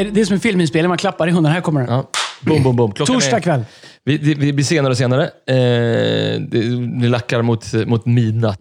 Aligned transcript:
är 0.00 0.04
det 0.04 0.26
som 0.26 0.34
en 0.34 0.40
filminspelning. 0.40 0.88
Man 0.88 0.98
klappar 0.98 1.28
i 1.28 1.30
hunden. 1.30 1.52
Här 1.52 1.60
kommer 1.60 1.80
den. 1.80 1.90
Ja. 1.94 2.10
Boom, 2.40 2.62
boom, 2.62 2.76
boom. 2.76 2.92
Klockan 2.92 3.14
Torsdag 3.14 3.36
är, 3.36 3.40
kväll. 3.40 3.64
vi, 4.04 4.18
det, 4.18 4.34
vi 4.34 4.52
blir 4.52 4.64
senare 4.64 4.90
och 4.90 4.96
senare. 4.98 5.22
Eh, 5.24 6.40
det, 6.40 7.00
det 7.00 7.08
lackar 7.08 7.42
mot, 7.42 7.72
mot 7.86 8.06
midnatt. 8.06 8.58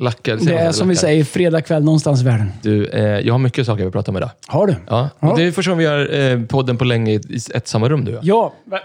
Lackar, 0.00 0.32
Mm. 0.32 0.46
Det 0.46 0.52
man 0.52 0.62
är 0.62 0.72
som 0.72 0.88
vi 0.88 0.94
lackar? 0.94 1.06
säger, 1.08 1.24
fredag 1.24 1.60
kväll 1.60 1.84
någonstans 1.84 2.20
i 2.20 2.24
världen. 2.24 2.52
Du, 2.62 2.86
eh, 2.86 3.02
jag 3.02 3.34
har 3.34 3.38
mycket 3.38 3.66
saker 3.66 3.80
jag 3.80 3.86
vill 3.86 3.92
prata 3.92 4.10
om 4.10 4.16
idag. 4.16 4.30
Har 4.46 4.66
du? 4.66 4.74
Ja. 4.86 5.08
Ja. 5.20 5.34
Det 5.36 5.42
är 5.42 5.52
första 5.52 5.70
gången 5.70 5.78
vi 5.78 5.84
gör 5.84 6.32
eh, 6.36 6.42
podden 6.44 6.76
på 6.76 6.84
länge 6.84 7.12
i 7.12 7.14
i 7.14 7.38
ett 7.54 7.68
samma 7.68 7.88
rum, 7.88 8.04
du 8.04 8.16
och 8.16 8.24
jag. 8.24 8.52
Ja. 8.70 8.78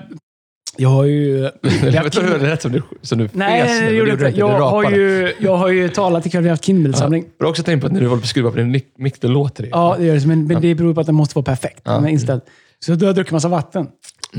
Jag 0.78 0.90
har 0.90 1.04
ju... 1.04 1.40
Jag 1.64 2.04
vet 2.04 2.06
inte 2.06 2.20
om 2.20 2.40
det 2.40 2.48
lät 2.48 2.62
som 2.62 2.72
du, 2.72 2.82
som 3.02 3.18
du 3.18 3.30
Nej, 3.32 3.68
fes 3.68 3.80
det 3.80 3.92
gjorde 3.92 4.12
inte. 4.12 4.24
Jag 4.24 4.60
Du 4.60 4.64
har, 4.64 4.92
ju, 4.92 5.34
jag 5.40 5.58
har 5.58 5.70
ju 5.70 5.90
talat 5.90 6.26
ikväll. 6.26 6.44
Vi 6.44 6.50
har 6.50 6.54
haft 6.54 6.64
Kindle-samling. 6.64 7.26
Jag 7.38 7.46
har 7.46 7.50
också 7.50 7.64
tänkt 7.64 7.82
på 7.82 7.88
att 7.88 7.94
när 7.94 8.02
du 8.02 8.08
håller 8.08 8.22
på 8.22 8.24
att 8.24 8.30
skruva 8.30 8.52
på 8.52 8.58
din 8.58 8.82
mick, 8.98 9.22
då 9.22 9.28
låter 9.28 9.64
det. 9.64 9.70
Ja, 9.70 9.96
det 10.00 10.06
gör 10.06 10.16
det. 10.16 10.28
Men, 10.28 10.48
men 10.48 10.62
det 10.62 10.76
beror 10.76 10.94
på 10.94 11.02
att 11.02 11.06
den 11.06 11.16
måste 11.16 11.36
vara 11.36 11.46
perfekt. 11.46 11.82
Ja. 11.84 11.92
Den 11.92 12.06
är 12.06 12.10
inställd. 12.10 12.42
Så 12.86 12.96
du 12.96 13.06
har 13.06 13.14
druckit 13.14 13.34
massa 13.34 13.48
vatten. 13.48 13.88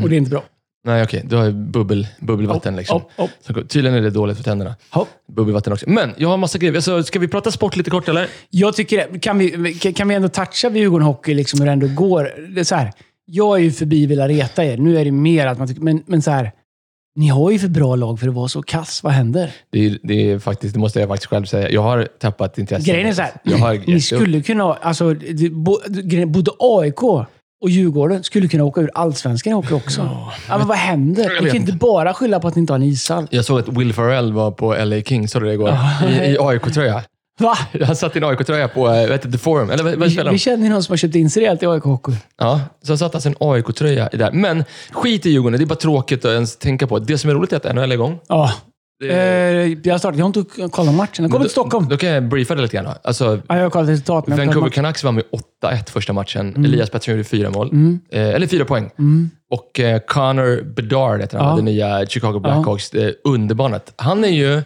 Och 0.02 0.08
det 0.08 0.16
är 0.16 0.18
inte 0.18 0.30
bra. 0.30 0.42
Nej, 0.86 1.02
okej. 1.02 1.22
Du 1.24 1.36
har 1.36 1.44
ju 1.44 1.52
bubbel, 1.52 2.06
bubbelvatten. 2.20 2.76
Liksom. 2.76 3.00
Hopp, 3.00 3.10
hopp. 3.16 3.30
Så, 3.40 3.52
tydligen 3.54 3.98
är 3.98 4.02
det 4.02 4.10
dåligt 4.10 4.36
för 4.36 4.44
tänderna. 4.44 4.74
Bubbelvatten 5.32 5.72
också. 5.72 5.90
Men 5.90 6.14
jag 6.16 6.28
har 6.28 6.36
massa 6.36 6.58
grejer. 6.58 6.74
Alltså, 6.74 7.02
ska 7.02 7.18
vi 7.18 7.28
prata 7.28 7.50
sport 7.50 7.76
lite 7.76 7.90
kort, 7.90 8.08
eller? 8.08 8.28
Jag 8.50 8.76
tycker 8.76 8.96
det. 9.12 9.18
Kan 9.18 9.38
vi, 9.38 9.74
kan 9.74 10.08
vi 10.08 10.14
ändå 10.14 10.28
toucha 10.28 10.68
vid 10.68 10.82
Djurgården 10.82 11.06
Hockey, 11.06 11.34
liksom 11.34 11.60
hur 11.60 11.66
det 11.66 11.72
ändå 11.72 11.86
går? 11.88 12.32
Det 12.54 12.60
är 12.60 12.64
så 12.64 12.74
här, 12.74 12.92
jag 13.26 13.58
är 13.58 13.62
ju 13.62 13.70
förbi 13.72 14.06
vilja 14.06 14.28
reta 14.28 14.64
er. 14.64 14.76
Nu 14.76 14.98
är 14.98 15.04
det 15.04 15.10
mer 15.12 15.46
att 15.46 15.58
man 15.58 15.68
tycker... 15.68 15.82
Men, 15.82 16.02
men 16.06 16.22
så 16.22 16.30
här, 16.30 16.52
ni 17.16 17.28
har 17.28 17.50
ju 17.50 17.58
för 17.58 17.68
bra 17.68 17.96
lag 17.96 18.20
för 18.20 18.28
att 18.28 18.34
vara 18.34 18.48
så 18.48 18.62
kass. 18.62 19.02
Vad 19.02 19.12
händer? 19.12 19.50
Det, 19.72 19.86
är, 19.86 19.98
det, 20.02 20.30
är 20.30 20.38
faktiskt, 20.38 20.74
det 20.74 20.80
måste 20.80 21.00
jag 21.00 21.08
faktiskt 21.08 21.30
själv 21.30 21.44
säga. 21.44 21.70
Jag 21.70 21.82
har 21.82 22.08
tappat 22.20 22.58
intresse. 22.58 22.90
Grejen 22.90 23.08
är 23.08 23.12
så 23.12 23.22
här, 23.22 23.32
Jag 23.42 23.58
har 23.58 23.80
ni 23.86 24.00
skulle 24.00 24.40
kunna... 24.42 24.64
ha- 24.64 24.78
Alltså, 24.82 25.14
det- 25.14 25.50
bo- 25.50 25.80
grejen- 25.88 26.32
både 26.32 26.50
AIK 26.58 27.02
och 27.02 27.70
Djurgården 27.70 28.22
skulle 28.24 28.48
kunna 28.48 28.64
åka 28.64 28.80
ur 28.80 28.90
allsvenskan 28.94 29.50
i 29.50 29.54
hockey 29.54 29.74
också. 29.74 30.00
Ja, 30.48 30.58
men 30.58 30.66
vad 30.68 30.76
händer? 30.76 31.42
Ni 31.42 31.50
kan 31.50 31.56
inte 31.60 31.72
bara 31.72 32.14
skylla 32.14 32.40
på 32.40 32.48
att 32.48 32.54
ni 32.54 32.60
inte 32.60 32.72
har 32.72 32.78
en 32.78 32.82
ishall. 32.86 33.26
Jag 33.30 33.44
såg 33.44 33.58
att 33.58 33.68
Will 33.68 33.92
Ferrell 33.92 34.32
var 34.32 34.50
på 34.50 34.74
LA 34.84 35.00
Kings, 35.00 35.30
såg 35.30 35.42
du 35.42 35.46
det 35.48 35.54
igår? 35.54 35.76
I, 36.08 36.30
i 36.30 36.36
AIK-tröja. 36.40 37.02
Va? 37.40 37.58
Han 37.86 37.96
satt 37.96 38.16
i 38.16 38.18
en 38.18 38.24
AIK-tröja 38.24 38.68
på 38.68 38.88
eh, 38.88 39.08
det, 39.08 39.18
The 39.18 39.38
Forum. 39.38 39.70
Eller 39.70 39.84
vad, 39.84 39.94
vad 39.94 40.08
Vi, 40.10 40.22
vi 40.30 40.38
känner 40.38 40.68
någon 40.70 40.82
som 40.82 40.92
har 40.92 40.96
köpt 40.96 41.14
in 41.14 41.30
sig 41.30 41.42
rejält 41.42 41.62
i 41.62 41.66
AIK 41.66 41.82
Hockey. 41.82 42.12
Ja, 42.38 42.60
så 42.82 42.96
satt 42.96 43.14
alltså 43.14 43.28
en 43.28 43.36
AIK-tröja 43.40 44.08
där. 44.12 44.32
Men 44.32 44.64
skit 44.92 45.26
i 45.26 45.30
Djurgården, 45.30 45.58
det 45.58 45.64
är 45.64 45.66
bara 45.66 45.74
tråkigt 45.74 46.24
att 46.24 46.30
ens 46.32 46.56
tänka 46.56 46.86
på. 46.86 46.98
Det 46.98 47.18
som 47.18 47.30
är 47.30 47.34
roligt 47.34 47.52
är 47.52 47.56
att 47.56 47.74
NHL 47.74 47.90
är 47.90 47.94
igång. 47.94 48.18
Ja. 48.28 48.52
Det- 49.00 49.10
Eh, 49.10 49.78
jag 49.82 49.94
har 49.94 49.98
startat. 49.98 50.18
Jag 50.18 50.24
har 50.24 50.38
inte 50.38 50.68
kollat 50.68 50.94
matchen. 50.94 51.24
Jag 51.24 51.30
kommer 51.32 51.44
till 51.44 51.50
Stockholm. 51.50 51.88
Då 51.88 51.96
kan 51.96 52.08
jag 52.08 52.28
briefa 52.28 52.54
det 52.54 52.62
lite 52.62 52.76
grann. 52.76 52.94
Alltså, 53.04 53.40
Ja, 53.48 53.56
jag 53.56 53.62
har 53.62 53.70
kollat 53.70 53.88
resultat. 53.88 54.24
Vancouver. 54.28 54.68
Canucks 54.70 55.04
vann 55.04 55.14
med 55.14 55.24
8-1 55.64 55.90
första 55.90 56.12
matchen. 56.12 56.48
Mm. 56.48 56.64
Elias 56.64 56.90
Pettersson 56.90 57.14
gjorde 57.14 57.24
fyra 57.28 57.50
mål. 57.50 57.70
Eh, 58.12 58.28
eller 58.28 58.46
fyra 58.46 58.64
poäng. 58.64 58.90
Och 59.50 59.80
eh, 59.80 59.98
Connor 60.06 60.62
Bedard 60.62 61.20
heter 61.20 61.38
han, 61.38 61.48
Ja. 61.50 61.56
det 61.56 61.62
nya 61.62 62.06
Chicago 62.06 62.38
Blackhawks. 62.40 62.94
Ja. 62.94 63.10
Underbarnet. 63.24 63.92
Han 63.96 64.24
är 64.24 64.28
ju 64.28 64.62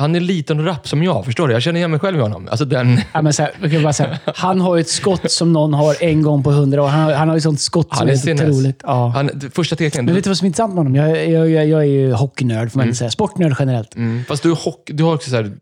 han 0.00 0.14
är 0.14 0.20
liten 0.20 0.58
och 0.60 0.66
rapp 0.66 0.88
som 0.88 1.02
jag, 1.02 1.24
förstår 1.24 1.48
du? 1.48 1.54
Jag 1.54 1.62
känner 1.62 1.78
igen 1.78 1.90
mig 1.90 2.00
själv 2.00 2.18
i 2.18 2.20
honom. 2.20 2.48
Alltså 2.50 2.64
den... 2.64 3.00
Ja, 3.12 3.22
men 3.22 3.32
så 3.32 3.42
här, 3.42 3.52
jag 3.62 3.70
kan 3.72 3.82
bara 3.82 3.92
säga, 3.92 4.18
han 4.34 4.60
har 4.60 4.76
ju 4.76 4.80
ett 4.80 4.88
skott 4.88 5.30
som 5.30 5.52
någon 5.52 5.74
har 5.74 6.02
en 6.02 6.22
gång 6.22 6.42
på 6.42 6.50
hundra 6.50 6.82
år. 6.82 6.88
Han 6.88 7.00
har, 7.00 7.12
han 7.12 7.28
har 7.28 7.36
ju 7.36 7.40
sånt 7.40 7.60
skott 7.60 7.86
Han 7.90 7.98
som 7.98 8.08
är 8.08 8.12
är 8.12 8.16
så 8.16 8.22
sinnes. 8.22 8.42
otroligt. 8.42 8.80
Ja. 8.84 9.08
Han, 9.08 9.30
första 9.54 9.76
teckningen... 9.76 10.04
Men 10.06 10.14
vet 10.14 10.24
du 10.24 10.30
vad 10.30 10.36
som 10.36 10.44
är 10.44 10.46
intressant 10.48 10.74
med 10.74 10.78
honom? 10.84 10.94
Jag, 10.96 11.28
jag, 11.30 11.50
jag, 11.50 11.68
jag 11.68 11.80
är 11.80 11.84
ju 11.84 12.12
hockeynörd, 12.12 12.72
får 12.72 12.78
man 12.78 12.86
inte 12.86 12.98
säga. 12.98 13.10
Sportnörd 13.10 13.54
generellt. 13.58 13.96
Mm, 13.96 14.24
fast 14.28 14.42
du, 14.42 14.50
är 14.50 14.54
hock, 14.56 14.90
du 14.92 15.02
har 15.04 15.14
också 15.14 15.30
så 15.30 15.36
här, 15.36 15.52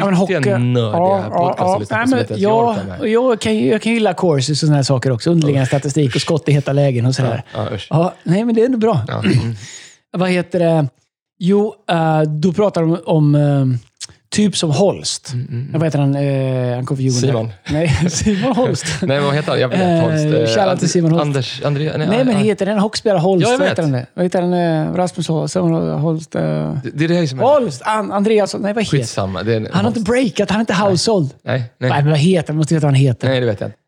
Ja, 0.00 0.04
men 0.10 0.20
riktiga 0.20 0.38
hockey- 0.40 0.58
nördiga 0.58 1.30
podcasts 1.30 1.90
Nej, 1.90 2.00
som 2.06 2.10
men 2.10 2.18
inte 2.20 2.32
ens 2.32 2.42
jag 2.42 2.50
ja, 2.52 2.70
orkar 2.72 2.84
med. 2.84 3.00
och 3.00 3.08
jag, 3.08 3.40
kan, 3.40 3.54
ju- 3.56 3.68
jag 3.70 3.82
kan 3.82 3.92
gilla 3.92 4.14
courses 4.14 4.50
och 4.50 4.56
sådana 4.56 4.76
här 4.76 4.82
saker 4.82 5.10
också. 5.10 5.30
Underliggande 5.30 5.66
statistik 5.66 6.14
och 6.14 6.20
skott 6.20 6.48
i 6.48 6.52
heta 6.52 6.72
lägen 6.72 7.06
och 7.06 7.14
sådär. 7.14 7.42
Ja, 7.54 7.68
usch. 7.74 7.86
Ja, 7.90 8.14
nej, 8.22 8.44
men 8.44 8.54
det 8.54 8.60
är 8.60 8.66
ändå 8.66 8.78
bra. 8.78 9.00
Ja. 9.08 9.22
Mm. 9.24 9.54
Vad 10.16 10.30
heter 10.30 10.58
det? 10.58 10.86
Jo, 11.38 11.74
eh, 11.90 12.22
då 12.22 12.52
pratar 12.52 12.80
de 12.82 12.98
om 13.06 13.34
eh, 13.34 13.66
typ 14.30 14.56
som 14.56 14.70
Holst. 14.70 15.32
Vad 15.72 15.82
heter 15.84 15.98
han? 15.98 16.16
Uh, 16.16 16.74
han 16.74 16.86
kom 16.86 16.96
från 16.96 17.06
Djurgården. 17.06 17.30
Simon. 17.30 17.52
Nej, 17.70 18.10
Simon 18.10 18.56
Holst. 18.56 18.84
Nej, 19.02 19.20
vad 19.20 19.34
heter 19.34 19.50
han? 19.50 19.60
Jag 19.60 19.68
vet 19.68 20.02
Holst. 20.02 20.54
Shoutout 20.56 20.78
till 20.78 20.88
Simon 20.90 21.10
Holst. 21.10 21.22
Anders... 21.26 21.62
André, 21.64 21.92
nej, 21.98 22.08
Nej, 22.08 22.24
men 22.24 22.36
heter 22.36 22.66
den 22.66 22.78
hockeyspelare 22.78 23.18
Holst? 23.18 23.46
Ja, 23.46 23.52
jag 23.52 23.58
Vad 23.58 23.68
vet. 23.68 23.70
heter 23.70 23.82
han 23.82 23.92
det? 23.92 24.06
Vad 24.14 24.24
heter 24.24 24.42
han? 24.42 24.96
Rasmus 24.96 25.28
Holst? 25.28 25.54
Holst? 26.00 26.34
eh, 26.34 26.42
det, 26.42 26.90
det 26.94 27.04
är 27.04 27.08
det 27.08 27.28
som 27.28 27.40
är... 27.40 27.44
Holst! 27.44 27.82
An 27.84 28.12
Andreasson? 28.12 28.60
Nej, 28.60 28.72
vad 28.74 28.84
heter 28.84 28.96
Skitsamma. 28.98 29.42
Det 29.42 29.52
är 29.52 29.56
en, 29.56 29.68
han? 29.72 29.84
har 29.84 29.88
inte 29.90 30.00
breakat, 30.00 30.50
han 30.50 30.56
är 30.56 30.60
inte 30.60 30.74
household. 30.74 31.30
Nej, 31.42 31.58
Nej, 31.78 31.90
nej. 31.90 32.02
men 32.02 32.10
vad 32.10 32.18
heter 32.20 32.48
han? 32.48 32.56
Måste 32.56 32.74
veta 32.74 32.86
vad 32.86 32.94
han 32.94 33.00
heter. 33.00 33.28
Nej, 33.28 33.40
det 33.40 33.46
vet 33.46 33.60
jag 33.60 33.68
inte. 33.68 33.78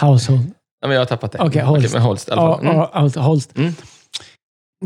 Household. 0.00 0.46
Ja, 0.80 0.88
men 0.88 0.94
jag 0.94 1.00
har 1.00 1.06
tappat 1.06 1.32
det. 1.32 1.38
Okej, 1.38 1.62
Holst. 1.62 1.92
men 1.94 2.02
Holst 2.02 2.28
i 2.28 2.32
alla 2.32 2.42
Ja, 2.42 2.56
fall. 2.56 2.66
Mm. 2.66 2.86
alltså, 2.92 3.20
Holst. 3.20 3.56
Mm. 3.56 3.74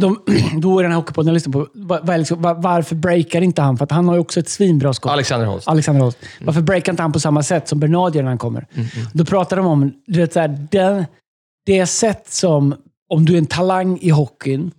De, 0.00 0.20
då 0.60 0.78
är 0.78 0.82
den 0.82 0.92
här 0.92 0.98
hockeypodden 0.98 1.26
jag 1.28 1.34
lyssnar 1.34 1.52
på. 1.52 1.68
Vad 1.74 2.10
är 2.10 2.18
liksom, 2.18 2.42
var, 2.42 2.54
varför 2.54 2.96
breakar 2.96 3.42
inte 3.42 3.62
han? 3.62 3.76
För 3.76 3.84
att 3.84 3.90
han 3.90 4.08
har 4.08 4.14
ju 4.14 4.20
också 4.20 4.40
ett 4.40 4.48
svinbra 4.48 4.92
skott. 4.94 5.12
Alexander 5.12 5.46
Holst. 5.46 5.68
Alexander 5.68 6.02
Holst. 6.02 6.18
Varför 6.40 6.60
breakar 6.60 6.92
inte 6.92 7.02
han 7.02 7.12
på 7.12 7.20
samma 7.20 7.42
sätt 7.42 7.68
som 7.68 7.80
Bernard 7.80 8.14
gör 8.14 8.22
när 8.22 8.28
han 8.28 8.38
kommer? 8.38 8.66
Mm, 8.74 8.86
Då 9.12 9.24
pratar 9.24 9.56
de 9.56 9.66
om 9.66 9.92
du 10.06 10.20
vet, 10.20 10.32
så 10.32 10.40
här, 10.40 10.66
den, 10.70 11.04
det 11.66 11.86
sätt 11.86 12.26
som, 12.28 12.74
om 13.08 13.24
du 13.24 13.34
är 13.34 13.38
en 13.38 13.46
talang 13.46 13.98
i 14.00 14.10
hockeyn, 14.10 14.70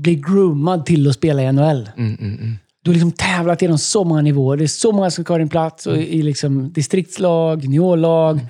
blir 0.00 0.14
groomad 0.14 0.86
till 0.86 1.08
att 1.08 1.14
spela 1.14 1.42
i 1.42 1.52
NHL. 1.52 1.90
Mm, 1.96 2.16
mm, 2.20 2.34
mm. 2.34 2.58
Du 2.84 2.90
har 2.90 2.92
liksom 2.94 3.12
tävlat 3.12 3.62
genom 3.62 3.78
så 3.78 4.04
många 4.04 4.20
nivåer. 4.22 4.56
Det 4.56 4.64
är 4.64 4.68
så 4.68 4.92
många 4.92 5.10
som 5.10 5.24
ska 5.24 5.32
ha 5.32 5.38
din 5.38 5.48
plats. 5.48 5.86
Och 5.86 5.96
I 5.96 6.22
liksom 6.22 6.72
distriktslag, 6.72 7.64
juniorlag. 7.64 8.40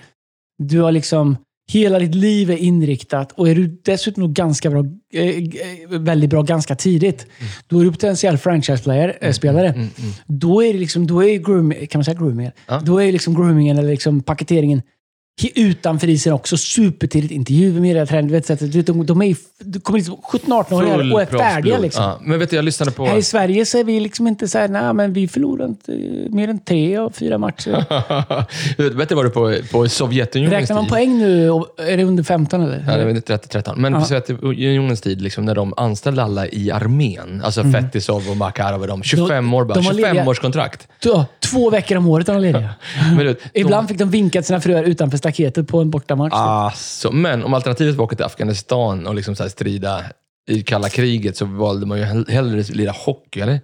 Du 0.59 0.81
har 0.81 0.93
liksom... 0.93 1.37
Hela 1.71 1.99
ditt 1.99 2.15
liv 2.15 2.51
är 2.51 2.57
inriktat 2.57 3.33
och 3.33 3.49
är 3.49 3.55
du 3.55 3.81
dessutom 3.85 4.35
ganska 4.35 4.71
bra, 4.71 4.85
eh, 5.15 5.29
eh, 5.29 5.43
väldigt 5.89 6.31
bra 6.31 6.43
ganska 6.43 6.75
tidigt, 6.75 7.27
då 7.67 7.81
är 7.81 7.85
du 7.85 7.93
potentiell 7.93 8.39
franchise-spelare. 8.39 9.69
Mm, 9.69 9.81
mm. 9.81 9.91
Då 10.27 10.65
är 10.65 10.73
det 10.73 10.79
liksom, 10.79 11.07
då 11.07 11.25
är 11.25 11.39
grooming, 11.39 11.87
kan 11.87 11.99
man 11.99 12.05
säga 12.05 12.19
grooming? 12.19 12.51
Ja. 12.69 12.81
Då 12.85 13.03
är 13.03 13.13
liksom 13.13 13.35
groomingen 13.35 13.79
eller 13.79 13.91
liksom 13.91 14.21
paketeringen 14.23 14.83
utanför 15.55 16.09
isen 16.09 16.33
också 16.33 16.57
supertidigt. 16.57 17.33
Intervjuer 17.33 17.81
med 17.81 17.97
era 17.97 18.07
tränare. 18.07 18.33
Vet, 18.33 18.47
så 18.47 18.53
att 18.53 18.59
du 18.59 18.67
vet, 18.67 18.87
de, 18.87 19.07
de 19.07 19.23
är, 19.23 19.37
du 19.59 19.81
kommer 19.81 19.99
liksom 19.99 20.17
17-18 20.17 20.73
år 20.73 21.13
och 21.15 21.23
är 21.23 21.27
färdiga. 21.27 21.79
Liksom. 21.79 22.05
Ja, 22.05 22.19
men 22.23 22.39
vet 22.39 22.51
du, 22.51 22.57
jag 22.57 22.65
lyssnade 22.65 22.91
på... 22.91 23.07
Här 23.07 23.17
i 23.17 23.23
Sverige 23.23 23.67
så 23.67 23.79
är 23.79 23.85
vi 23.85 24.01
liksom 24.01 24.27
inte 24.27 24.49
så 24.49 24.59
här, 24.59 24.69
nej 24.69 24.93
men 24.93 25.13
vi 25.13 25.29
förlorar 25.29 25.65
inte 25.67 25.93
mer 26.31 26.49
än 26.49 26.59
tre 26.59 26.97
av 26.97 27.11
fyra 27.11 27.39
matcher. 27.39 27.85
vet 28.97 29.09
du 29.09 29.15
vad 29.15 29.25
du 29.25 29.31
på, 29.31 29.57
på 29.73 29.89
Sovjetunionens 29.89 30.61
Räknar 30.61 30.77
man 30.77 30.85
tid? 30.85 30.93
poäng 30.93 31.19
nu, 31.19 31.47
är 31.77 31.97
det 31.97 32.05
under 32.05 32.23
15 32.23 32.63
eller? 32.63 32.85
Ja, 32.87 32.97
det 32.97 33.03
är 33.03 33.07
väl 33.07 33.17
30-13. 33.17 33.77
Men 33.77 33.93
Ja. 33.93 34.01
på 34.01 34.05
Sovjetunionens 34.07 35.01
tid, 35.01 35.23
liksom, 35.23 35.45
när 35.45 35.55
de 35.55 35.75
anställde 35.77 36.23
alla 36.23 36.47
i 36.47 36.71
armén, 36.71 37.43
alltså 37.45 37.65
Fetisov 37.65 38.31
och 38.31 38.37
Makarov 38.37 38.81
och 38.81 38.87
de, 38.89 39.03
25 39.03 39.55
år 39.55 39.65
bara. 39.65 39.75
Mm. 39.75 39.85
de 39.85 39.89
var 39.89 39.95
lediga. 39.95 40.11
25 40.13 40.29
års 40.29 40.39
kontrakt. 40.41 40.89
Två, 41.03 41.25
två 41.41 41.71
veckor 41.71 41.97
om 41.97 42.09
året 42.09 42.29
är 42.29 42.33
de 42.33 42.43
lediga. 42.43 42.71
Men, 43.17 43.27
vet, 43.27 43.41
Ibland 43.55 43.89
fick 43.89 43.99
de 43.99 44.11
vinkat 44.11 44.47
sina 44.47 44.61
fruar 44.61 44.83
utanför 44.83 45.19
staketet 45.23 45.69
på 45.69 45.81
en 45.81 45.91
bortamatch. 45.91 46.33
Alltså, 46.35 47.13
men 47.13 47.45
om 47.45 47.55
alternativet 47.55 47.95
var 47.95 48.05
att 48.05 48.09
åka 48.09 48.17
till 48.17 48.25
Afghanistan 48.25 49.07
och 49.07 49.15
liksom 49.15 49.37
så 49.37 49.49
strida 49.49 50.05
i 50.51 50.63
kalla 50.63 50.89
kriget 50.89 51.37
så 51.37 51.45
valde 51.45 51.87
man 51.87 51.99
ju 51.99 52.05
hell- 52.05 52.29
hellre 52.29 52.63
lira 52.63 52.93
hockey, 52.93 53.41
eller? 53.41 53.61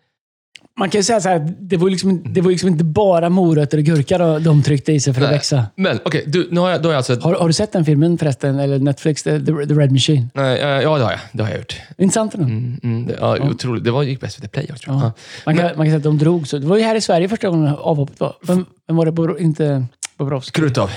Man 0.79 0.91
kan 0.91 0.99
ju 0.99 1.03
säga 1.03 1.21
så 1.21 1.29
här, 1.29 1.55
det 1.61 1.77
var 1.77 1.91
liksom, 1.91 2.23
det 2.33 2.41
var 2.41 2.51
liksom 2.51 2.69
inte 2.69 2.85
bara 2.85 3.29
morötter 3.29 3.79
och 3.79 3.85
gurka 3.85 4.19
då, 4.19 4.39
de 4.39 4.63
tryckte 4.63 4.93
i 4.93 5.01
sig 5.01 5.15
för 5.15 5.21
att 5.21 5.29
Nej. 5.29 5.37
växa. 5.37 5.67
Men 5.77 5.99
okej, 6.05 6.47
nu 6.51 6.61
har 6.61 6.71
jag, 6.71 6.83
då 6.83 6.89
har 6.89 6.93
jag 6.93 6.97
alltså... 6.97 7.21
Har, 7.21 7.35
har 7.35 7.47
du 7.47 7.53
sett 7.53 7.73
den 7.73 7.85
filmen 7.85 8.19
förresten? 8.19 8.59
Eller 8.59 8.79
Netflix, 8.79 9.23
The, 9.23 9.41
The 9.41 9.53
Red 9.53 9.93
Machine? 9.93 10.31
Nej, 10.35 10.61
eh, 10.61 10.67
ja, 10.69 10.99
det 10.99 11.05
har 11.05 11.11
jag. 11.11 11.21
Det 11.33 11.43
har 11.43 11.51
jag 11.51 11.59
gjort. 11.59 11.77
Intressant 11.99 12.35
ändå. 12.35 12.47
Mm, 12.47 12.81
mm, 12.83 13.07
det, 13.07 13.17
ja, 13.21 13.39
Otroligt. 13.39 13.85
Det 13.85 13.91
var, 13.91 14.03
gick 14.03 14.21
bäst 14.21 14.37
SVT 14.37 14.53
Play 14.53 14.67
också, 14.71 14.85
tror 14.85 14.97
jag. 14.97 15.05
Ja. 15.07 15.13
Man, 15.47 15.57
kan, 15.57 15.65
man 15.65 15.75
kan 15.75 15.87
säga 15.87 15.97
att 15.97 16.03
de 16.03 16.19
drog 16.19 16.49
så. 16.49 16.59
Det 16.59 16.67
var 16.67 16.77
ju 16.77 16.83
här 16.83 16.95
i 16.95 17.01
Sverige 17.01 17.29
första 17.29 17.49
gången 17.49 17.75
avhoppet 17.79 18.21
var. 18.21 18.37
Vem, 18.47 18.67
vem 18.87 18.97
var 18.97 19.07
det? 19.07 19.13
Bor, 19.13 19.41
inte 19.41 19.87
Bobrovski? 20.19 20.61
Krutov. 20.61 20.91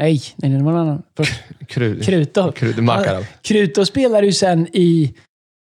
Nej, 0.00 0.22
nej, 0.36 0.50
det 0.50 0.64
var 0.64 0.72
någon 0.72 0.80
annan. 0.80 1.02
Först, 1.16 1.32
Krut, 1.68 2.04
Krutov. 2.04 2.54
Makarov. 2.78 3.26
Krutov 3.42 3.84
spelade 3.84 4.26
ju 4.26 4.32
sen 4.32 4.66
i... 4.72 5.14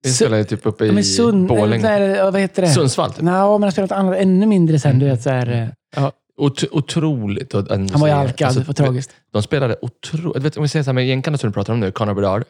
Vi 0.04 0.12
spelade 0.12 0.44
typ 0.44 0.66
uppe 0.66 0.86
Ja, 0.86 0.92
i 0.92 0.94
men 0.94 1.04
Sund, 1.04 1.48
Borlänge. 1.48 1.90
eller, 1.90 2.32
vad 2.32 2.42
heter 2.42 2.62
det? 2.62 2.68
Sundsvall. 2.68 3.14
Typ. 3.14 3.22
Nej, 3.22 3.34
men 3.34 3.64
han 3.64 3.72
spelade 3.72 3.94
något 3.96 4.00
annat 4.06 4.18
ännu 4.20 4.46
mindre 4.46 4.80
sen. 4.80 5.00
Du 5.00 5.06
vet, 5.06 5.22
så 5.22 5.30
här, 5.30 5.52
eh, 5.62 5.68
ja, 5.96 6.12
Ot 6.38 6.64
otroligt. 6.72 7.54
han 7.54 7.88
var 8.00 8.08
ju 8.08 8.14
alkad, 8.14 8.48
Alltså, 8.48 8.64
vad 8.64 8.76
tragiskt. 8.76 9.12
De 9.34 9.44
spelade 9.44 9.76
otroligt. 9.82 10.58
Om 10.58 10.64
vi 10.64 10.70
säger 10.70 10.84
så 10.84 10.90
här 10.90 10.94
med 10.94 11.08
jänkarna 11.08 11.38
som 11.38 11.50
du 11.50 11.54
pratar 11.54 11.74
om 11.74 11.80
nu, 11.80 11.92
Conor 11.92 12.14
Bedard. 12.14 12.44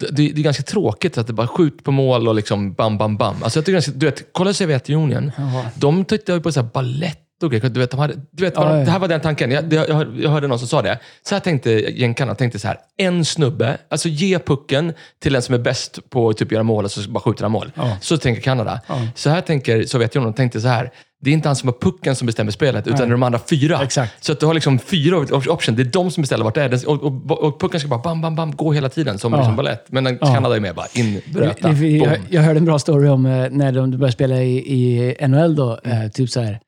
Det, 0.00 0.06
det, 0.06 0.32
det 0.32 0.40
är 0.40 0.42
ganska 0.44 0.62
tråkigt 0.62 1.18
att 1.18 1.26
det 1.26 1.32
bara 1.32 1.46
skjut 1.46 1.84
på 1.84 1.92
mål 1.92 2.28
och 2.28 2.34
liksom 2.34 2.72
bam, 2.72 2.98
bam, 2.98 3.16
bam. 3.16 3.42
Alltså 3.42 3.58
jag 3.58 3.64
tycker 3.64 3.72
ganska, 3.72 3.92
du 3.92 4.06
vet, 4.06 4.32
kolla 4.32 4.52
Sovjetunionen. 4.52 5.32
Ja. 5.36 5.64
De 5.74 6.04
tittar 6.04 6.34
ju 6.34 6.40
på 6.40 6.52
så 6.52 6.60
här 6.60 6.68
ballett 6.74 7.18
Dog 7.40 7.54
Echo, 7.54 7.68
du 7.68 7.80
vet, 7.80 7.90
de 7.90 8.00
hade, 8.00 8.14
du 8.30 8.44
vet 8.44 8.54
de, 8.54 8.84
det 8.84 8.90
här 8.90 8.98
var 8.98 9.08
den 9.08 9.20
tanken. 9.20 9.50
Jag, 9.50 9.72
jag, 9.72 9.88
jag 9.88 9.94
hörde- 9.94 10.22
jag 10.22 10.48
någon 10.48 10.58
som 10.58 10.68
sa 10.68 10.82
det. 10.82 10.98
Så 11.28 11.34
här 11.34 11.40
tänkte 11.40 11.70
jänkarna. 11.70 12.34
tänkte 12.34 12.58
så 12.58 12.68
här, 12.68 12.78
en 12.96 13.24
snubbe, 13.24 13.78
alltså 13.90 14.08
ge 14.08 14.38
pucken 14.38 14.92
till 15.22 15.32
den 15.32 15.42
som 15.42 15.54
är 15.54 15.58
bäst 15.58 16.10
på 16.10 16.28
att 16.28 16.36
typ 16.36 16.52
göra 16.52 16.62
mål 16.62 16.84
och 16.84 16.90
så 16.90 17.10
bara 17.10 17.20
skjuter 17.20 17.42
han 17.42 17.52
mål. 17.52 17.72
Ja. 17.74 17.96
Så 18.00 18.16
tänker 18.16 18.42
Kanada. 18.42 18.80
Ja. 18.86 18.96
Så 19.14 19.30
här 19.30 19.40
tänker 19.40 19.82
Sovjetunionen. 19.86 20.32
De 20.32 20.36
tänkte 20.36 20.60
så 20.60 20.68
här, 20.68 20.90
det 21.22 21.30
är 21.30 21.34
inte 21.34 21.48
han 21.48 21.56
som 21.56 21.68
har 21.68 21.74
pucken 21.80 22.16
som 22.16 22.26
bestämmer 22.26 22.52
spelet, 22.52 22.86
utan 22.86 22.98
Nej. 22.98 23.06
det 23.06 23.10
är 23.10 23.12
de 23.12 23.22
andra 23.22 23.40
fyra. 23.50 23.80
Exakt. 23.82 24.24
Så 24.24 24.32
att 24.32 24.40
du 24.40 24.46
har 24.46 24.54
liksom 24.54 24.78
fyra 24.78 25.16
op- 25.18 25.46
option. 25.48 25.76
Det 25.76 25.82
är 25.82 25.84
de 25.84 26.10
som 26.10 26.20
beställer 26.22 26.44
vart 26.44 26.54
det 26.54 26.62
är. 26.62 26.88
Och, 26.88 27.02
och, 27.04 27.30
och 27.44 27.60
pucken 27.60 27.80
ska 27.80 27.88
bara 27.88 28.00
bam, 28.02 28.20
bam, 28.20 28.34
bam 28.36 28.56
gå 28.56 28.72
hela 28.72 28.88
tiden, 28.88 29.18
som 29.18 29.32
Ja. 29.32 29.38
liksom 29.38 29.56
balett. 29.56 29.84
Men 29.88 30.04
den, 30.04 30.18
Ja. 30.20 30.34
Kanada 30.34 30.56
är 30.56 30.60
med 30.60 30.74
bara 30.74 30.86
in, 30.92 31.20
bröta, 31.32 31.68
boom. 31.68 31.96
jag, 31.96 32.18
jag 32.30 32.42
hörde 32.42 32.58
en 32.58 32.64
bra 32.64 32.78
story 32.78 33.08
om 33.08 33.26
eh, 33.26 33.50
när 33.50 33.72
de 33.72 33.90
började 33.90 34.12
spela 34.12 34.42
i, 34.42 34.56
i 34.56 35.28
NHL 35.28 35.56
då. 35.56 35.78
Mm. 35.84 36.10
Typ 36.10 36.30
så 36.30 36.40
här. 36.40 36.60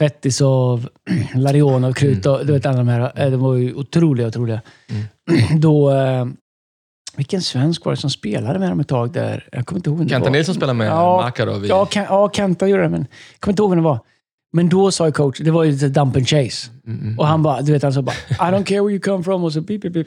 Pettisov, 0.00 0.88
Larionov, 1.34 1.92
Krutov, 1.92 2.46
du 2.46 2.52
vet 2.52 2.66
alla 2.66 2.78
de 2.78 2.88
här. 2.88 3.12
Eh, 3.14 3.30
de 3.30 3.40
var 3.40 3.54
ju 3.54 3.74
otroliga, 3.74 4.26
otroliga. 4.28 4.60
Mm. 4.90 5.60
Då... 5.60 5.90
Eh, 5.90 6.26
vilken 7.16 7.42
svensk 7.42 7.84
var 7.84 7.92
det 7.92 7.96
som 7.96 8.10
spelade 8.10 8.58
med 8.58 8.68
dem 8.68 8.80
ett 8.80 8.88
tag 8.88 9.12
där? 9.12 9.48
Jag 9.52 9.66
kommer 9.66 9.78
inte 9.78 9.90
ihåg 9.90 9.98
vem 9.98 10.06
det 10.06 10.12
Kenta 10.12 10.28
var. 10.28 10.36
Nilsson 10.36 10.54
spelar 10.54 10.74
med 10.74 10.86
Ja, 10.88 11.16
Makarov 11.24 11.64
i... 11.64 11.68
Ja, 11.68 11.86
Ken- 11.86 12.06
ja, 12.08 12.30
Kenta 12.32 12.66
gjorde 12.68 12.82
det, 12.82 12.88
men 12.88 13.00
jag 13.32 13.40
kommer 13.40 13.52
inte 13.52 13.62
ihåg 13.62 13.70
vem 13.70 13.78
det 13.78 13.84
var. 13.84 13.98
Men 14.52 14.68
då 14.68 14.90
sa 14.90 15.06
ju 15.06 15.12
coach, 15.12 15.38
det 15.40 15.50
var 15.50 15.64
ju 15.64 15.70
lite 15.72 15.88
dump 15.88 16.16
and 16.16 16.28
chase. 16.28 16.70
Mm, 16.86 17.00
mm. 17.00 17.18
Och 17.18 17.26
han 17.26 17.42
bara, 17.42 17.60
du 17.62 17.72
vet, 17.72 17.82
han 17.82 17.92
sa 17.92 18.02
bara 18.02 18.16
I 18.30 18.52
don't 18.52 18.64
care 18.64 18.80
where 18.80 18.90
you 18.90 19.00
come 19.00 19.24
from. 19.24 19.44
Och 19.44 19.52
så 19.52 19.60
beep, 19.60 19.82
beep, 19.82 19.92
beep. 19.94 20.06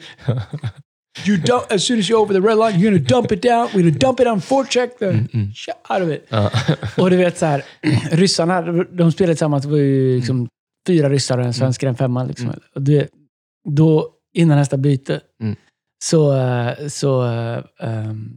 You 1.26 1.36
dump, 1.36 1.64
as 1.72 1.84
soon 1.86 1.98
as 1.98 2.08
you're 2.08 2.20
over 2.22 2.32
the 2.34 2.40
red 2.40 2.58
line, 2.58 2.80
you're 2.80 2.90
gonna 2.90 3.08
dump 3.08 3.32
it 3.32 3.42
down. 3.42 3.68
We're 3.74 3.82
gonna 3.82 3.98
dump 3.98 4.20
it 4.20 4.26
on 4.26 4.40
forecheck. 4.40 4.98
The 4.98 5.12
shit 5.54 5.74
out 5.90 6.02
of 6.02 6.08
it. 6.08 6.26
Ja. 6.28 6.50
Och 7.02 7.10
du 7.10 7.16
vet 7.16 7.38
så 7.38 7.46
här, 7.46 7.64
ryssarna, 8.16 8.62
de 8.84 9.12
spelade 9.12 9.34
tillsammans. 9.34 9.64
Det 9.64 9.70
var 9.70 9.78
ju 9.78 10.16
liksom 10.16 10.48
fyra 10.86 11.08
ryssar 11.08 11.38
och 11.38 11.44
en 11.44 11.54
svensk, 11.54 11.82
en 11.82 11.94
femma. 11.94 12.24
Liksom. 12.24 12.52
Och 12.74 12.82
du 12.82 12.98
vet, 12.98 13.10
då, 13.68 14.10
innan 14.34 14.58
nästa 14.58 14.76
byte, 14.76 15.20
Mm. 15.42 15.56
så, 16.04 16.36
eh, 16.36 16.86
så 16.88 17.22
um, 17.80 18.36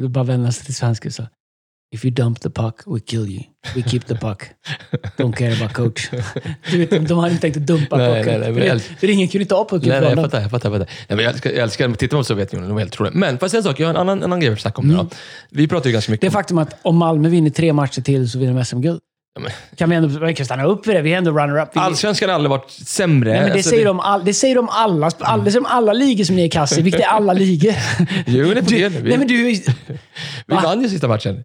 då 0.00 0.08
bara 0.08 0.24
vände 0.24 0.52
sig 0.52 0.64
till 0.64 0.74
svenska 0.74 1.08
och 1.08 1.12
sa 1.12 1.26
If 1.96 2.04
you 2.04 2.14
dump 2.14 2.40
the 2.40 2.50
puck, 2.50 2.82
we 2.86 3.00
kill 3.00 3.26
you. 3.30 3.42
We 3.74 3.82
keep 3.82 4.00
the 4.06 4.14
puck. 4.14 4.42
Don't 5.16 5.32
care 5.36 5.52
about 5.52 5.72
coach. 5.72 6.10
Du 6.70 6.78
vet, 6.78 7.08
de 7.08 7.18
hade 7.18 7.30
inte 7.30 7.40
tänkt 7.42 7.56
att 7.56 7.66
dumpa 7.66 7.96
Nej, 7.96 8.08
pucken. 8.24 8.40
nej, 8.40 8.50
nej, 8.52 8.60
för, 8.60 8.66
jag- 8.68 8.76
det, 8.76 8.82
för 9.00 9.10
ingen 9.10 9.28
kunde 9.28 9.44
ta 9.46 9.64
pucken 9.68 9.88
Nej, 9.88 10.00
nej, 10.00 10.10
jag 10.10 10.18
fattar. 10.24 10.40
Jag 10.40 10.50
fattar, 10.50 10.70
jag 10.70 10.78
fattar. 10.80 10.92
Nej, 11.08 11.16
men 11.16 11.18
jag 11.24 11.32
älskar, 11.32 11.50
jag 11.50 11.58
älskar 11.58 11.92
tittar 11.92 12.16
man 12.16 12.20
på 12.20 12.24
Sovjetunionen, 12.24 12.68
de 12.68 12.76
är 12.76 12.80
helt 12.80 12.94
otroliga. 12.94 13.14
Men 13.14 13.38
får 13.38 13.44
jag 13.44 13.50
säga 13.50 13.58
en 13.58 13.64
sak? 13.64 13.80
Jag 13.80 13.86
har 13.86 13.94
en 13.94 14.00
annan, 14.00 14.18
en 14.18 14.24
annan 14.24 14.40
grej 14.40 14.50
vi 14.50 14.56
snackar 14.56 14.78
om 14.82 14.88
nu 14.88 14.94
då. 14.94 15.08
Vi 15.50 15.68
pratar 15.68 15.86
ju 15.86 15.92
ganska 15.92 16.12
mycket 16.12 16.20
Det 16.20 16.26
om... 16.26 16.32
faktum 16.32 16.58
att 16.58 16.76
om 16.82 16.96
Malmö 16.96 17.28
vinner 17.28 17.50
tre 17.50 17.72
matcher 17.72 18.00
till 18.02 18.30
så 18.30 18.38
vinner 18.38 18.54
de 18.54 18.64
SM-guld. 18.64 19.00
Ja, 19.44 19.50
Kan 19.76 19.90
vi 19.90 19.96
ändå 19.96 20.26
vi 20.26 20.34
kan 20.34 20.46
stanna 20.46 20.64
upp 20.64 20.86
vid 20.86 20.96
det? 20.96 21.02
Vi 21.02 21.12
är 21.12 21.18
ändå 21.18 21.30
runner-up. 21.30 21.68
Allsvenskan 21.74 22.28
har 22.28 22.34
aldrig 22.34 22.50
varit 22.50 22.70
sämre. 22.70 23.30
Nej, 23.30 23.40
men 23.40 23.48
det, 23.48 23.54
Alltså, 23.54 23.70
säger 23.70 23.84
de 23.84 24.00
all, 24.00 24.24
det 24.24 24.34
säger 24.34 24.54
de 24.54 24.68
alla, 24.68 25.10
all, 25.18 25.44
det 25.44 25.50
säger 25.50 25.60
de 25.64 25.66
alla 25.66 25.92
ligor 25.92 26.24
som 26.24 26.36
ni 26.36 26.44
är 26.44 26.48
kass 26.50 26.78
i, 26.78 26.82
vilket 26.82 27.00
är 27.02 27.06
alla 27.06 27.32
ligor. 27.32 27.74
Jo, 28.26 28.44
det 28.54 28.58
är 28.58 28.62
på 28.62 28.70
Du, 28.70 28.88
det 28.88 29.02
nej, 29.02 29.18
men 29.18 29.26
du, 29.28 29.34
vi 29.44 29.64
va? 30.46 30.60
vann 30.64 30.82
ju 30.82 30.88
sista 30.88 31.08
matchen. 31.08 31.42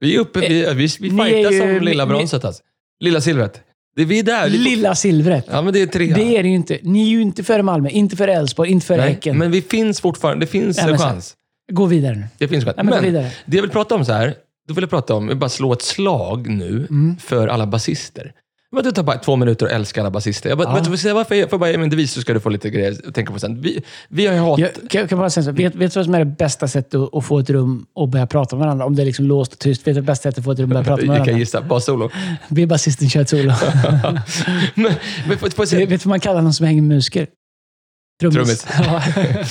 Vi 0.00 0.14
är 0.16 0.20
uppe, 0.20 0.40
vi, 0.40 0.74
vi, 0.74 0.88
vi 1.00 1.10
Ni 1.10 1.20
är 1.22 1.24
fightas 1.24 1.52
ju- 1.52 1.62
om 1.76 1.82
lilla 1.84 2.04
ni- 2.04 2.08
bronset 2.08 2.44
alltså. 2.44 2.62
Lilla 3.00 3.20
silvret. 3.20 3.60
Det 3.96 4.02
är 4.02 4.06
vi 4.06 4.18
är 4.18 4.22
där. 4.22 4.48
Lilla 4.48 4.94
silvret. 4.94 5.46
Ja, 5.50 5.62
men 5.62 5.72
det 5.72 5.82
är 5.82 5.86
tre. 5.86 6.12
Det 6.14 6.36
är 6.36 6.42
det 6.42 6.48
ju 6.48 6.54
inte. 6.54 6.78
Ni 6.82 7.02
är 7.02 7.10
ju 7.10 7.22
inte 7.22 7.44
före 7.44 7.62
Malmö, 7.62 7.88
inte 7.88 8.16
före 8.16 8.34
Elfsborg, 8.34 8.70
inte 8.70 8.86
före 8.86 8.96
Nej, 8.96 9.08
Häcken. 9.08 9.38
men 9.38 9.50
vi 9.50 9.62
finns 9.62 10.00
fortfarande. 10.00 10.46
Det 10.46 10.50
finns 10.50 10.76
Nej, 10.76 10.90
en 10.92 10.98
chans. 10.98 11.34
Gå 11.72 11.86
vidare 11.86 12.14
nu. 12.16 12.24
Det 12.38 12.48
finns 12.48 12.64
chans. 12.64 12.76
Nej, 12.76 12.84
men 12.84 12.94
gå 12.94 13.00
Men 13.02 13.12
vidare. 13.12 13.30
det 13.46 13.56
jag 13.56 13.62
vill 13.62 13.70
prata 13.70 13.94
om 13.94 14.04
så 14.04 14.12
här, 14.12 14.34
då 14.68 14.74
vill 14.74 14.82
jag 14.82 14.90
prata 14.90 15.14
om, 15.14 15.22
jag 15.24 15.28
vill 15.28 15.38
bara 15.38 15.48
slå 15.50 15.72
ett 15.72 15.82
slag 15.82 16.48
nu 16.48 16.86
Mm. 16.90 17.16
för 17.18 17.48
alla 17.48 17.66
basister. 17.66 18.32
Men 18.72 18.84
det 18.84 18.92
tar 18.92 19.02
bara 19.02 19.18
två 19.18 19.36
minuter 19.36 19.66
att 19.66 19.72
älska 19.72 20.00
alla 20.00 20.10
basister. 20.10 20.48
Jag 20.48 20.58
bara, 20.58 20.78
Ja. 20.90 20.96
säga 20.96 21.14
varför 21.14 21.34
jag, 21.34 21.52
jag 21.52 21.60
bara 21.60 21.70
ge 21.70 21.76
mig 21.76 21.84
en 21.84 21.90
devis 21.90 22.12
så 22.12 22.20
ska 22.20 22.32
du 22.32 22.40
få 22.40 22.48
lite 22.48 22.70
grejer 22.70 23.08
att 23.08 23.14
tänka 23.14 23.32
på 23.32 23.38
sen. 23.38 23.60
Vi, 23.60 23.82
vi 24.08 24.26
har 24.26 24.34
ju 24.34 24.40
hat... 24.40 24.58
Jag 24.58 24.70
kan, 24.90 25.08
kan 25.08 25.18
bara 25.18 25.30
säga 25.30 25.44
så, 25.44 25.52
vet, 25.52 25.74
vet 25.74 25.92
du 25.92 25.98
vad 25.98 26.04
som 26.04 26.14
är 26.14 26.18
det 26.18 26.24
bästa 26.24 26.68
sättet 26.68 26.94
att, 26.94 27.14
att 27.14 27.24
få 27.24 27.38
ett 27.38 27.50
rum 27.50 27.86
och 27.94 28.08
börja 28.08 28.26
prata 28.26 28.56
med 28.56 28.64
varandra? 28.64 28.84
Om 28.86 28.96
det 28.96 29.02
är 29.02 29.06
liksom 29.06 29.24
låst 29.24 29.52
och 29.52 29.58
tyst. 29.58 29.80
Vet 29.86 29.94
du 29.94 30.00
det 30.00 30.06
bästa 30.06 30.22
sättet 30.22 30.38
att 30.38 30.44
få 30.44 30.52
ett 30.52 30.58
rum 30.58 30.64
och 30.64 30.68
börja 30.68 30.84
prata 30.84 30.96
med 30.96 31.08
jag 31.08 31.16
kan 31.16 31.24
varandra? 31.24 31.38
gissa. 31.38 31.60
Bara 31.62 31.80
solo. 31.80 32.10
Be 32.48 32.66
basisten 32.66 33.08
köra 33.10 33.22
ett 33.22 33.28
solo. 33.28 33.52
men, 34.74 34.92
men, 35.28 35.38
får 35.38 35.50
jag 35.56 35.68
säga- 35.68 35.80
vet, 35.86 35.90
du 35.90 35.96
vad 35.96 36.06
man 36.06 36.20
kallar 36.20 36.42
någon 36.42 36.54
som 36.54 36.66
hänger 36.66 36.82
med 36.82 36.96
musiker? 36.96 37.26
Trummis. 38.20 38.66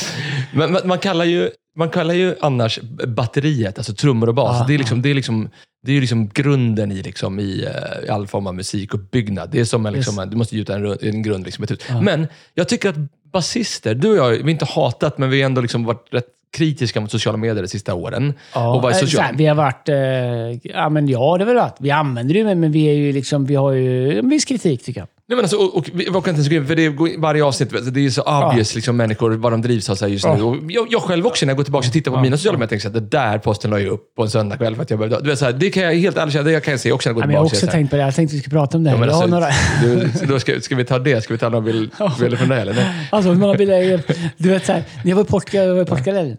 Men 0.54 0.72
man, 0.72 0.81
man, 0.86 1.00
kallar 1.00 1.25
ju, 1.25 1.50
man 1.77 1.89
kallar 1.89 2.13
ju 2.13 2.35
annars 2.41 2.79
batteriet, 3.07 3.77
alltså 3.77 3.94
trummor 3.94 4.29
och 4.29 4.35
bas, 4.35 4.56
Ja, 4.59 4.65
det 4.68 4.74
är 4.74 4.77
liksom, 4.77 5.01
det 5.01 5.09
är 5.09 5.13
liksom, 5.13 5.50
det 5.83 5.91
är 5.91 5.95
ju 5.95 6.01
liksom 6.01 6.27
grunden 6.27 6.91
i, 6.91 7.03
liksom, 7.03 7.39
i, 7.39 7.63
eh, 7.65 8.06
i 8.06 8.09
all 8.09 8.27
form 8.27 8.47
av 8.47 8.56
musik 8.56 8.94
och 8.94 9.00
byggnad. 9.00 9.50
Det 9.51 9.59
är 9.59 9.65
som 9.65 9.85
en, 9.85 9.94
liksom, 9.94 10.19
en- 10.19 10.29
du 10.29 10.38
måste 10.38 10.56
gjuta 10.57 10.75
en, 10.75 10.97
en 11.01 11.24
grund. 11.24 11.45
Liksom, 11.45 11.63
ett 11.63 11.71
hus. 11.71 11.79
Ja. 11.89 12.01
Men 12.01 12.27
jag 12.53 12.68
tycker 12.68 12.89
att 12.89 12.95
basister, 13.31 13.95
du 13.95 14.09
och 14.09 14.18
jag, 14.18 14.29
vi 14.29 14.41
har 14.41 14.50
inte 14.50 14.65
hatat, 14.65 15.18
men 15.18 15.29
vi 15.29 15.41
har 15.41 15.45
ändå 15.45 15.62
liksom 15.62 15.85
varit 15.85 16.07
rätt 16.12 16.27
kritiska 16.57 17.01
mot 17.01 17.12
sociala 17.12 17.38
medier 17.38 17.62
de 17.63 17.68
sista 17.68 17.94
åren. 17.94 18.33
Ja, 18.53 18.75
och 18.75 18.91
eh, 18.91 18.97
social... 18.97 19.24
här, 19.24 19.33
vi 19.33 19.45
har 19.45 19.56
varit... 19.56 19.89
Eh, 19.89 20.71
ja, 20.71 20.89
men 20.89 21.07
ja, 21.07 21.38
det 21.38 21.44
är 21.44 21.45
väl 21.45 21.57
att 21.57 21.77
vi 21.79 21.91
använder 21.91 22.33
det, 22.33 22.44
men, 22.44 22.59
men 22.59 22.71
vi, 22.71 22.85
är 22.85 22.94
ju 22.94 23.12
liksom, 23.12 23.45
vi 23.45 23.56
har 23.56 23.71
ju 23.71 24.19
en 24.19 24.29
viss 24.29 24.45
kritik 24.45 24.83
tycker 24.83 25.01
jag. 25.01 25.07
Nej, 25.29 25.35
men 25.35 25.39
alltså, 25.45 25.57
och, 25.57 25.77
och, 25.77 25.89
vi 25.94 26.09
orkar 26.09 26.18
inte 26.18 26.29
ens 26.51 26.68
för 26.68 26.75
det 26.75 26.85
är 26.85 27.19
varje 27.19 27.44
avsnitt, 27.44 27.94
det 27.94 28.06
är 28.06 28.09
så 28.09 28.21
obvious 28.21 28.75
liksom, 28.75 28.97
människor, 28.97 29.31
vad 29.31 29.51
de 29.53 29.62
drivs 29.62 29.89
av 29.89 29.95
så 29.95 30.07
just 30.07 30.25
nu. 30.25 30.31
Ja. 30.38 30.44
Och 30.44 30.57
jag, 30.69 30.88
jag 30.89 31.01
själv 31.01 31.27
också, 31.27 31.45
när 31.45 31.51
jag 31.51 31.57
går 31.57 31.63
tillbaka 31.63 31.88
och 31.88 31.94
tittar 31.94 32.12
på 32.12 32.18
Ja. 32.18 32.21
mina 32.21 32.38
sociala 32.38 32.57
medier, 32.57 32.69
tänker 32.69 32.85
jag 32.89 32.97
att 32.97 33.12
det 33.12 33.18
där 33.18 33.38
posten 33.38 33.71
la 33.71 33.79
jag 33.79 33.89
upp 33.91 34.15
på 34.15 34.24
en 34.24 34.29
söndagkväll 34.29 34.75
för 34.75 34.83
att 34.83 34.89
jag 34.89 35.00
behövde... 35.00 35.21
Du 35.21 35.29
vet, 35.29 35.39
så 35.39 35.45
här, 35.45 35.53
det 35.53 35.69
kan 35.69 35.83
jag 35.83 35.94
helt 35.94 36.18
ärligt 36.18 36.31
säga, 36.33 36.44
det 36.44 36.63
kan 36.63 36.71
jag 36.71 36.79
se 36.79 36.91
också 36.91 37.09
när 37.09 37.12
jag 37.12 37.15
går 37.15 37.24
Ja, 37.24 37.27
men 37.27 37.33
jag 37.33 37.41
har 37.41 37.45
tillbaka. 37.50 37.57
också 37.57 37.65
så 37.65 37.71
tänkt 37.71 37.89
på 37.89 37.95
det. 37.95 38.01
Jag 38.01 38.15
tänkte 38.15 38.35
vi 38.35 38.41
skulle 38.41 38.59
prata 38.59 38.77
om 38.77 38.83
det. 38.83 38.89
Ja, 38.91 38.97
men 38.97 39.09
alltså, 39.09 39.27
några... 39.27 39.47
du, 39.83 40.25
då 40.27 40.39
ska, 40.39 40.62
ska 40.62 40.75
vi 40.75 40.85
ta 40.85 41.00
det? 41.00 41.21
Ska 41.24 41.33
vi 41.33 41.38
ta 41.38 41.50
några 41.50 41.62
bild, 41.65 41.91
bilder 42.19 42.38
från 42.38 42.50
det? 42.50 42.56
Eller? 42.62 42.74
Nej. 42.74 43.07
Alltså, 43.12 43.29
hur 43.31 43.38
många 43.38 43.53
bilder 43.53 43.75
är 43.81 44.01
Du 44.38 44.50
vet, 44.50 44.65
så 44.65 44.71
här, 44.71 44.83
när 45.03 45.09
jag 45.09 45.15
var 45.15 45.24
i 45.24 45.27
Portugal, 45.27 45.68
jag 45.68 45.75
var 45.75 45.81
i 45.81 45.85
Portugal 45.85 46.18
Mm. 46.18 46.38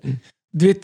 du 0.53 0.67
vet, 0.67 0.81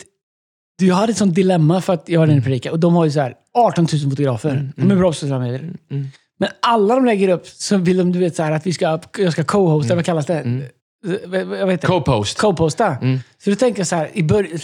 du, 0.79 0.91
hade 0.91 1.11
ett 1.11 1.17
sånt 1.17 1.35
dilemma 1.35 1.81
för 1.81 1.93
att 1.93 2.03
jag 2.09 2.19
var 2.19 2.27
där 2.27 2.37
i 2.37 2.41
predika 2.41 2.71
och 2.71 2.79
de 2.79 2.95
har 2.95 3.05
ju 3.05 3.11
så 3.11 3.19
här 3.19 3.33
18 3.53 3.87
000 3.93 4.09
fotografer. 4.09 4.69
De 4.75 4.91
är 4.91 4.95
bra 4.95 5.09
på 5.09 5.13
sociala 5.13 5.39
medier. 5.43 5.73
Mm. 5.91 6.07
Men 6.39 6.49
alla 6.61 6.95
de 6.95 7.05
lägger 7.05 7.29
upp 7.29 7.47
så 7.47 7.77
vill 7.77 7.97
de, 7.97 8.11
du 8.11 8.19
vet, 8.19 8.35
så 8.35 8.43
här, 8.43 8.51
att 8.51 8.67
vi 8.67 8.73
ska, 8.73 8.99
jag 9.17 9.31
ska 9.31 9.43
co-hosta, 9.43 9.93
Mm. 9.93 9.97
vad 9.97 10.05
kallas 10.05 10.25
det? 10.25 10.61
Jag 11.31 11.67
vet 11.67 11.71
inte. 11.71 11.87
Co-post. 11.87 12.37
Co-posta. 12.37 12.97
Mm. 13.01 13.19
Så 13.43 13.49
då 13.49 13.55
tänker 13.55 13.79
jag 13.79 13.87
så 13.87 13.95
här, 13.95 14.09
i 14.13 14.23
början... 14.23 14.59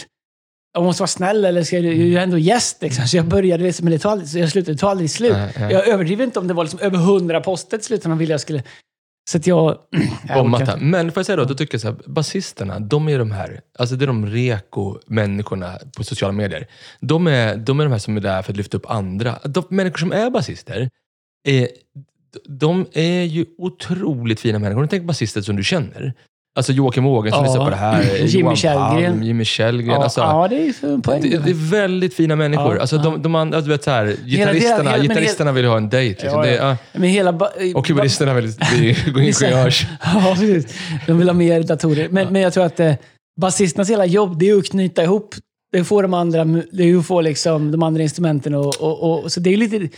Jag 0.74 0.84
måste 0.84 1.02
vara 1.02 1.08
snäll 1.08 1.44
eller 1.44 1.62
ska 1.62 1.76
jag, 1.76 1.84
jag 1.84 1.92
är 1.92 1.96
ju 1.96 2.18
ändå 2.18 2.38
gäst 2.38 2.82
liksom. 2.82 3.06
Så 3.06 3.16
jag 3.16 3.26
började, 3.26 3.62
vet, 3.62 3.80
men 3.80 3.92
det 3.92 3.98
så 3.98 4.38
jag 4.38 4.50
slutade, 4.50 4.78
tog 4.78 4.90
aldrig 4.90 5.10
slut. 5.10 5.32
Nej, 5.32 5.52
nej. 5.58 5.72
Jag 5.72 5.88
överdriver 5.88 6.24
inte 6.24 6.38
om 6.38 6.48
det 6.48 6.54
var 6.54 6.64
liksom 6.64 6.80
över 6.80 6.98
hundra 6.98 7.40
poster 7.40 7.78
till 7.78 7.86
slut. 7.86 8.02
De 8.02 8.18
ville 8.18 8.32
jag 8.32 8.40
skulle... 8.40 8.62
Så 9.30 9.38
att 9.38 9.46
jag... 9.46 9.78
Bommat. 10.34 10.80
Men 10.80 11.12
får 11.12 11.20
jag 11.20 11.26
säga 11.26 11.36
då, 11.36 11.44
då 11.44 11.54
tycker 11.54 11.74
jag 11.74 11.80
så 11.80 11.88
här, 11.88 11.96
basisterna, 12.06 12.80
de 12.80 13.08
är 13.08 13.18
de 13.18 13.30
här, 13.30 13.60
alltså 13.78 13.96
det 13.96 14.04
är 14.04 14.06
de 14.06 14.26
reko-människorna 14.26 15.78
på 15.96 16.04
sociala 16.04 16.32
medier. 16.32 16.66
De 17.00 17.26
är, 17.26 17.56
de 17.56 17.80
är 17.80 17.84
de 17.84 17.92
här 17.92 17.98
som 17.98 18.16
är 18.16 18.20
där 18.20 18.42
för 18.42 18.52
att 18.52 18.56
lyfta 18.56 18.76
upp 18.76 18.90
andra. 18.90 19.38
De 19.44 19.64
människor 19.68 19.98
som 19.98 20.12
är 20.12 20.30
basister, 20.30 20.88
är, 21.44 21.68
de 22.48 22.86
är 22.92 23.22
ju 23.22 23.44
otroligt 23.58 24.40
fina 24.40 24.58
människor. 24.58 24.86
Tänk 24.86 25.04
basister 25.04 25.40
som 25.42 25.56
du 25.56 25.64
känner. 25.64 26.14
Alltså 26.56 26.72
Joakim 26.72 27.06
Ågren 27.06 27.32
som 27.32 27.44
Ja. 27.44 27.64
på 27.64 27.70
det 27.70 27.76
här. 27.76 28.02
Jimmy 28.16 28.40
Johan 28.42 28.56
Källgren. 28.56 29.12
Palm, 29.12 29.22
Jimmy 29.22 29.44
Källgren. 29.44 29.88
Ja, 29.94 30.02
alltså, 30.04 30.20
ja, 30.20 30.48
det 30.48 30.56
är 30.56 30.64
ju 30.82 30.92
en 30.94 31.02
poäng. 31.02 31.22
det, 31.22 31.28
det 31.44 31.50
är 31.50 31.70
väldigt 31.70 32.14
fina 32.14 32.36
människor. 32.36 32.74
Ja, 32.74 32.80
alltså, 32.80 32.96
ja. 32.96 33.02
de, 33.02 33.22
de, 33.22 33.34
andra- 33.34 33.60
du 33.60 33.68
vet 33.70 33.84
så 33.84 33.90
här, 33.90 34.16
gitarristerna, 34.26 34.90
hela- 34.90 35.02
gitarristerna 35.02 35.52
vill 35.52 35.64
ha 35.64 35.76
en 35.76 35.88
dejt. 35.88 36.22
Liksom. 36.22 36.40
Ja, 36.40 36.46
Det, 36.46 36.54
ja. 36.54 36.76
Men 36.92 37.02
hela... 37.10 37.32
ba- 37.32 37.50
Och 37.74 37.86
keyboardisterna 37.86 38.34
vill 38.34 38.52
bli 38.74 38.96
ingenjörs. 39.26 39.86
Ja, 40.04 40.34
precis. 40.38 40.74
De 41.06 41.18
vill 41.18 41.28
ha 41.28 41.34
mer 41.34 41.62
datorer. 41.62 42.08
Men, 42.08 42.32
men 42.32 42.42
jag 42.42 42.52
tror 42.52 42.64
att 42.64 42.80
eh, 42.80 42.94
basisternas 43.40 43.90
hela 43.90 44.06
jobb, 44.06 44.38
det 44.38 44.48
är 44.50 44.56
att 44.58 44.64
knyta 44.70 45.02
ihop. 45.02 45.34
Det 45.72 45.78
är 45.78 45.82
att 45.82 45.88
få 45.88 46.02
de 46.02 46.14
andra, 46.14 46.44
det 46.72 46.90
är 46.90 46.96
att 46.96 47.06
få 47.06 47.20
liksom, 47.20 47.70
de 47.72 47.82
andra 47.82 48.02
instrumenten 48.02 48.54
och, 48.54 48.74
och, 48.80 49.22
och 49.24 49.32
så 49.32 49.40
det 49.40 49.52
är 49.52 49.56
lite... 49.56 49.88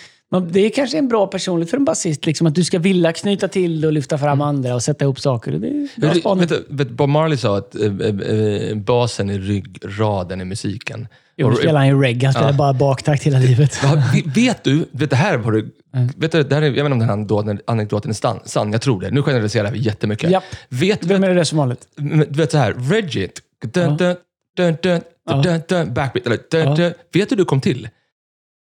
Det 0.53 0.61
är 0.61 0.71
kanske 0.71 0.99
en 0.99 1.09
bra 1.09 1.27
personlighet 1.27 1.71
för 1.71 1.77
en 1.77 1.85
basist, 1.85 2.27
liksom, 2.27 2.47
att 2.47 2.55
du 2.55 2.65
ska 2.65 2.79
vilja 2.79 3.13
knyta 3.13 3.49
till 3.49 3.85
och 3.87 3.93
lyfta 3.93 4.19
fram 4.19 4.41
andra 4.41 4.75
och 4.75 4.83
sätta 4.83 5.05
ihop 5.05 5.21
saker. 5.21 5.53
Det 5.53 5.69
är 5.69 6.37
Vet, 6.37 6.49
du, 6.49 6.65
vet, 6.69 6.91
Bob 6.91 7.09
Marley 7.09 7.37
sa 7.39 7.59
att 7.59 7.75
eh, 7.75 7.83
eh, 7.87 8.77
basen 8.77 9.31
är 9.31 9.39
ryggraden 9.39 10.41
i 10.41 10.45
musiken. 10.45 11.09
Jo, 11.37 11.51
nu 11.51 11.57
spelar 11.57 11.79
han 11.81 11.89
ju 11.89 12.03
reggae. 12.03 12.27
Han 12.27 12.33
spelar 12.35 12.51
Ja. 12.51 12.57
bara 12.57 12.73
baktakt 12.73 13.23
hela 13.23 13.39
livet. 13.39 13.81
Vi- 14.15 14.23
vet 14.47 14.65
du, 14.65 14.87
vet 14.91 15.11
det 15.11 15.17
här, 15.17 15.39
har 15.39 15.53
du, 15.53 15.71
vet 16.17 16.33
du, 16.33 16.43
det 16.43 16.55
här 16.55 16.63
är, 16.63 16.67
jag 16.67 16.73
vet 16.85 16.93
inte 16.93 16.93
om 16.93 17.47
den 17.47 17.49
här 17.49 17.61
anekdoten- 17.67 18.11
är 18.11 18.15
sann, 18.15 18.41
sann, 18.45 18.73
jag 18.73 18.81
tror 18.83 19.01
det. 19.01 19.11
Nu 19.11 19.23
generaliserar 19.23 19.71
vi 19.73 19.79
jättemycket. 19.79 20.31
Japp. 20.31 20.45
Vet, 20.69 21.05
Vem 21.07 21.25
är 21.25 21.35
det 21.35 21.45
som 21.45 21.59
vanligt? 21.59 21.89
du 22.29 22.39
vet 22.39 22.51
så 22.51 22.59
här, 22.59 22.73
Reggie, 22.91 23.29
dun, 23.65 23.97
dun, 23.97 24.17
dun, 24.57 24.77
dun, 24.83 25.01
Ja. 25.31 25.37
dun, 25.43 25.61
dun, 25.69 25.95
backbeat, 25.95 26.27
eller 26.27 26.39
dun, 26.51 26.61
Ja. 26.61 26.75
dun. 26.75 26.93
vet 27.13 27.29
du 27.29 27.33
hur 27.35 27.37
du 27.37 27.45
kom 27.45 27.61
till? 27.61 27.89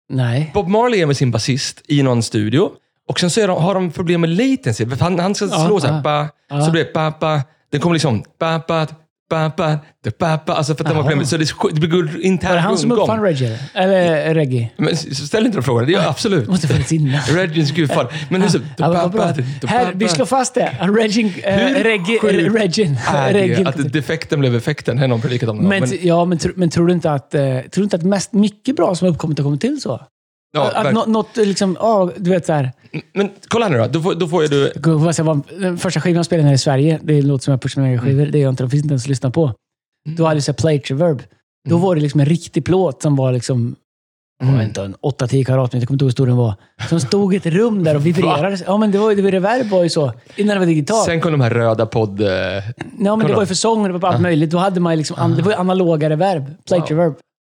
Nej. 0.08 0.50
Bob 0.54 0.68
Marley 0.68 1.00
är 1.00 1.06
med 1.06 1.16
sin 1.16 1.30
basist 1.30 1.82
i 1.88 2.02
någon 2.02 2.22
studio 2.22 2.70
och 3.08 3.20
sen 3.20 3.30
så 3.30 3.46
de, 3.46 3.62
har 3.62 3.74
de 3.74 3.90
problem 3.90 4.20
med 4.20 4.30
latency. 4.30 4.86
För 4.86 4.96
Han, 4.96 5.18
han 5.18 5.34
ska 5.34 5.44
Ja, 5.46 5.66
slå 5.66 5.80
så 5.80 5.86
här, 5.86 5.94
ja. 5.94 6.00
ba, 6.02 6.28
Ja. 6.48 6.64
så 6.64 6.70
blir 6.70 6.84
det 6.84 6.92
ba, 6.94 7.10
ba. 7.20 7.40
Den 7.72 7.80
kommer 7.80 7.94
liksom 7.94 8.24
ba, 8.38 8.60
ba, 8.68 8.86
ba, 9.30 9.50
ba, 9.56 9.78
ba, 10.18 10.38
ba. 10.46 10.52
Alltså 10.52 10.74
för 10.74 10.84
att 10.84 10.88
den 10.88 10.96
var 10.96 11.06
klämmig. 11.06 11.26
Så 11.28 11.36
det, 11.36 11.52
det 11.72 11.88
blir 11.88 12.24
intern 12.24 12.48
Var 12.48 12.56
det 12.56 12.60
han 12.60 12.78
som 12.78 12.90
rundgång. 12.90 13.04
uppfann 13.04 13.22
reggae? 13.22 13.58
Eller 13.74 14.34
reggae? 14.34 14.70
Men 14.76 14.96
ställ 14.96 15.46
inte 15.46 15.58
de 15.58 15.62
frågorna. 15.62 15.86
Det 15.86 15.94
är 15.94 16.08
absolut. 16.08 16.44
Det 16.44 16.50
måste 16.50 16.68
funnits 16.68 16.92
innan. 16.92 17.20
Regins 17.20 17.70
gudfar. 17.70 18.12
Men 18.30 18.42
hur 18.42 18.48
så... 18.48 18.58
Här, 19.66 19.92
vi 19.94 20.08
slår 20.08 20.26
fast 20.26 20.54
det. 20.54 20.76
Regin, 20.80 21.32
äh, 21.44 21.54
Hur 21.54 21.84
reggae, 21.84 22.18
sjukt 22.18 22.54
regin. 22.54 22.98
är 23.06 23.32
regin. 23.32 23.66
att 23.66 23.92
defekten 23.92 24.40
blev 24.40 24.56
effekten? 24.56 24.96
Det 24.96 25.02
har 25.02 25.08
någon 25.08 25.20
predikat 25.20 25.48
om. 25.48 25.62
det. 25.62 25.68
Men, 25.80 25.98
ja, 26.02 26.24
men, 26.24 26.38
men 26.54 26.70
tror 26.70 26.86
du 26.86 26.92
inte 26.92 27.12
att, 27.12 27.34
eh, 27.34 27.40
tror 27.40 27.60
du 27.74 27.82
inte 27.82 27.96
att 27.96 28.02
mest, 28.02 28.32
mycket 28.32 28.76
bra 28.76 28.94
som 28.94 29.06
har 29.06 29.12
uppkommit 29.14 29.38
har 29.38 29.44
kommit 29.44 29.60
till 29.60 29.80
så? 29.80 30.00
ja, 30.56 30.70
att 30.74 31.08
något 31.08 31.36
liksom, 31.36 31.76
ja, 31.80 32.10
du 32.16 32.30
vet 32.30 32.46
så 32.46 32.52
här. 32.52 32.72
Men 33.14 33.30
kolla 33.48 33.68
nu 33.68 33.78
då. 33.78 33.86
Då 33.86 34.00
får, 34.00 34.14
då 34.14 34.28
får 34.28 34.42
du... 34.48 34.66
Att 35.08 35.18
jag 35.18 35.24
var- 35.24 35.60
Den 35.60 35.78
första 35.78 36.00
skivan 36.00 36.16
jag 36.16 36.26
spelade 36.26 36.48
här 36.48 36.54
i 36.54 36.58
Sverige, 36.58 37.00
det 37.02 37.14
är 37.14 37.18
en 37.18 37.26
låt 37.28 37.42
som 37.42 37.50
jag 37.52 37.60
pushar 37.62 37.82
med 37.82 38.00
skivor, 38.00 38.20
Mm. 38.20 38.32
det 38.32 38.38
är 38.38 38.42
jag 38.42 38.52
inte, 38.52 38.62
de 38.62 38.70
finns 38.70 38.82
inte 38.82 38.92
ens 38.92 39.04
att 39.04 39.08
lyssna 39.08 39.30
på. 39.30 39.52
Då 40.16 40.24
hade 40.26 40.40
jag 40.46 40.56
plate 40.56 40.78
reverb. 40.78 41.22
Då 41.68 41.74
Mm. 41.76 41.82
var 41.86 41.94
det 41.94 42.00
liksom 42.00 42.20
en 42.20 42.26
riktig 42.26 42.64
plåt 42.64 43.02
som 43.02 43.16
var 43.16 43.32
liksom, 43.32 43.76
jag 44.44 44.52
vet 44.52 44.68
inte, 44.68 44.82
en 44.82 44.94
8-10 45.02 45.44
kvadratmeter, 45.44 45.78
jag 45.78 45.88
kommer 45.88 45.94
inte 45.94 46.04
ihåg 46.04 46.08
hur 46.08 46.12
stor 46.12 46.26
den 46.26 46.36
var. 46.36 46.54
Som 46.88 47.00
stod 47.00 47.34
i 47.34 47.36
ett 47.36 47.46
rum 47.46 47.84
där 47.84 47.94
och 47.96 48.06
vibrerade. 48.06 48.58
Ja, 48.66 48.76
men 48.76 48.90
det 48.90 48.98
var, 48.98 49.14
det 49.14 49.22
var 49.22 49.30
reverb 49.30 49.66
var 49.66 49.82
ju 49.82 49.88
så. 49.88 50.12
Innan 50.36 50.54
det 50.56 50.58
var 50.60 50.66
digitalt. 50.66 51.04
Sen 51.04 51.20
kom 51.20 51.32
de 51.32 51.40
här 51.40 51.50
röda 51.50 51.86
podd... 51.86 52.20
Ja, 53.00 53.16
men 53.16 53.26
det 53.26 53.32
var 53.34 53.42
ju 53.42 53.46
för 53.46 53.54
sång 53.54 53.80
och 53.80 53.86
det 53.86 53.92
var 53.92 54.00
på 54.00 54.06
allt 54.06 54.20
möjligt. 54.20 54.50
Då 54.50 54.58
hade 54.58 54.80
man 54.80 54.96
liksom, 54.96 55.16
an, 55.20 55.34
det 55.36 55.42
var 55.42 55.52
ju 55.52 55.58
analoga 55.58 56.10
reverb. 56.10 56.44
Plate 56.66 56.80
Wow. 56.94 57.00
reverb. 57.00 57.14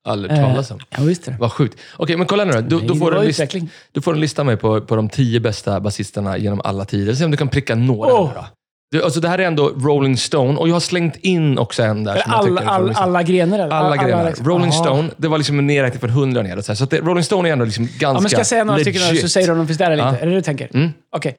Aldrig 0.09 0.33
Eh, 0.33 0.39
talas 0.49 0.71
om. 0.71 0.79
Ja, 0.91 1.03
visst 1.03 1.25
det. 1.25 1.37
Vad 1.41 1.53
sjukt. 1.53 1.79
Okej, 1.97 2.17
men 2.17 2.27
kolla 2.27 2.45
nu 2.45 2.53
då. 2.53 2.61
Du, 2.61 2.77
Nej, 2.77 2.87
du, 2.87 2.93
det 2.95 2.99
får 2.99 3.11
var 3.13 3.19
en 3.21 3.27
list, 3.27 3.41
utveckling. 3.41 3.71
du 3.93 4.01
får 4.01 4.15
en 4.15 4.21
lista 4.21 4.45
med 4.45 4.61
på, 4.61 4.81
på 4.81 4.97
de 4.97 5.09
tio 5.09 5.41
bästa 5.41 5.81
basisterna 5.81 6.39
genom 6.39 6.61
alla 6.65 6.85
tider. 6.85 7.15
Se 7.15 7.25
om 7.25 7.31
du 7.31 7.37
kan 7.37 7.49
pricka 7.49 7.75
några 7.75 8.13
Åh. 8.15 8.29
nu 8.29 8.35
då. 8.35 8.47
Du, 8.91 9.03
alltså 9.05 9.21
det 9.21 9.29
här 9.29 9.39
är 9.39 9.43
ändå 9.47 9.69
Rolling 9.69 10.17
Stone 10.17 10.59
och 10.59 10.69
jag 10.69 10.73
har 10.75 10.81
slängt 10.81 11.17
in 11.17 11.59
också 11.59 11.83
en 11.83 12.05
där. 12.05 12.13
som 12.17 12.23
jag 12.33 12.35
Alla, 12.39 12.49
tycker 12.49 12.63
är 12.63 12.67
alla, 12.69 12.79
Rolling 12.81 12.95
Stone. 12.95 13.07
alla 13.07 13.23
grener? 13.23 13.59
eller? 13.59 13.75
Alla 13.77 13.97
grenar. 13.97 14.27
liksom- 14.27 14.47
Rolling 14.47 14.71
Aha. 14.71 14.85
Stone, 14.85 15.11
det 15.17 15.29
var 15.29 15.39
liksom 15.39 15.59
en 15.59 15.67
nedräkning 15.67 16.01
från 16.01 16.11
100 16.11 16.43
ner. 16.43 16.57
och 16.57 16.65
Så, 16.65 16.73
här. 16.73 16.77
så 16.77 16.85
att 16.85 16.91
det, 16.91 17.01
Rolling 17.01 17.25
Stone 17.25 17.49
är 17.49 17.53
ändå 17.53 17.65
liksom 17.65 17.85
ganska 17.85 18.07
Ja, 18.07 18.21
men 18.21 18.29
ska 18.29 18.39
jag 18.39 18.47
säga 18.47 18.65
några 18.65 18.81
stycken 18.81 19.17
så 19.17 19.29
säger 19.29 19.47
du 19.47 19.53
om 19.53 19.59
de 19.59 19.67
finns 19.67 19.79
där 19.79 19.91
eller 19.91 20.03
Ja. 20.05 20.09
inte? 20.11 20.21
Är 20.23 20.27
det 20.27 20.33
det 20.33 20.39
du 20.39 20.43
tänker? 20.43 20.69
Mm. 20.75 20.91
Okej. 21.17 21.37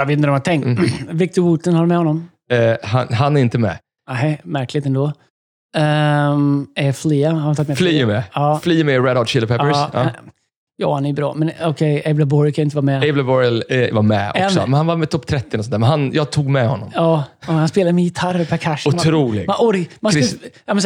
Jag 0.00 0.06
vet 0.06 0.12
inte 0.18 0.28
om 0.28 0.32
de 0.32 0.32
har 0.32 0.40
tänkt. 0.40 0.64
Mm. 0.64 0.90
Victor 1.18 1.42
Wooten, 1.42 1.74
har 1.74 1.80
du 1.82 1.88
med 1.88 1.98
honom? 1.98 2.28
Eh, 2.52 2.76
han, 2.82 3.12
han 3.14 3.36
är 3.36 3.40
inte 3.40 3.58
med. 3.58 3.78
Nej, 4.10 4.40
märkligt 4.44 4.86
ändå. 4.86 5.12
Um, 5.76 6.66
är 6.74 6.92
Flia? 6.92 7.30
Har 7.32 7.40
han 7.40 7.54
tagit 7.56 7.68
med 7.68 7.78
Flea 7.78 8.02
är 8.02 8.06
med. 8.06 8.22
Ja. 8.34 8.60
Flea 8.62 8.80
är 8.80 8.84
med 8.84 8.94
i 8.94 8.98
Red 8.98 9.16
Hot 9.16 9.28
Chili 9.28 9.46
Peppers. 9.46 9.68
Ja, 9.72 9.90
Ja. 9.92 10.06
ja, 10.76 10.94
han 10.94 11.06
är 11.06 11.12
bra. 11.12 11.34
Men 11.34 11.50
okej, 11.64 12.02
Abel 12.06 12.26
Borg 12.26 12.52
kan 12.52 12.62
inte 12.62 12.76
vara 12.76 12.84
med. 12.84 12.96
Abel 13.10 13.24
Borrell 13.24 13.64
eh, 13.68 13.94
var 13.94 14.02
med 14.02 14.18
Är 14.34 14.40
han 14.40 14.46
också, 14.46 14.60
men 14.66 14.74
han 14.74 14.86
var 14.86 14.96
med 14.96 15.10
topp 15.10 15.26
30 15.26 15.58
och 15.58 15.64
sånt 15.64 15.70
där. 15.70 15.78
Men 15.78 15.88
han, 15.88 16.12
jag 16.12 16.30
tog 16.30 16.48
med 16.48 16.68
honom. 16.68 16.90
Ja, 16.94 17.24
han 17.40 17.68
spelar 17.68 17.92
med 17.92 18.04
gitarr 18.04 18.40
och 18.40 18.48
percussion. 18.48 18.92
Man- 18.92 19.00
Otrolig. 19.00 19.46
Man, 19.46 19.56
ork, 19.60 19.88
man, 20.00 20.12
skulle, 20.12 20.26
så 20.26 20.34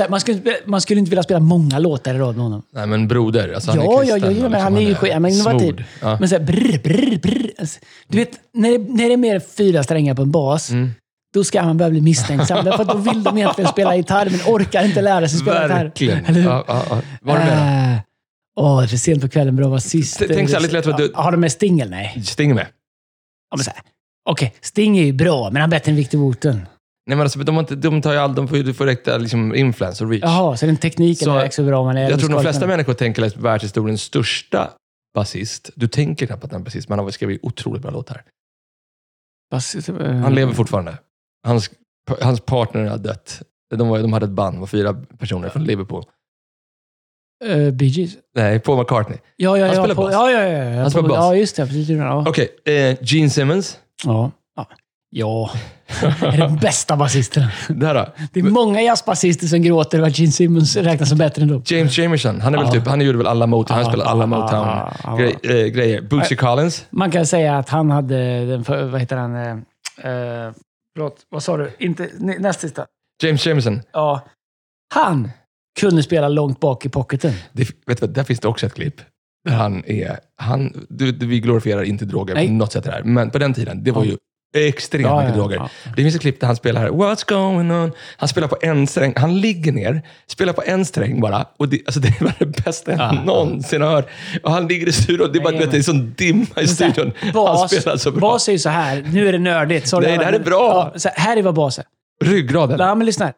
här, 0.02 0.08
man, 0.08 0.20
skulle, 0.20 0.36
inte- 0.36 0.56
man 0.66 0.80
skulle 0.80 0.98
inte 1.00 1.10
vilja 1.10 1.22
spela 1.22 1.40
många 1.40 1.78
låtar 1.78 2.14
i 2.14 2.18
rad 2.18 2.34
med 2.36 2.44
honom. 2.44 2.62
Nej, 2.72 2.86
men 2.86 3.08
broder. 3.08 3.52
Alltså, 3.54 3.70
han 3.70 3.80
är 3.80 3.84
Ja, 3.84 3.90
ja, 3.92 3.98
kristen 4.14 4.32
ja, 4.32 4.38
ja, 4.40 4.44
och 4.44 4.50
men 4.50 4.60
han 4.60 4.76
är 4.76 4.80
ju 4.80 4.96
ja, 5.08 5.20
men 5.20 5.30
innovativ. 5.32 5.84
Ja. 6.02 6.16
Men 6.20 6.28
såhär 6.28 6.42
brr, 6.44 6.78
brr, 6.82 7.18
brr. 7.22 7.50
Alltså, 7.58 7.80
du 8.08 8.18
vet, 8.18 8.30
när 8.54 8.70
det, 8.70 8.78
när 8.78 9.06
det 9.08 9.12
är 9.12 9.16
mer 9.16 9.40
fyra 9.56 9.82
strängar 9.82 10.14
på 10.14 10.22
en 10.22 10.30
bas, 10.30 10.70
Mm. 10.70 10.90
Då 11.34 11.44
ska 11.44 11.62
man 11.62 11.76
börja 11.76 11.90
bli 11.90 12.00
misstänksam. 12.00 12.64
Därför 12.64 12.82
att 12.82 12.88
då 12.88 12.96
vill 12.96 13.22
de 13.22 13.38
egentligen 13.38 13.70
spela 13.70 13.96
gitarr, 13.96 14.28
men 14.30 14.40
orkar 14.54 14.84
inte 14.84 15.00
lära 15.02 15.28
sig 15.28 15.38
spela 15.38 15.62
gitarr. 15.62 15.84
Verkligen. 15.84 16.42
Ja, 16.44 16.64
ja, 16.68 16.84
ja. 16.90 16.94
Har 17.32 17.38
du 17.38 17.44
med 17.44 17.94
Äh, 17.94 18.00
Åh, 18.56 18.78
det 18.78 18.84
är 18.84 18.88
för 18.88 18.96
sent 18.96 19.22
på 19.22 19.28
kvällen, 19.28 19.56
bra 19.56 19.68
basist. 19.70 20.18
T- 20.18 20.24
tänk 20.28 20.48
så 20.48 20.54
här, 20.54 20.62
lite 20.62 20.72
lätt 20.74 20.86
att 20.86 20.96
du- 20.96 21.12
Har 21.14 21.32
de 21.32 21.40
med 21.40 21.52
Sting 21.52 21.80
eller? 21.80 21.90
Nej. 21.90 22.12
då? 22.16 22.22
Sting 22.22 22.54
med. 22.54 22.66
Ja, 23.50 23.56
men 23.56 23.64
så 23.64 23.70
här. 23.70 23.80
Okej, 24.30 24.54
Sting 24.60 24.98
är 24.98 25.04
ju 25.04 25.12
bra, 25.12 25.50
men 25.50 25.60
han 25.62 25.68
är 25.70 25.76
bättre 25.76 25.90
än 25.90 25.96
Victor 25.96 26.18
Wooten. 26.18 26.54
Nej, 27.06 27.16
men 27.16 27.20
alltså, 27.20 27.38
de, 27.38 27.58
inte, 27.58 27.74
de 27.74 28.02
tar 28.02 28.12
ju 28.12 28.18
all, 28.18 28.34
de 28.34 28.48
får, 28.48 28.56
du 28.56 28.74
får 28.74 28.86
räkta 28.86 29.16
liksom, 29.16 29.54
influence 29.54 30.04
och 30.04 30.10
reach. 30.10 30.22
Jaha, 30.22 30.56
så 30.56 30.66
den 30.66 30.76
tekniken 30.76 31.24
Så- 31.24 31.36
är 31.38 31.50
så 31.50 31.62
bra 31.64 31.84
man 31.84 31.96
är 31.96 32.10
jag 32.10 32.20
tror 32.20 32.28
de 32.30 32.42
flesta 32.42 32.66
människor 32.66 32.94
tänker 32.94 33.22
att 33.26 33.36
världshistoriens 33.36 34.02
största 34.02 34.70
basist. 35.14 35.70
Du 35.74 35.88
tänker 35.88 36.26
knappt 36.26 36.44
att 36.44 36.52
han 36.52 36.60
är 36.60 36.64
basist, 36.64 36.88
men 36.88 36.98
han 36.98 37.06
har 37.06 37.10
skrivit 37.12 37.40
otroligt 37.44 37.82
bra 37.82 37.90
låtar. 37.90 38.22
Basist, 39.50 39.88
eh, 39.88 39.94
Han 39.96 40.34
lever 40.34 40.52
fortfarande. 40.52 40.98
Hans, 41.44 41.70
hans 42.20 42.40
partner 42.40 42.84
har 42.84 42.98
dött. 42.98 43.42
De, 43.76 43.88
var, 43.88 43.98
de 43.98 44.12
hade 44.12 44.24
ett 44.24 44.30
band, 44.32 44.56
det 44.56 44.60
var 44.60 44.66
fyra 44.66 44.94
personer 45.18 45.48
från 45.48 45.64
Liverpool. 45.64 46.04
Uh, 47.44 47.70
Bee 47.70 47.88
Gees? 47.88 48.12
Nej, 48.36 48.60
Paul 48.60 48.78
McCartney. 48.78 49.18
Ja, 49.36 49.58
ja, 49.58 49.66
Han 49.66 49.74
ja. 49.76 49.82
spelar 49.82 49.94
på, 49.94 50.02
bas. 50.02 50.12
ja, 50.12 50.30
ja, 50.30 50.42
ja. 50.42 50.64
ja 50.64 50.80
Han 50.80 50.90
spelar 50.90 51.08
bas. 51.08 51.16
Ja, 51.18 51.34
just 51.36 51.56
det. 51.56 51.66
Precis, 51.66 51.88
ja. 51.88 52.24
Okej, 52.28 52.48
eh, 52.64 52.96
Gene 53.00 53.30
Simmons. 53.30 53.78
Ja. 54.04 54.30
Ja. 54.56 54.66
ja. 55.10 55.50
är 56.22 56.36
den 56.38 56.56
bästa 56.56 56.96
basisten. 56.96 57.44
Där 57.68 57.94
då. 57.94 58.06
Det 58.32 58.40
är 58.40 58.44
många 58.44 58.82
jazzbasister 58.82 59.46
som 59.46 59.62
gråter 59.62 59.98
över 59.98 60.08
att 60.08 60.18
Gene 60.18 60.32
Simmons 60.32 60.76
räknas 60.76 61.08
som 61.08 61.18
bättre 61.18 61.42
ändå. 61.42 61.62
James 61.66 61.98
Jamerson. 61.98 62.40
Han, 62.40 62.54
är 62.54 62.58
väl 62.58 62.66
Ja. 62.66 62.72
typ, 62.72 62.86
han 62.86 63.00
gjorde 63.00 63.18
väl 63.18 63.26
alla 63.26 63.46
Motown. 63.46 63.74
Han 63.76 63.84
Ja, 63.84 63.90
spelar 63.90 64.04
alla 64.06 64.26
ja, 64.26 64.48
ja, 64.52 64.90
ja. 65.04 65.10
Motown-grejer. 65.10 65.68
grejer. 65.68 66.00
Bootsy 66.02 66.36
Collins. 66.36 66.86
Man 66.90 67.10
kan 67.10 67.26
säga 67.26 67.58
att 67.58 67.68
han 67.68 67.90
hade, 67.90 68.44
den, 68.46 68.64
för- 68.64 68.84
vad 68.84 69.00
heter 69.00 69.16
han? 69.16 69.36
Eh, 69.36 69.50
eh, 70.12 70.52
förlåt, 70.94 71.26
vad 71.28 71.42
sa 71.42 71.56
du? 71.56 71.70
Inte, 71.78 72.10
nä- 72.18 72.38
näst 72.38 72.60
sista. 72.60 72.86
James 73.22 73.46
Jamerson. 73.46 73.80
Ja. 73.92 74.28
Han 74.94 75.30
kunde 75.80 76.02
spela 76.02 76.28
långt 76.28 76.60
bak 76.60 76.86
i 76.86 76.88
pocketen. 76.88 77.32
Det, 77.52 77.68
vet 77.86 78.00
du 78.00 78.06
där 78.06 78.24
finns 78.24 78.40
det 78.40 78.48
också 78.48 78.66
ett 78.66 78.74
klipp. 78.74 79.00
Där 79.44 79.54
han 79.54 79.84
är... 79.84 80.18
Han, 80.36 80.86
du, 80.88 81.12
du, 81.12 81.26
vi 81.26 81.40
glorifierar 81.40 81.82
inte 81.82 82.04
droger 82.04 82.34
Nej. 82.34 82.46
på 82.46 82.52
något 82.52 82.72
sätt 82.72 82.86
här. 82.86 83.02
Men 83.02 83.30
på 83.30 83.38
den 83.38 83.54
tiden, 83.54 83.84
det 83.84 83.90
var 83.90 84.04
ju 84.04 84.16
extremt 84.54 85.04
Ja, 85.06 85.16
mycket 85.20 85.30
ja, 85.36 85.36
droger. 85.42 85.56
ja. 85.56 85.68
Det 85.96 86.02
finns 86.02 86.14
ett 86.14 86.20
klipp 86.20 86.40
där 86.40 86.46
han 86.46 86.56
spelar 86.56 86.80
här, 86.80 86.88
What's 86.88 87.28
going 87.28 87.70
on? 87.70 87.92
Han 88.16 88.28
spelar 88.28 88.48
på 88.48 88.56
en 88.62 88.86
sträng. 88.86 89.12
Han 89.16 89.40
ligger 89.40 89.72
ner, 89.72 90.02
spelar 90.26 90.52
på 90.52 90.62
en 90.66 90.84
sträng 90.84 91.20
bara. 91.20 91.46
Och 91.56 91.68
det, 91.68 91.80
alltså 91.86 92.00
det 92.00 92.20
var 92.20 92.34
det 92.38 92.46
bästa 92.64 92.90
jag 92.90 93.00
Ja. 93.00 93.12
någonsin 93.12 93.82
har 93.82 93.90
hört. 93.90 94.08
Och 94.42 94.50
han 94.52 94.68
ligger 94.68 94.88
i 94.88 94.92
studion, 94.92 95.30
det 95.32 95.38
är 95.38 95.42
bara 95.42 95.58
vet, 95.58 95.70
det 95.70 95.76
är 95.78 95.82
sån 95.82 96.14
dimma 96.16 96.46
i 96.60 96.66
studion. 96.68 97.12
Han 97.20 97.32
Bas, 97.32 97.70
spelar 97.80 97.96
så 97.96 98.10
bra. 98.10 98.20
bas 98.20 98.48
är 98.48 98.52
ju 98.52 98.58
så 98.58 98.68
här. 98.68 99.04
Nu 99.12 99.28
är 99.28 99.32
det 99.32 99.38
nördigt. 99.38 99.88
Sorry, 99.88 100.06
Nej, 100.06 100.18
det 100.18 100.24
här 100.24 100.32
är 100.32 100.38
bra. 100.38 100.92
Här, 101.04 101.12
här 101.20 101.36
är 101.36 101.42
vad 101.42 101.54
bas 101.54 101.78
är. 101.78 101.84
Ryggraden. 102.24 102.78
Ja, 102.80 102.94
men 102.94 103.06
lyssna 103.06 103.24
här. 103.24 103.34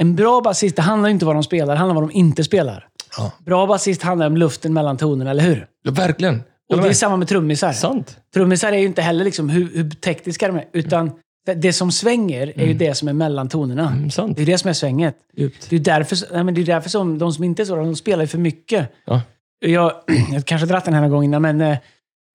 En 0.00 0.16
bra 0.16 0.40
basist, 0.40 0.76
det 0.76 0.82
handlar 0.82 1.08
inte 1.10 1.24
om 1.24 1.26
vad 1.26 1.36
de 1.36 1.42
spelar, 1.42 1.74
det 1.74 1.78
handlar 1.78 1.96
om 1.96 2.02
vad 2.02 2.10
de 2.12 2.16
inte 2.18 2.44
spelar. 2.44 2.86
Ja. 3.18 3.32
Bra 3.46 3.66
basist 3.66 4.02
handlar 4.02 4.26
om 4.26 4.36
luften 4.36 4.72
mellan 4.72 4.96
tonerna, 4.96 5.30
eller 5.30 5.42
hur? 5.42 5.66
Ja, 5.82 5.90
verkligen. 5.92 6.42
Och 6.68 6.80
det 6.82 6.88
är 6.88 6.92
samma 6.92 7.16
med 7.16 7.28
trummisar. 7.28 7.72
Sant. 7.72 8.16
Trummisar 8.34 8.72
är 8.72 8.78
ju 8.78 8.86
inte 8.86 9.02
heller 9.02 9.24
liksom 9.24 9.48
hur, 9.48 9.70
hur 9.74 9.90
tekniska 9.90 10.46
de 10.46 10.56
är, 10.56 10.64
utan 10.72 11.10
det, 11.56 11.72
som 11.72 11.92
svänger 11.92 12.52
är 12.56 12.66
ju 12.66 12.74
det 12.74 12.94
som 12.94 13.08
är 13.08 13.12
mellan 13.12 13.48
tonerna. 13.48 13.90
Mm, 13.92 14.10
sant. 14.10 14.36
Det 14.36 14.42
är 14.42 14.46
det 14.46 14.58
som 14.58 14.68
är 14.70 14.72
svänget. 14.74 15.16
Djupt. 15.36 15.70
Det 15.70 15.76
är 15.76 15.80
därför, 15.80 16.18
nej, 16.32 16.44
men 16.44 16.54
det 16.54 16.60
är 16.60 16.64
därför 16.66 16.90
som 16.90 17.18
de 17.18 17.32
som 17.32 17.44
inte 17.44 17.62
är 17.62 17.64
så, 17.64 17.76
de 17.76 17.96
spelar 17.96 18.22
ju 18.24 18.28
för 18.28 18.38
mycket. 18.38 18.92
Ja. 19.04 19.20
Jag, 19.60 19.92
jag 20.32 20.44
kanske 20.44 20.66
dratt 20.66 20.84
den 20.84 20.94
här 20.94 21.00
någon 21.00 21.10
gång 21.10 21.24
innan, 21.24 21.42
men 21.42 21.60
uh, 21.60 21.76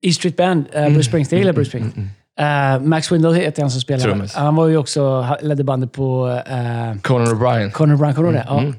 E 0.05 0.11
Street 0.13 0.35
Band, 0.37 0.65
uh, 0.75 0.85
Bruce 0.89 1.03
Springsteen, 1.03 1.37
jag 1.37 1.41
gillar 1.41 1.53
Bruce 1.53 1.69
Springsteen. 1.69 2.03
Mm, 2.03 2.09
Uh, 2.39 2.81
Max 2.87 3.11
Windle 3.11 3.33
heter 3.35 3.61
han 3.61 3.71
som 3.71 3.81
spelar. 3.81 4.03
Trummis. 4.03 4.33
Han 4.35 4.55
var 4.55 4.67
ju 4.67 4.77
också, 4.77 5.25
ledde 5.41 5.63
bandet 5.63 5.91
på 5.91 6.27
uh, 6.27 7.01
Conan 7.01 7.27
O'Brien. 7.27 7.71
Conor 7.71 7.95
Brown, 7.97 8.13
kommer 8.13 8.31
du? 8.31 8.37
Mm. 8.37 8.65
Ja. 8.67 8.73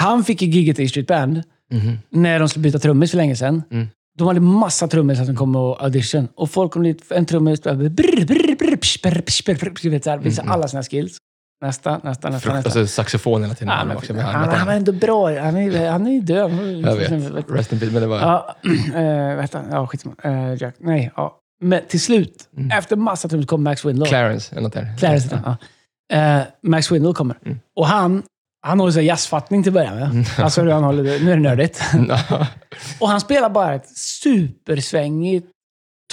Han 0.00 0.24
fick 0.24 0.42
ju 0.42 0.48
giget 0.48 0.78
i 0.78 0.82
E 0.84 0.88
Street 0.88 1.06
Band 1.06 1.42
Mhm. 1.72 1.98
när 2.10 2.38
de 2.38 2.48
skulle 2.48 2.62
byta 2.62 2.78
trummis 2.78 3.10
för 3.10 3.16
länge 3.16 3.36
sedan. 3.36 3.62
De 4.18 4.26
hade 4.28 4.40
massa 4.40 4.88
trummisar 4.88 5.24
som 5.24 5.36
kom 5.36 5.56
och 5.56 5.82
audition. 5.84 6.28
Och 6.34 6.50
folk 6.50 6.72
kom 6.72 6.82
dit, 6.82 7.12
en 7.12 7.26
trummis 7.26 7.62
brr, 7.62 7.88
brr, 7.88 8.56
brr, 8.56 8.76
psh, 8.76 9.02
psh, 9.26 10.40
alla 10.52 10.68
sina 10.68 10.82
skills. 10.82 11.16
Nästa, 11.62 11.90
nästa, 12.04 12.30
nästa. 12.30 12.52
nästa. 12.52 12.68
Alltså 12.68 12.86
saxofon 12.86 13.42
hela 13.42 13.54
tiden. 13.54 13.74
Ja, 13.78 13.84
men, 13.84 13.96
också, 13.96 14.14
han, 14.14 14.22
han- 14.34 14.48
han 14.48 14.66
var 14.66 14.74
ändå 14.74 14.92
bra. 14.92 15.40
Han 15.40 15.56
är, 15.56 15.90
han 15.90 16.06
är 16.06 16.20
död. 16.20 16.50
Jag 16.84 16.96
vet. 16.96 17.50
Rest 17.50 17.72
in 17.72 17.78
peace. 17.80 17.92
Men 17.92 18.02
det 18.02 18.06
var... 18.08 18.18
Ja, 18.20 18.56
äh, 18.94 19.40
heter 19.40 19.58
han? 19.58 19.66
Ja, 19.70 19.86
skitsamma. 19.86 20.14
Uh, 20.26 20.54
Jack. 20.54 20.74
Nej, 20.78 21.12
ja. 21.16 21.36
Men 21.60 21.80
till 21.88 22.00
slut, 22.00 22.48
Mm. 22.56 22.70
efter 22.78 22.96
massa 22.96 23.28
trummis, 23.28 23.46
kom 23.46 23.62
Max 23.64 23.84
Windle. 23.84 24.06
Clarence, 24.06 24.52
eller 24.54 24.62
något 24.62 24.72
där. 24.72 24.94
Clarence 24.98 25.40
han, 25.44 25.56
ja. 26.08 26.16
Eh, 26.38 26.42
Max 26.62 26.92
Windle 26.92 27.12
kommer. 27.12 27.36
Mm. 27.46 27.58
Och 27.76 27.86
han, 27.86 28.22
han 28.66 28.80
har 28.80 28.86
ju 28.86 28.92
så 28.92 29.00
jazzfattning 29.00 29.62
till 29.62 29.70
att 29.70 29.74
börja 29.74 29.94
med. 29.94 30.26
Alltså 30.38 30.62
hur 30.62 30.70
han 30.70 30.84
håller 30.84 31.02
det. 31.04 31.18
Nu 31.24 31.30
är 31.32 31.36
det 31.36 31.42
nördigt. 31.42 31.80
Och 33.00 33.08
han 33.08 33.20
spelar 33.20 33.50
bara 33.50 33.74
ett 33.74 33.88
supersvängigt, 33.98 35.46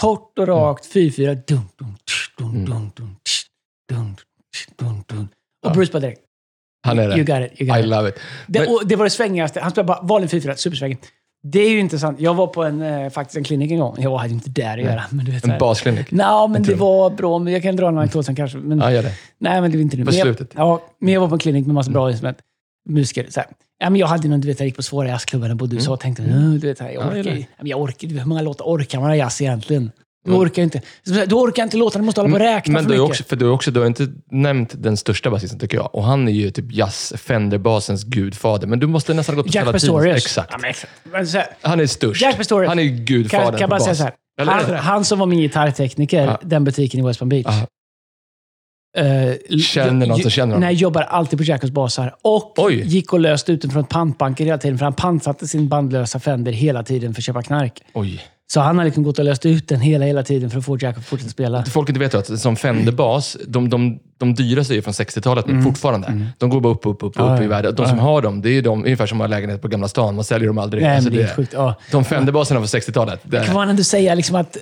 torrt 0.02 0.40
och 0.40 0.48
rakt 0.48 0.94
4-4. 0.96 1.44
Dum, 1.48 1.62
dum, 1.80 1.96
tsch, 2.10 2.38
dum, 2.38 2.50
Mm. 2.56 3.16
tsch, 3.24 3.46
tsch. 4.54 4.68
Ja. 5.64 5.70
Och 5.70 5.72
Bruce 5.76 5.92
bara 5.92 6.00
direkt. 6.00 6.22
Han 6.88 7.00
är 7.00 7.04
You 7.18 7.24
det. 7.24 7.40
got 7.40 7.52
it, 7.52 7.62
you 7.62 7.70
got 7.70 7.78
I 7.78 7.80
it. 7.80 7.86
love 7.90 8.10
it. 8.10 8.16
Det, 8.48 8.68
och 8.68 8.88
det 8.88 8.96
var 8.96 9.04
det 9.04 9.10
svängigaste. 9.10 9.62
Han 9.62 9.72
spelade 9.72 9.88
bara 9.88 10.02
vanlig 10.02 10.30
4-4, 10.30 10.56
supersvängigt. 10.56 11.08
Det 11.46 11.60
är 11.60 11.70
ju 11.70 11.80
intressant. 11.80 12.20
Jag 12.20 12.34
var 12.34 12.48
på 12.48 12.64
en, 12.64 12.82
eh, 12.82 13.10
faktiskt 13.10 13.38
en 13.38 13.44
klinik 13.44 13.72
en 13.72 13.80
gång. 13.80 13.96
Jag 14.00 14.18
hade 14.18 14.34
inte 14.34 14.50
där 14.50 14.78
att 14.78 14.84
göra. 14.84 15.04
Men 15.12 15.26
du 15.26 15.32
vet, 15.32 15.46
En 15.48 15.60
basklinik. 15.60 16.12
Nå, 16.12 16.48
men 16.48 16.64
Jag 16.64 16.72
det 16.72 16.76
var 16.76 17.10
bra. 17.10 17.40
Men 17.40 17.54
jag 17.54 17.62
kan 17.64 17.76
dra 17.76 17.88
en 17.88 17.98
anekdot 17.98 18.26
sen 18.26 18.36
kanske. 18.36 18.58
Men, 18.58 18.80
Ja, 18.80 18.92
gör 18.92 19.04
det. 19.04 19.12
Nej, 19.38 19.62
men 19.62 19.72
det 19.72 19.78
är 19.78 19.82
inte 19.82 19.98
nu. 19.98 20.06
På 20.06 20.12
Men 20.12 20.18
jag, 20.20 20.26
slutet. 20.26 20.52
ja, 20.56 20.82
men 21.00 21.14
jag 21.14 21.22
var 21.22 21.28
på 21.28 21.36
en 21.36 21.40
klinik 21.40 21.66
med 21.66 21.76
massa 21.76 21.92
bra 21.92 22.10
instrument. 22.10 22.38
Musiker. 22.90 23.26
Så 23.30 23.40
här. 23.40 23.50
Ja, 23.80 23.90
men 23.90 24.00
jag 24.00 24.08
hade 24.08 24.28
någon, 24.28 24.42
du 24.42 24.48
vet, 24.48 24.60
jag 24.60 24.68
gick 24.68 24.76
på 24.76 24.84
svåra 24.84 25.08
jazzklubbar 25.08 25.50
och 25.50 25.56
bodde 25.58 25.76
i 25.76 25.78
USA 25.78 25.94
och 25.94 26.00
tänkte, 26.00 26.24
"Åh, 26.28 26.52
du 26.54 26.68
vet, 26.68 26.80
jag 26.80 26.90
Mm. 26.92 27.02
Ja, 27.04 27.20
orkar 27.20 27.30
jag 27.32 27.40
ja, 27.40 27.46
jag 27.64 27.82
orkar, 27.82 28.08
hur 28.08 28.26
många 28.26 28.42
låtar 28.42 28.66
orkar 28.66 29.00
man 29.00 29.10
ha 29.10 29.16
jazz 29.16 29.42
egentligen? 29.42 29.92
Du 30.26 30.32
orkar 30.32 30.64
inte. 30.64 30.82
Du 31.04 31.36
orkar 31.36 31.64
inte 31.64 31.78
låta, 31.78 32.00
du 32.00 32.06
måste 32.06 32.22
hålla 32.22 32.30
på 32.32 32.36
och 32.36 32.40
räkna 32.52 32.74
Men 32.74 32.84
för 32.84 32.90
du, 32.92 32.98
mycket. 32.98 33.10
också, 33.10 33.24
för 33.24 33.36
du, 33.36 33.50
också, 33.50 33.72
du 33.72 33.80
har 33.80 33.88
inte 33.88 34.08
nämnt 34.32 34.74
den 34.84 34.98
största 34.98 35.30
basisten, 35.30 35.60
tycker 35.60 35.78
jag. 35.78 35.96
Och 35.96 36.04
han 36.04 36.28
är 36.28 36.32
ju 36.32 36.52
typ 36.52 36.66
jazz 36.72 37.14
Fender-basens 37.18 38.04
gudfader. 38.06 38.68
Men 38.68 38.80
du 38.80 38.88
måste 38.88 39.14
nästan 39.14 39.36
gå 39.36 39.44
på 39.44 39.50
Jack. 39.52 39.72
Pastorius. 39.72 40.18
Exakt. 40.18 40.50
Ja, 40.52 40.58
men 40.62 40.70
exakt. 40.70 40.92
Men 41.04 41.26
här, 41.28 41.48
Han 41.62 41.80
är 41.80 41.86
störst. 41.88 42.22
Jack 42.22 42.38
Pastorius. 42.38 42.70
Han 42.70 42.80
är 42.80 42.88
kan, 42.88 43.06
gudfadern 43.06 43.60
kan 43.60 43.70
på 43.70 43.76
bara 43.76 43.80
säga 43.80 43.96
så 43.96 44.04
här. 44.04 44.14
Han, 44.46 44.76
han 44.76 45.06
som 45.06 45.20
var 45.20 45.26
min 45.26 45.40
gitarrtekniker, 45.40 46.26
Ja. 46.26 46.40
den 46.42 46.64
butiken 46.64 47.00
i 47.00 47.04
West 47.08 47.20
Palm 47.20 47.30
Beach. 47.30 47.46
Eh, 48.98 49.58
Känner 49.58 50.08
någon 50.08 50.20
som 50.22 50.32
känner 50.32 50.54
honom? 50.54 50.60
Nej, 50.68 50.76
jobbar 50.76 51.02
alltid 51.02 51.40
på 51.40 51.44
Jackos 51.46 51.72
basar. 51.72 52.16
Och 52.22 52.54
Oj. 52.58 52.82
gick 52.88 53.14
och 53.14 53.20
löste 53.20 53.52
ut 53.52 53.62
den 53.62 53.72
från 53.72 53.84
pantbanker 53.86 54.46
hela 54.46 54.58
tiden. 54.58 54.78
För 54.78 54.86
han 54.86 54.94
pantsatte 54.94 55.48
sin 55.48 55.68
bandlösa 55.70 56.20
Fender 56.20 56.52
hela 56.52 56.84
tiden 56.84 57.14
för 57.14 57.20
att 57.22 57.26
köpa 57.26 57.42
knark. 57.44 57.82
Oj. 57.94 58.22
Så 58.54 58.62
han 58.62 58.78
har 58.78 58.86
liksom 58.86 59.04
gått 59.04 59.20
och 59.20 59.26
löst 59.26 59.46
ut 59.46 59.68
den 59.68 59.82
hela, 59.82 60.06
hela 60.06 60.24
tiden 60.24 60.50
för 60.50 60.60
att 60.60 60.66
få 60.66 60.78
Jack 60.82 60.98
att 60.98 61.06
fortsätta 61.06 61.32
spela. 61.32 61.66
Folk 61.66 61.90
inte 61.90 62.00
vet 62.00 62.14
att 62.14 62.40
som 62.40 62.56
Fender-bas, 62.56 63.38
de, 63.48 63.70
de, 63.70 64.00
de 64.18 64.34
dyraste 64.36 64.74
är 64.74 64.76
ju 64.76 64.82
från 64.82 64.94
60-talet 64.94 65.48
nu, 65.48 65.62
fortfarande. 65.62 66.28
De 66.38 66.50
går 66.50 66.62
bara 66.62 66.74
upp, 66.74 66.86
upp, 66.86 67.04
upp, 67.04 67.04
upp 67.04 67.18
Mm. 67.20 67.30
Ja, 67.36 67.40
i 67.42 67.44
ja. 67.44 67.50
världen. 67.50 67.76
De 67.76 67.88
som 67.88 68.00
har 68.00 68.22
dem, 68.22 68.42
det 68.42 68.50
är 68.50 68.54
ju 68.54 68.62
de, 68.62 68.84
ungefär 68.86 69.06
som 69.06 69.20
har 69.20 69.28
lägenhet 69.28 69.62
på 69.62 69.68
Gamla 69.68 69.88
stan. 69.88 70.16
Man 70.16 70.24
säljer 70.24 70.48
dem 70.48 70.58
aldrig. 70.58 70.84
Nej, 70.84 70.96
Alltså, 70.96 71.10
men 71.10 71.18
det 71.18 71.24
är 71.24 71.26
helt 71.26 71.36
sjukt. 71.36 71.54
Ja. 71.54 71.76
De 71.92 72.06
Fender-baserna 72.06 72.60
från 72.60 72.68
60-talet. 72.82 73.20
det- 73.24 73.46
Kan 73.46 73.54
man 73.56 73.70
ändå 73.70 73.84
säga 73.84 74.16
liksom 74.16 74.36
att 74.36 74.58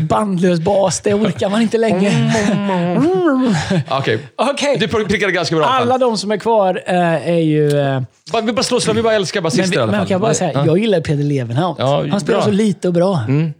bandlös 0.00 0.60
bas, 0.60 1.00
det 1.00 1.14
orkar 1.14 1.48
man 1.48 1.62
inte 1.62 1.78
längre. 1.78 2.12
Okej. 3.90 4.18
Okej. 4.36 4.76
Du 4.80 4.88
prickade 4.88 5.32
ganska 5.32 5.56
bra. 5.56 5.64
alla 5.66 5.98
de 5.98 6.16
som 6.18 6.30
är 6.30 6.36
kvar 6.36 6.82
eh, 6.86 6.94
är 7.28 7.38
ju... 7.40 7.78
Eh, 7.80 8.02
Bara- 8.32 8.42
Vi 8.42 8.52
bara 8.52 8.62
slår 8.62 8.80
slag, 8.80 8.94
vi 8.94 9.02
bara 9.02 9.14
älskar 9.14 9.40
men, 9.40 9.44
basister 9.44 9.76
i 9.78 9.80
alla 9.82 9.86
men 9.86 9.92
fall. 9.92 10.00
jag 10.00 10.08
kan 10.08 10.20
bara 10.20 10.34
säga, 10.34 10.50
Ja. 10.54 10.66
jag 10.66 10.78
gillar 10.78 11.00
Peder 11.00 11.24
Levenhaut. 11.24 11.76
Ja, 11.78 12.04
Han 12.10 12.20
spelar 12.20 12.38
bra. 12.38 12.44
så 12.46 12.50
lite 12.52 12.88
och 12.88 12.94
bra. 12.94 13.24
Mm. 13.28 13.52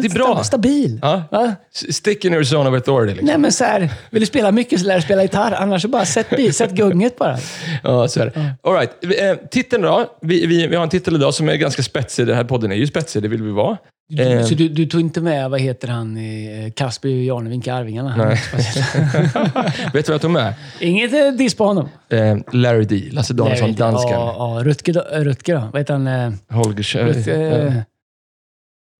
Det 0.00 0.06
är 0.08 0.14
bra. 0.14 0.34
sta- 0.38 0.42
Stabil. 0.44 0.98
Ja. 1.02 1.22
Va? 1.30 1.54
Stick 1.90 2.24
in 2.24 2.32
your 2.32 2.44
zone 2.44 2.68
of 2.70 2.74
authority. 2.74 3.10
Liksom. 3.12 3.26
Nej 3.26 3.38
men 3.38 3.52
så 3.52 3.64
här, 3.64 3.90
vill 4.10 4.20
du 4.20 4.26
spela 4.26 4.52
mycket 4.52 4.80
så 4.80 4.86
lär 4.86 4.96
du 4.96 5.02
spela 5.02 5.22
gitarr. 5.22 5.52
Annars 5.52 5.82
så 5.82 5.88
bara 5.88 6.04
sätt, 6.04 6.30
bi, 6.30 6.52
sätt 6.52 6.70
gunget 6.70 7.18
bara. 7.18 7.38
Ja, 7.82 8.08
så 8.08 8.20
är 8.20 8.24
det. 8.26 8.54
All 8.62 8.74
right. 8.74 8.90
Eh, 9.20 9.48
Titeln 9.50 9.82
då? 9.82 10.06
Vi, 10.22 10.46
vi, 10.46 10.66
vi 10.66 10.76
har 10.76 10.82
en 10.82 10.88
titel 10.88 11.14
idag 11.14 11.34
som 11.34 11.48
är 11.48 11.54
ganska 11.56 11.82
spetsig. 11.82 12.26
Den 12.26 12.36
här 12.36 12.44
podden 12.44 12.72
är 12.72 12.76
ju 12.76 12.86
spetsig, 12.86 13.22
det 13.22 13.28
vill 13.28 13.42
vi 13.42 13.50
vara. 13.50 13.76
Eh, 14.18 14.44
Så 14.44 14.54
du, 14.54 14.68
du 14.68 14.86
tog 14.86 15.00
inte 15.00 15.20
med, 15.20 15.50
vad 15.50 15.60
heter 15.60 15.88
han, 15.88 16.16
i 16.18 16.62
eh, 16.66 16.72
Kasper 16.72 17.08
och 17.08 17.14
Jarnevink 17.14 17.66
i 17.66 17.70
Arvingarna? 17.70 18.16
Nej. 18.16 18.40
Vet 19.92 20.06
du 20.06 20.12
vad 20.12 20.14
jag 20.14 20.20
tog 20.20 20.30
med? 20.30 20.54
Inget 20.80 21.12
eh, 21.12 21.32
diss 21.32 21.54
på 21.54 21.64
honom. 21.64 21.88
Eh, 22.08 22.36
Larry 22.52 22.84
D. 22.84 23.02
Lasse 23.12 23.34
Danielsson, 23.34 23.74
dansken. 23.74 24.12
Ja, 24.12 24.56
ja, 24.58 24.64
Rutger, 24.64 25.24
Rutger 25.24 25.54
då? 25.54 25.68
Vad 25.72 25.80
heter 25.80 25.92
han? 25.94 26.06
eh, 26.06 26.32
Holger. 26.50 27.04
Rutger, 27.04 27.66
eh, 27.66 27.72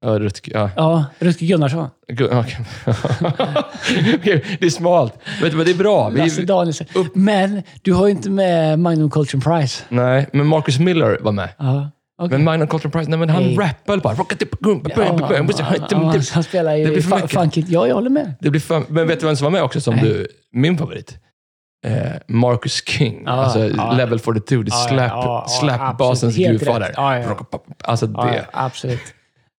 Ja, 0.02 0.18
Rutger. 0.18 0.52
Ja. 0.54 0.70
ja, 0.76 1.04
Rutger 1.18 1.46
Gunnarsson. 1.46 1.88
Gu-. 2.08 2.44
Okej, 4.18 4.44
det 4.60 4.66
är 4.66 4.70
smalt. 4.70 5.14
Vad, 5.54 5.66
det 5.66 5.70
är 5.70 5.74
bra. 5.78 6.08
Lasse 6.08 6.40
Vi, 6.40 6.46
Danielsson. 6.46 6.86
upp- 6.94 7.14
Men 7.14 7.62
du 7.82 7.92
har 7.92 8.06
ju 8.06 8.10
inte 8.12 8.30
med 8.30 8.78
Magnum 8.78 9.10
Culture 9.10 9.40
Prize. 9.42 9.82
nej, 9.88 10.26
men 10.32 10.46
Marcus 10.46 10.78
Miller 10.78 11.18
var 11.20 11.32
med. 11.32 11.48
Ja, 11.58 11.90
okej. 12.18 12.30
Men 12.38 12.44
Magnum 12.44 12.68
Culture 12.68 12.90
Prize, 12.90 13.10
nej 13.10 13.18
men 13.18 13.28
han 13.30 13.42
Nej. 13.42 13.56
rappade 13.56 14.00
bara. 14.02 14.14
Han 16.32 16.42
spelar 16.44 16.76
ju 16.76 16.84
Det 16.84 16.90
blir 16.90 17.02
för 17.02 17.26
funkigt. 17.26 17.68
Ja, 17.68 17.86
jag 17.86 17.94
håller 17.94 18.10
med. 18.10 18.34
Det 18.40 18.50
blir 18.50 18.60
för, 18.60 18.82
men 18.88 19.08
vet 19.08 19.20
du 19.20 19.26
vem 19.26 19.36
som 19.36 19.44
var 19.44 19.50
med 19.50 19.62
också 19.62 19.80
som 19.80 19.96
du, 19.96 20.26
min 20.52 20.78
favorit? 20.78 21.18
Eh, 21.86 21.92
Marcus 22.28 22.84
King. 22.86 23.22
Ja, 23.26 23.32
alltså 23.32 23.58
ja. 23.66 23.92
Level 23.92 24.18
42. 24.18 24.56
Det 24.62 24.68
Ja, 24.70 24.76
slap, 24.88 25.10
ja, 25.10 25.46
slapbasens. 25.60 26.36
Helt 26.36 26.58
gudfader. 26.60 26.86
rätt. 26.86 26.94
Ja. 26.96 27.36
Alltså 27.84 28.06
det. 28.06 28.46
absolut. 28.52 29.00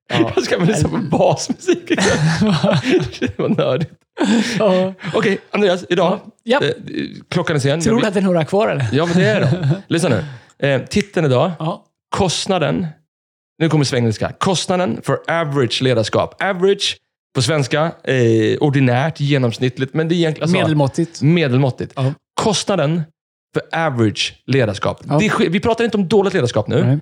Ja. 0.09 0.33
Jag 0.35 0.45
ska 0.45 0.59
väl 0.59 0.69
lyssna 0.69 0.89
på 0.89 0.97
basmusik 0.99 1.87
Det 3.21 3.39
var 3.39 3.49
nördigt. 3.49 3.91
Ja. 4.59 4.95
Okej, 5.15 5.39
Andreas. 5.51 5.85
Idag. 5.89 6.21
Ja. 6.43 6.61
Eh, 6.63 6.71
klockan 7.29 7.57
är 7.57 7.61
sen. 7.61 7.81
Tror 7.81 8.01
du 8.01 8.07
att 8.07 8.15
det 8.15 8.21
är 8.21 8.25
några 8.25 8.45
kvar 8.45 8.69
eller? 8.69 8.87
Ja, 8.93 9.07
men 9.07 9.17
det 9.17 9.25
är 9.25 9.41
de. 9.41 9.69
Lyssna 9.95 10.09
nu. 10.09 10.25
Eh, 10.69 10.83
titeln 10.83 11.27
idag. 11.27 11.51
Ja. 11.59 11.85
Kostnaden. 12.17 12.87
Nu 13.59 13.69
kommer 13.69 13.85
svengelska. 13.85 14.33
Kostnaden 14.39 15.01
för 15.03 15.19
average 15.29 15.83
ledarskap. 15.83 16.43
Average 16.43 16.97
på 17.35 17.43
svenska. 17.43 17.93
Eh, 18.05 18.59
ordinärt, 18.61 19.21
genomsnittligt. 19.21 19.95
Men 19.95 20.09
det 20.09 20.15
är 20.15 20.17
egentligen... 20.17 20.43
Alltså, 20.45 20.57
Medelmåttigt. 20.57 21.23
Medelmåttigt. 21.23 21.95
Kostnaden 22.41 23.03
för 23.55 23.79
average 23.87 24.35
ledarskap. 24.47 25.03
Det 25.21 25.49
vi 25.49 25.61
pratar 25.61 25.85
inte 25.85 25.97
om 25.97 26.09
dåligt 26.09 26.35
ledarskap 26.35 26.69
nu. 26.69 26.85
Nej. 26.85 26.99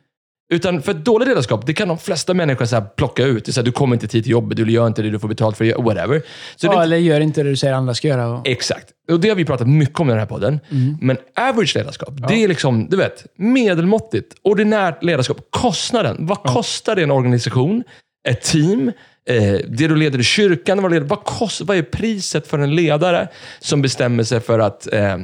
Utan 0.53 0.83
för 0.83 0.93
ett 0.93 1.05
dåligt 1.05 1.29
ledarskap, 1.29 1.67
det 1.67 1.75
kan 1.75 1.89
de 1.89 1.99
flesta 1.99 2.35
människor 2.35 2.65
så 2.65 2.81
plocka 2.81 3.25
ut. 3.25 3.45
Det 3.45 3.51
är 3.51 3.53
så 3.53 3.61
här, 3.61 3.65
du 3.65 3.73
kommer 3.73 3.97
inte 3.97 4.09
tid 4.09 4.25
till 4.25 4.33
jobbet, 4.33 4.57
du 4.57 4.71
gör 4.71 4.87
inte 4.87 5.03
det 5.03 5.11
du 5.11 5.19
får 5.19 5.29
betalt 5.29 5.57
för, 5.57 5.65
det, 5.65 5.75
whatever. 5.75 6.23
Så 6.57 6.67
det, 6.67 6.75
Ja, 6.75 6.83
eller 6.83 6.97
gör 6.97 7.21
inte 7.21 7.43
det 7.43 7.51
du 7.51 7.57
säger 7.57 7.75
andra 7.75 7.95
ska 7.95 8.09
göra. 8.09 8.43
Exakt. 8.45 8.87
Och 9.13 9.21
det 9.21 9.29
har 9.29 9.37
vi 9.37 9.45
pratat 9.45 9.69
mycket 9.69 10.01
om 10.01 10.09
i 10.09 10.11
den 10.11 10.19
här 10.19 10.27
podden. 10.27 10.61
Mm. 10.71 10.97
Men 11.01 11.17
average 11.37 11.77
ledarskap, 11.77 12.11
det 12.29 12.45
är 12.45 12.49
liksom, 12.49 12.89
du 12.89 12.97
vet, 12.97 13.27
medelmåttigt. 13.37 14.35
Ordinärt 14.43 15.03
ledarskap. 15.03 15.39
Kostnaden. 15.51 16.17
Vad 16.21 16.43
kostar 16.43 16.97
det 16.97 17.03
en 17.03 17.11
organisation? 17.11 17.85
Ett 18.29 18.43
team? 18.43 18.93
Eh, 19.29 19.53
det 19.69 19.89
du 19.89 19.97
leder 19.97 20.19
i 20.19 20.25
kyrkan? 20.25 20.83
Vad, 20.83 20.93
leder, 20.93 21.07
vad, 21.07 21.25
kost, 21.25 21.61
vad 21.61 21.77
är 21.77 21.83
priset 21.83 22.47
för 22.47 22.59
en 22.59 22.75
ledare 22.75 23.29
som 23.61 23.83
bestämmer 23.83 24.25
sig 24.25 24.41
för 24.41 24.59
att... 24.59 24.93
Eh, 24.93 25.19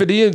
för 0.00 0.06
det 0.06 0.24
är 0.24 0.32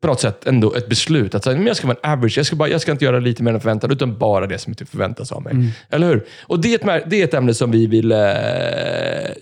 på 0.00 0.06
något 0.06 0.20
sätt 0.20 0.46
ändå 0.46 0.74
ett 0.74 0.88
beslut. 0.88 1.34
Att 1.34 1.44
säga, 1.44 1.56
men 1.56 1.66
jag 1.66 1.76
ska 1.76 1.86
vara 1.86 1.96
en 2.02 2.10
average. 2.12 2.38
Jag 2.38 2.46
ska, 2.46 2.56
bara, 2.56 2.68
jag 2.68 2.80
ska 2.80 2.92
inte 2.92 3.04
göra 3.04 3.18
lite 3.20 3.42
mer 3.42 3.54
än 3.54 3.60
förväntat, 3.60 3.90
utan 3.90 4.18
bara 4.18 4.46
det 4.46 4.58
som 4.58 4.74
typ 4.74 4.88
förväntas 4.88 5.32
av 5.32 5.42
mig. 5.42 5.52
Mm. 5.52 5.68
Eller 5.90 6.06
hur? 6.06 6.26
Och 6.42 6.60
det 6.60 6.74
är 6.74 6.96
ett, 6.98 7.10
det 7.10 7.20
är 7.20 7.24
ett 7.24 7.34
ämne 7.34 7.54
som 7.54 7.70
vi 7.70 7.86
vill, 7.86 8.12
eh, 8.12 8.18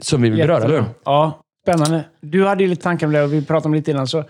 som 0.01 0.23
vi 0.23 0.29
vill 0.31 0.39
beröra, 0.39 0.65
eller 0.65 0.75
hur? 0.81 0.85
Ja, 1.05 1.41
spännande. 1.63 2.05
Du 2.21 2.47
hade 2.47 2.63
ju 2.63 2.69
lite 2.71 2.83
tankar 2.83 3.07
om 3.07 3.13
det 3.13 3.23
och 3.23 3.33
vi 3.33 3.45
pratade 3.45 3.67
om 3.67 3.73
det 3.73 3.79
lite 3.79 3.91
innan. 3.91 4.07
Så... 4.07 4.25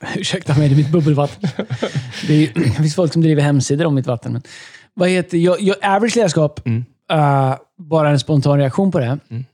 Ursäkta 0.16 0.58
mig, 0.58 0.68
det 0.68 0.74
är 0.74 0.76
mitt 0.76 0.92
bubbelvatten. 0.92 1.50
Det, 2.26 2.34
är, 2.34 2.38
ju- 2.38 2.52
det 2.54 2.70
finns 2.70 2.94
folk 2.94 3.12
som 3.12 3.22
driver 3.22 3.42
hemsidor 3.42 3.84
om 3.86 3.94
mitt 3.94 4.06
vatten. 4.06 4.32
Men 4.32 4.42
vad 4.94 5.08
heter, 5.08 5.38
jag, 5.38 5.60
jag, 5.60 5.76
average 5.82 6.16
ledarskap, 6.16 6.66
Mm. 6.66 6.84
eh, 7.12 7.54
bara 7.78 8.10
en 8.10 8.18
spontan 8.20 8.58
reaktion 8.58 8.90
på 8.90 8.98
det. 8.98 9.18
Mm. 9.30 9.44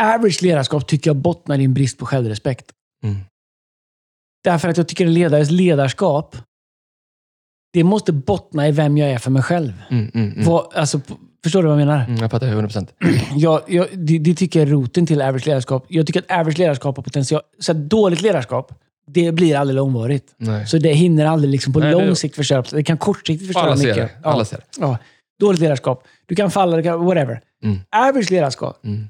Average 0.00 0.42
ledarskap 0.42 0.86
tycker 0.86 1.10
jag 1.10 1.16
bottnar 1.16 1.58
i 1.58 1.64
en 1.64 1.74
brist 1.74 1.98
på 1.98 2.06
självrespekt. 2.06 2.66
Mm. 3.04 3.16
Därför 4.44 4.68
att 4.68 4.76
jag 4.76 4.88
tycker 4.88 5.06
en 5.06 5.14
ledares 5.14 5.50
ledarskap, 5.50 6.36
det 7.72 7.84
måste 7.84 8.12
bottna 8.12 8.68
i 8.68 8.72
vem 8.72 8.98
jag 8.98 9.10
är 9.10 9.18
för 9.18 9.30
mig 9.30 9.42
själv. 9.42 9.72
Mm, 9.90 10.10
mm, 10.14 10.32
mm. 10.32 10.44
Vad, 10.44 10.74
alltså, 10.74 11.00
förstår 11.44 11.62
du 11.62 11.68
vad 11.68 11.80
jag 11.80 11.86
menar? 11.86 12.04
Mm, 12.04 12.16
jag 12.16 12.30
fattar 12.30 12.46
100%. 12.46 12.88
Jag, 13.36 13.62
jag, 13.66 13.86
det, 13.92 14.18
det 14.18 14.34
tycker 14.34 14.60
jag 14.60 14.68
är 14.68 14.72
roten 14.72 15.06
till 15.06 15.22
average 15.22 15.46
ledarskap. 15.46 15.84
Jag 15.88 16.06
tycker 16.06 16.20
att 16.20 16.30
average 16.40 16.58
ledarskap 16.58 16.96
har 16.96 17.02
potential. 17.02 17.40
Så 17.58 17.72
att 17.72 17.78
dåligt 17.78 18.20
ledarskap, 18.22 18.74
det 19.06 19.32
blir 19.32 19.56
aldrig 19.56 19.74
långvarigt. 19.76 20.34
Nej. 20.36 20.66
Så 20.66 20.78
det 20.78 20.92
hinner 20.92 21.26
aldrig 21.26 21.50
liksom 21.50 21.72
på 21.72 21.78
Nej, 21.78 21.92
lång 21.92 22.06
det- 22.06 22.16
sikt 22.16 22.36
förstöra. 22.36 22.62
Det 22.70 22.84
kan 22.84 22.98
kortsiktigt 22.98 23.46
förstöra 23.48 23.64
Alla 23.66 23.76
ser 23.76 23.88
mycket. 23.88 24.22
det. 24.22 24.28
Alla 24.28 24.44
ser 24.44 24.56
det. 24.56 24.62
Ja. 24.80 24.98
Dåligt 25.40 25.60
ledarskap. 25.60 26.04
Du 26.26 26.34
kan 26.34 26.50
falla, 26.50 26.76
du 26.76 26.82
kan, 26.82 27.04
whatever. 27.04 27.40
Mm. 27.64 27.78
Average 27.90 28.30
ledarskap, 28.30 28.84
Mm. 28.84 29.08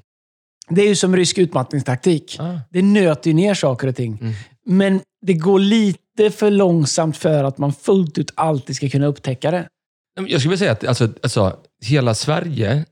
Det 0.69 0.81
är 0.81 0.87
ju 0.87 0.95
som 0.95 1.15
rysk 1.15 1.37
utmattningstaktik. 1.37 2.37
Ah. 2.39 2.59
Det 2.69 2.81
nöter 2.81 3.29
ju 3.29 3.33
ner 3.33 3.53
saker 3.53 3.87
och 3.87 3.95
ting. 3.95 4.17
Mm. 4.21 4.33
Men 4.65 5.01
det 5.21 5.33
går 5.33 5.59
lite 5.59 6.31
för 6.31 6.51
långsamt 6.51 7.17
för 7.17 7.43
att 7.43 7.57
man 7.57 7.73
fullt 7.73 8.17
ut 8.17 8.31
alltid 8.35 8.75
ska 8.75 8.89
kunna 8.89 9.07
upptäcka 9.07 9.51
det. 9.51 9.67
Jag 10.15 10.25
skulle 10.25 10.39
vilja 10.39 10.57
säga 10.57 10.71
att 10.71 10.87
alltså, 10.87 11.09
alltså, 11.23 11.57
hela 11.85 12.13
Sverige 12.13 12.85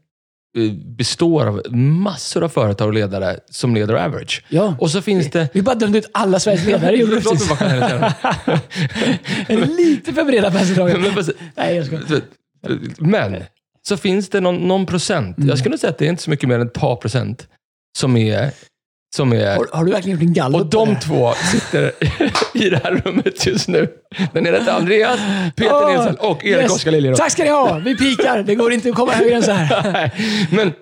eh, 0.58 0.72
består 0.74 1.46
av 1.46 1.62
massor 1.76 2.44
av 2.44 2.50
företag 2.50 2.88
och 2.88 2.94
ledare 2.94 3.40
som 3.50 3.76
leder 3.76 3.94
average. 3.94 4.44
Ja. 4.50 4.76
Och 4.80 4.92
så 4.92 5.02
finns 5.02 5.32
det... 5.32 5.50
Vi 5.54 5.62
bara 5.62 5.76
dömde 5.76 5.98
ut 5.98 6.10
alla 6.14 6.40
Sveriges 6.40 6.66
ledare. 6.66 6.96
gjorde 6.96 7.22
precis. 7.22 7.52
Är 9.48 9.78
lite 9.78 10.14
för 10.14 10.24
breda 10.24 10.52
penseldrag? 10.52 11.02
Men. 11.02 11.26
Nej, 11.56 11.76
jag 11.76 11.86
ska. 11.86 12.00
Men, 12.98 13.44
så 13.88 13.98
finns 13.98 14.30
det 14.30 14.42
någon, 14.42 14.56
någon 14.56 14.86
procent. 14.86 15.38
Mm. 15.38 15.50
Jag 15.50 15.60
skulle 15.60 15.78
säga 15.78 15.92
att 15.92 15.98
det 15.98 16.06
är 16.06 16.10
inte 16.10 16.24
så 16.24 16.30
mycket 16.30 16.50
mer 16.50 16.60
än 16.60 16.68
ett 16.68 16.74
par 16.74 16.96
procent 16.96 17.48
som 17.96 18.18
är... 18.18 18.52
Som 19.16 19.34
är 19.34 19.56
Har, 19.56 19.70
har 19.74 19.86
du 19.86 19.92
verkligen 19.92 20.20
gjort 20.20 20.28
en 20.28 20.34
gallup 20.34 20.62
och 20.62 20.68
de 20.68 21.00
två 21.00 21.34
sitter 21.52 21.92
i 22.56 22.70
det 22.70 22.82
här 22.84 23.02
rummet 23.06 23.46
just 23.46 23.68
nu. 23.68 23.88
Den 24.34 24.48
ena 24.48 24.58
heter 24.58 24.72
Andreas, 24.72 25.20
Peter 25.56 25.74
Åh, 25.74 25.90
Nilsson 25.92 26.16
och 26.16 26.46
Erik 26.46 26.62
yes. 26.62 26.72
Oskar 26.72 26.92
Liljeroth. 26.92 27.22
Tack 27.22 27.32
ska 27.32 27.44
ni 27.44 27.50
ha! 27.50 27.80
Vi 27.86 27.96
pikar. 27.98 28.44
Det 28.44 28.56
går 28.56 28.74
inte 28.74 28.90
att 28.90 28.96
komma 28.96 29.12
högre 29.12 29.36
än 29.36 29.44
så 29.44 29.52
här. 29.52 30.12
Men, 30.56 30.74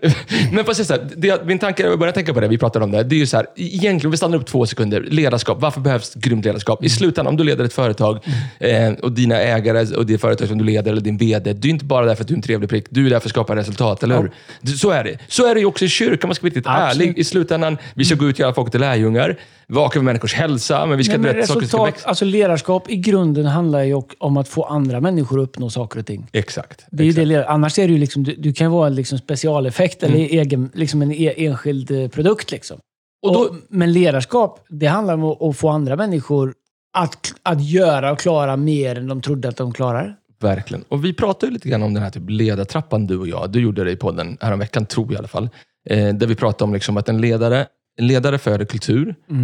men 0.52 0.76
säga 0.76 0.86
så 0.86 0.94
här, 0.94 1.08
det, 1.16 1.46
min 1.46 1.60
tanke, 1.60 1.84
jag 1.84 2.00
började 2.00 2.16
tänka 2.16 2.34
på 2.34 2.40
det, 2.40 2.48
vi 2.48 2.58
pratade 2.58 2.86
om 2.86 2.92
det. 2.92 3.04
Det 3.04 3.16
är 3.16 3.18
ju 3.18 3.26
så 3.26 3.38
här, 3.38 3.46
egentligen, 3.56 4.12
vi 4.12 4.18
stannar 4.18 4.38
upp 4.38 4.46
två 4.46 4.66
sekunder. 4.66 5.02
Ledarskap. 5.02 5.62
Varför 5.62 5.82
behövs 5.82 6.14
grymt 6.14 6.46
ledarskap? 6.46 6.84
I 6.84 6.90
slutändan, 6.90 7.28
om 7.34 7.38
du 7.38 7.44
leder 7.44 7.66
ett 7.66 7.74
företag 7.74 8.20
eh, 8.60 8.92
och 8.92 9.12
dina 9.12 9.36
ägare 9.42 9.96
och 9.96 10.06
det 10.06 10.18
företag 10.18 10.48
som 10.48 10.58
du 10.58 10.64
leder, 10.64 10.92
eller 10.92 11.02
din 11.02 11.18
VD, 11.18 11.54
du 11.54 11.68
är 11.68 11.70
inte 11.72 11.86
bara 11.86 12.06
där 12.06 12.16
för 12.16 12.22
att 12.24 12.28
du 12.28 12.34
är 12.34 12.36
en 12.38 12.42
trevlig 12.42 12.70
prick. 12.70 12.86
Du 12.90 13.06
är 13.06 13.10
där 13.10 13.20
för 13.20 13.28
att 13.28 13.32
skapa 13.32 13.56
resultat, 13.56 14.04
eller 14.04 14.18
hur? 14.18 14.32
Du- 14.62 14.72
Så 14.72 14.92
är 14.92 15.04
det. 15.04 15.18
Så 15.28 15.46
är 15.46 15.54
det 15.54 15.60
ju 15.60 15.66
också 15.66 15.86
i 15.86 15.90
kyrkan, 15.90 16.28
man 16.28 16.36
ska 16.36 16.44
vara 16.44 16.48
riktigt 16.50 16.68
Absolut. 16.68 17.08
ärlig. 17.08 17.18
I 17.20 17.24
slutändan, 17.24 17.78
vi 17.94 18.06
ska 18.06 18.16
gå 18.16 18.30
ut 18.30 18.36
och 18.36 18.40
göra 18.40 18.54
folk 18.54 18.72
till 18.72 18.80
lärjungar. 18.80 19.38
Vaka 19.68 20.00
över 20.00 20.06
människors 20.06 20.34
hälsa, 20.34 20.86
men 20.86 20.98
vi 20.98 21.04
ska 21.04 21.12
Nej, 21.12 21.20
men 21.20 21.34
rätt 21.36 21.48
resultat, 21.64 22.06
alltså 22.06 22.26
ledarskap 22.26 22.90
i 22.90 22.96
grunden 22.96 23.46
handlar 23.46 23.84
ju 23.84 24.02
om 24.18 24.38
att 24.38 24.48
få 24.48 24.64
andra 24.64 25.02
människor 25.02 25.40
att 25.40 25.44
uppnå 25.44 25.70
saker 25.70 26.00
och 26.00 26.06
ting. 26.06 26.28
Exakt. 26.32 26.86
Det 26.92 27.04
är 27.04 27.08
exakt. 27.10 27.28
det, 27.30 27.48
annars 27.48 27.80
är 27.80 27.88
det 27.88 27.94
ju 27.94 28.00
liksom, 28.00 28.24
du, 28.24 28.36
du 28.36 28.54
kan 28.54 28.72
vara 28.72 28.88
en 28.88 28.96
liksom 28.96 29.18
specialeffekt 29.18 30.04
eller 30.04 30.16
egen, 30.16 30.70
liksom 30.74 31.02
en 31.02 31.12
e, 31.12 31.34
enskild 31.46 31.92
eh, 31.92 32.08
produkt. 32.08 32.52
Liksom. 32.52 32.78
Och 33.26 33.34
då- 33.34 33.40
Och 33.40 33.56
men 33.70 33.94
ledarskap, 33.94 34.60
det 34.70 34.86
handlar 34.88 35.14
om 35.14 35.24
att, 35.24 35.42
att 35.42 35.58
få 35.58 35.70
andra 35.70 35.96
människor 35.96 36.54
att, 36.98 37.34
att 37.44 37.64
göra 37.64 38.12
och 38.12 38.20
klara 38.20 38.58
mer 38.58 38.98
än 38.98 39.08
de 39.08 39.22
trodde 39.22 39.50
att 39.50 39.58
de 39.58 39.74
klarar. 39.74 40.16
Verkligen. 40.42 40.84
Och 40.90 41.06
vi 41.06 41.14
pratade 41.14 41.52
lite 41.52 41.70
grann 41.70 41.84
om 41.84 41.94
den 41.94 42.04
här 42.04 42.10
typ 42.10 42.24
ledartrappan, 42.30 43.08
du 43.08 43.18
och 43.18 43.28
jag. 43.28 43.50
Du 43.52 43.60
gjorde 43.62 43.84
det 43.84 43.92
i 43.92 43.96
podden 43.96 44.38
häromveckan, 44.42 44.86
tror 44.86 45.06
jag 45.06 45.14
i 45.14 45.18
alla 45.18 45.28
fall. 45.28 45.50
Eh, 45.90 46.14
där 46.14 46.28
vi 46.28 46.36
pratade 46.36 46.64
om 46.64 46.74
liksom 46.74 46.98
att 46.98 47.10
en 47.10 47.22
ledare, 47.22 47.66
en 47.98 48.08
ledare 48.08 48.38
föder 48.38 48.66
kultur. 48.66 49.16
Eh, 49.30 49.36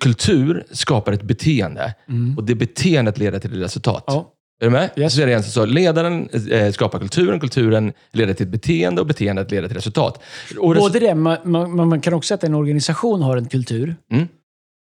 kultur 0.00 0.64
skapar 0.70 1.12
ett 1.12 1.22
beteende. 1.22 1.94
Och 2.36 2.44
det 2.44 2.54
beteendet 2.54 3.18
leder 3.18 3.38
till 3.38 3.52
ett 3.52 3.64
resultat. 3.64 4.04
Ja. 4.06 4.32
Är 4.60 4.64
du 4.64 4.70
med? 4.70 4.90
Yes. 4.96 5.14
Så 5.14 5.20
är 5.22 5.26
det 5.26 5.32
egentligen 5.32 5.52
så. 5.52 5.64
Ledaren 5.66 6.28
eh, 6.50 6.72
skapar 6.72 6.98
kulturen, 6.98 7.40
kulturen 7.40 7.92
leder 8.12 8.34
till 8.34 8.46
ett 8.46 8.52
beteende 8.52 9.00
och 9.00 9.06
beteendet 9.06 9.50
leder 9.50 9.68
till 9.68 9.76
resultat. 9.76 10.22
Och 10.58 10.74
resu- 10.74 10.78
Både 10.78 10.98
det, 11.00 11.14
man, 11.14 11.36
man, 11.44 11.88
man 11.88 12.00
kan 12.00 12.14
också 12.14 12.28
säga 12.28 12.34
att 12.36 12.44
en 12.44 12.54
organisation 12.54 13.22
har 13.22 13.36
en 13.36 13.48
kultur 13.48 13.96
Mm. 14.12 14.28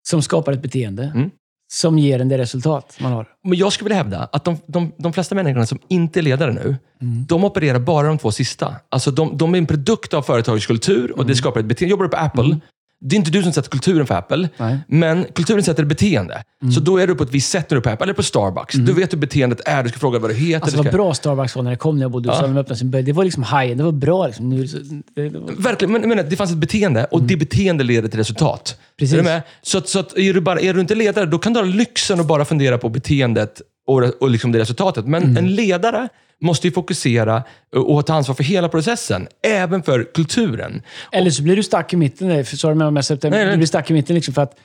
som 0.10 0.22
skapar 0.22 0.52
ett 0.54 0.62
beteende 0.62 1.12
Mm. 1.16 1.30
som 1.74 2.00
ger 2.00 2.20
en 2.20 2.30
det 2.30 2.38
resultat 2.38 2.98
man 3.00 3.12
har. 3.12 3.26
Men 3.44 3.58
jag 3.58 3.74
skulle 3.74 3.86
vilja 3.90 3.98
hävda 4.04 4.30
att 4.32 4.44
de, 4.44 4.58
de, 4.68 4.92
de 4.98 5.14
flesta 5.14 5.36
människorna 5.36 5.66
som 5.66 5.80
inte 5.88 6.20
är 6.20 6.22
ledare 6.22 6.54
nu, 6.54 6.76
Mm. 7.02 7.26
de 7.26 7.44
opererar 7.44 7.80
bara 7.80 8.08
de 8.08 8.18
två 8.18 8.32
sista. 8.32 8.76
Alltså 8.90 9.12
de, 9.12 9.38
de 9.38 9.54
är 9.54 9.58
en 9.58 9.66
produkt 9.66 10.14
av 10.14 10.22
företagets 10.22 10.66
kultur 10.66 11.12
och 11.12 11.18
det 11.18 11.24
Mm. 11.24 11.36
skapar 11.36 11.60
ett 11.60 11.66
beteende. 11.66 11.92
Jobbar 11.92 12.04
du 12.06 12.10
på 12.10 12.18
Apple, 12.18 12.60
det 13.02 13.16
är 13.16 13.18
inte 13.18 13.32
du 13.32 13.44
som 13.44 13.54
sätter 13.54 13.70
kulturen 13.70 14.08
för 14.08 14.16
Apple, 14.16 14.50
Nej. 14.58 14.78
men 14.88 15.26
kulturen 15.36 15.64
sätter 15.64 15.86
beteende. 15.86 16.44
Mm. 16.62 16.72
Så 16.72 16.80
då 16.80 16.98
är 16.98 17.08
du 17.08 17.16
på 17.16 17.24
ett 17.24 17.32
visst 17.32 17.52
sätt 17.52 17.70
när 17.70 17.76
du 17.76 17.80
är 17.80 17.84
på 17.84 17.90
Apple, 17.90 18.04
eller 18.04 18.14
på 18.14 18.24
Starbucks. 18.24 18.76
Du 18.76 18.94
vet 18.94 19.14
hur 19.14 19.18
beteendet 19.18 19.62
är, 19.66 19.84
du 19.84 19.90
ska 19.90 20.00
fråga 20.00 20.20
vad 20.20 20.30
du 20.30 20.34
heter. 20.34 20.56
Alltså 20.56 20.72
du 20.72 20.78
vad 20.78 20.86
ska... 20.86 20.98
bra 20.98 21.14
Starbucks 21.14 21.56
var 21.56 21.64
när 21.64 21.72
det 21.72 21.78
kom 21.78 21.96
när 21.96 22.04
jag 22.04 22.12
bodde 22.12 22.30
i 22.30 22.32
USA. 22.32 22.42
Ja. 22.42 22.48
när 22.48 22.54
de 22.54 22.60
öppnade 22.60 22.80
sin. 22.80 22.92
Det 22.92 23.14
var 23.14 23.24
liksom 23.24 23.44
high 23.44 23.78
Det 23.78 23.84
var 23.84 23.92
bra. 23.92 24.28
Liksom. 24.28 24.50
Nu, 24.50 24.64
det 24.64 25.22
det, 25.22 25.30
det 25.30 25.40
var... 25.40 25.52
Verkligen, 25.52 25.92
men, 25.92 26.10
men 26.10 26.30
det 26.30 26.36
fanns 26.36 26.52
ett 26.52 26.58
beteende 26.58 27.06
och 27.06 27.22
det 27.24 27.38
beteende 27.38 27.84
leder 27.84 28.10
till 28.10 28.20
resultat. 28.20 28.76
Mm. 28.78 28.84
Precis. 29.00 29.14
Är 29.14 29.18
du 29.18 29.24
med? 29.24 29.42
Så, 29.62 29.78
att, 29.78 29.88
så 29.88 30.00
att 30.00 30.18
är, 30.18 30.34
du 30.34 30.42
bara, 30.42 30.60
är 30.60 30.74
du 30.74 30.80
inte 30.82 30.96
ledare, 30.96 31.26
då 31.26 31.38
kan 31.40 31.54
du 31.54 31.60
ha 31.60 31.66
lyxen 31.66 32.20
att 32.20 32.28
bara 32.28 32.46
fundera 32.46 32.78
på 32.78 32.90
beteendet 32.90 33.62
och, 33.88 34.22
och 34.22 34.30
liksom 34.30 34.52
det 34.52 34.60
resultatet. 34.60 35.06
Men 35.06 35.24
Mm. 35.24 35.38
en 35.38 35.56
ledare 35.56 36.10
måste 36.42 36.68
ju 36.68 36.74
fokusera 36.74 37.44
och, 37.76 38.06
ta 38.06 38.14
ansvar 38.14 38.36
för 38.36 38.44
hela 38.44 38.70
processen, 38.70 39.28
även 39.44 39.84
för 39.84 40.04
kulturen. 40.14 40.82
Eller 41.12 41.32
så 41.32 41.44
blir 41.44 41.56
du 41.56 41.64
stack 41.64 41.94
i 41.94 41.98
mitten. 41.98 42.28
där, 42.28 42.44
för- 42.44 42.58
Sorry 42.58 42.74
om 42.74 42.82
jag 42.82 42.94
det. 43.22 43.30
Nej, 43.30 43.44
nej. 43.46 43.52
Du 43.52 43.58
blir 43.58 43.68
stack 43.68 43.90
i 43.90 43.94
mitten 43.94 44.16
liksom 44.16 44.34
för 44.34 44.42
att 44.42 44.56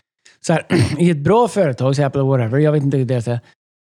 så 0.41 0.53
här, 0.53 0.67
i 0.99 1.11
ett 1.11 1.17
bra 1.17 1.49
företag, 1.49 1.97
så 1.97 2.05
Apple 2.05 2.21
eller 2.21 2.29
whatever, 2.31 2.59
jag 2.59 2.73
vet 2.73 2.83
inte 2.83 2.97
hur 2.97 3.05
det 3.05 3.29
är. 3.29 3.41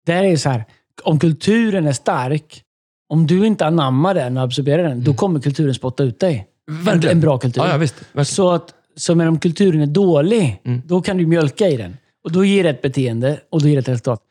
Där 0.06 0.24
är 0.24 0.30
det 0.32 0.38
så 0.38 0.50
här, 0.50 0.66
om 1.04 1.20
kulturen 1.20 1.88
är 1.88 1.94
stark, 1.94 2.62
om 3.10 3.28
du 3.28 3.48
inte 3.48 3.66
anammar 3.66 4.14
den 4.14 4.38
och 4.38 4.44
absorberar 4.44 4.84
den, 4.84 5.04
då 5.04 5.14
kommer 5.14 5.40
kulturen 5.40 5.74
spotta 5.74 6.04
ut 6.04 6.20
dig. 6.20 6.48
En, 6.70 6.84
Verkligen. 6.84 7.18
en 7.18 7.22
bra 7.22 7.38
kultur. 7.38 7.62
Ja, 7.62 7.70
ja, 7.70 7.78
visst. 7.78 7.96
Verkligen. 8.02 8.26
Så, 8.26 8.52
att, 8.52 8.74
så 8.96 9.16
men 9.16 9.28
om 9.28 9.40
kulturen 9.40 9.82
är 9.82 9.86
dålig, 9.86 10.62
Mm. 10.66 10.82
då 10.86 11.02
kan 11.02 11.18
du 11.18 11.26
mjölka 11.28 11.68
i 11.68 11.78
den. 11.78 11.98
Och 12.24 12.32
då 12.32 12.46
ger 12.46 12.64
det 12.64 12.70
ett 12.70 12.82
beteende 12.82 13.40
och 13.50 13.62
då 13.62 13.68
ger 13.68 13.76
det 13.76 13.80
ett 13.80 13.88
resultat. 13.88 14.22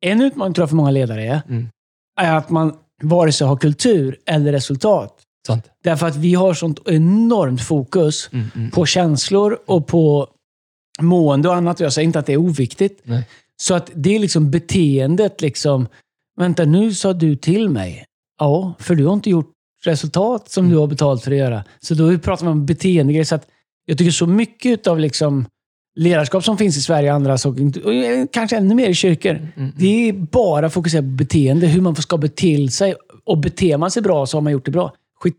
En 0.00 0.20
utmaning 0.22 0.54
tror 0.54 0.62
jag 0.62 0.68
för 0.68 0.76
många 0.76 0.90
ledare 0.90 1.26
är, 1.26 1.40
Mm. 1.48 1.68
Är 2.20 2.34
att 2.36 2.50
man 2.50 2.76
vare 3.02 3.32
sig 3.32 3.46
har 3.46 3.56
kultur 3.56 4.18
eller 4.26 4.52
resultat. 4.52 5.16
Sant. 5.46 5.64
Därför 5.84 6.06
att 6.06 6.16
vi 6.16 6.34
har 6.34 6.54
sånt 6.54 6.78
enormt 6.86 7.62
fokus 7.62 8.28
Mm, 8.32 8.46
mm. 8.54 8.70
på 8.70 8.86
känslor 8.86 9.58
och 9.66 9.86
på 9.86 10.28
mående 11.00 11.48
och 11.48 11.54
annat. 11.54 11.80
Jag 11.80 11.92
säger 11.92 12.06
inte 12.06 12.18
att 12.18 12.26
det 12.26 12.32
är 12.32 12.36
oviktigt. 12.36 13.00
Nej. 13.02 13.28
Så 13.56 13.74
att 13.74 13.90
det 13.94 14.14
är 14.14 14.18
liksom 14.18 14.50
beteendet. 14.50 15.40
liksom. 15.40 15.86
Vänta, 16.36 16.64
nu 16.64 16.94
sa 16.94 17.12
du 17.12 17.36
till 17.36 17.68
mig. 17.68 18.04
Ja, 18.38 18.74
för 18.78 18.94
du 18.94 19.06
har 19.06 19.12
inte 19.14 19.30
gjort 19.30 19.52
resultat 19.84 20.50
som 20.50 20.70
du 20.70 20.76
har 20.76 20.86
betalt 20.86 21.22
för 21.24 21.30
att 21.30 21.36
göra. 21.36 21.64
Så 21.80 21.94
då 21.94 22.18
pratar 22.18 22.44
man 22.44 22.52
om 22.52 22.66
beteendegrejer. 22.66 23.24
Så 23.24 23.34
att 23.34 23.46
jag 23.84 23.98
tycker 23.98 24.10
så 24.10 24.26
mycket 24.26 24.86
av 24.86 24.98
liksom 24.98 25.46
ledarskap 26.00 26.44
som 26.44 26.58
finns 26.58 26.76
i 26.76 26.80
Sverige 26.80 27.10
och 27.10 27.16
andra 27.16 27.32
och 27.32 27.56
kanske 28.32 28.56
ännu 28.56 28.74
mer 28.74 28.88
i 28.88 28.94
kyrkor. 28.94 29.48
Det 29.76 30.08
är 30.08 30.12
bara 30.12 30.70
fokuserat 30.70 31.04
på 31.04 31.08
beteende. 31.08 31.66
Hur 31.66 31.80
man 31.80 31.96
ska 31.96 32.16
bete 32.16 32.68
sig. 32.68 32.94
Och 33.24 33.38
beter 33.38 33.76
man 33.76 33.90
sig 33.90 34.02
bra 34.02 34.26
så 34.26 34.36
har 34.36 34.42
man 34.42 34.52
gjort 34.52 34.64
det 34.64 34.70
bra. 34.70 34.94
Skit, 35.22 35.34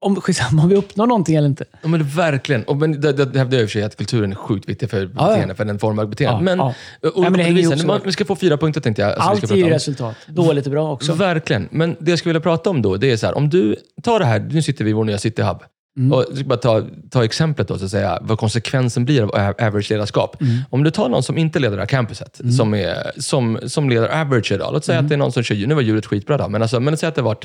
om, 0.00 0.16
skitsamma 0.20 0.62
om 0.62 0.68
vi 0.68 0.76
uppnår 0.76 1.06
någonting 1.06 1.36
eller 1.36 1.48
inte. 1.48 1.64
Ja, 1.82 1.88
men 1.88 2.08
verkligen. 2.08 2.64
Och, 2.64 2.76
men 2.76 3.00
det, 3.00 3.12
det, 3.12 3.24
det 3.24 3.38
hävdar 3.38 3.58
jag 3.58 3.62
i 3.62 3.66
och 3.66 3.70
för 3.70 3.72
sig 3.72 3.82
att 3.82 3.96
kulturen 3.96 4.32
är 4.32 4.36
sjukt 4.36 4.68
viktig 4.68 4.90
för 4.90 5.10
ja. 5.16 5.26
beteende, 5.26 5.54
för 5.54 5.64
den 5.64 5.78
formar 5.78 6.06
beteende. 6.06 6.50
Ja, 6.50 6.56
men, 6.56 6.58
ja. 6.58 6.74
Och, 7.10 7.20
Nej, 7.20 7.30
men 7.30 7.32
det 7.32 7.42
hänger 7.42 7.62
ihop 7.62 7.86
man, 7.86 8.00
vi 8.04 8.12
ska 8.12 8.24
få 8.24 8.36
fyra 8.36 8.56
punkter 8.56 8.80
tänkte 8.80 9.02
jag. 9.02 9.14
Allt 9.18 9.50
ger 9.50 9.56
ju 9.56 9.70
resultat. 9.70 10.16
Dåligt 10.26 10.66
och 10.66 10.72
bra 10.72 10.92
också. 10.92 11.12
Verkligen. 11.12 11.68
Men 11.70 11.96
det 12.00 12.10
jag 12.10 12.18
skulle 12.18 12.30
vilja 12.30 12.42
prata 12.42 12.70
om 12.70 12.82
då, 12.82 12.96
det 12.96 13.10
är 13.10 13.16
så 13.16 13.26
här, 13.26 13.36
om 13.36 13.48
du 13.48 13.76
tar 14.02 14.18
det 14.18 14.24
här, 14.24 14.40
nu 14.40 14.62
sitter 14.62 14.84
vi 14.84 14.90
i 14.90 14.92
vår 14.92 15.04
nya 15.04 15.18
City 15.18 15.42
Hub. 15.42 15.62
Mm. 15.96 16.12
Och 16.12 16.24
jag 16.28 16.36
ska 16.36 16.46
bara 16.46 16.58
ta, 16.58 16.82
ta 17.10 17.24
exemplet 17.24 17.68
då, 17.68 17.78
så 17.78 17.84
att 17.84 17.90
säga, 17.90 18.18
vad 18.22 18.38
konsekvensen 18.38 19.04
blir 19.04 19.22
av 19.22 19.54
average-ledarskap. 19.58 20.40
Mm. 20.40 20.58
Om 20.70 20.84
du 20.84 20.90
tar 20.90 21.08
någon 21.08 21.22
som 21.22 21.38
inte 21.38 21.58
leder 21.58 21.76
det 21.76 21.82
här 21.82 21.86
campuset, 21.86 22.40
som, 22.56 22.74
är, 22.74 23.20
som, 23.20 23.58
som 23.66 23.90
leder 23.90 24.20
average 24.20 24.52
idag. 24.52 24.72
Låt 24.72 24.84
säga 24.84 24.98
Mm. 24.98 25.04
att 25.06 25.08
det 25.08 25.14
är 25.14 25.18
någon 25.18 25.32
som 25.32 25.42
kör, 25.42 25.66
nu 25.66 25.74
var 25.74 25.82
ljudet 25.82 26.06
skitbra 26.06 26.36
då, 26.36 26.48
men, 26.48 26.62
alltså, 26.62 26.80
men 26.80 26.92
låt 26.92 27.00
säga 27.00 27.08
att 27.08 27.14
det 27.14 27.22
var, 27.22 27.36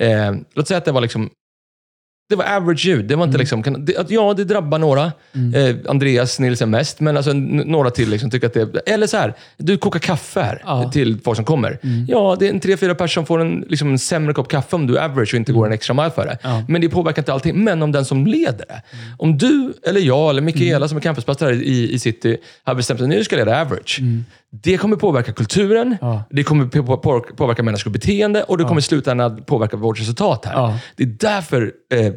eh, 0.00 0.34
låt 0.54 0.68
säga 0.68 0.78
att 0.78 0.84
det 0.84 0.92
var 0.92 1.00
liksom 1.00 1.30
det 2.30 2.36
var 2.36 2.44
average 2.56 2.84
ljud. 2.84 3.04
Det 3.04 3.16
var 3.16 3.24
inte 3.24 3.38
liksom, 3.38 3.62
kan, 3.62 3.84
det, 3.84 3.96
att, 3.96 4.10
ja, 4.10 4.34
det 4.36 4.44
drabbar 4.44 4.78
några. 4.78 5.02
Eh, 5.04 5.76
Andreas 5.88 6.38
Nilsen 6.38 6.70
mest, 6.70 7.00
men 7.00 7.16
alltså, 7.16 7.30
n- 7.30 7.62
några 7.66 7.90
till 7.90 8.10
liksom 8.10 8.30
tycker 8.30 8.46
att 8.46 8.54
det... 8.54 8.80
Eller 8.86 9.06
så 9.06 9.16
här, 9.16 9.34
du 9.56 9.76
kokar 9.78 10.00
kaffe 10.00 10.40
här 10.40 10.62
Ja. 10.64 10.90
till 10.92 11.18
folk 11.24 11.36
som 11.36 11.44
kommer. 11.44 11.78
Ja, 12.08 12.36
det 12.40 12.46
är 12.46 12.50
en 12.50 12.60
tre, 12.60 12.76
fyra 12.76 12.94
personer 12.94 13.08
som 13.08 13.26
får 13.26 13.40
en, 13.40 13.64
liksom, 13.68 13.88
en 13.90 13.98
sämre 13.98 14.34
kopp 14.34 14.48
kaffe 14.48 14.76
om 14.76 14.86
du 14.86 14.96
är 14.96 15.04
average 15.04 15.34
och 15.34 15.38
inte 15.38 15.52
går 15.52 15.66
en 15.66 15.72
extra 15.72 15.94
mile 15.94 16.10
för 16.10 16.26
det. 16.26 16.38
Ja. 16.42 16.62
Men 16.68 16.80
det 16.80 16.88
påverkar 16.88 17.22
inte 17.22 17.32
allting. 17.32 17.64
Men 17.64 17.82
om 17.82 17.92
den 17.92 18.04
som 18.04 18.26
leder 18.26 18.64
det. 18.68 18.82
Om 19.18 19.38
du, 19.38 19.72
eller 19.86 20.00
jag, 20.00 20.30
eller 20.30 20.42
Mikaela 20.42 20.88
som 20.88 20.96
är 20.96 21.02
campuspastor 21.02 21.46
här 21.46 21.52
i, 21.52 21.92
i 21.92 21.98
City, 21.98 22.36
har 22.64 22.74
bestämt 22.74 23.00
att 23.00 23.08
nu 23.08 23.24
ska 23.24 23.38
jag 23.38 23.46
leda 23.46 23.60
average. 23.62 24.00
Det 24.52 24.76
kommer 24.78 24.96
påverka 24.96 25.32
kulturen, 25.32 25.96
Ja. 26.00 26.22
det 26.30 26.44
kommer 26.44 26.66
på- 26.66 26.96
på- 26.96 27.20
påverka 27.36 27.62
människors 27.62 27.92
beteende 27.92 28.42
och 28.42 28.58
det 28.58 28.64
kommer 28.64 28.78
i 28.80 28.82
slutändan 28.82 29.44
påverka 29.44 29.76
vårt 29.76 30.00
resultat 30.00 30.44
här. 30.44 30.52
Ja. 30.52 30.78
Det 30.96 31.02
är 31.02 31.06
därför 31.06 31.72
eh, 31.94 32.12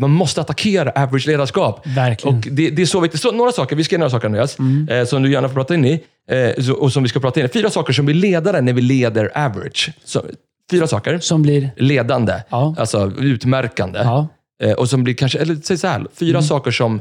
man 0.00 0.10
måste 0.10 0.40
attackera 0.40 0.90
average-ledarskap. 0.90 1.80
Och 2.24 2.34
det, 2.34 2.70
det 2.70 2.82
är 2.82 2.86
så 2.86 3.00
viktigt. 3.00 3.20
Så, 3.20 3.32
några 3.32 3.52
saker, 3.52 3.76
vi 3.76 3.84
ska 3.84 3.94
göra 3.94 4.00
några 4.00 4.10
saker 4.10 4.26
Andreas, 4.26 4.58
Mm. 4.58 4.88
eh, 4.88 5.04
som 5.04 5.22
du 5.22 5.32
gärna 5.32 5.48
får 5.48 5.54
prata 5.54 5.74
in 5.74 5.84
i. 5.84 6.02
Eh, 6.30 6.62
så, 6.64 6.72
och 6.74 6.92
som 6.92 7.02
vi 7.02 7.08
ska 7.08 7.20
prata 7.20 7.40
in 7.40 7.46
i. 7.46 7.48
Fyra 7.48 7.70
saker 7.70 7.92
som 7.92 8.06
vi 8.06 8.14
ledare 8.14 8.60
när 8.60 8.72
vi 8.72 8.80
leder 8.82 9.38
average. 9.38 9.90
Så, 10.04 10.22
fyra 10.70 10.86
saker. 10.86 11.18
Som 11.18 11.42
blir... 11.42 11.70
Ledande, 11.76 12.34
Ja. 12.50 12.74
alltså 12.78 13.12
utmärkande. 13.18 13.98
Ja, 13.98 14.28
Eh, 14.62 14.72
och 14.72 14.88
som 14.88 15.04
blir 15.04 15.14
kanske, 15.14 15.38
eller 15.38 15.54
säg 15.62 15.78
så 15.78 15.86
här, 15.86 16.06
fyra 16.14 16.30
Mm. 16.38 16.42
saker 16.42 16.70
som, 16.70 17.00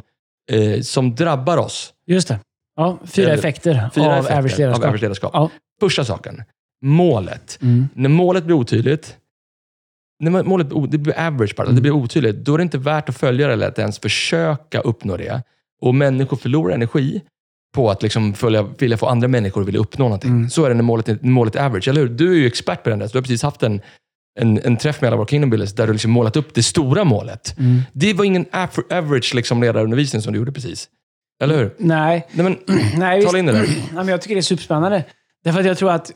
eh, 0.52 0.82
som 0.82 1.16
drabbar 1.16 1.58
oss. 1.58 1.94
just 2.08 2.28
det. 2.28 2.40
Ja, 2.80 3.00
fyra 3.06 3.26
Eller- 3.26 3.38
effekter 3.38 3.90
Fyra 3.96 4.06
av 4.06 4.14
effekter 4.14 4.38
average 4.38 4.58
ledarskap. 4.58 4.84
Av 4.84 4.90
average 4.90 5.02
ledarskap. 5.02 5.32
Ja. 5.34 5.50
Första 5.80 6.06
saken, 6.06 6.44
målet. 6.86 7.60
Mm. 7.62 7.88
När 7.94 8.10
målet 8.10 8.44
blir 8.44 8.56
otydligt, 8.56 9.18
när 10.24 10.44
målet 10.44 10.92
det 10.92 10.98
blir 10.98 11.20
average 11.20 11.56
bara, 11.56 11.68
det 11.70 11.82
blir 11.82 11.92
otydligt, 11.92 12.36
då 12.36 12.54
är 12.54 12.58
det 12.58 12.62
inte 12.64 12.78
värt 12.78 13.10
att 13.10 13.18
följa 13.18 13.48
det 13.48 13.54
eller 13.54 13.68
att 13.68 13.80
ens 13.80 14.00
försöka 14.00 14.80
uppnå 14.80 15.18
det. 15.18 15.44
Och 15.82 15.96
människor 15.96 16.38
förlorar 16.38 16.74
energi 16.76 17.22
på 17.76 17.90
att 17.90 18.04
liksom 18.04 18.34
följa, 18.34 18.64
vilja 18.78 18.98
få 18.98 19.06
andra 19.08 19.28
människor 19.28 19.62
att 19.62 19.68
vilja 19.68 19.80
uppnå 19.80 20.06
någonting. 20.06 20.50
Så 20.50 20.66
är 20.66 20.70
det 20.70 20.76
när 20.76 20.84
målet, 20.84 21.24
målet 21.24 21.56
är 21.56 21.66
average, 21.66 21.88
eller 21.88 22.02
hur? 22.02 22.10
Du 22.10 22.32
är 22.32 22.36
ju 22.38 22.48
expert 22.48 22.84
på 22.84 22.90
det. 22.90 22.96
Du 22.96 23.02
har 23.18 23.22
precis 23.22 23.44
haft 23.44 23.64
en, 23.64 23.82
en, 24.40 24.60
en 24.64 24.78
träff 24.78 25.02
med 25.02 25.08
alla 25.08 25.18
våra 25.18 25.28
Kingdom 25.28 25.50
Builders 25.50 25.74
där 25.74 25.88
du 25.88 25.94
liksom 25.94 26.12
målat 26.12 26.36
upp 26.36 26.54
det 26.54 26.64
stora 26.64 27.04
målet. 27.04 27.56
Det 27.94 28.14
var 28.14 28.26
ingen 28.26 28.46
average 28.90 29.34
liksom 29.36 29.62
ledarundervisning 29.62 30.22
som 30.22 30.34
du 30.34 30.40
gjorde 30.40 30.52
precis. 30.52 30.90
Eller 31.42 31.58
hur? 31.58 31.76
Nej, 31.78 32.28
Nej, 32.32 32.44
men, 32.44 32.78
nej 33.00 33.26
tala 33.26 33.40
in 33.40 33.46
det 33.46 33.52
där. 33.52 33.62
Nej, 33.68 33.90
men 33.94 34.08
jag 34.08 34.22
tycker 34.22 34.36
det 34.36 34.40
är 34.40 34.42
superspännande. 34.42 35.06
Därför 35.44 35.60
att 35.60 35.66
jag 35.66 35.78
tror 35.78 35.92
att... 35.92 36.12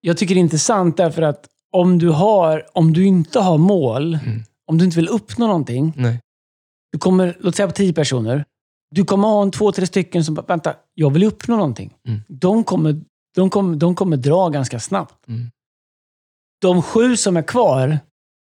Jag 0.00 0.16
tycker 0.18 0.34
det 0.34 0.38
är 0.38 0.42
intressant 0.42 0.96
därför 0.96 1.22
att 1.22 1.48
om 1.72 1.98
du, 1.98 2.08
har, 2.08 2.66
om 2.72 2.92
du 2.92 3.06
inte 3.06 3.40
har 3.40 3.58
mål, 3.58 4.14
Mm. 4.14 4.42
om 4.66 4.78
du 4.78 4.84
inte 4.84 4.96
vill 4.96 5.08
uppnå 5.08 5.46
någonting, 5.46 5.92
Nej. 5.96 6.20
du 6.92 6.98
kommer, 6.98 7.36
låt 7.40 7.56
säga 7.56 7.66
på 7.66 7.72
tio 7.72 7.92
personer, 7.92 8.44
du 8.90 9.04
kommer 9.04 9.28
ha 9.28 9.42
en 9.42 9.50
två, 9.50 9.72
tre 9.72 9.86
stycken 9.86 10.24
som 10.24 10.34
bara, 10.34 10.46
vänta, 10.46 10.74
jag 10.94 11.10
vill 11.10 11.24
uppnå 11.24 11.56
någonting. 11.56 11.94
Mm. 12.08 12.20
De, 12.28 12.64
kommer, 12.64 13.00
de, 13.34 13.50
kommer, 13.50 13.76
de 13.76 13.94
kommer 13.94 14.16
dra 14.16 14.48
ganska 14.48 14.80
snabbt. 14.80 15.28
Mm. 15.28 15.50
De 16.60 16.82
sju 16.82 17.16
som 17.16 17.36
är 17.36 17.42
kvar, 17.42 17.98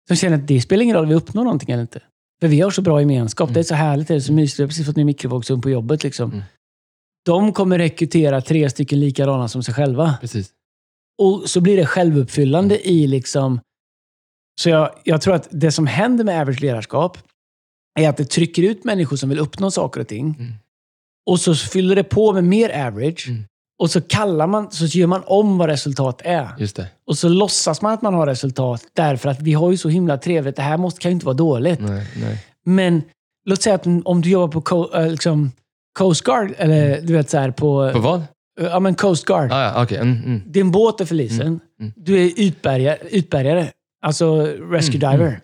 som 0.08 0.18
känner 0.18 0.38
att 0.38 0.48
det 0.48 0.62
spelar 0.62 0.84
ingen 0.84 0.96
roll 0.96 1.04
om 1.04 1.10
vi 1.10 1.16
uppnår 1.16 1.44
någonting 1.44 1.72
eller 1.72 1.82
inte. 1.82 2.02
För 2.44 2.48
vi 2.48 2.62
har 2.62 2.72
så 2.72 2.82
bra 2.82 3.00
gemenskap. 3.00 3.54
Det 3.54 3.60
är 3.60 3.64
så 3.64 3.76
härligt, 3.76 4.08
det 4.08 4.16
är 4.16 4.20
så 4.20 4.34
mysigt. 4.34 4.60
Jag 4.60 4.66
har 4.66 4.68
precis 4.68 4.86
fått 4.86 4.96
ny 4.96 5.04
mikrovågsugn 5.04 5.62
på 5.62 5.70
jobbet. 5.70 6.04
Liksom. 6.04 6.32
Mm. 6.32 6.44
De 7.26 7.54
kommer 7.54 7.78
rekrytera 7.78 8.42
tre 8.42 8.70
stycken 8.70 9.00
likadana 9.00 9.48
som 9.48 9.64
sig 9.64 9.74
själva. 9.74 10.18
Precis. 10.22 10.52
Och 11.22 11.50
så 11.50 11.62
blir 11.62 11.78
det 11.78 11.86
självuppfyllande 11.86 12.90
i 12.90 13.08
liksom... 13.08 13.60
Så 14.62 14.70
jag, 14.70 14.96
jag 15.04 15.22
tror 15.22 15.36
att 15.36 15.48
det 15.52 15.72
som 15.72 15.88
händer 15.88 16.24
med 16.24 16.42
average 16.42 16.62
ledarskap 16.62 17.18
är 18.00 18.10
att 18.10 18.18
det 18.18 18.26
trycker 18.26 18.64
ut 18.64 18.84
människor 18.84 19.18
som 19.18 19.30
vill 19.30 19.40
uppnå 19.40 19.72
saker 19.72 20.02
och 20.02 20.08
ting. 20.08 20.36
Mm. 20.40 20.54
Och 21.30 21.40
så 21.40 21.56
fyller 21.56 21.96
det 21.96 22.04
på 22.04 22.34
med 22.34 22.44
mer 22.44 22.88
average. 22.88 23.30
Mm. 23.80 23.84
Och 23.86 23.92
så 23.92 24.02
kallar 24.02 24.48
man, 24.48 24.72
så 24.72 24.86
gör 24.86 25.08
man 25.08 25.22
om 25.26 25.58
vad 25.58 25.70
resultat 25.70 26.22
är. 26.24 26.50
Just 26.58 26.76
det. 26.76 26.88
Och 27.08 27.18
så 27.18 27.30
låtsas 27.30 27.82
man 27.82 27.94
att 27.94 28.02
man 28.02 28.14
har 28.14 28.28
resultat 28.28 28.82
därför 28.96 29.30
att 29.30 29.42
vi 29.42 29.54
har 29.54 29.72
ju 29.72 29.78
så 29.78 29.90
himla 29.90 30.18
trevligt. 30.18 30.56
Det 30.56 30.62
här 30.62 30.78
måste, 30.78 31.00
kan 31.02 31.12
ju 31.12 31.14
inte 31.14 31.26
vara 31.26 31.34
dåligt. 31.34 31.80
Nej, 31.80 32.08
nej. 32.22 32.46
Men 32.66 33.02
låt 33.46 33.62
säga 33.62 33.76
att 33.76 33.86
om 34.06 34.22
du 34.22 34.30
jobbar 34.30 34.48
på 34.48 34.62
co- 34.62 34.94
äh, 34.96 35.12
liksom, 35.12 35.52
Coast 35.98 36.22
Guard, 36.24 36.54
eller 36.58 37.02
du 37.02 37.14
vet 37.14 37.30
så 37.30 37.38
här 37.38 37.52
på... 37.52 37.92
På 37.94 38.00
vad? 38.00 38.24
Ja, 38.62 38.80
men 38.80 38.96
Coast 38.96 39.26
Guard. 39.26 39.52
Ah, 39.52 39.62
ja, 39.76 39.84
okej. 39.84 39.98
Mm, 39.98 40.24
mm. 40.26 40.42
Din 40.46 40.72
båt 40.72 41.02
är 41.02 41.06
förlisen. 41.06 41.48
Mm, 41.48 41.60
mm. 41.80 41.94
Du 41.96 42.24
är 42.26 42.32
utbärgare, 42.38 42.98
utbärgare. 43.12 43.68
Alltså 44.06 44.42
rescue 44.72 45.06
Mm, 45.06 45.12
diver. 45.12 45.40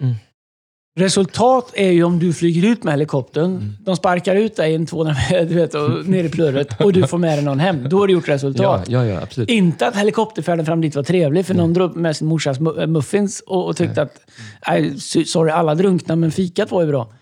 Resultat 0.99 1.71
är 1.73 1.91
ju 1.91 2.03
om 2.03 2.19
du 2.19 2.33
flyger 2.33 2.69
ut 2.69 2.83
med 2.83 2.93
helikoptern. 2.93 3.45
Mm. 3.55 3.73
De 3.79 3.95
sparkar 3.95 4.35
ut 4.35 4.55
dig 4.55 4.75
en 4.75 4.85
200 4.85 5.13
meter, 5.31 5.45
du 5.49 5.55
vet, 5.55 5.73
och 5.73 6.05
ner 6.05 6.23
i 6.23 6.29
plurret 6.29 6.81
och 6.81 6.93
du 6.93 7.07
får 7.07 7.17
med 7.17 7.37
dig 7.37 7.45
någon 7.45 7.59
hem. 7.59 7.89
Då 7.89 7.99
har 7.99 8.07
du 8.07 8.13
gjort 8.13 8.27
Ja, 8.27 8.33
resultat. 8.33 8.85
ja, 8.89 9.05
ja, 9.05 9.21
absolut. 9.21 9.49
Inte 9.49 9.87
att 9.87 9.95
helikopterfärden 9.95 10.65
fram 10.65 10.81
dit 10.81 10.95
var 10.95 11.03
trevlig, 11.03 11.45
för 11.45 11.53
Mm. 11.53 11.63
någon 11.65 11.73
drog 11.73 11.89
upp 11.89 11.95
med 11.95 12.15
sin 12.15 12.27
morsas 12.27 12.59
mu- 12.59 12.87
muffins 12.87 13.43
och, 13.47 13.67
och 13.67 13.77
tyckte 13.77 14.01
att 14.01 14.19
nej, 14.67 14.99
sorry, 15.25 15.51
alla 15.51 15.75
drunknar, 15.75 16.15
men 16.15 16.31
fikat 16.31 16.71
var 16.71 16.81
ju 16.81 16.87
bra. 16.87 17.13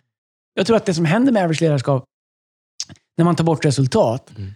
Jag 0.54 0.68
tror 0.68 0.78
att 0.78 0.86
det 0.86 0.94
som 0.94 1.06
händer 1.06 1.32
med 1.32 1.44
average 1.44 1.62
ledarskap, 1.62 2.04
när 3.18 3.26
man 3.26 3.36
tar 3.36 3.44
bort 3.44 3.66
resultat, 3.66 4.32
Mm. 4.38 4.52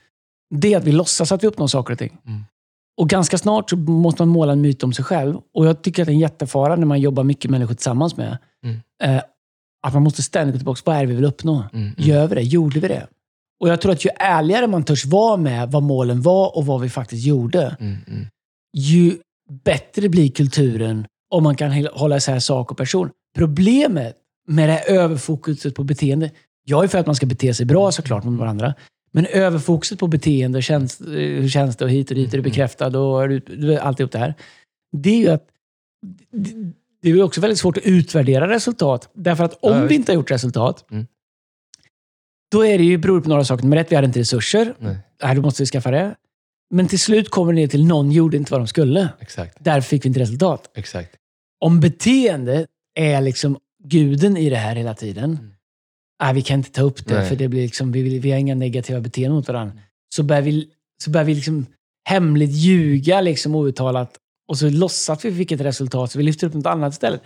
det 0.56 0.74
är 0.74 0.78
att 0.78 0.84
vi 0.84 0.92
låtsas 0.92 1.32
att 1.32 1.44
vi 1.44 1.48
uppnår 1.48 1.68
saker 1.68 1.94
och 1.94 2.00
ting. 2.00 2.18
Mm. 2.28 2.42
Och 2.98 3.10
ganska 3.10 3.38
snart 3.38 3.70
så 3.70 3.76
måste 3.78 4.22
man 4.22 4.30
måla 4.30 4.52
en 4.52 4.62
myt 4.62 4.84
om 4.84 4.94
sig 4.94 5.06
själv. 5.06 5.36
Och 5.54 5.66
jag 5.66 5.82
tycker 5.82 6.02
att 6.02 6.06
det 6.06 6.12
är 6.12 6.14
en 6.14 6.20
jättefara 6.20 6.76
när 6.76 6.86
man 6.86 7.00
jobbar 7.02 7.24
mycket 7.24 7.52
människor 7.52 7.74
tillsammans 7.74 8.18
med. 8.18 8.38
Mm. 8.66 8.80
Eh, 9.04 9.24
att 9.84 9.94
man 9.94 10.04
måste 10.04 10.24
ständigt 10.24 10.54
gå 10.56 10.58
tillbaka. 10.58 10.82
Vad 10.86 10.96
är 10.96 11.02
det 11.02 11.08
vi 11.08 11.16
vill 11.16 11.26
uppnå? 11.26 11.64
Mm, 11.74 11.86
mm. 11.86 11.94
Gör 11.98 12.28
vi 12.28 12.36
det? 12.36 12.42
Gjorde 12.42 12.80
vi 12.80 12.88
det? 12.88 13.08
Och 13.60 13.70
jag 13.70 13.82
tror 13.82 13.92
att 13.92 14.06
ju 14.06 14.10
ärligare 14.20 14.68
man 14.68 14.84
törs 14.84 15.06
vara 15.06 15.38
med 15.38 15.72
vad 15.72 15.84
målen 15.84 16.22
var 16.22 16.58
och 16.58 16.66
vad 16.66 16.82
vi 16.82 16.90
faktiskt 16.90 17.26
gjorde, 17.26 17.78
Mm, 17.80 17.98
mm. 18.08 18.26
ju 18.78 19.18
bättre 19.64 20.10
blir 20.10 20.32
kulturen 20.32 21.06
om 21.32 21.44
man 21.44 21.56
kan 21.56 21.88
hålla 21.94 22.18
isär 22.18 22.40
sak 22.40 22.72
och 22.72 22.78
person. 22.78 23.10
Problemet 23.36 24.18
med 24.48 24.70
det 24.70 24.74
här 24.74 24.90
överfokuset 24.90 25.76
på 25.76 25.84
beteende, 25.84 26.32
jag 26.64 26.84
är 26.84 26.88
för 26.88 26.98
att 26.98 27.06
man 27.06 27.16
ska 27.16 27.26
bete 27.26 27.54
sig 27.54 27.66
bra 27.66 27.92
såklart 27.92 28.24
mot 28.24 28.40
varandra, 28.40 28.74
men 29.12 29.26
överfokuset 29.26 30.00
på 30.00 30.08
beteende, 30.08 30.58
och 30.58 30.64
känns, 30.64 31.02
eh, 31.02 31.42
hur 31.42 31.50
känns 31.50 31.76
det 31.76 31.86
och 31.86 31.92
hit 31.92 32.10
och 32.10 32.16
dit, 32.16 32.34
är 32.34 32.38
du 32.38 32.44
bekräftad 32.44 33.00
och 33.00 33.24
alltihop 33.82 34.12
det 34.12 34.20
här. 34.20 34.34
Det 34.98 35.10
är 35.10 35.18
ju 35.18 35.30
att 35.30 35.48
det, 37.02 37.14
det 37.14 37.20
är 37.20 37.24
också 37.24 37.42
väldigt 37.42 37.60
svårt 37.60 37.78
att 37.78 37.84
utvärdera 37.84 38.50
resultat. 38.50 39.10
Därför 39.14 39.44
att 39.44 39.54
om 39.62 39.74
Ja, 39.78 39.86
vi 39.86 39.96
inte 39.96 40.12
har 40.12 40.16
gjort 40.16 40.32
resultat, 40.32 40.86
Mm. 40.92 41.08
då 42.52 42.66
är 42.66 42.78
det 42.78 42.84
ju 42.84 42.98
beror 42.98 43.22
på 43.22 43.30
några 43.30 43.44
saker. 43.46 43.64
Nummer 43.64 43.78
ett, 43.78 43.92
vi 43.92 43.96
hade 43.96 44.08
inte 44.08 44.20
resurser. 44.20 44.74
Nej, 44.80 44.98
Nej, 45.24 45.36
då 45.36 45.42
måste 45.42 45.62
vi 45.64 45.68
skaffa 45.68 45.92
det. 45.92 46.16
Men 46.74 46.88
till 46.88 47.00
slut 47.00 47.30
kommer 47.30 47.54
det 47.54 47.60
ner 47.60 47.68
till 47.68 47.86
någon 47.86 48.12
gjorde 48.12 48.38
inte 48.38 48.52
vad 48.52 48.62
de 48.62 48.68
skulle. 48.68 49.10
exakt. 49.20 49.58
Därför 49.60 49.88
fick 49.90 50.06
vi 50.06 50.08
inte 50.08 50.20
resultat. 50.20 50.72
Exakt. 50.76 51.16
Om 51.60 51.80
beteende 51.80 52.68
är 52.96 53.22
liksom 53.22 53.58
guden 53.84 54.38
i 54.38 54.50
det 54.50 54.56
här 54.56 54.76
hela 54.76 54.94
tiden. 54.94 55.24
Mm. 55.32 55.52
Nej, 56.24 56.34
vi 56.34 56.42
kan 56.42 56.58
inte 56.60 56.72
ta 56.72 56.82
upp 56.82 57.06
det 57.08 57.14
Nej. 57.20 57.30
för 57.30 57.36
det 57.36 57.48
blir 57.48 57.62
liksom, 57.62 57.92
vi, 57.92 58.02
vill, 58.02 58.20
vi 58.20 58.32
har 58.32 58.38
inga 58.38 58.56
negativa 58.56 59.00
beteenden 59.00 59.36
mot 59.36 59.48
varandra. 59.48 59.78
Så 60.16 60.24
börjar 60.24 60.42
vi, 60.42 60.70
så 61.04 61.10
börjar 61.10 61.26
vi 61.26 61.36
liksom 61.36 61.66
hemligt 62.10 62.52
ljuga 62.52 63.22
liksom 63.22 63.56
outtalat 63.56 64.18
och 64.52 64.58
så 64.58 64.70
låtsas 64.70 65.26
vi 65.26 65.36
fick 65.36 65.52
ett 65.52 65.62
resultat 65.62 66.12
så 66.12 66.18
vi 66.18 66.24
lyfter 66.24 66.48
upp 66.48 66.54
något 66.54 66.66
annat 66.66 66.94
istället. 66.94 67.22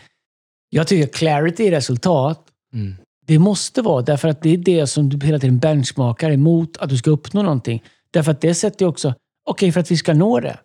Jag 0.69 0.87
tycker 0.87 1.07
clarity 1.07 1.63
i 1.63 1.71
resultat, 1.71 2.41
Mm. 2.73 2.95
det 3.27 3.39
måste 3.39 3.81
vara 3.81 4.01
därför 4.01 4.27
att 4.27 4.41
det 4.41 4.49
är 4.49 4.57
det 4.57 4.87
som 4.87 5.09
du 5.09 5.25
hela 5.25 5.39
tiden 5.39 5.59
benchmarkar 5.59 6.31
emot 6.31 6.77
att 6.77 6.89
du 6.89 6.97
ska 6.97 7.09
uppnå 7.11 7.41
någonting. 7.43 7.83
Därför 8.11 8.31
att 8.31 8.41
det 8.41 8.55
sätter 8.55 8.85
ju 8.85 8.89
också, 8.89 9.13
okej 9.49 9.71
för 9.71 9.79
att 9.79 9.91
vi 9.91 9.97
ska 9.97 10.13
nå 10.13 10.39
det, 10.39 10.59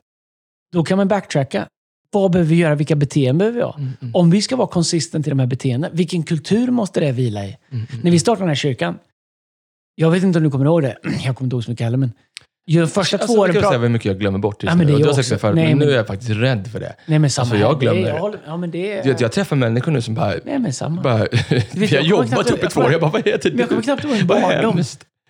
då 0.73 0.85
kan 0.85 0.96
man 0.99 1.09
backtracka. 1.09 1.68
Vad 2.12 2.31
behöver 2.31 2.49
vi 2.51 2.57
göra? 2.57 2.75
Vilka 2.75 2.96
beteenden 2.96 3.38
behöver 3.38 3.57
vi 3.59 3.62
ha? 3.62 3.75
Mm, 3.75 3.90
mm, 4.01 4.14
Om 4.14 4.31
vi 4.31 4.42
ska 4.42 4.57
vara 4.57 4.68
konsistent 4.68 5.27
i 5.27 5.31
de 5.31 5.38
här 5.38 5.46
beteendena, 5.46 5.94
vilken 5.94 6.23
kultur 6.23 6.70
måste 6.70 7.01
det 7.01 7.12
vila 7.12 7.44
i? 7.44 7.57
mm, 7.70 7.87
mm. 7.90 8.01
När 8.05 8.11
vi 8.11 8.18
startade 8.18 8.42
den 8.42 8.49
här 8.49 8.55
kyrkan, 8.55 8.99
jag 9.94 10.11
vet 10.11 10.23
inte 10.23 10.38
om 10.38 10.44
du 10.44 10.51
kommer 10.51 10.64
ihåg 10.64 10.83
det, 10.83 10.99
jag 11.25 11.37
kommer 11.37 11.46
inte 11.46 11.57
ihåg 11.57 11.64
så 11.64 11.70
mycket 11.70 11.85
heller, 11.85 11.99
men 11.99 12.12
ju 12.72 12.87
första 12.87 13.16
Alltså, 13.16 13.26
två 13.26 13.35
jag 13.35 13.40
åren... 13.40 13.52
kan 13.54 13.62
pra- 13.62 13.68
säga 13.68 13.78
hur 13.80 13.88
mycket 13.88 14.06
jag 14.06 14.18
glömmer 14.18 14.38
bort. 14.38 14.62
just 14.62 14.70
Ja, 14.72 14.76
men 14.76 14.87
nu. 14.87 14.92
det 14.92 14.92
är 14.92 14.94
Och 14.94 15.00
du 15.00 15.04
har 15.04 15.09
jag 15.09 15.16
sagt 15.24 15.30
det 15.30 15.38
förut, 15.38 15.54
men 15.54 15.78
nu 15.78 15.92
är 15.92 15.96
jag 15.96 16.06
faktiskt 16.06 16.30
rädd 16.30 16.68
för 16.72 16.80
det. 16.80 16.92
Nej, 17.06 17.18
men 17.18 17.30
samma 17.30 17.42
Alltså, 17.42 17.56
jag 17.56 17.68
här. 17.68 17.74
Det 17.74 17.80
glömmer. 17.80 18.09
jag 18.09 18.18
håller, 18.18 18.38
ja, 18.46 18.56
men 18.56 18.70
det 18.70 18.92
är... 18.92 19.02
Du 19.02 19.09
vet, 19.12 19.20
jag 19.20 19.33
träffar 19.33 19.56
människor 19.56 19.92
nu 19.92 20.02
som 20.02 20.14
bara... 20.14 20.35
Nej, 20.44 20.59
men 20.59 20.72
samma. 20.72 21.02
bara 21.02 21.26
vi 21.72 21.87
har 21.87 21.94
jag 21.94 22.02
jobbat 22.04 22.50
upp 22.50 22.64
i 22.64 22.66
två 22.66 22.80
år. 22.80 22.92
Jag 22.92 23.00
bara, 23.00 23.11
vad 23.11 23.26
heter 23.26 23.50
det? 23.50 23.59
Jag 23.59 23.68
kommer 23.68 23.83
knappt 23.83 24.04
ihåg 24.04 24.16
Vad 24.16 24.42
barndom. 24.42 24.83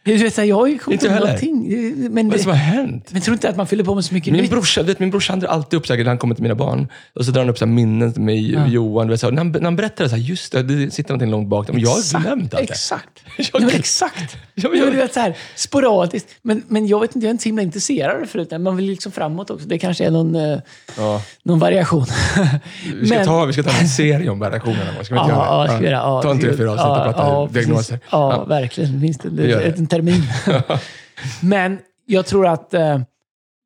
Vet, 0.05 0.39
jag 0.39 0.57
har 0.57 0.67
ju 0.67 0.79
kommit 0.79 1.03
Inte 1.03 1.15
på 1.19 1.25
någonting. 1.25 1.67
Men, 2.11 2.27
Vad 2.29 2.35
är 2.35 2.39
det 2.39 2.43
som 2.43 2.51
har 2.51 2.59
hänt? 2.59 3.09
men 3.11 3.23
tror 3.23 3.33
inte 3.35 3.49
att 3.49 3.57
man 3.57 3.67
fyller 3.67 3.85
på 3.85 3.95
med 3.95 4.05
så 4.05 4.15
mycket 4.15 4.33
Min 4.33 4.43
nytt? 4.43 4.51
brorsa, 4.51 4.83
vet, 4.83 4.99
min 4.99 5.11
brorsa 5.11 5.37
drar 5.37 5.49
alltid 5.49 5.77
upp 5.79 5.87
säkert 5.87 6.05
när 6.05 6.11
han 6.11 6.19
kommer 6.19 6.35
till 6.35 6.43
mina 6.43 6.55
barn. 6.55 6.89
Och 7.15 7.25
så 7.25 7.31
drar 7.31 7.41
han 7.43 7.51
upp 7.51 7.59
så 7.59 7.65
här 7.65 7.73
minnen 7.73 8.13
med 8.17 8.37
Ja. 8.43 8.67
Johan. 8.67 9.07
Du 9.07 9.11
vet, 9.11 9.21
så, 9.21 9.27
här, 9.27 9.33
när, 9.33 9.39
han, 9.43 9.53
när 9.53 9.61
han 9.63 9.77
berättar 9.77 10.05
det, 10.05 10.11
så 10.11 10.17
här, 10.17 10.23
just 10.23 10.53
det, 10.53 10.63
det 10.63 10.91
sitter 10.91 11.11
någonting 11.11 11.31
långt 11.31 11.49
bak. 11.49 11.69
Men 11.69 11.81
jag 11.81 11.89
har 11.91 12.21
glömt 12.23 12.55
allt. 12.55 12.63
Exakt. 12.71 13.09
Jag 13.37 13.47
Ja, 13.53 13.59
men 13.67 13.69
exakt. 13.77 14.37
Ja, 14.55 14.63
Ja, 14.63 14.69
men 14.69 14.79
jag- 14.79 14.93
du 14.93 14.97
vet, 14.97 15.15
så 15.15 15.21
här, 15.21 15.37
sporadiskt. 15.57 16.29
Men, 16.43 16.63
men 16.69 16.87
jag 16.87 17.01
vet 17.01 17.15
inte, 17.17 17.25
jag 17.27 17.31
är 17.31 17.33
inte 17.33 17.43
så 17.43 17.49
himla 17.49 17.63
intresserad 17.63 18.15
av 18.15 18.21
det 18.21 18.27
förut. 18.27 18.61
Man 18.61 18.77
vill 18.77 18.87
liksom 18.87 19.13
framåt 19.13 19.51
också. 19.51 19.69
Det 19.69 19.79
kanske 19.79 20.05
är 20.05 20.11
någon, 20.11 20.35
eh, 20.35 20.59
Ja. 20.97 21.23
någon 21.43 21.59
variation. 21.59 22.07
Vi 23.01 23.07
ska, 23.07 23.17
Men- 23.17 23.27
ta, 23.27 23.45
vi 23.45 23.53
ska 23.53 23.63
ta 23.63 23.71
en 23.81 23.89
serie 23.89 24.31
om 24.31 24.39
variationerna. 24.39 25.05
Ska 25.05 25.15
vi 25.15 25.21
inte 25.21 25.33
Ja, 25.33 25.67
göra 25.67 25.81
det? 25.81 25.91
Ja, 25.91 26.23
Ta 26.23 26.31
en 26.31 26.41
tre, 26.41 26.57
fyra 26.57 26.73
avsnitt 26.73 26.87
och 26.87 27.15
prata 27.15 27.47
diagnoser. 27.61 27.99
Ja, 28.11 28.45
verkligen. 28.45 29.01
Minst 29.01 29.21
det. 29.31 29.75
Termin. 29.91 30.23
Men 31.43 31.79
jag 32.07 32.27
tror 32.27 32.47
att 32.47 32.75
eh, 32.75 33.01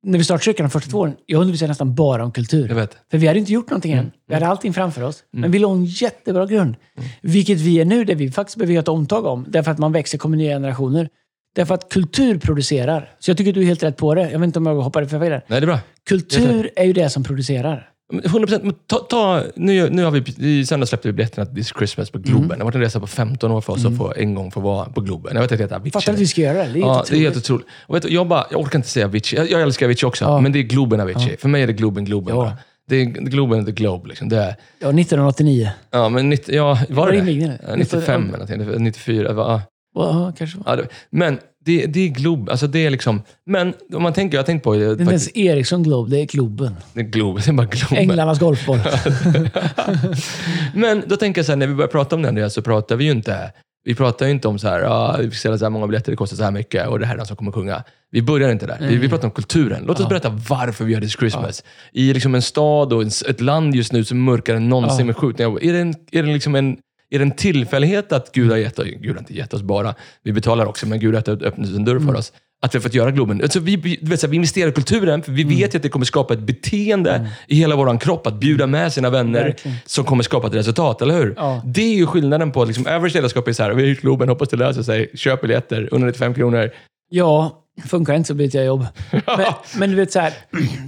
när 0.05 0.19
vi 0.19 0.25
startade 0.25 0.45
kyrkan 0.45 0.65
de 0.65 0.71
första 0.71 0.91
två 0.91 0.99
åren, 0.99 1.17
jag 1.27 1.41
undervisade 1.41 1.69
nästan 1.69 1.95
bara 1.95 2.25
om 2.25 2.33
kultur. 2.33 2.69
Jag 2.69 2.75
vet. 2.75 2.97
För 3.11 3.19
vi 3.19 3.27
hade 3.27 3.39
inte 3.39 3.53
gjort 3.53 3.71
någonting 3.71 3.93
än. 3.93 3.99
Mm. 3.99 4.11
Vi 4.29 4.35
hade 4.35 4.47
allting 4.47 4.73
framför 4.73 5.03
oss. 5.03 5.25
Men 5.31 5.51
vi 5.51 5.59
låg 5.59 5.77
en 5.77 5.85
jättebra 5.85 6.47
grund. 6.47 6.77
Vilket 7.23 7.61
vi 7.61 7.81
är 7.81 7.85
nu, 7.85 8.05
där 8.05 8.15
vi 8.15 8.31
faktiskt 8.31 8.57
behöver 8.57 8.75
göra 8.75 8.83
ett 8.83 8.89
omtag 8.89 9.27
om. 9.27 9.47
Därför 9.49 9.71
att 9.71 9.79
man 9.79 9.93
växer, 9.93 10.19
kommer 10.19 10.37
nya 10.37 10.55
generationer. 10.55 11.09
Därför 11.55 11.75
att 11.75 11.89
kultur 11.89 12.39
producerar. 12.39 13.11
Så 13.19 13.31
jag 13.31 13.39
tycker 13.39 13.51
att 13.51 13.55
du 13.55 13.61
är 13.61 13.67
helt 13.67 13.83
rätt 13.83 13.97
på 13.97 14.15
det. 14.15 14.31
Jag 14.31 14.39
vet 14.39 14.47
inte 14.47 14.59
om 14.59 14.67
jag 14.67 14.75
hoppade 14.75 15.09
för 15.09 15.21
fel. 15.21 15.31
Nej, 15.31 15.43
det 15.47 15.57
är 15.57 15.67
bra. 15.67 15.79
Kultur 16.09 16.71
är 16.77 16.85
ju 16.85 16.93
det 16.93 17.11
som 17.11 17.25
producerar. 17.25 17.91
Men 18.13 18.25
100 18.25 18.47
procent. 18.47 19.53
Nu, 19.57 19.91
nu 19.91 20.05
har 20.05 20.11
vi, 20.11 20.23
I 20.61 20.67
söndag 20.67 20.87
släppte 20.87 21.09
vi 21.09 21.13
biljetterna 21.13 21.47
till 21.47 21.55
This 21.57 21.73
Christmas 21.79 22.11
på 22.11 22.19
Globen. 22.19 22.49
Det 22.49 22.55
har 22.57 22.65
varit 22.65 22.75
en 22.75 22.81
resa 22.81 23.01
på 23.01 23.07
15 23.07 23.51
år 23.51 23.61
för 23.61 23.73
oss 23.73 23.85
att 23.85 23.97
få 23.97 24.13
en 24.17 24.35
gång 24.35 24.51
få 24.51 24.61
vara 24.61 24.85
på 24.89 25.01
Globen. 25.01 25.35
Jag 25.35 25.43
vet 25.43 25.53
att 25.53 25.59
det 25.59 25.65
heter 25.65 25.77
Avicii. 25.77 25.91
Fattar 25.93 26.13
att 26.13 26.19
vi 26.19 26.27
ska 26.27 26.41
göra 26.41 26.59
det? 26.65 26.71
Det 26.73 26.79
är 26.79 26.81
Ja, 26.81 27.05
det 27.11 27.17
är 27.17 27.21
helt 27.21 27.37
otroligt. 27.37 27.67
Och 27.87 27.95
vet 27.95 28.03
du, 28.03 28.09
jag, 28.09 28.27
bara, 28.29 28.47
jag 28.51 28.61
orkar 28.61 28.79
inte 28.79 28.89
säga 28.89 29.07
Avicii. 29.07 29.37
Jag, 29.39 29.51
jag 29.51 29.63
älskar 29.63 29.87
Avicii 29.87 30.07
också, 30.07 30.25
Ja. 30.25 30.41
men 30.41 30.53
det 30.53 30.59
är 30.59 30.63
Globen 30.63 31.01
Avicii. 31.01 31.37
För 31.37 31.49
mig 31.49 31.63
är 31.63 31.67
det 31.67 31.73
Globen 31.73 32.05
Globen. 32.05 32.35
Ja. 32.37 32.57
Det 32.89 32.97
är 32.97 33.05
Globen 33.05 33.65
the 33.67 33.73
Globe. 33.73 34.09
Liksom. 34.09 34.29
Det 34.29 34.37
är, 34.37 34.55
Ja, 34.79 34.89
1989. 34.89 35.71
ja, 35.91 36.09
men 36.09 36.29
90, 36.31 36.55
ja, 36.55 36.79
var 36.89 37.07
det 37.07 37.13
det 37.13 37.17
det? 37.17 37.21
invigningen? 37.21 37.59
Ja, 37.69 37.77
95 37.77 38.29
eller 38.35 38.57
någonting. 38.57 38.85
94. 38.85 39.33
va? 39.33 39.63
Ja, 39.95 40.33
kanske. 40.39 40.59
Ja, 40.67 40.77
det, 40.77 40.89
men 41.11 41.39
det, 41.65 41.87
det 41.87 42.01
är 42.01 42.09
Globen. 42.09 42.49
Alltså 42.49 42.67
det 42.67 42.87
är 42.87 42.91
liksom... 42.91 43.23
Men 43.47 43.75
om 43.95 44.03
man 44.03 44.13
tänker, 44.13 44.37
jag 44.37 44.43
har 44.43 44.47
tänkt 44.47 44.63
på 44.65 44.73
det. 44.75 44.79
Det 44.81 44.85
är 44.87 44.91
inte 44.91 45.03
ens 45.05 45.37
Ericsson 45.37 45.83
Globe, 45.83 46.11
det 46.11 46.21
är 46.23 46.27
Globen. 46.27 46.77
det 46.93 47.01
är 47.01 47.05
Globen. 47.05 47.43
Det 47.45 47.51
är 47.51 47.53
bara 47.53 47.67
Globen. 47.67 47.99
Änglarnas 47.99 48.39
golfboll. 48.39 48.79
Men 50.75 51.03
då 51.07 51.17
tänker 51.17 51.39
jag 51.39 51.47
så 51.47 51.53
här, 51.53 51.57
när 51.57 51.67
vi 51.67 51.75
börjar 51.75 51.89
prata 51.89 52.17
om 52.17 52.23
det 52.23 52.29
Andreas, 52.29 52.55
så 52.55 52.63
pratar 52.63 52.97
vi 52.97 53.05
ju 53.05 53.11
inte 53.11 53.53
vi 53.87 53.95
pratar 53.95 54.27
ju 54.27 54.33
inte 54.33 54.49
om 54.49 54.59
så 54.59 54.69
här, 54.69 54.83
ah, 54.83 55.17
vi 55.21 55.31
fick 55.31 55.39
sälja 55.39 55.59
så 55.59 55.65
här 55.65 55.71
många 55.71 55.87
biljetter, 55.87 56.11
det 56.13 56.17
kostar 56.17 56.37
så 56.37 56.45
här 56.45 56.51
mycket 56.51 56.89
och 56.89 56.99
det 56.99 57.07
här 57.07 57.13
är 57.15 57.17
den 57.19 57.27
som 57.27 57.37
kommer 57.37 57.53
sjunga. 57.53 57.83
Vi 58.11 58.23
börjar 58.23 58.51
inte 58.53 58.67
där. 58.67 58.79
Vi, 58.81 58.97
vi 58.97 59.09
pratar 59.09 59.25
om 59.25 59.31
kulturen. 59.31 59.85
Låt 59.87 60.01
oss 60.01 60.09
berätta 60.09 60.29
varför 60.49 60.85
vi 60.85 60.93
gör 60.93 61.01
This 61.01 61.13
Christmas. 61.19 61.65
I 61.93 62.13
liksom 62.15 62.35
en 62.35 62.43
stad 62.43 62.93
och 62.93 63.03
en, 63.03 63.09
s- 63.09 63.25
ett 63.29 63.41
land 63.41 63.75
just 63.75 63.93
nu 63.93 64.05
som 64.05 64.19
är 64.19 64.23
mörkare 64.33 64.57
än 64.57 64.69
någonsin 64.69 65.07
med 65.07 65.17
skjutningar. 65.17 65.65
Är 65.65 65.73
det, 65.73 65.79
en, 65.79 65.95
är, 66.13 66.23
det 66.23 66.33
liksom 66.33 66.55
en, 66.55 66.77
är 67.11 67.19
det 67.19 67.25
en 67.25 67.31
tillfällighet 67.31 68.13
att 68.13 68.33
Gud 68.33 68.51
har 68.51 68.57
gett 68.57 68.79
oss, 68.79 68.87
Gud 69.01 69.13
har 69.13 69.19
inte 69.19 69.35
gett 69.35 69.55
oss 69.55 69.63
bara, 69.63 69.95
vi 70.23 70.33
betalar 70.33 70.67
också, 70.67 70.87
men 70.87 71.01
Gud 71.01 71.15
har 71.15 71.29
öppnat 71.29 71.69
en 71.69 71.85
dörr 71.85 71.95
för 71.99 72.03
Mm. 72.03 72.17
oss. 72.17 72.33
Att 72.63 72.75
vi 72.75 72.79
har 72.79 72.83
fått 72.83 72.95
göra 72.95 73.11
Globen. 73.11 73.43
Alltså 73.43 73.61
vi, 73.61 73.77
du 73.77 74.07
vet, 74.11 74.21
så 74.21 74.27
här, 74.27 74.31
vi 74.31 74.37
investerar 74.37 74.69
i 74.69 74.73
kulturen, 74.73 75.23
för 75.23 75.33
vi 75.33 75.43
Mm. 75.43 75.57
vet 75.57 75.75
att 75.75 75.83
det 75.83 75.89
kommer 75.89 76.05
skapa 76.07 76.35
ett 76.35 76.41
beteende 76.41 77.29
i 77.49 77.57
hela 77.57 77.77
vår 77.77 77.99
kropp, 77.99 78.27
att 78.27 78.35
bjuda 78.35 78.67
med 78.67 78.93
sina 78.93 79.11
vänner 79.11 79.43
Verkligen. 79.45 79.77
som 79.87 80.05
kommer 80.05 80.23
skapa 80.23 80.47
ett 80.47 80.55
resultat, 80.55 81.03
eller 81.03 81.15
hur? 81.15 81.35
Ja. 81.37 81.63
Det 81.65 81.83
är 81.83 81.95
ju 81.97 82.07
skillnaden 82.07 82.53
på 82.53 82.65
liksom, 82.65 82.87
average 82.87 83.15
ledarskap 83.15 83.49
är 83.49 83.53
så 83.53 83.63
här, 83.63 83.71
vi 83.71 83.83
har 83.83 83.89
hyrt 83.89 84.01
Globen, 84.01 84.29
hoppas 84.29 84.49
det 84.49 84.57
löser 84.57 84.83
sig, 84.83 85.11
köp 85.15 85.41
biljetter, 85.41 85.89
195 85.93 86.35
kronor. 86.35 86.71
Ja, 87.11 87.63
funkar 87.87 88.15
inte 88.15 88.27
så 88.29 88.35
byter 88.35 88.57
jag 88.57 88.65
jobb. 88.67 88.87
Men, 89.11 89.53
men 89.79 89.91
du 89.91 89.97
vet, 89.97 90.13
så 90.13 90.21
här, 90.21 90.33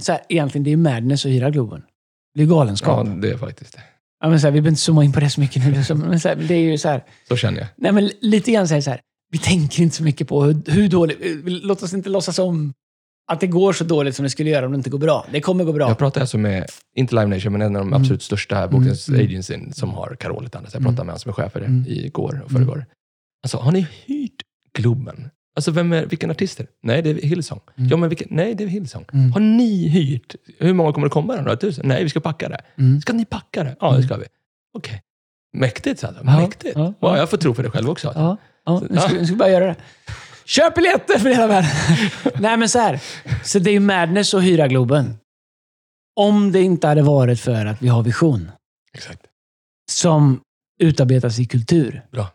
så 0.01 0.11
här, 0.11 0.21
egentligen 0.29 0.63
det 0.63 0.69
är 0.69 0.71
ju 0.71 0.77
madness 0.77 1.25
att 1.25 1.31
hyra 1.31 1.49
Globen. 1.49 1.81
Det 2.35 2.41
är 2.41 2.45
galenskap. 2.47 3.07
Ja, 3.07 3.13
det 3.13 3.29
är 3.29 3.37
faktiskt 3.37 3.73
det. 3.73 3.81
Ja, 4.19 4.29
men 4.29 4.39
så 4.39 4.47
här, 4.47 4.51
vi 4.51 4.61
behöver 4.61 4.69
inte 4.69 4.81
zooma 4.81 5.03
in 5.03 5.11
på 5.13 5.19
det 5.19 5.29
så 5.29 5.39
mycket 5.39 5.65
nu. 5.65 5.95
Men 5.95 6.19
så 6.19 6.29
här, 6.29 6.35
det 6.35 6.53
är 6.55 6.59
ju 6.59 6.77
så 6.77 6.89
här, 6.89 7.03
Så 7.27 7.35
känner 7.35 7.59
jag. 7.59 7.67
nej, 7.77 7.91
men 7.91 8.11
lite 8.21 8.51
grann 8.51 8.67
så 8.67 8.73
här, 8.73 8.81
så 8.81 8.89
här, 8.89 9.01
vi 9.31 9.37
tänker 9.37 9.83
inte 9.83 9.95
så 9.95 10.03
mycket 10.03 10.27
på 10.27 10.43
hur, 10.43 10.71
hur 10.71 10.87
dåligt... 10.89 11.17
Låt 11.45 11.83
oss 11.83 11.93
inte 11.93 12.09
låtsas 12.09 12.39
om 12.39 12.73
att 13.31 13.39
det 13.39 13.47
går 13.47 13.73
så 13.73 13.83
dåligt 13.83 14.15
som 14.15 14.23
det 14.23 14.29
skulle 14.29 14.49
göra 14.49 14.65
om 14.65 14.71
det 14.71 14.75
inte 14.75 14.89
går 14.89 14.99
bra. 14.99 15.25
Det 15.31 15.41
kommer 15.41 15.63
gå 15.63 15.73
bra. 15.73 15.87
Jag 15.87 15.97
pratar 15.97 16.21
alltså 16.21 16.37
med, 16.37 16.65
inte 16.95 17.15
Live 17.15 17.27
Nation, 17.27 17.51
men 17.51 17.61
en 17.61 17.75
av 17.75 17.81
de 17.81 17.93
absolut 17.93 18.23
största 18.23 18.67
bokningsagencyn 18.67 19.59
mm. 19.59 19.73
som 19.73 19.89
har 19.89 20.17
Anders. 20.31 20.73
Jag 20.73 20.81
pratade 20.83 21.03
med 21.03 21.13
han 21.13 21.19
som 21.19 21.29
är 21.29 21.33
chef 21.33 21.51
för 21.51 21.59
det 21.59 21.65
Mm. 21.65 21.85
igår 21.87 22.41
och 22.45 22.51
förrgår. 22.51 22.85
Alltså, 23.43 23.57
har 23.57 23.71
ni 23.71 23.87
hyrt 24.05 24.41
Globen? 24.77 25.29
Alltså, 25.57 25.71
vem 25.71 25.93
är, 25.93 26.05
vilken 26.05 26.31
artist 26.31 26.59
är 26.59 26.63
det? 26.63 26.69
Nej, 26.83 27.01
det 27.01 27.09
är 27.09 27.13
Hillsong. 27.27 27.59
Mm. 27.77 27.89
Ja, 27.89 27.97
men 27.97 28.09
vilken, 28.09 28.27
nej, 28.31 28.55
det 28.55 28.63
är 28.63 28.67
Hillsong. 28.67 29.05
Har 29.33 29.39
ni 29.39 29.87
hyrt? 29.87 30.35
Hur 30.59 30.73
många 30.73 30.93
kommer 30.93 31.07
det 31.07 31.11
komma? 31.11 31.35
Några 31.35 31.55
tusen? 31.55 31.87
Nej, 31.87 32.03
vi 32.03 32.09
ska 32.09 32.19
packa 32.19 32.49
det. 32.49 32.61
Mm. 32.77 33.01
Ska 33.01 33.13
ni 33.13 33.25
packa 33.25 33.63
det? 33.63 33.75
Ja, 33.79 33.97
det 33.97 34.03
ska 34.03 34.17
vi. 34.17 34.25
Okej. 34.77 35.01
Mäktigt, 35.57 35.99
sa 35.99 36.13
Ja, 36.17 36.23
Mäktigt. 36.39 36.75
ja, 36.75 36.81
Ja, 36.81 36.93
ja. 36.99 37.17
jag 37.17 37.29
får 37.29 37.37
tro 37.37 37.53
på 37.53 37.61
det 37.61 37.69
själv 37.69 37.89
också. 37.89 38.11
Ja, 38.15 38.37
ja 38.65 38.81
nu, 38.89 38.99
ska, 38.99 39.13
nu 39.13 39.25
ska 39.25 39.33
vi 39.33 39.37
bara 39.37 39.49
göra 39.49 39.65
det. 39.65 39.75
Köp 40.45 40.75
biljetter 40.75 41.19
för 41.19 41.29
hela 41.29 41.47
världen! 41.47 41.69
Nej, 42.39 42.57
men 42.57 42.69
så 42.69 42.79
här. 42.79 42.99
Så 43.43 43.59
det 43.59 43.69
är 43.69 43.73
ju 43.73 43.79
madness 43.79 44.33
att 44.33 44.43
hyra 44.43 44.67
Globen. 44.67 45.17
Om 46.15 46.51
det 46.51 46.61
inte 46.61 46.87
hade 46.87 47.01
varit 47.01 47.39
för 47.39 47.65
att 47.65 47.81
vi 47.81 47.87
har 47.87 48.03
vision 48.03 48.51
Exakt. 48.93 49.21
som 49.91 50.41
utarbetas 50.79 51.39
i 51.39 51.45
kultur. 51.45 52.01
Bra. 52.11 52.27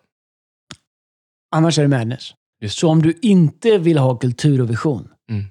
Annars 1.55 1.79
är 1.79 1.83
det 1.83 1.89
madness. 1.89 2.35
Just. 2.63 2.79
Så 2.79 2.89
om 2.89 3.03
du 3.03 3.19
inte 3.23 3.79
vill 3.79 3.99
ha 3.99 4.17
kultur 4.17 4.61
och 4.61 4.71
vision, 4.71 5.09
Mm. 5.31 5.45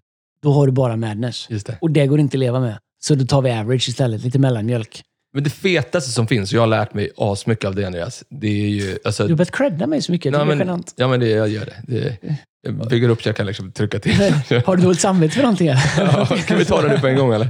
då 0.43 0.51
har 0.53 0.65
du 0.65 0.71
bara 0.71 0.95
madness. 0.97 1.47
Det. 1.49 1.77
Och 1.81 1.91
det 1.91 2.07
går 2.07 2.19
inte 2.19 2.35
att 2.35 2.39
leva 2.39 2.59
med. 2.59 2.77
Så 3.03 3.15
då 3.15 3.25
tar 3.25 3.41
vi 3.41 3.51
average 3.51 3.89
istället, 3.89 4.21
lite 4.23 4.39
mellanmjölk. 4.39 5.01
Men 5.33 5.43
det 5.43 5.49
fetaste 5.49 6.11
som 6.11 6.27
finns, 6.27 6.51
och 6.51 6.55
jag 6.55 6.61
har 6.61 6.67
lärt 6.67 6.93
mig 6.93 7.09
asmycket 7.17 7.65
av 7.65 7.75
det 7.75 7.85
Andreas, 7.85 8.23
det 8.29 8.47
är 8.47 8.67
ju... 8.69 8.97
Alltså, 9.05 9.23
Du 9.23 9.29
har 9.33 9.37
börjat 9.37 9.51
credda 9.51 9.87
mig 9.87 10.01
så 10.01 10.11
mycket. 10.11 10.33
Jag 10.33 10.47
Nej, 10.47 10.57
det 10.57 10.63
är 10.63 10.79
ja, 10.95 11.07
men 11.07 11.19
det, 11.19 11.27
jag 11.29 11.49
gör 11.49 11.65
det. 11.65 11.75
det 11.87 12.17
jag 12.63 12.89
bygger 12.89 13.09
upp 13.09 13.21
så 13.23 13.29
jag 13.29 13.35
kan 13.35 13.45
liksom 13.45 13.71
trycka 13.71 13.99
till. 13.99 14.13
Har 14.65 14.75
du 14.75 14.83
dåligt 14.83 14.99
samvete 15.01 15.33
för 15.35 15.41
någonting? 15.41 15.67
ja, 15.97 16.25
kan 16.47 16.57
vi 16.57 16.65
ta 16.65 16.81
det 16.81 16.87
nu 16.87 16.99
på 16.99 17.07
en 17.07 17.15
gång 17.15 17.33
eller? 17.33 17.47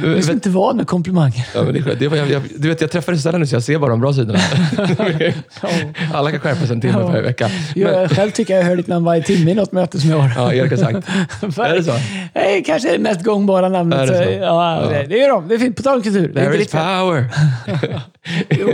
Du 0.00 0.16
är 0.16 0.30
inte 0.32 0.50
van 0.50 0.76
med 0.76 0.86
komplimanger. 0.86 1.46
Ja, 1.54 1.62
men 1.62 1.72
det, 1.74 1.78
är 1.90 1.94
det 1.94 2.08
var, 2.08 2.16
jag, 2.16 2.30
jag, 2.30 2.42
du 2.58 2.68
vet, 2.68 2.80
jag 2.80 2.90
träffar 2.90 3.12
dig 3.12 3.20
sällan 3.20 3.40
nu 3.40 3.46
så 3.46 3.54
jag 3.56 3.62
ser 3.62 3.78
bara 3.78 3.90
de 3.90 4.00
bra 4.00 4.12
sidorna. 4.12 4.38
Alla 6.14 6.30
kan 6.30 6.40
skärpa 6.40 6.60
sig 6.66 6.72
en 6.74 6.80
timme 6.80 6.98
Ja. 7.00 7.10
per 7.12 7.22
vecka. 7.22 7.50
Men, 7.74 7.82
Jag 7.82 8.10
själv 8.10 8.30
tycker 8.30 8.56
jag 8.56 8.64
hör 8.64 8.76
ditt 8.76 8.86
namn 8.86 9.04
varje 9.04 9.22
timme 9.22 9.50
i 9.50 9.54
något 9.54 9.72
möte 9.72 10.00
som 10.00 10.10
jag 10.10 10.18
har. 10.18 10.42
ja, 10.42 10.52
Erik 10.54 10.70
har 10.70 10.78
sagt. 10.78 11.08
Är 11.58 11.74
det 11.74 11.84
så? 11.84 11.92
Kanske 12.66 12.88
är 12.88 12.92
det 12.92 12.98
mest 12.98 13.22
gångbara 13.24 13.68
namnet. 13.68 13.98
Är 13.98 14.06
det 14.06 14.24
så? 14.24 14.30
Ja, 14.44 14.80
Ja. 14.82 14.88
Det, 14.90 15.06
det 15.08 15.22
är 15.22 15.28
de. 15.28 15.48
Det 15.48 15.54
är 15.54 15.58
fint. 15.58 15.76
På 15.76 15.82
tal 15.82 15.96
om 15.96 16.02
kultur. 16.02 16.28
Det 16.34 16.40
There 16.44 16.56
is 16.62 16.70
power. 16.70 17.26
Jo. 18.50 18.68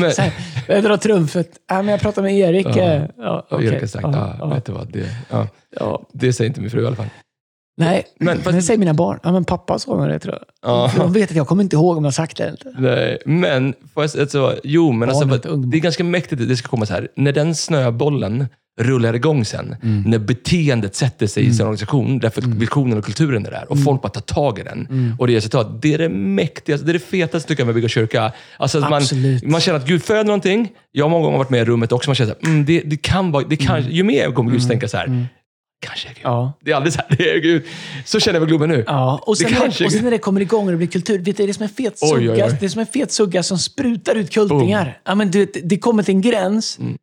Men- 0.00 0.12
Så 0.12 0.22
här, 0.22 0.32
jag 0.68 0.82
drar 0.84 0.96
trumfet. 0.96 1.48
Ja, 1.68 1.74
men 1.82 1.88
jag 1.88 2.00
pratar 2.00 2.22
med 2.22 2.34
Erik. 2.38 2.66
Ja. 2.66 2.80
eh, 2.82 3.02
Ja, 3.18 3.46
okej. 3.50 3.66
Erik 3.66 3.80
har 3.80 3.86
sagt, 3.86 4.04
Ja, 4.12 4.36
ja, 4.38 4.46
vet 4.46 4.64
du 4.64 4.72
vad, 4.72 4.92
det, 4.92 5.06
ja, 5.30 5.46
ja. 5.80 6.02
det 6.12 6.32
säger 6.32 6.48
inte 6.48 6.60
min 6.60 6.70
fru 6.70 6.82
i 6.82 6.86
alla 6.86 6.96
fall. 6.96 7.06
Nej, 7.84 8.04
Men 8.20 8.40
fast- 8.42 8.56
det 8.56 8.62
säger 8.62 8.78
mina 8.78 8.94
barn. 8.94 9.18
Ja, 9.22 9.32
men 9.32 9.44
pappa 9.44 9.78
sa 9.78 10.06
det 10.06 10.18
tror 10.18 10.34
jag. 10.34 10.70
Ja. 10.72 10.92
De 10.96 11.12
vet 11.12 11.30
att 11.30 11.36
jag 11.36 11.46
kommer 11.48 11.62
inte 11.62 11.76
ihåg 11.76 11.96
om 11.96 12.04
jag 12.04 12.06
har 12.06 12.12
sagt 12.12 12.36
det 12.36 12.42
eller 12.42 12.52
inte. 12.52 12.74
Nej, 12.80 13.18
men, 13.26 13.74
alltså, 13.94 14.54
jo, 14.64 14.92
men 14.92 15.08
alltså, 15.08 15.26
Barnet, 15.26 15.70
det 15.72 15.76
är 15.76 15.80
ganska 15.80 16.04
mäktigt 16.04 16.42
att 16.42 16.48
det 16.48 16.56
ska 16.56 16.68
komma 16.68 16.86
så 16.86 16.92
här. 16.92 17.08
När 17.16 17.32
den 17.32 17.54
snöbollen 17.54 18.46
rullar 18.80 19.14
igång 19.14 19.44
sen, 19.44 19.76
Mm. 19.82 20.02
när 20.02 20.18
beteendet 20.18 20.94
sätter 20.94 21.26
sig 21.26 21.46
i 21.46 21.52
sin 21.54 21.60
organisation, 21.66 22.18
därför 22.18 22.42
att 22.42 22.48
visionen 22.48 22.98
och 22.98 23.04
kulturen 23.04 23.46
är 23.46 23.50
där, 23.50 23.56
Mm. 23.56 23.68
och 23.68 23.84
folk 23.84 24.02
bara 24.02 24.08
tar 24.08 24.20
tag 24.20 24.58
i 24.58 24.62
den, 24.62 25.14
och 25.18 25.26
det 25.26 25.36
resultat. 25.36 25.82
Det 25.82 25.94
är 25.94 25.98
det 25.98 26.08
mäktigaste, 26.08 26.86
det 26.86 26.90
är 26.90 26.92
det 26.92 26.98
fetaste 26.98 27.48
tycker 27.48 27.60
jag 27.60 27.66
med 27.66 27.72
att 27.72 27.74
bygga 27.74 27.88
kyrka. 27.88 28.32
Alltså 28.58 28.78
att 28.78 28.90
man, 28.90 29.02
man 29.44 29.60
känner 29.60 29.78
att 29.78 29.86
Gud 29.86 30.02
föder 30.02 30.24
någonting. 30.24 30.68
Jag 30.92 31.04
har 31.04 31.10
många 31.10 31.24
gånger 31.24 31.38
varit 31.38 31.50
med 31.50 31.60
i 31.60 31.64
rummet 31.64 31.92
också, 31.92 32.10
man 32.10 32.14
känner 32.14 32.32
att 32.32 32.44
mm, 32.44 32.64
det, 32.64 32.80
det 32.80 32.96
kan 32.96 33.32
vara, 33.32 33.44
det 33.48 33.56
kan, 33.56 33.82
ju 33.90 34.02
mer 34.02 34.22
jag 34.22 34.34
kommer 34.34 34.50
Gud 34.52 34.68
tänka 34.68 34.88
så 34.88 34.96
här, 34.96 35.26
kanske 35.80 36.08
är 36.08 36.14
Gud. 36.14 36.24
Mm. 36.24 36.32
Ja. 36.32 36.52
Det 36.60 36.70
är 36.70 36.76
aldrig 36.76 36.92
så 36.92 37.00
här, 37.00 37.16
det 37.18 37.30
är 37.30 37.38
Gud. 37.38 37.64
Så 38.04 38.20
känner 38.20 38.34
jag 38.34 38.40
med 38.40 38.48
Globen 38.48 38.68
nu. 38.68 38.84
Ja, 38.86 39.22
och 39.26 39.36
Det 39.36 39.44
sen, 39.44 39.52
när, 39.52 39.78
det, 39.78 39.84
och 39.84 39.92
sen 39.92 40.04
när 40.04 40.10
det 40.10 40.18
kommer 40.18 40.40
igång 40.40 40.64
och 40.64 40.70
det 40.70 40.76
blir 40.76 40.86
kultur. 40.86 41.18
Vet 41.18 41.36
du, 41.36 41.46
det 41.46 41.50
är 41.50 41.52
som 41.52 41.62
en 41.62 41.68
fet 41.68 41.98
Oj, 42.02 42.10
oj, 42.12 42.26
sugga, 42.26 42.46
oj. 42.46 42.56
Det 42.60 42.66
är 42.66 42.68
som 42.68 42.80
en 42.80 42.86
fet 42.86 43.12
sugga 43.12 43.42
som 43.42 43.58
sprutar 43.58 44.14
ut 44.14 44.30
kultingar. 44.30 45.00
Ja, 45.04 45.14
men 45.14 45.30
du, 45.30 45.38
vet, 45.38 45.68
det 45.68 45.78
kommer 45.78 46.02
till 46.02 46.14
en 46.14 46.20
gräns. 46.20 46.78
Mm. 46.78 46.98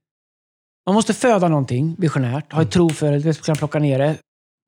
Man 0.85 0.95
måste 0.95 1.13
föda 1.13 1.47
någonting 1.47 1.95
visionärt, 1.97 2.53
ha 2.53 2.61
ett 2.61 2.71
tro 2.71 2.89
för 2.89 3.11
det, 3.11 3.19
du 3.19 3.33
kunna 3.33 3.55
plocka 3.55 3.79
ner 3.79 3.99
det. 3.99 4.15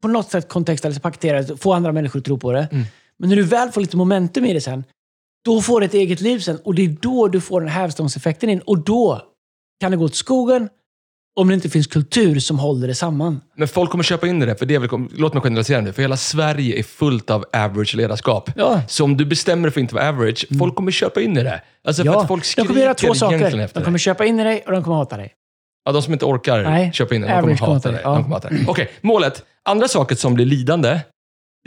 På 0.01 0.07
något 0.07 0.31
sätt 0.31 0.49
kontextualisera, 0.49 1.01
paketera 1.01 1.41
det, 1.41 1.57
få 1.57 1.73
andra 1.73 1.91
människor 1.91 2.19
att 2.19 2.25
tro 2.25 2.39
på 2.39 2.51
det. 2.51 2.67
Mm. 2.71 2.85
Men 3.19 3.29
när 3.29 3.35
du 3.35 3.43
väl 3.43 3.71
får 3.71 3.81
lite 3.81 3.97
momentum 3.97 4.45
i 4.45 4.53
det 4.53 4.61
sen, 4.61 4.83
då 5.45 5.61
får 5.61 5.79
det 5.79 5.85
ett 5.85 5.93
eget 5.93 6.21
liv 6.21 6.39
sen. 6.39 6.59
Och 6.63 6.75
det 6.75 6.85
är 6.85 6.97
då 7.01 7.27
du 7.27 7.41
får 7.41 7.61
den 7.61 7.69
hävstångseffekten 7.69 8.49
in. 8.49 8.59
Och 8.59 8.79
då 8.79 9.21
kan 9.79 9.91
det 9.91 9.97
gå 9.97 10.05
åt 10.05 10.15
skogen 10.15 10.69
om 11.39 11.47
det 11.47 11.53
inte 11.53 11.69
finns 11.69 11.87
kultur 11.87 12.39
som 12.39 12.59
håller 12.59 12.87
det 12.87 12.95
samman. 12.95 13.41
Men 13.55 13.67
folk 13.67 13.91
kommer 13.91 14.03
köpa 14.03 14.27
in 14.27 14.43
i 14.43 14.45
det, 14.45 14.55
för 14.55 14.65
det 14.65 14.75
är 14.75 14.79
väl, 14.79 14.89
låt 15.17 15.33
mig 15.33 15.43
generalisera 15.43 15.81
nu, 15.81 15.93
för 15.93 16.01
hela 16.01 16.17
Sverige 16.17 16.79
är 16.79 16.83
fullt 16.83 17.29
av 17.29 17.45
average 17.53 17.95
ledarskap. 17.95 18.49
Ja. 18.55 18.81
Så 18.87 19.03
om 19.03 19.17
du 19.17 19.25
bestämmer 19.25 19.63
dig 19.63 19.71
för 19.71 19.79
att 19.79 19.81
inte 19.81 19.95
vara 19.95 20.09
average, 20.09 20.45
folk 20.57 20.75
kommer 20.75 20.91
köpa 20.91 21.21
in 21.21 21.37
i 21.37 21.43
det. 21.43 21.61
Alltså 21.87 22.03
för 22.03 22.11
Ja, 22.11 22.21
att 22.21 22.27
folk 22.27 22.43
de 22.43 22.47
skriker 22.47 22.67
kommer 22.67 22.81
göra 22.81 22.93
två 22.93 23.13
saker. 23.13 23.69
De 23.73 23.83
kommer 23.83 23.97
köpa 23.97 24.25
in 24.25 24.39
i 24.39 24.43
dig 24.43 24.63
och 24.65 24.71
de 24.71 24.83
kommer 24.83 24.97
hata 24.97 25.17
dig. 25.17 25.33
Ja, 25.85 25.91
de 25.91 26.01
som 26.01 26.13
inte 26.13 26.25
orkar 26.25 26.63
Nej, 26.63 26.91
köpa 26.93 27.15
in 27.15 27.21
det, 27.21 27.27
de 27.27 27.41
kommer 27.41 27.55
hata 27.73 27.89
dig. 27.89 27.95
dig, 27.95 28.01
ja. 28.03 28.15
De 28.15 28.23
kommer 28.23 28.35
hata 28.35 28.49
dig. 28.49 28.65
Okej, 28.67 28.91
målet. 29.01 29.43
Andra 29.65 29.87
saker 29.87 30.15
som 30.15 30.33
blir 30.33 30.45
lidande 30.45 30.99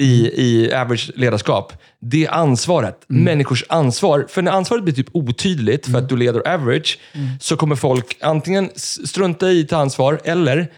i, 0.03 0.31
i 0.37 0.75
average 0.75 1.11
ledarskap, 1.15 1.73
det 2.01 2.25
är 2.25 2.31
ansvaret. 2.31 3.11
Mm. 3.11 3.25
Människors 3.25 3.65
ansvar. 3.69 4.27
För 4.29 4.43
när 4.43 4.53
ansvaret 4.53 4.85
blir 4.85 4.95
typ 4.95 5.09
otydligt 5.13 5.87
Mm. 5.89 5.93
för 5.93 6.05
att 6.05 6.09
du 6.09 6.17
leder 6.17 6.49
average, 6.49 6.99
så 7.41 7.57
kommer 7.57 7.77
folk 7.77 8.17
antingen 8.21 8.71
strunta 8.77 9.51
i 9.51 9.63
att 9.63 9.69
ta 9.69 9.77
ansvar, 9.77 10.21
eller 10.25 10.69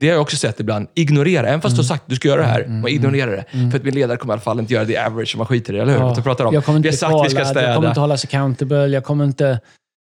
det 0.00 0.06
har 0.06 0.14
jag 0.14 0.22
också 0.22 0.36
sett 0.36 0.60
ibland. 0.60 0.88
Ignorera. 0.94 1.46
Även 1.48 1.60
fast 1.60 1.76
du 1.76 1.82
har 1.82 1.86
sagt 1.86 2.02
att 2.02 2.08
du 2.10 2.16
ska 2.16 2.28
göra 2.28 2.40
det 2.40 2.46
här, 2.46 2.66
man 2.66 2.90
ignorerar 2.90 3.30
det. 3.30 3.70
För 3.70 3.78
att 3.78 3.84
min 3.84 3.94
ledare 3.94 4.16
kommer 4.16 4.32
i 4.32 4.34
alla 4.34 4.40
fall 4.40 4.60
inte 4.60 4.74
göra 4.74 4.84
det 4.84 4.96
average 5.06 5.28
som 5.28 5.38
man 5.38 5.46
skiter 5.46 5.74
i, 5.74 5.78
eller 5.78 5.92
hur? 5.92 6.00
Ja. 6.00 6.14
Så 6.14 6.22
pratar 6.22 6.44
de. 6.44 6.54
Jag 6.54 6.64
kommer 6.64 6.80
Vi 6.80 6.88
har 6.88 6.92
inte 6.92 6.98
sagt 6.98 7.14
vi 7.24 7.30
ska 7.30 7.44
kvala, 7.44 7.62
jag 7.62 7.74
kommer 7.74 7.78
städa. 7.78 7.88
inte 7.88 8.00
hållas 8.00 8.24
accountable, 8.24 8.86
jag 8.86 9.04
kommer 9.04 9.24
inte... 9.24 9.60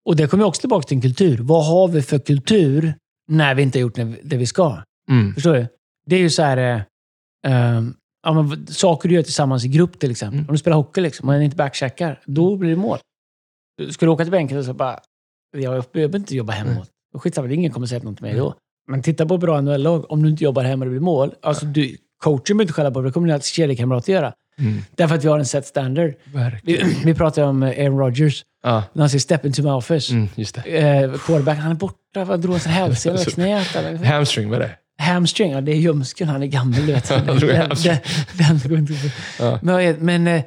Och 0.06 0.16
det 0.16 0.28
kommer 0.28 0.44
också 0.46 0.60
tillbaka 0.60 0.88
till 0.88 0.98
en 0.98 1.02
kultur. 1.02 1.38
Vad 1.42 1.66
har 1.66 1.88
vi 1.88 2.02
för 2.02 2.20
kultur 2.20 2.94
när 3.32 3.56
vi 3.56 3.64
inte 3.64 3.80
har 3.80 3.82
gjort 3.82 3.96
det 4.24 4.38
vi 4.38 4.46
ska? 4.46 4.78
Mm. 5.12 5.34
Förstår 5.34 5.54
du? 5.54 5.68
Det 6.06 6.16
är 6.16 6.20
ju 6.20 6.30
så 6.30 6.42
här... 6.42 6.58
Eh, 6.58 6.82
ehm, 7.52 7.94
ja, 8.28 8.34
men, 8.34 8.68
saker 8.68 9.10
du 9.10 9.16
gör 9.16 9.24
tillsammans 9.24 9.66
i 9.66 9.68
grupp 9.68 10.00
till 10.00 10.12
exempel. 10.12 10.38
Mm. 10.40 10.50
Om 10.50 10.54
du 10.54 10.60
spelar 10.60 10.78
hockey 10.78 11.02
liksom, 11.02 11.30
och 11.30 11.44
inte 11.44 11.56
backcheckar, 11.56 12.20
då 12.26 12.56
blir 12.56 12.70
det 12.70 12.76
mål. 12.76 12.98
Ska 13.92 14.06
du 14.06 14.12
åka 14.12 14.24
till 14.24 14.32
bänken 14.32 14.58
och 14.58 14.66
så 14.66 14.74
bara... 14.74 15.00
Jag 15.58 15.84
behöver 15.94 16.20
inte 16.20 16.36
jobba 16.36 16.54
Mm. 16.56 16.68
hemåt. 16.68 16.88
Mm. 17.13 17.20
Skitsamma, 17.22 17.52
ingen 17.52 17.72
kommer 17.72 17.88
säga 17.88 18.04
något 18.04 18.18
till 18.18 18.26
mig 18.26 18.36
då. 18.36 18.54
Men 18.92 19.02
titta 19.02 19.26
på 19.26 19.38
bra 19.38 19.62
NHL-lag. 19.62 20.12
Om 20.12 20.24
du 20.24 20.30
inte 20.30 20.44
jobbar 20.44 20.63
hemma 20.63 20.86
och 20.86 20.86
det 20.86 20.92
blir 20.92 21.00
mål. 21.02 21.34
Alltså, 21.42 21.66
du, 21.66 21.98
coachen 22.24 22.42
behöver 22.48 22.62
inte 22.63 22.74
skälla 22.74 22.92
på 22.92 23.02
det. 23.02 23.08
Det 23.08 23.12
kommer 23.12 23.28
dina 23.28 23.40
kedjekamrater 23.40 24.13
göra. 24.13 24.34
Mm. 24.60 24.78
Därför 24.96 25.16
att 25.16 25.24
vi 25.24 25.28
har 25.28 25.40
en 25.40 25.46
set 25.46 25.66
standard. 25.66 26.13
Vi, 26.63 26.84
vi 27.06 27.13
pratade 27.13 27.48
om 27.48 27.63
eh, 27.63 27.70
Aaron 27.86 28.00
Rodgers. 28.00 28.44
Ja, 28.63 28.84
När 28.94 29.02
han 29.04 29.10
säger 29.10 29.20
“step 29.20 29.46
into 29.46 29.62
my 29.63 29.70
office”. 29.70 30.13
mm. 30.13 30.24
Eh, 30.66 31.18
quarterback, 31.20 31.58
han 31.58 31.72
är 31.72 31.76
borta. 31.76 32.38
Drog 32.38 32.52
han 32.52 32.60
sin 32.60 32.72
hälsena 32.72 33.16
eller 33.16 33.32
knät? 33.32 34.06
Hamstring, 34.06 34.50
vad 34.50 34.62
är 34.62 34.63
det? 34.68 34.76
Hamstring, 35.02 35.52
ja, 35.52 35.62
det 35.62 35.72
är 35.72 35.76
ljumsken. 35.76 36.28
Han 36.30 36.44
är 36.44 36.48
gammal, 36.48 36.74
du 36.80 36.86
vet. 36.86 37.08
Den, 37.10 37.26
den, 37.26 37.40
den, 38.38 38.70
går 38.70 38.78
inte 38.78 38.94
att- 38.94 39.40
Ja. 39.40 39.60
Men, 39.62 39.96
men, 40.06 40.28
eh, 40.28 40.44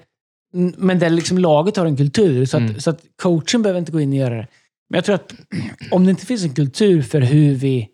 men 0.76 0.98
det 0.98 1.06
är 1.06 1.10
liksom 1.10 1.38
laget 1.38 1.76
har 1.76 1.86
en 1.86 1.96
kultur, 1.96 2.44
så 2.44 2.56
att, 2.56 2.62
Mm. 2.62 2.80
så 2.80 2.90
att 2.90 3.00
coachen 3.22 3.62
behöver 3.62 3.78
inte 3.80 3.92
gå 3.92 4.00
in 4.00 4.10
och 4.10 4.16
göra 4.16 4.34
det. 4.36 4.46
Men 4.90 4.98
jag 4.98 5.04
tror 5.04 5.14
att 5.14 5.34
om 5.90 6.04
det 6.04 6.10
inte 6.10 6.26
finns 6.26 6.44
en 6.44 6.54
kultur 6.54 7.02
för 7.02 7.20
hur 7.20 7.54
vi 7.54 7.88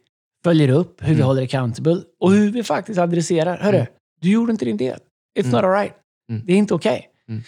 följer 0.44 0.68
upp, 0.68 0.96
hur 1.00 1.06
vi 1.08 1.14
Mm. 1.14 1.26
håller 1.26 1.42
accountable 1.42 1.96
och 2.20 2.32
hur 2.32 2.50
vi 2.52 2.62
faktiskt 2.62 2.98
adresserar. 2.98 3.58
Hörru, 3.58 3.76
Mm. 3.76 3.86
du 4.20 4.30
gjorde 4.30 4.52
inte 4.52 4.64
din 4.64 4.76
del. 4.76 4.98
It's 5.38 5.44
Mm. 5.44 5.50
not 5.50 5.64
alright. 5.64 5.92
Mm. 6.30 6.42
Det 6.46 6.52
är 6.52 6.56
inte 6.56 6.74
okej. 6.74 7.06
Mm. 7.28 7.42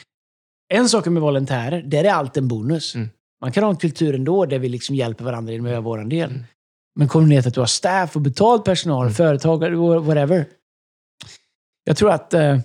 En 0.74 0.88
sak 0.88 1.06
med 1.06 1.22
volontärer, 1.22 1.82
där 1.82 2.04
är 2.04 2.10
allt 2.12 2.36
en 2.36 2.48
bonus. 2.48 2.94
Mm. 2.94 3.08
Man 3.40 3.52
kan 3.52 3.64
ha 3.64 3.70
en 3.70 3.76
kultur 3.76 4.14
ändå 4.14 4.46
där 4.46 4.58
vi 4.58 4.68
liksom 4.68 4.94
hjälper 4.94 5.24
varandra 5.24 5.52
genom 5.52 5.66
att 5.66 5.70
göra 5.72 5.80
vår 5.80 5.98
del. 6.04 6.44
Mm. 6.98 7.04
Men 7.04 7.08
kommer 7.08 7.26
ner 7.26 7.42
till 7.42 7.48
att 7.48 7.54
du 7.54 7.60
har 7.60 7.66
staff 7.66 8.16
och 8.16 8.22
betald 8.22 8.64
personal, 8.64 9.02
Mm. 9.02 9.14
företagare, 9.14 10.00
whatever. 10.00 10.46
Jag 11.84 11.96
tror 11.96 12.10
att 12.10 12.34
eh, 12.34 12.58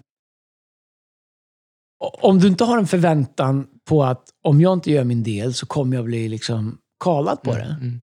om 2.21 2.39
du 2.39 2.47
inte 2.47 2.63
har 2.63 2.77
en 2.77 2.87
förväntan 2.87 3.67
på 3.89 4.03
att 4.03 4.29
om 4.43 4.61
jag 4.61 4.73
inte 4.73 4.91
gör 4.91 5.03
min 5.03 5.23
del 5.23 5.53
så 5.53 5.65
kommer 5.65 5.95
jag 5.95 6.05
bli 6.05 6.29
liksom 6.29 6.77
kalad 7.03 7.41
på 7.41 7.55
det. 7.55 7.77
Mm. 7.81 8.01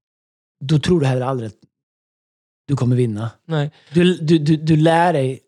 Då 0.64 0.78
tror 0.78 1.00
du 1.00 1.06
heller 1.06 1.26
aldrig 1.26 1.46
att 1.48 1.56
du 2.66 2.76
kommer 2.76 2.96
vinna. 2.96 3.30
Nej. 3.44 3.70
Du, 3.94 4.18
du, 4.18 4.38
du, 4.38 4.56
du 4.56 4.76
lär 4.76 5.12
dig 5.12 5.40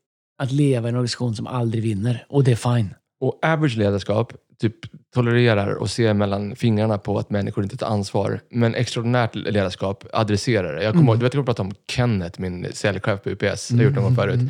att 0.43 0.53
leva 0.53 0.89
i 0.89 0.91
en 0.91 0.95
organisation 0.95 1.37
som 1.37 1.47
aldrig 1.47 1.83
vinner. 1.83 2.27
Och 2.29 2.45
det 2.45 2.53
är 2.53 2.77
fine. 2.77 2.95
Och 3.21 3.39
average 3.45 3.77
ledarskap 3.77 4.33
typ 4.63 4.75
tolererar 5.15 5.75
och 5.75 5.91
ser 5.91 6.15
mellan 6.15 6.57
fingrarna 6.57 6.99
på 6.99 7.19
att 7.19 7.31
människor 7.31 7.65
inte 7.65 7.77
tar 7.77 7.87
ansvar. 7.87 8.41
Men 8.51 8.75
extraordinärt 8.75 9.35
ledarskap 9.35 10.05
adresserar 10.13 10.75
det. 10.77 10.83
Jag 10.85 10.93
kommer 10.93 11.05
Mm. 11.13 11.19
du 11.19 11.25
vet 11.25 11.35
jag 11.35 11.45
pratade 11.47 11.69
om 11.69 11.75
Kenneth, 11.89 12.41
min 12.41 12.67
säljchef 12.73 13.23
på 13.23 13.31
UPS. 13.31 13.69
Det 13.69 13.75
har 13.77 13.83
jag 13.83 13.85
gjort 13.91 13.95
någon 13.95 14.05
gång 14.05 14.15
förut. 14.17 14.41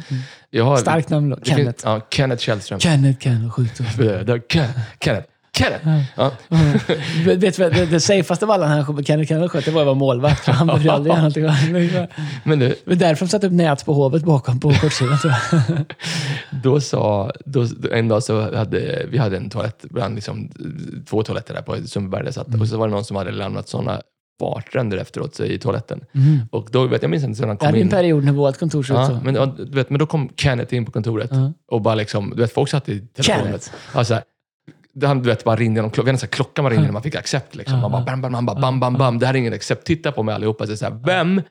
Jag 0.50 0.64
har, 0.64 0.76
Starkt 0.76 1.10
namn 1.10 1.30
det 1.30 1.36
finns- 1.36 1.48
Kenneth. 1.58 1.80
Ja, 1.84 2.00
Kenneth 2.10 2.42
Källström. 2.42 2.80
Kenneth, 2.80 3.18
Kenneth, 3.20 3.50
skjut. 3.50 3.80
Det- 4.26 4.48
Ken- 4.48 4.80
Kenneth. 5.00 5.28
Kenneth! 5.58 5.86
Ja. 6.16 6.30
Vet 7.26 7.42
vet 7.42 7.56
du 7.56 7.70
det, 7.70 7.86
det 7.86 8.00
safeaste 8.00 8.44
av 8.44 8.50
alla 8.50 8.66
han 8.66 8.86
sköt, 8.86 9.06
Kenneth 9.06 9.28
Kenneth 9.28 9.52
sköt, 9.52 9.64
det 9.64 9.70
var 9.70 9.80
att 9.80 9.86
vara 9.86 9.94
målvakt. 9.94 10.46
Han 10.46 10.66
behövde 10.66 10.92
aldrig 10.92 11.12
göra 11.14 11.52
någonting. 11.52 12.06
Men 12.44 12.58
du, 12.58 12.68
Det 12.68 12.76
var 12.86 12.94
därför 12.94 13.26
de 13.26 13.30
satte 13.30 13.46
upp 13.46 13.52
nät 13.52 13.84
på 13.84 13.92
hovet 13.92 14.24
bakom 14.24 14.60
på 14.60 14.72
kortsidan 14.72 15.18
tror 15.18 15.32
jag. 15.52 15.84
då 16.62 16.80
sa, 16.80 17.32
då, 17.44 17.66
en 17.92 18.08
dag 18.08 18.22
så 18.22 18.56
hade 18.56 19.06
vi 19.10 19.18
hade 19.18 19.36
en 19.36 19.50
toalett, 19.50 19.84
bland 19.90 20.14
liksom, 20.14 20.50
två 21.08 21.22
toaletter 21.22 21.54
där 21.54 21.62
på 21.62 21.76
Sundbyberg. 21.86 22.24
där 22.24 22.32
satt. 22.32 22.60
Och 22.60 22.68
så 22.68 22.78
var 22.78 22.88
det 22.88 22.94
någon 22.94 23.04
som 23.04 23.16
hade 23.16 23.30
lämnat 23.30 23.68
sådana 23.68 24.00
fartränder 24.40 24.96
efteråt 24.98 25.40
i 25.40 25.58
toaletten. 25.58 26.00
Mm. 26.14 26.38
Och 26.50 26.68
då, 26.72 26.86
vet, 26.86 27.02
jag 27.02 27.10
minns 27.10 27.24
inte 27.24 27.36
sen 27.38 27.48
han 27.48 27.58
Jag 27.60 27.66
hade 27.66 27.78
kom 27.78 27.80
en 27.80 27.86
in. 27.86 27.90
period 27.90 28.24
när 28.24 28.32
vårt 28.32 28.58
kontor 28.58 28.82
såg 28.82 28.96
ut 28.96 29.00
Ja, 29.00 29.06
så. 29.06 29.20
men, 29.24 29.34
du 29.56 29.76
vet, 29.76 29.90
men 29.90 29.98
då 29.98 30.06
kom 30.06 30.28
Kenneth 30.36 30.74
in 30.74 30.84
på 30.84 30.90
kontoret 30.92 31.30
Ja. 31.32 31.52
och 31.70 31.80
bara 31.80 31.94
liksom, 31.94 32.30
du 32.36 32.42
vet, 32.42 32.52
folk 32.52 32.70
satt 32.70 32.88
i 32.88 33.00
telefonen. 33.00 33.44
Kenneth? 33.46 33.68
Ja, 33.94 34.04
så 34.04 34.14
här, 34.14 34.22
det 34.22 34.26
han, 35.04 35.22
du 35.22 35.28
vet, 35.28 35.44
bara 35.44 35.56
ringde 35.56 35.78
genom 35.78 35.90
klockan. 35.90 36.04
Vi 36.14 36.18
hade 36.18 36.24
en 36.26 36.28
klocka 36.28 36.62
man 36.62 36.70
ringde 36.70 36.86
när 36.86 36.92
man 36.92 37.02
fick 37.02 37.14
accept. 37.14 37.54
Liksom. 37.54 37.78
Man 37.80 37.90
bara 37.92 38.02
bam, 38.02 38.20
bam, 38.20 38.32
bam, 38.46 38.46
bam, 38.60 38.80
bam, 38.80 38.94
bam. 38.94 39.18
Det 39.18 39.26
här 39.26 39.34
är 39.34 39.38
ingen 39.38 39.52
accept. 39.52 39.86
Titta 39.86 40.12
på 40.12 40.22
mig 40.22 40.34
allihopa. 40.34 40.66
Så, 40.66 40.76
så 40.76 40.84
här, 40.84 40.92
vem? 41.06 41.42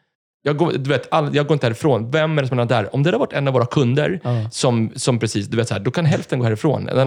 Jag 0.43 0.57
går, 0.57 0.71
du 0.71 0.89
vet, 0.89 1.07
all, 1.11 1.35
jag 1.35 1.47
går 1.47 1.53
inte 1.55 1.65
härifrån. 1.65 2.11
Vem 2.11 2.37
är 2.37 2.41
det 2.41 2.47
som 2.47 2.59
är 2.59 2.65
där? 2.65 2.95
Om 2.95 3.03
det 3.03 3.07
hade 3.07 3.17
varit 3.17 3.33
en 3.33 3.47
av 3.47 3.53
våra 3.53 3.65
kunder, 3.65 4.19
Ja. 4.23 4.49
som, 4.51 4.91
som 4.95 5.19
precis, 5.19 5.47
du 5.47 5.57
vet 5.57 5.67
så 5.67 5.73
här, 5.73 5.81
då 5.81 5.91
kan 5.91 6.05
hälften 6.05 6.39
gå 6.39 6.45
härifrån. 6.45 6.89
En, 6.89 6.99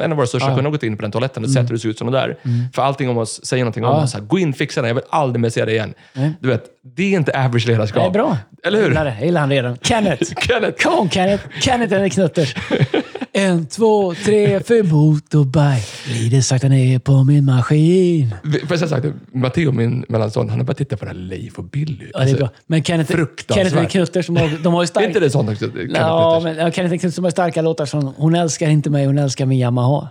en 0.00 0.10
av 0.12 0.16
våra 0.16 0.26
största 0.26 0.48
Ja. 0.48 0.54
kunder 0.54 0.64
har 0.64 0.70
gått 0.70 0.82
in 0.82 0.96
på 0.96 1.02
den 1.02 1.10
toaletten 1.10 1.44
och 1.44 1.50
sett 1.50 1.68
hur 1.68 1.74
det 1.74 1.78
ser 1.78 1.88
ut 1.88 1.98
som 1.98 2.10
de 2.12 2.18
där. 2.18 2.36
För 2.74 2.82
allting 2.82 3.08
om 3.10 3.18
oss, 3.18 3.44
säger 3.44 3.64
någonting 3.64 3.84
om 3.84 3.94
oss. 4.02 4.10
Så 4.10 4.18
här, 4.18 4.24
Gå 4.24 4.38
in, 4.38 4.52
fixa 4.52 4.82
det. 4.82 4.88
Jag 4.88 4.94
vill 4.94 5.04
aldrig 5.10 5.40
mer 5.40 5.50
se 5.50 5.64
det 5.64 5.72
igen. 5.72 5.94
Nej. 6.12 6.32
Du 6.40 6.48
vet, 6.48 6.64
det 6.96 7.02
är 7.02 7.16
inte 7.18 7.44
average 7.44 7.66
ledarskap. 7.66 8.02
Det 8.02 8.06
är 8.08 8.10
bra. 8.10 8.36
Eller 8.64 8.78
hur? 8.78 8.84
Jag 8.84 8.88
gillar 8.90 9.04
det. 9.04 9.14
Jag 9.18 9.24
gillar 9.26 9.40
han 9.40 9.50
redan. 9.50 9.76
Kenneth! 9.82 10.32
Kenneth. 10.40 10.88
On 11.00 11.10
Kenneth! 11.10 11.44
Kenneth 11.60 11.94
är 11.94 12.00
en 12.00 12.10
knutters. 12.10 12.54
En, 13.32 13.66
två, 13.66 14.14
tre, 14.14 14.60
för 14.60 14.82
motorbike. 14.82 15.86
Glider 16.06 16.40
sakta 16.40 16.68
ner 16.68 16.98
på 16.98 17.24
min 17.24 17.44
maskin. 17.44 18.34
Får 18.42 18.60
jag 18.70 18.78
säga 18.78 18.88
sagt, 18.88 19.06
Matteo, 19.32 19.72
min 19.72 20.04
mellanson, 20.08 20.48
han 20.48 20.58
har 20.58 20.64
börjat 20.64 20.78
titta 20.78 20.96
på 20.96 21.04
det 21.04 21.10
här 21.10 21.18
Leif 21.18 21.58
och 21.58 21.64
Billy. 21.64 22.10
Ja, 22.12 22.20
det 22.20 22.30
är 22.30 22.36
bra. 22.36 22.48
Men 22.66 22.84
Kenneth. 22.84 23.16
Kenneth 23.48 23.86
knutters 23.86 24.26
som 24.26 24.36
har, 24.36 24.62
de 24.62 24.74
har 24.74 24.82
ju 24.82 24.86
starka... 24.86 25.06
inte 25.06 25.20
det 25.20 25.30
sånt 25.30 25.50
också? 25.50 25.70
Ja, 25.88 26.40
men 26.44 26.56
ja, 26.56 26.70
Kenneth 26.70 26.96
knutters 26.96 27.14
som 27.14 27.24
har 27.24 27.30
starka 27.30 27.62
låtar 27.62 27.86
som 27.86 28.14
Hon 28.16 28.34
älskar 28.34 28.68
inte 28.68 28.90
mig, 28.90 29.06
hon 29.06 29.18
älskar 29.18 29.46
min 29.46 29.58
Yamaha. 29.58 30.08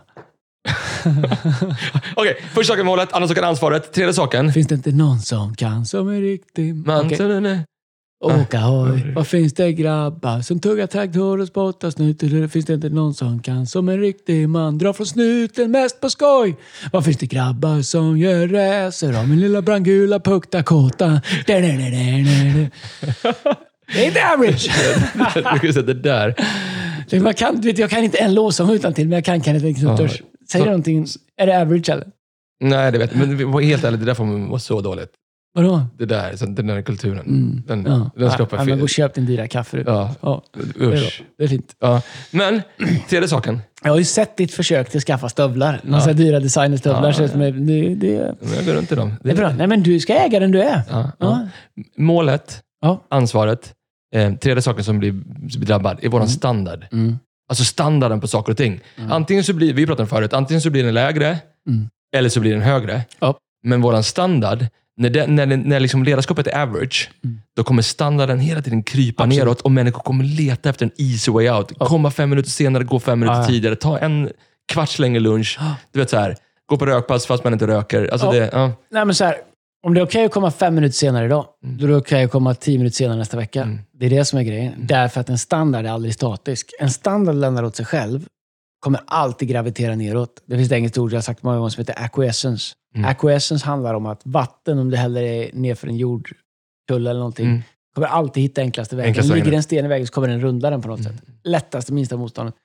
Okej, 2.15 2.37
första 2.53 2.73
saken 2.73 2.85
målet, 2.85 3.13
andra 3.13 3.27
saken 3.27 3.43
ansvaret, 3.43 3.93
tredje 3.93 4.13
saken. 4.13 4.53
Finns 4.53 4.67
det 4.67 4.75
inte 4.75 4.91
någon 4.91 5.19
som 5.19 5.55
kan 5.55 5.85
som 5.85 6.09
är 6.09 6.21
riktig... 6.21 6.75
Man, 6.75 7.05
Okej. 7.05 7.63
Åka 8.19 8.59
hoj. 8.59 9.13
Vad 9.15 9.27
finns 9.27 9.53
det 9.53 9.73
grabbar 9.73 10.41
som 10.41 10.59
tuggar 10.59 10.87
traktor 10.87 11.39
och 11.41 11.47
spottar 11.47 11.89
snuten? 11.89 12.49
Finns 12.49 12.65
det 12.65 12.73
inte 12.73 12.89
någon 12.89 13.13
som 13.13 13.39
kan 13.41 13.67
som 13.67 13.89
en 13.89 13.99
riktig 13.99 14.49
man 14.49 14.77
dra 14.77 14.93
från 14.93 15.07
snuten 15.07 15.71
mest 15.71 16.01
på 16.01 16.09
skoj? 16.09 16.55
Vad 16.91 17.05
finns 17.05 17.17
det 17.17 17.25
grabbar 17.25 17.81
som 17.81 18.17
gör 18.17 18.47
racer 18.47 19.19
av 19.19 19.27
min 19.29 19.39
lilla 19.39 19.61
brandgula 19.61 20.19
Puck 20.19 20.51
Dakota? 20.51 21.21
Det 21.45 21.53
är 21.53 21.63
inte 24.05 24.33
average! 24.33 24.69
Det 25.85 25.93
där. 25.93 26.35
Man 27.21 27.33
kan, 27.33 27.61
vet, 27.61 27.77
jag 27.77 27.89
kan 27.89 28.03
inte 28.03 28.17
en 28.17 28.33
låtsam 28.33 28.69
utan 28.69 28.93
till 28.93 29.07
men 29.07 29.15
jag 29.15 29.25
kan 29.25 29.43
Kenneth 29.43 29.79
Knutters. 29.79 30.21
Säger 30.51 30.65
Så- 30.65 30.69
någonting. 30.69 31.07
Är 31.37 31.47
det 31.47 31.61
average 31.61 31.89
eller? 31.89 32.07
Nej, 32.59 32.91
det 32.91 32.97
vet 32.97 33.11
jag. 33.15 33.27
Men 33.27 33.63
helt 33.63 33.83
ärligt, 33.83 33.99
det 33.99 34.05
där 34.05 34.13
får 34.13 34.25
man 34.25 34.49
vara 34.49 34.59
så 34.59 34.81
dåligt. 34.81 35.09
Vadå? 35.57 35.81
Det 35.97 36.05
där, 36.05 36.35
så 36.35 36.45
den 36.45 36.67
där 36.67 36.81
kulturen. 36.81 37.19
Mm. 37.19 37.63
Den, 37.67 37.85
Ja. 37.85 38.11
den 38.15 38.31
skapar 38.31 38.57
ja, 38.57 38.63
men 38.63 38.77
gå 38.77 38.83
och 38.83 38.89
fel. 38.89 38.93
köp 38.95 39.13
din 39.13 39.25
dyra 39.25 39.47
kaffe. 39.47 39.83
Ja, 39.85 40.15
Ja, 40.21 40.43
det, 40.53 40.83
är 40.85 40.89
bra. 40.89 40.97
usch. 40.99 41.23
det 41.37 41.43
är 41.43 41.47
fint. 41.47 41.75
Ja. 41.79 42.01
Men, 42.31 42.61
tredje 43.09 43.27
saken. 43.27 43.61
Jag 43.83 43.91
har 43.91 43.97
ju 43.97 44.03
sett 44.03 44.37
ditt 44.37 44.53
försök 44.53 44.89
till 44.89 44.97
att 44.97 45.03
skaffa 45.03 45.29
stövlar. 45.29 45.81
Några 45.83 46.03
Ja. 46.07 46.13
dyra 46.13 46.39
designerstövlar. 46.39 47.15
Ja, 47.19 47.25
att 47.25 47.33
det, 47.33 47.51
det, 47.95 48.35
Men 48.41 48.53
jag 48.55 48.65
går 48.65 48.73
runt 48.73 48.91
i 48.91 48.95
dem. 48.95 49.13
det 49.23 49.31
är 49.31 49.35
bra. 49.35 49.51
Nej, 49.51 49.67
men 49.67 49.83
du 49.83 49.99
ska 49.99 50.13
äga 50.13 50.39
den 50.39 50.51
du 50.51 50.61
är. 50.61 50.81
Ja, 50.89 50.99
ja. 50.99 51.11
Ja. 51.19 51.47
Målet, 51.97 52.61
Ja. 52.81 53.05
ansvaret, 53.09 53.73
eh, 54.15 54.33
tredje 54.35 54.61
saken 54.61 54.83
som 54.83 54.99
blir, 54.99 55.11
som 55.49 55.59
blir 55.59 55.65
drabbad 55.67 55.99
är 56.01 56.09
vår 56.09 56.25
standard. 56.25 56.85
Mm. 56.91 57.17
Alltså 57.49 57.63
standarden 57.63 58.21
på 58.21 58.27
saker 58.27 58.51
och 58.51 58.57
ting. 58.57 58.79
Antingen 59.09 59.43
så 59.43 59.53
blir, 59.53 59.73
vi 59.73 59.85
pratade 59.85 60.01
om 60.03 60.07
förut, 60.09 60.33
antingen 60.33 60.61
så 60.61 60.69
blir 60.69 60.83
den 60.83 60.93
lägre 60.93 61.37
Mm. 61.67 61.89
eller 62.15 62.29
så 62.29 62.39
blir 62.39 62.51
den 62.53 62.61
högre. 62.61 63.01
Ja. 63.19 63.37
Men 63.63 63.81
våran 63.81 64.03
standard, 64.03 64.65
när, 64.97 65.09
det, 65.09 65.27
när, 65.27 65.45
det- 65.45 65.57
när 65.57 65.79
liksom 65.79 66.03
ledarskapet 66.03 66.47
är 66.47 66.61
average, 66.61 67.11
Mm. 67.23 67.41
då 67.55 67.63
kommer 67.63 67.81
standarden 67.81 68.39
hela 68.39 68.61
tiden 68.61 68.83
krypa 68.83 69.23
Absolut. 69.23 69.43
neråt 69.43 69.61
och 69.61 69.71
människor 69.71 69.99
kommer 70.01 70.23
leta 70.23 70.69
efter 70.69 70.85
en 70.85 70.91
easy 70.97 71.31
way 71.31 71.49
out. 71.49 71.71
Komma 71.79 72.11
fem 72.11 72.29
minuter 72.29 72.49
senare, 72.49 72.83
gå 72.83 72.99
fem 72.99 73.19
minuter 73.19 73.35
Ja, 73.37 73.41
ja. 73.43 73.47
tidigare, 73.47 73.75
ta 73.75 73.97
en 73.99 74.29
kvarts 74.71 74.99
längre 74.99 75.19
lunch. 75.19 75.59
Du 75.91 75.99
vet 75.99 76.09
så 76.09 76.17
här, 76.17 76.35
gå 76.65 76.77
på 76.77 76.85
rökpass 76.85 77.25
fast 77.25 77.43
man 77.43 77.53
inte 77.53 77.67
röker. 77.67 78.07
Alltså 78.11 78.27
Ja. 78.27 78.31
det, 78.33 78.49
ja. 78.53 78.71
Nej, 78.91 79.05
men 79.05 79.15
så 79.15 79.23
här, 79.25 79.35
om 79.87 79.93
det 79.93 80.01
är 80.01 80.05
okej 80.05 80.25
att 80.25 80.31
komma 80.31 80.51
fem 80.51 80.75
minuter 80.75 80.93
senare 80.95 81.25
idag, 81.25 81.45
Mm. 81.63 81.77
då 81.77 81.85
är 81.85 81.89
det 81.89 81.95
okej 81.97 82.23
att 82.23 82.31
komma 82.31 82.53
tio 82.55 82.77
minuter 82.77 82.95
senare 82.95 83.17
nästa 83.17 83.37
vecka. 83.37 83.61
Mm. 83.63 83.79
Det 83.99 84.05
är 84.05 84.09
det 84.09 84.25
som 84.25 84.39
är 84.39 84.43
grejen. 84.43 84.73
Därför 84.77 85.21
att 85.21 85.29
en 85.29 85.37
standard 85.37 85.85
är 85.85 85.89
aldrig 85.89 86.13
statisk. 86.13 86.71
En 86.79 86.89
standard 86.89 87.35
lämnar 87.35 87.63
åt 87.63 87.75
sig 87.75 87.85
själv 87.85 88.25
kommer 88.79 88.99
alltid 89.07 89.47
gravitera 89.49 89.95
neråt. 89.95 90.43
Det 90.45 90.55
finns 90.57 90.67
ett 90.67 90.75
engelskt 90.75 90.97
ord 90.97 91.11
jag 91.11 91.17
har 91.17 91.21
sagt 91.21 91.43
många 91.43 91.57
gånger 91.57 91.69
som 91.69 91.81
heter 91.81 92.03
acquiescence. 92.03 92.73
Mm. 92.95 93.09
Acquiescence 93.09 93.65
handlar 93.65 93.93
om 93.93 94.05
att 94.05 94.21
vatten, 94.25 94.79
om 94.79 94.89
det 94.89 94.97
häller 94.97 95.21
är 95.23 95.49
nerför 95.53 95.87
en 95.87 95.97
jordkulle 95.97 97.09
eller 97.09 97.13
någonting, 97.19 97.45
Mm. 97.47 97.61
kommer 97.95 98.07
alltid 98.07 98.43
hitta 98.43 98.61
enklaste 98.61 98.95
vägen. 98.95 99.09
Enklaste 99.09 99.31
vägen. 99.31 99.45
Ligger 99.45 99.57
en 99.57 99.63
sten 99.63 99.85
i 99.85 99.87
vägen 99.87 100.07
så 100.07 100.13
kommer 100.13 100.27
den 100.27 100.41
runda 100.41 100.69
den 100.69 100.81
på 100.81 100.87
något 100.87 100.99
Mm. 100.99 101.13
sätt. 101.17 101.25
Lättaste, 101.43 101.93
minsta 101.93 102.17
motståndet. 102.17 102.55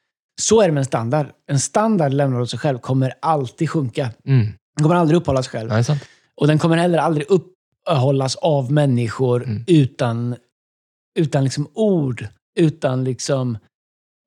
Så 0.40 0.60
är 0.60 0.66
det 0.66 0.72
med 0.72 0.80
en 0.80 0.84
standard. 0.84 1.26
En 1.50 1.60
standard 1.60 2.12
lämnar 2.12 2.40
åt 2.40 2.50
sig 2.50 2.58
själv 2.58 2.78
kommer 2.78 3.14
alltid 3.22 3.70
sjunka. 3.70 4.10
Mm. 4.26 4.46
Den 4.76 4.82
kommer 4.82 4.94
aldrig 4.96 5.16
uppehålla 5.20 5.42
sig 5.42 5.50
själv. 5.50 5.72
Är 5.72 5.82
sant. 5.82 6.02
Och 6.34 6.46
den 6.46 6.58
kommer 6.58 6.76
heller 6.76 6.98
aldrig 6.98 7.26
uppehållas 7.30 8.36
av 8.36 8.72
människor 8.72 9.42
Mm. 9.44 9.64
utan, 9.66 10.36
utan 11.18 11.44
liksom 11.44 11.68
ord, 11.74 12.26
utan 12.58 13.04
liksom 13.04 13.58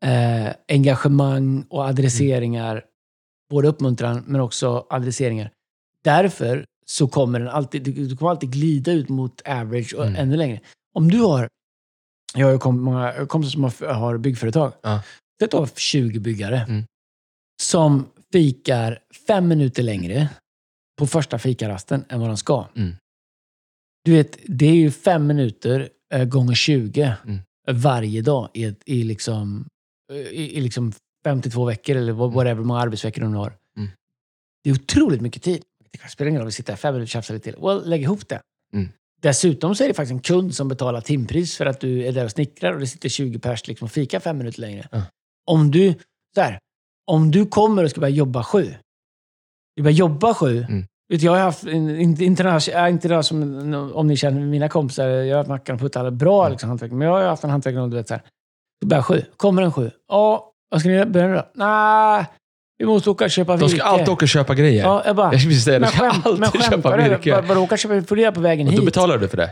eh, 0.05 0.53
engagemang 0.67 1.65
och 1.69 1.83
adresseringar. 1.85 2.85
Både 3.49 3.67
uppmuntran 3.67 4.23
men 4.27 4.41
också 4.41 4.85
adresseringar. 4.89 5.51
Därför 6.03 6.65
så 6.85 7.07
kommer 7.07 7.39
den 7.39 7.47
alltid, 7.49 7.83
du, 7.83 8.15
kommer 8.17 8.31
alltid 8.31 8.51
glida 8.51 8.91
ut 8.91 9.09
mot 9.09 9.41
average 9.47 9.93
och 9.93 10.05
Mm. 10.05 10.15
ännu 10.15 10.37
längre. 10.37 10.59
Om 10.93 11.11
du 11.11 11.19
har, 11.19 11.47
jag 12.35 12.47
har 12.51 12.57
kom, 12.57 12.79
många 12.81 13.25
kompisar 13.25 13.51
som 13.51 13.63
har, 13.63 13.93
har 13.93 14.17
byggföretag. 14.17 14.73
Ja. 14.81 15.01
Det 15.39 15.47
tar 15.47 15.69
20 15.75 16.19
byggare 16.19 16.57
Mm. 16.69 16.83
som 17.61 18.05
fikar 18.31 18.99
fem 19.27 19.47
minuter 19.47 19.83
längre 19.83 20.29
på 20.99 21.07
första 21.07 21.39
fikarasten 21.39 22.05
än 22.09 22.19
vad 22.19 22.29
de 22.29 22.37
ska. 22.37 22.67
Mm. 22.75 22.95
Du 24.03 24.11
vet, 24.11 24.37
det 24.45 24.65
är 24.65 24.75
ju 24.75 24.91
fem 24.91 25.27
minuter 25.27 25.89
eh, 26.13 26.25
gånger 26.25 26.53
20 26.55 27.15
Mm. 27.25 27.39
varje 27.71 28.21
dag 28.21 28.49
i, 28.53 28.75
i, 28.85 29.03
liksom, 29.03 29.65
i, 30.13 30.57
i 30.57 30.61
liksom 30.61 30.93
52 31.23 31.65
veckor 31.65 31.95
eller 31.95 32.13
vad- 32.13 32.33
whatever 32.33 32.63
många 32.63 32.79
arbetsveckor 32.79 33.21
de 33.21 33.33
har. 33.33 33.53
Mm. 33.77 33.89
Det 34.63 34.69
är 34.69 34.73
otroligt 34.73 35.21
mycket 35.21 35.43
tid. 35.43 35.63
Det 35.91 36.09
spelar 36.09 36.29
ingen 36.29 36.39
roll 36.39 36.45
om 36.45 36.47
vi 36.47 36.51
sitter 36.51 36.73
här 36.73 36.77
fem 36.77 36.93
minuter 36.93 37.05
och 37.05 37.09
tjafsar 37.09 37.33
lite 37.33 37.51
till. 37.51 37.61
Well, 37.61 37.89
lägg 37.89 38.01
ihop 38.01 38.27
det. 38.29 38.41
Mm. 38.73 38.89
Dessutom 39.21 39.75
så 39.75 39.83
är 39.83 39.87
det 39.87 39.93
faktiskt 39.93 40.11
en 40.11 40.19
kund 40.19 40.55
som 40.55 40.67
betalar 40.67 41.01
timpris 41.01 41.57
för 41.57 41.65
att 41.65 41.79
du 41.79 42.05
är 42.05 42.11
där 42.11 42.25
och 42.25 42.31
snickrar 42.31 42.73
och 42.73 42.79
det 42.79 42.87
sitter 42.87 43.09
20 43.09 43.39
pers 43.39 43.67
liksom 43.67 43.85
och 43.85 43.91
fikar 43.91 44.19
fem 44.19 44.37
minuter 44.37 44.61
längre. 44.61 44.87
Ja. 44.91 45.01
Om 45.45 45.71
du, 45.71 45.93
så 46.35 46.41
här, 46.41 46.59
om 47.11 47.31
du 47.31 47.45
kommer 47.45 47.83
och 47.83 47.89
ska 47.89 48.01
börja 48.01 48.15
jobba 48.15 48.43
sju. 48.43 48.73
Du 49.75 49.83
börjar 49.83 49.95
jobba 49.95 50.33
sju. 50.33 50.57
Mm. 50.69 50.85
Vet, 51.09 51.21
jag 51.21 51.31
har 51.31 51.39
haft, 51.39 51.63
inte, 51.63 52.25
inte, 52.25 52.43
äh, 52.73 52.89
inte 52.89 53.07
det 53.07 53.23
som, 53.23 53.73
om 53.95 54.07
ni 54.07 54.17
känner 54.17 54.41
mina 54.41 54.69
kompisar, 54.69 55.07
jag 55.07 55.33
har 55.35 55.37
haft 55.37 55.49
Mackan 55.49 55.79
och 55.85 55.97
alla 55.97 56.11
bra 56.11 56.49
liksom, 56.49 56.69
hantverk. 56.69 56.91
Men 56.91 57.07
jag 57.07 57.13
har 57.15 57.23
haft 57.23 57.43
en 57.43 57.49
hantverkare 57.49 57.81
och 57.81 57.89
du 57.89 57.95
vet 57.95 58.07
så 58.07 58.13
här. 58.13 58.23
Du 58.85 58.89
börjar 58.89 59.03
sju. 59.03 59.21
Kommer 59.37 59.61
en 59.61 59.71
sju? 59.73 59.91
Ja, 60.09 60.51
vad 60.71 60.79
ska 60.79 60.89
ni? 60.89 61.05
Börja 61.05 61.27
nu 61.27 61.33
då? 61.35 61.45
Nej, 61.55 62.25
vi 62.77 62.85
måste 62.85 63.09
åka 63.09 63.25
och 63.25 63.31
köpa 63.31 63.51
De 63.57 63.59
virke. 63.59 63.75
ska 63.79 63.83
alltid 63.87 64.09
åka 64.09 64.25
och 64.25 64.29
köpa 64.29 64.53
grejer. 64.55 64.83
Ja, 64.83 65.03
jag 65.05 65.15
bara, 65.15 65.31
Jag 65.31 65.41
skulle 65.41 65.55
säga 65.55 65.79
det. 65.79 65.89
men 65.99 66.11
De 66.11 66.11
ska 66.11 66.21
skämt, 66.21 66.23
men 66.39 66.43
alltid 66.43 66.61
köpa 66.61 66.71
skämtar 66.71 66.97
du? 66.97 67.03
virke. 67.09 67.31
Bara- 67.31 67.41
Bara 67.41 67.59
åka 67.59 67.75
och 67.75 67.79
köpa 67.79 68.01
får 68.07 68.15
det 68.15 68.31
på 68.31 68.39
vägen 68.41 68.67
Och 68.67 68.73
hit? 68.73 68.79
då 68.79 68.85
betalar 68.85 69.17
du 69.17 69.27
för 69.27 69.37
det? 69.37 69.49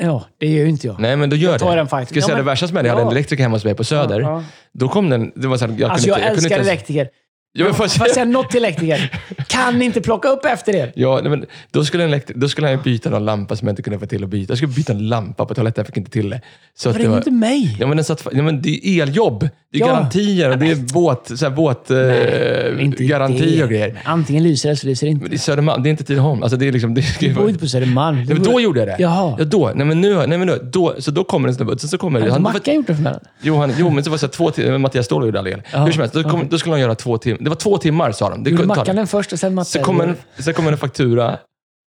Ja, 0.00 0.24
det 0.38 0.46
gör 0.46 0.64
ju 0.64 0.68
inte 0.70 0.86
jag. 0.86 1.00
Nej, 1.00 1.16
men 1.16 1.30
då 1.30 1.36
gör 1.36 1.50
Jag 1.50 1.60
tar 1.60 1.70
det. 1.70 1.76
den 1.76 1.86
fighten. 1.88 2.06
Ska 2.06 2.16
jag 2.16 2.24
säga 2.24 2.32
Ja, 2.32 2.36
det 2.36 2.42
men- 2.42 2.46
värsta 2.52 2.68
som 2.68 2.76
hände? 2.76 2.88
Jag 2.88 2.94
hade 2.96 3.06
en 3.06 3.12
elektriker 3.12 3.42
hemma 3.42 3.56
hos 3.56 3.64
mig 3.64 3.74
på 3.74 3.84
Söder. 3.84 4.20
Ja, 4.20 4.30
ja. 4.30 4.44
Då 4.72 4.88
kom 4.88 5.10
den... 5.10 5.32
Det 5.36 5.46
var 5.48 5.56
så 5.56 5.66
här, 5.66 5.74
jag 5.78 5.90
Alltså 5.90 6.04
kunde 6.06 6.08
jag 6.08 6.18
inte, 6.18 6.26
jag 6.28 6.32
älskar 6.32 6.46
inte 6.46 6.54
ens- 6.54 6.68
elektriker. 6.68 7.08
Ja, 7.54 7.64
men 7.64 7.74
får 7.74 7.84
jag 7.98 8.10
säga- 8.10 8.24
något 8.24 8.50
till 8.50 8.64
elektriker? 8.64 9.10
Kan 9.46 9.82
inte 9.82 10.00
plocka 10.00 10.28
upp 10.28 10.44
efter 10.44 10.74
er? 10.76 10.92
Ja, 10.94 11.20
nej, 11.22 11.30
men 11.30 11.44
då 11.70 11.84
skulle, 11.84 12.04
en 12.04 12.20
då 12.34 12.48
skulle 12.48 12.68
han 12.68 12.82
byta 12.82 13.10
någon 13.10 13.24
lampa 13.24 13.56
som 13.56 13.68
jag 13.68 13.72
inte 13.72 13.82
kunde 13.82 13.98
få 13.98 14.06
till 14.06 14.24
att 14.24 14.30
byta. 14.30 14.50
Jag 14.50 14.58
skulle 14.58 14.72
byta 14.72 14.92
en 14.92 15.08
lampa 15.08 15.44
på 15.46 15.54
toaletten, 15.54 15.80
jag 15.82 15.86
fick 15.86 15.96
inte 15.96 16.10
till 16.10 16.30
det. 16.30 16.40
Så 16.76 16.92
Ring 16.92 17.02
det 17.02 17.08
var, 17.08 17.16
inte 17.16 17.30
mig. 17.30 17.76
ja, 17.80 17.86
men 17.86 17.96
den 17.96 18.04
satt, 18.04 18.26
ja, 18.32 18.42
men 18.42 18.62
det 18.62 18.86
är 18.88 19.02
eljobb. 19.02 19.48
Det 19.72 19.78
är 19.78 19.80
Ja. 19.80 19.86
garantier 19.86 20.50
och 20.50 20.58
det 20.58 20.70
är 20.70 20.76
båt, 20.92 21.30
så 21.34 21.44
här, 21.44 21.50
båt, 21.50 21.90
eh, 21.90 22.84
Inte 22.84 23.04
garanti 23.04 23.56
det. 23.56 23.62
och 23.64 23.70
grejer. 23.70 23.88
Men 23.88 24.02
Antingen 24.04 24.42
lyser 24.44 24.68
det 24.68 24.76
så 24.76 24.86
lyser 24.86 25.06
det 25.06 25.12
Men 25.12 25.20
det 25.20 25.24
inte. 25.26 25.36
är 25.36 25.38
Södermalm, 25.38 25.82
det 25.82 25.88
är 25.88 25.90
inte 25.90 26.04
Tidaholm. 26.04 26.42
Alltså, 26.42 26.56
det 26.56 26.68
är 26.68 26.72
liksom, 26.72 26.94
det 26.94 27.00
är, 27.00 27.16
Du 27.20 27.34
bor 27.34 27.48
inte 27.48 27.60
på 27.60 27.66
Södermalm. 27.66 28.16
Nej, 28.16 28.26
men 28.34 28.42
då 28.42 28.60
gjorde 28.60 28.80
jag 28.80 28.88
det. 28.88 28.96
Jaha. 28.98 29.36
Ja, 29.38 29.44
då. 29.44 29.72
Nej, 29.74 29.86
men 29.86 30.00
nu, 30.00 30.14
nej, 30.26 30.38
men 30.38 30.46
nu, 30.46 30.58
då, 30.72 30.94
så 30.98 31.10
då 31.10 31.24
kommer 31.24 31.48
en 31.48 31.54
snubbe. 31.54 31.78
Sen 31.78 31.88
så 31.88 31.98
kommer 31.98 32.20
Har 32.20 32.28
han, 32.28 32.38
inte 32.38 32.52
Mackan 32.52 32.74
gjort 32.74 32.86
det 32.86 32.94
för 32.96 33.02
mig? 33.02 33.14
jo, 33.42 33.56
han, 33.56 33.72
jo, 33.78 33.90
men 33.90 34.04
så 34.04 34.10
var 34.10 34.14
det 34.16 34.20
så 34.20 34.26
här, 34.26 34.32
två 34.32 34.50
timmar. 34.50 34.78
Mattias 34.78 35.06
Ståhl 35.06 35.24
gjorde 35.24 35.38
all 35.38 35.46
el. 35.46 35.62
Hur 35.72 35.92
som 35.92 36.00
helst, 36.00 36.14
då, 36.14 36.22
kom, 36.22 36.34
okej. 36.34 36.48
då 36.50 36.58
skulle 36.58 36.72
han 36.72 36.80
göra 36.80 36.94
två 36.94 37.18
timmar. 37.18 37.38
Det 37.44 37.48
var 37.48 37.56
två 37.56 37.78
timmar, 37.78 38.12
sa 38.12 38.30
de. 38.30 38.44
Det, 38.44 38.50
Gjorde 38.50 38.66
Mackan 38.66 38.96
den 38.96 39.06
först 39.06 39.32
och 39.32 39.38
sen 39.38 39.54
Matte? 39.54 39.70
så 39.70 39.78
kommer 39.78 40.06
en, 40.06 40.16
så 40.38 40.52
kommer 40.52 40.72
en 40.72 40.78
faktura 40.78 41.38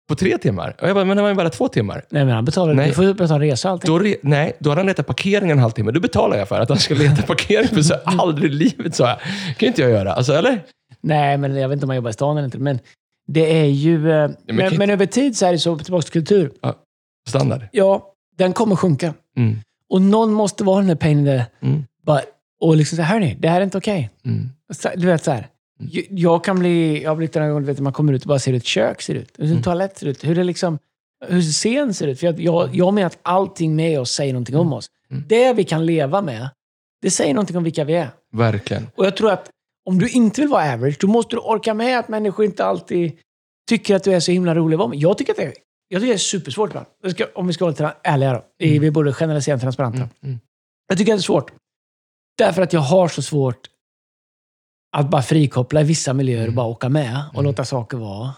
på 0.09 0.15
tre 0.15 0.37
timmar. 0.37 0.75
Och 0.81 0.87
jag 0.87 0.95
bara, 0.95 1.05
men 1.05 1.17
det 1.17 1.23
var 1.23 1.29
ju 1.29 1.35
bara 1.35 1.49
två 1.49 1.67
timmar. 1.67 2.05
Nej, 2.09 2.25
men 2.25 2.35
han 2.35 2.45
betalar. 2.45 2.73
Nej. 2.73 2.87
Du 2.87 2.93
får 2.93 3.05
ju 3.05 3.13
betala 3.13 3.43
resa 3.45 3.67
och 3.67 3.71
allting. 3.71 3.87
Då, 3.87 3.99
re, 3.99 4.15
nej, 4.21 4.53
då 4.59 4.69
hade 4.69 4.79
han 4.79 4.85
letat 4.85 5.07
parkering 5.07 5.51
en 5.51 5.59
halvtimme. 5.59 5.91
Då 5.91 5.99
betalar 5.99 6.37
jag 6.37 6.47
för 6.47 6.59
att 6.59 6.69
han 6.69 6.77
ska 6.79 6.93
leta 6.93 7.21
parkering. 7.27 7.67
För 7.67 7.81
så 7.81 7.93
aldrig 8.05 8.51
i 8.51 8.55
livet, 8.55 8.95
sa 8.95 9.07
jag. 9.07 9.17
kan 9.19 9.55
ju 9.59 9.67
inte 9.67 9.81
jag 9.81 9.91
göra. 9.91 10.13
Alltså, 10.13 10.33
eller? 10.33 10.63
Nej, 11.01 11.37
men 11.37 11.55
jag 11.55 11.69
vet 11.69 11.75
inte 11.75 11.85
om 11.85 11.89
han 11.89 11.95
jobbar 11.95 12.09
i 12.09 12.13
stan 12.13 12.37
eller 12.37 12.45
inte. 12.45 12.57
Men 12.59 12.79
det 13.27 13.59
är 13.59 13.65
ju... 13.65 14.11
eh, 14.11 14.29
men 14.47 14.55
men, 14.55 14.77
men 14.77 14.89
över 14.89 15.05
tid 15.05 15.37
så 15.37 15.45
är 15.45 15.51
det 15.51 15.59
så, 15.59 15.77
tillbaka 15.77 16.03
till 16.03 16.11
kultur. 16.11 16.51
Standard. 17.29 17.61
Ja, 17.71 18.13
den 18.37 18.53
kommer 18.53 18.75
sjunka. 18.75 19.13
Mm. 19.37 19.57
Och 19.89 20.01
någon 20.01 20.31
måste 20.33 20.63
vara 20.63 20.81
den 20.85 20.97
där 20.97 21.07
in 21.07 21.25
the 21.25 21.45
Mm. 21.67 21.83
butt. 22.05 22.23
Och 22.61 22.75
liksom 22.75 22.95
säga, 22.95 23.05
hörni, 23.05 23.37
det 23.39 23.49
här 23.49 23.59
är 23.59 23.63
inte 23.63 23.77
okej. 23.77 24.09
Mm. 24.25 24.49
Så- 24.73 24.89
Du 24.95 25.07
vet 25.07 25.23
så 25.23 25.31
här. 25.31 25.47
Jag- 25.79 26.05
Jag 26.09 26.43
kan 26.43 26.59
bli... 26.59 27.03
Jag 27.03 27.09
har 27.11 27.15
blivit 27.15 27.33
den 27.33 27.43
här 27.43 27.49
gången, 27.49 27.65
vet, 27.65 27.79
man 27.79 27.93
kommer 27.93 28.13
ut 28.13 28.21
och 28.21 28.27
bara 28.27 28.39
ser 28.39 28.51
hur 28.51 28.57
ett 28.57 28.65
kök 28.65 29.01
ser 29.01 29.13
ut. 29.15 29.31
Hur 29.37 29.45
en 29.45 29.51
Mm. 29.51 29.63
toalett 29.63 29.97
ser 29.97 30.07
ut. 30.07 30.23
Hur 30.23 30.35
det 30.35 30.43
liksom... 30.43 30.79
Hur 31.27 31.41
scen 31.41 31.93
ser 31.93 32.07
ut. 32.07 32.19
För 32.19 32.25
jag, 32.27 32.39
jag, 32.39 32.75
jag 32.75 32.93
menar 32.93 33.07
att 33.07 33.19
allting 33.21 33.75
med 33.75 33.99
oss 33.99 34.11
säger 34.11 34.33
någonting 34.33 34.55
om 34.57 34.73
oss. 34.73 34.87
Mm. 35.11 35.23
Det 35.27 35.53
vi 35.53 35.63
kan 35.63 35.85
leva 35.85 36.21
med, 36.21 36.49
det 37.01 37.11
säger 37.11 37.33
någonting 37.33 37.57
om 37.57 37.63
vilka 37.63 37.83
vi 37.83 37.93
är. 37.93 38.09
Verkligen. 38.31 38.87
Och 38.95 39.05
jag 39.05 39.17
tror 39.17 39.31
att 39.31 39.49
om 39.85 39.99
du 39.99 40.09
inte 40.09 40.41
vill 40.41 40.49
vara 40.49 40.73
average, 40.73 40.97
då 40.99 41.07
måste 41.07 41.35
du 41.35 41.39
orka 41.39 41.73
med 41.73 41.99
att 41.99 42.07
människor 42.07 42.45
inte 42.45 42.65
alltid 42.65 43.11
tycker 43.69 43.95
att 43.95 44.03
du 44.03 44.13
är 44.13 44.19
så 44.19 44.31
himla 44.31 44.55
rolig 44.55 44.75
att 44.75 44.79
vara 44.79 44.87
med. 44.89 44.97
Jag 44.99 45.17
tycker 45.17 45.33
att 45.33 45.37
det 45.37 45.43
är, 45.43 45.53
jag 45.87 46.01
tycker 46.01 46.13
det 46.13 46.17
är 46.17 46.17
supersvårt 46.17 46.69
ibland. 46.69 46.85
Om 47.35 47.47
vi 47.47 47.53
ska 47.53 47.65
vara 47.65 47.71
lite 47.71 47.93
ärliga 48.03 48.33
då. 48.33 48.43
I- 48.65 48.79
Vi 48.79 48.91
borde 48.91 49.13
generalisera 49.13 49.59
transparenta. 49.59 49.97
Mm. 49.97 50.09
Mm. 50.23 50.39
Jag 50.87 50.97
tycker 50.97 51.13
att 51.13 51.17
det 51.17 51.21
är 51.21 51.23
svårt. 51.23 51.51
Därför 52.37 52.61
att 52.61 52.73
jag 52.73 52.79
har 52.81 53.07
så 53.07 53.21
svårt 53.21 53.57
att 54.97 55.09
bara 55.09 55.21
frikoppla 55.21 55.81
i 55.81 55.83
vissa 55.83 56.13
miljöer 56.13 56.37
och 56.41 56.43
Mm. 56.43 56.55
bara 56.55 56.67
åka 56.67 56.89
med 56.89 57.23
och 57.29 57.33
Mm. 57.39 57.45
låta 57.45 57.65
saker 57.65 57.97
vara. 57.97 58.33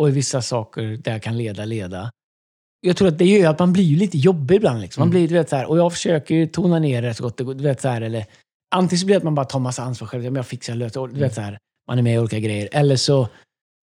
Och 0.00 0.08
i 0.08 0.12
vissa 0.12 0.42
saker 0.42 0.82
där 0.82 1.12
jag 1.12 1.22
kan 1.22 1.36
leda, 1.38 1.64
leda. 1.64 2.10
Jag 2.80 2.96
tror 2.96 3.08
att 3.08 3.18
det 3.18 3.24
gör 3.24 3.50
att 3.50 3.58
man 3.58 3.72
blir 3.72 3.96
lite 3.96 4.18
jobbig 4.18 4.56
ibland. 4.56 4.80
Liksom. 4.80 5.00
Man 5.00 5.08
Mm. 5.08 5.12
blir, 5.20 5.28
du 5.28 5.34
vet, 5.34 5.48
så 5.48 5.56
här, 5.56 5.66
och 5.70 5.78
jag 5.78 5.92
försöker 5.92 6.34
ju 6.34 6.46
tona 6.46 6.78
ner 6.78 7.02
det 7.02 7.14
så 7.14 7.22
gott 7.22 7.36
det 7.36 7.44
går. 7.44 7.54
Du 7.54 7.64
vet, 7.64 7.80
så 7.80 7.88
här, 7.88 8.00
eller, 8.00 8.26
antingen 8.74 8.98
så 8.98 9.06
blir 9.06 9.14
det 9.14 9.18
att 9.18 9.24
man 9.24 9.34
bara 9.34 9.46
tar 9.46 9.58
massa 9.60 9.82
ansvar 9.82 10.08
själv. 10.08 10.24
Jag 10.36 10.46
fixar 10.46 10.74
det. 10.76 10.88
Du 11.14 11.20
vet, 11.20 11.34
så 11.34 11.40
här, 11.40 11.58
man 11.88 11.98
är 11.98 12.02
med 12.02 12.14
i 12.14 12.18
olika 12.18 12.38
grejer. 12.38 12.68
Eller 12.72 12.96
så, 12.96 13.28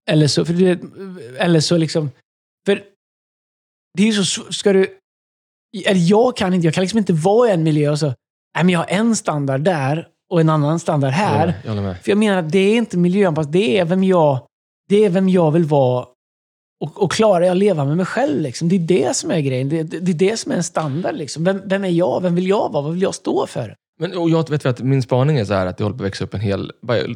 eller 0.10 0.28
så, 0.28 0.46
för 0.46 0.54
du 0.54 0.66
vet, 0.66 0.82
eller 1.40 1.60
så 1.60 1.78
liksom... 1.78 2.12
För 2.66 2.84
det 3.98 4.04
är 4.04 4.08
ju 4.08 4.14
så... 4.24 4.54
Ska 4.54 4.74
du... 4.74 5.00
Eller 5.86 6.02
jag 6.10 6.38
kan 6.38 6.54
inte, 6.54 6.68
jag 6.68 6.74
kan 6.74 6.82
liksom 6.82 6.98
inte 7.00 7.14
vara 7.14 7.50
i 7.50 7.52
en 7.54 7.64
miljö 7.64 7.90
och 7.92 8.00
så... 8.00 8.06
Nej, 8.06 8.64
men 8.64 8.70
jag 8.70 8.80
har 8.80 8.88
en 8.90 9.16
standard 9.16 9.62
där 9.62 10.08
och 10.32 10.42
en 10.42 10.50
annan 10.50 10.80
standard 10.80 11.12
här. 11.12 11.54
Jag 11.64 11.70
håller 11.70 11.82
med. 11.82 11.98
För 12.02 12.12
jag 12.12 12.18
menar 12.18 12.38
att 12.38 12.52
det 12.52 12.60
är 12.60 12.78
inte 12.78 12.98
miljöanpassat. 12.98 13.52
Det 13.52 13.80
är 13.80 13.86
vem 13.86 14.04
jag, 14.04 14.40
det 14.90 15.06
är 15.06 15.10
vem 15.10 15.30
jag 15.30 15.52
vill 15.52 15.64
vara. 15.64 16.06
Och, 16.82 17.04
och 17.04 17.12
klarar 17.12 17.46
jag 17.46 17.52
att 17.52 17.58
leva 17.58 17.86
med 17.86 17.98
mig 17.98 18.06
själv? 18.06 18.42
Liksom. 18.42 18.70
Det 18.70 18.76
är 18.76 18.80
det 18.80 19.16
som 19.16 19.32
är 19.32 19.40
grejen. 19.40 19.70
Det, 19.70 19.84
det, 19.84 20.00
det 20.00 20.12
är 20.12 20.32
det 20.32 20.38
som 20.38 20.52
är 20.52 20.56
en 20.56 20.64
standard. 20.64 21.16
Liksom. 21.16 21.44
Vem, 21.44 21.62
vem 21.66 21.84
är 21.84 21.90
jag? 21.90 22.22
Vem 22.22 22.36
vill 22.36 22.48
jag 22.48 22.72
vara? 22.72 22.84
Vad 22.84 22.94
vill 22.94 23.02
jag 23.02 23.16
stå 23.16 23.48
för? 23.48 23.76
Men, 24.00 24.18
och 24.18 24.30
jag 24.30 24.50
vet 24.50 24.66
att 24.66 24.82
min 24.82 25.02
spaning 25.02 25.38
är 25.38 25.46
så 25.46 25.54
här 25.54 25.66
att 25.66 25.78
det 25.78 25.84
håller 25.84 25.98
på 25.98 26.04
att 26.04 26.08
växa 26.08 26.24
upp 26.24 26.34
en 26.34 26.40
hel, 26.40 26.72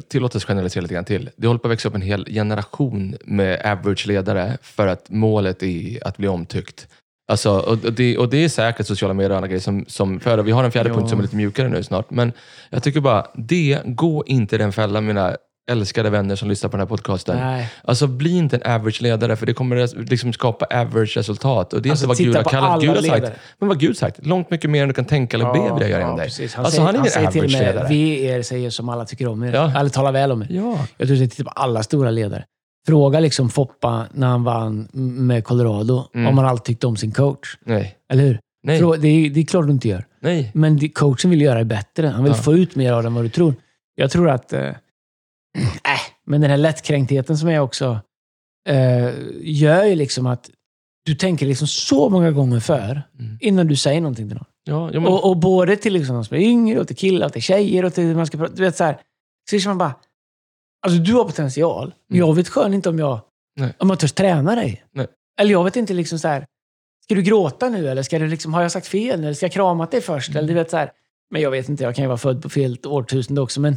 tillåt 0.08 0.34
oss 0.34 0.44
generalisera 0.44 0.82
lite 0.82 0.94
grann 0.94 1.04
till. 1.04 1.30
Det 1.36 1.46
håller 1.46 1.58
på 1.58 1.68
att 1.68 1.72
växa 1.72 1.88
upp 1.88 1.94
en 1.94 2.02
hel 2.02 2.24
generation 2.24 3.16
med 3.24 3.60
average-ledare 3.64 4.58
för 4.62 4.86
att 4.86 5.10
målet 5.10 5.62
är 5.62 6.06
att 6.06 6.16
bli 6.16 6.28
omtyckt. 6.28 6.88
Alltså, 7.30 7.50
och, 7.58 7.78
det, 7.78 8.18
och 8.18 8.28
det 8.30 8.44
är 8.44 8.48
säkert 8.48 8.86
sociala 8.86 9.14
medier 9.14 9.30
och 9.30 9.36
andra 9.36 9.48
grejer 9.48 9.60
som, 9.60 9.84
som 9.88 10.20
föder. 10.20 10.42
Vi 10.42 10.50
har 10.52 10.64
en 10.64 10.70
fjärde 10.72 10.88
Ja. 10.88 10.94
punkt 10.94 11.10
som 11.10 11.18
är 11.18 11.22
lite 11.22 11.36
mjukare 11.36 11.68
nu 11.68 11.82
snart. 11.82 12.10
Men 12.10 12.32
jag 12.70 12.82
tycker 12.82 13.00
bara, 13.00 13.26
det, 13.34 13.78
gå 13.84 14.24
inte 14.26 14.54
i 14.54 14.58
den 14.58 14.72
fällan 14.72 15.06
mina 15.06 15.36
älskade 15.70 16.10
vänner 16.10 16.36
som 16.36 16.48
lyssnar 16.48 16.70
på 16.70 16.76
den 16.76 16.80
här 16.80 16.88
podcasten. 16.88 17.36
Nej. 17.38 17.70
Alltså 17.84 18.06
bli 18.06 18.30
inte 18.30 18.56
en 18.56 18.62
average-ledare, 18.72 19.36
för 19.36 19.46
det 19.46 19.54
kommer 19.54 20.04
liksom 20.10 20.32
skapa 20.32 20.64
average-resultat. 20.64 21.72
Och 21.72 21.82
det 21.82 21.88
är 21.88 21.90
Alltså, 21.90 22.04
inte 22.04 22.08
vad 22.08 22.18
Gud 22.18 22.36
har 22.36 22.42
kallat. 22.42 22.70
alla 22.70 22.80
Gud 22.82 22.90
har 22.90 22.96
sagt, 22.96 23.14
ledare. 23.14 23.34
men 23.58 23.68
vad 23.68 23.80
Gud 23.80 23.96
sagt, 23.96 24.26
långt 24.26 24.50
mycket 24.50 24.70
mer 24.70 24.82
än 24.82 24.88
du 24.88 24.94
kan 24.94 25.04
tänka 25.04 25.36
eller 25.36 25.52
be 25.52 25.58
vill 25.74 25.80
jag 25.80 25.90
göra 25.90 26.00
genom 26.00 26.16
dig. 26.16 26.26
precis. 26.26 26.54
Han 26.54 26.64
alltså 26.64 26.76
säger, 26.76 26.86
han 26.86 26.94
är 26.94 26.98
han 26.98 27.08
säger 27.08 27.30
till 27.30 27.44
och 27.44 27.50
med, 27.50 27.86
vi 27.88 28.24
er 28.26 28.42
säger 28.42 28.70
som 28.70 28.88
alla 28.88 29.04
tycker 29.04 29.28
om 29.28 29.42
er. 29.42 29.52
Ja. 29.52 29.78
Eller 29.78 29.90
talar 29.90 30.12
väl 30.12 30.32
om 30.32 30.42
er. 30.42 30.46
Ja. 30.50 30.78
Jag 30.98 31.08
tror 31.08 31.16
att 31.16 31.20
jag 31.20 31.30
tittar 31.30 31.44
på 31.44 31.50
alla 31.50 31.82
stora 31.82 32.10
ledare. 32.10 32.44
Fråga 32.86 33.20
liksom 33.20 33.50
Foppa 33.50 34.06
när 34.14 34.26
han 34.26 34.44
vann 34.44 34.88
med 34.92 35.44
Colorado 35.44 36.04
Mm. 36.14 36.26
om 36.28 36.38
han 36.38 36.46
alltid 36.46 36.64
tyckte 36.64 36.86
om 36.86 36.96
sin 36.96 37.12
coach. 37.12 37.56
Nej. 37.64 37.96
Eller 38.12 38.22
hur? 38.22 38.40
Nej. 38.62 38.80
Frå- 38.80 38.96
det, 38.96 39.08
är, 39.08 39.30
det 39.30 39.40
är 39.40 39.44
klart 39.44 39.66
du 39.66 39.72
inte 39.72 39.88
gör. 39.88 40.04
Nej. 40.20 40.50
Men 40.54 40.88
coachen 40.88 41.30
vill 41.30 41.40
göra 41.40 41.58
det 41.58 41.64
bättre. 41.64 42.06
Han 42.06 42.24
vill 42.24 42.32
Ja. 42.36 42.42
få 42.42 42.54
ut 42.54 42.76
mer 42.76 42.92
av 42.92 43.02
det 43.02 43.06
än 43.06 43.14
vad 43.14 43.24
du 43.24 43.28
tror. 43.28 43.54
Jag 43.94 44.10
tror 44.10 44.30
att... 44.30 44.52
Äh, 44.52 46.00
men 46.26 46.40
den 46.40 46.50
här 46.50 46.56
lättkränktheten 46.58 47.38
som 47.38 47.48
är 47.48 47.60
också 47.60 48.00
äh, 48.68 49.10
gör 49.40 49.84
ju 49.84 49.94
liksom 49.94 50.26
att 50.26 50.50
du 51.04 51.14
tänker 51.14 51.46
liksom 51.46 51.66
så 51.68 52.08
många 52.08 52.30
gånger 52.30 52.60
för 52.60 53.02
Mm. 53.18 53.38
innan 53.40 53.66
du 53.66 53.76
säger 53.76 54.00
någonting 54.00 54.28
till 54.28 54.36
någon. 54.36 54.46
Ja, 54.64 54.90
ja, 54.92 55.00
men, 55.00 55.12
Och, 55.12 55.30
och 55.30 55.36
både 55.36 55.76
till 55.76 55.92
liksom 55.92 56.14
de 56.14 56.24
som 56.24 56.36
är 56.36 56.40
yngre, 56.40 56.80
och 56.80 56.86
till 56.86 56.96
killar, 56.96 57.26
och 57.26 57.32
till 57.32 57.42
tjejer 57.42 57.84
och 57.84 57.94
till 57.94 58.16
man 58.16 58.26
ska 58.26 58.38
prata. 58.38 58.52
Du 58.54 58.62
vet 58.62 58.76
så 58.76 58.84
här. 58.84 59.00
Så 59.62 59.68
man 59.68 59.78
bara... 59.78 59.94
Alltså 60.86 61.00
du 61.00 61.12
har 61.14 61.24
potential, 61.24 61.94
men 62.08 62.16
Mm. 62.18 62.28
jag 62.28 62.34
vet 62.34 62.48
själv 62.48 62.74
inte 62.74 62.88
om 62.88 62.98
jag, 62.98 63.20
Nej. 63.56 63.72
om 63.78 63.90
jag 63.90 63.98
törs 63.98 64.12
träna 64.12 64.54
dig. 64.54 64.84
Nej. 64.92 65.06
Eller 65.40 65.50
jag 65.52 65.64
vet 65.64 65.76
inte 65.76 65.92
liksom 65.94 66.18
så 66.18 66.28
här. 66.28 66.46
Ska 67.04 67.14
du 67.14 67.22
gråta 67.22 67.68
nu 67.68 67.88
eller 67.88 68.02
ska 68.02 68.18
du 68.18 68.28
liksom, 68.28 68.54
har 68.54 68.62
jag 68.62 68.72
sagt 68.72 68.86
fel? 68.86 69.20
Eller 69.20 69.34
ska 69.34 69.46
jag 69.46 69.52
kramat 69.52 69.90
dig 69.90 70.00
först? 70.00 70.30
Eller 70.36 70.48
du 70.48 70.54
vet 70.54 70.70
så 70.70 70.76
här. 70.76 70.92
Men 71.30 71.42
jag 71.42 71.50
vet 71.50 71.68
inte, 71.68 71.84
jag 71.84 71.94
kan 71.94 72.04
ju 72.04 72.08
vara 72.08 72.18
född 72.18 72.42
på 72.42 72.48
fel 72.48 72.78
årtusende 72.84 73.40
också. 73.40 73.60
Men, 73.60 73.76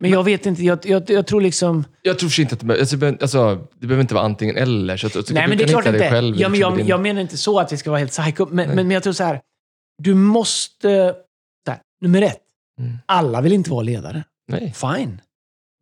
men 0.00 0.10
jag 0.10 0.24
vet 0.24 0.46
inte, 0.46 0.62
jag, 0.64 0.86
jag, 0.86 1.10
jag 1.10 1.26
tror 1.26 1.40
liksom... 1.40 1.84
jag 2.02 2.18
tror 2.18 2.40
inte 2.40 2.54
att 2.54 2.60
det, 2.60 2.66
behöver- 2.66 2.80
alltså, 2.82 3.06
alltså, 3.22 3.66
det 3.78 3.86
behöver 3.86 4.00
inte 4.00 4.14
vara 4.14 4.24
antingen 4.24 4.56
eller. 4.56 4.96
Så 4.96 5.06
att, 5.06 5.12
så 5.26 5.34
Nej, 5.34 5.48
men 5.48 5.58
det 5.58 5.64
är 5.64 5.68
klart 5.68 5.86
inte. 5.86 6.10
Själv, 6.10 6.36
ja, 6.40 6.48
men 6.48 6.60
jag, 6.60 6.76
din- 6.76 6.86
jag 6.86 7.00
menar 7.00 7.20
inte 7.20 7.36
så 7.36 7.58
att 7.60 7.72
vi 7.72 7.76
ska 7.76 7.90
vara 7.90 7.98
helt 7.98 8.10
psycho. 8.10 8.46
Men, 8.46 8.68
men, 8.68 8.76
men 8.76 8.90
jag 8.90 9.02
tror 9.02 9.12
så 9.12 9.24
här. 9.24 9.40
Du 10.02 10.14
måste... 10.14 11.14
Så 11.66 11.70
här, 11.72 11.80
nummer 12.00 12.22
ett. 12.22 12.40
Mm. 12.80 12.98
Alla 13.06 13.40
vill 13.40 13.52
inte 13.52 13.70
vara 13.70 13.82
ledare. 13.82 14.24
Nej. 14.48 14.74
Fine. 14.76 15.20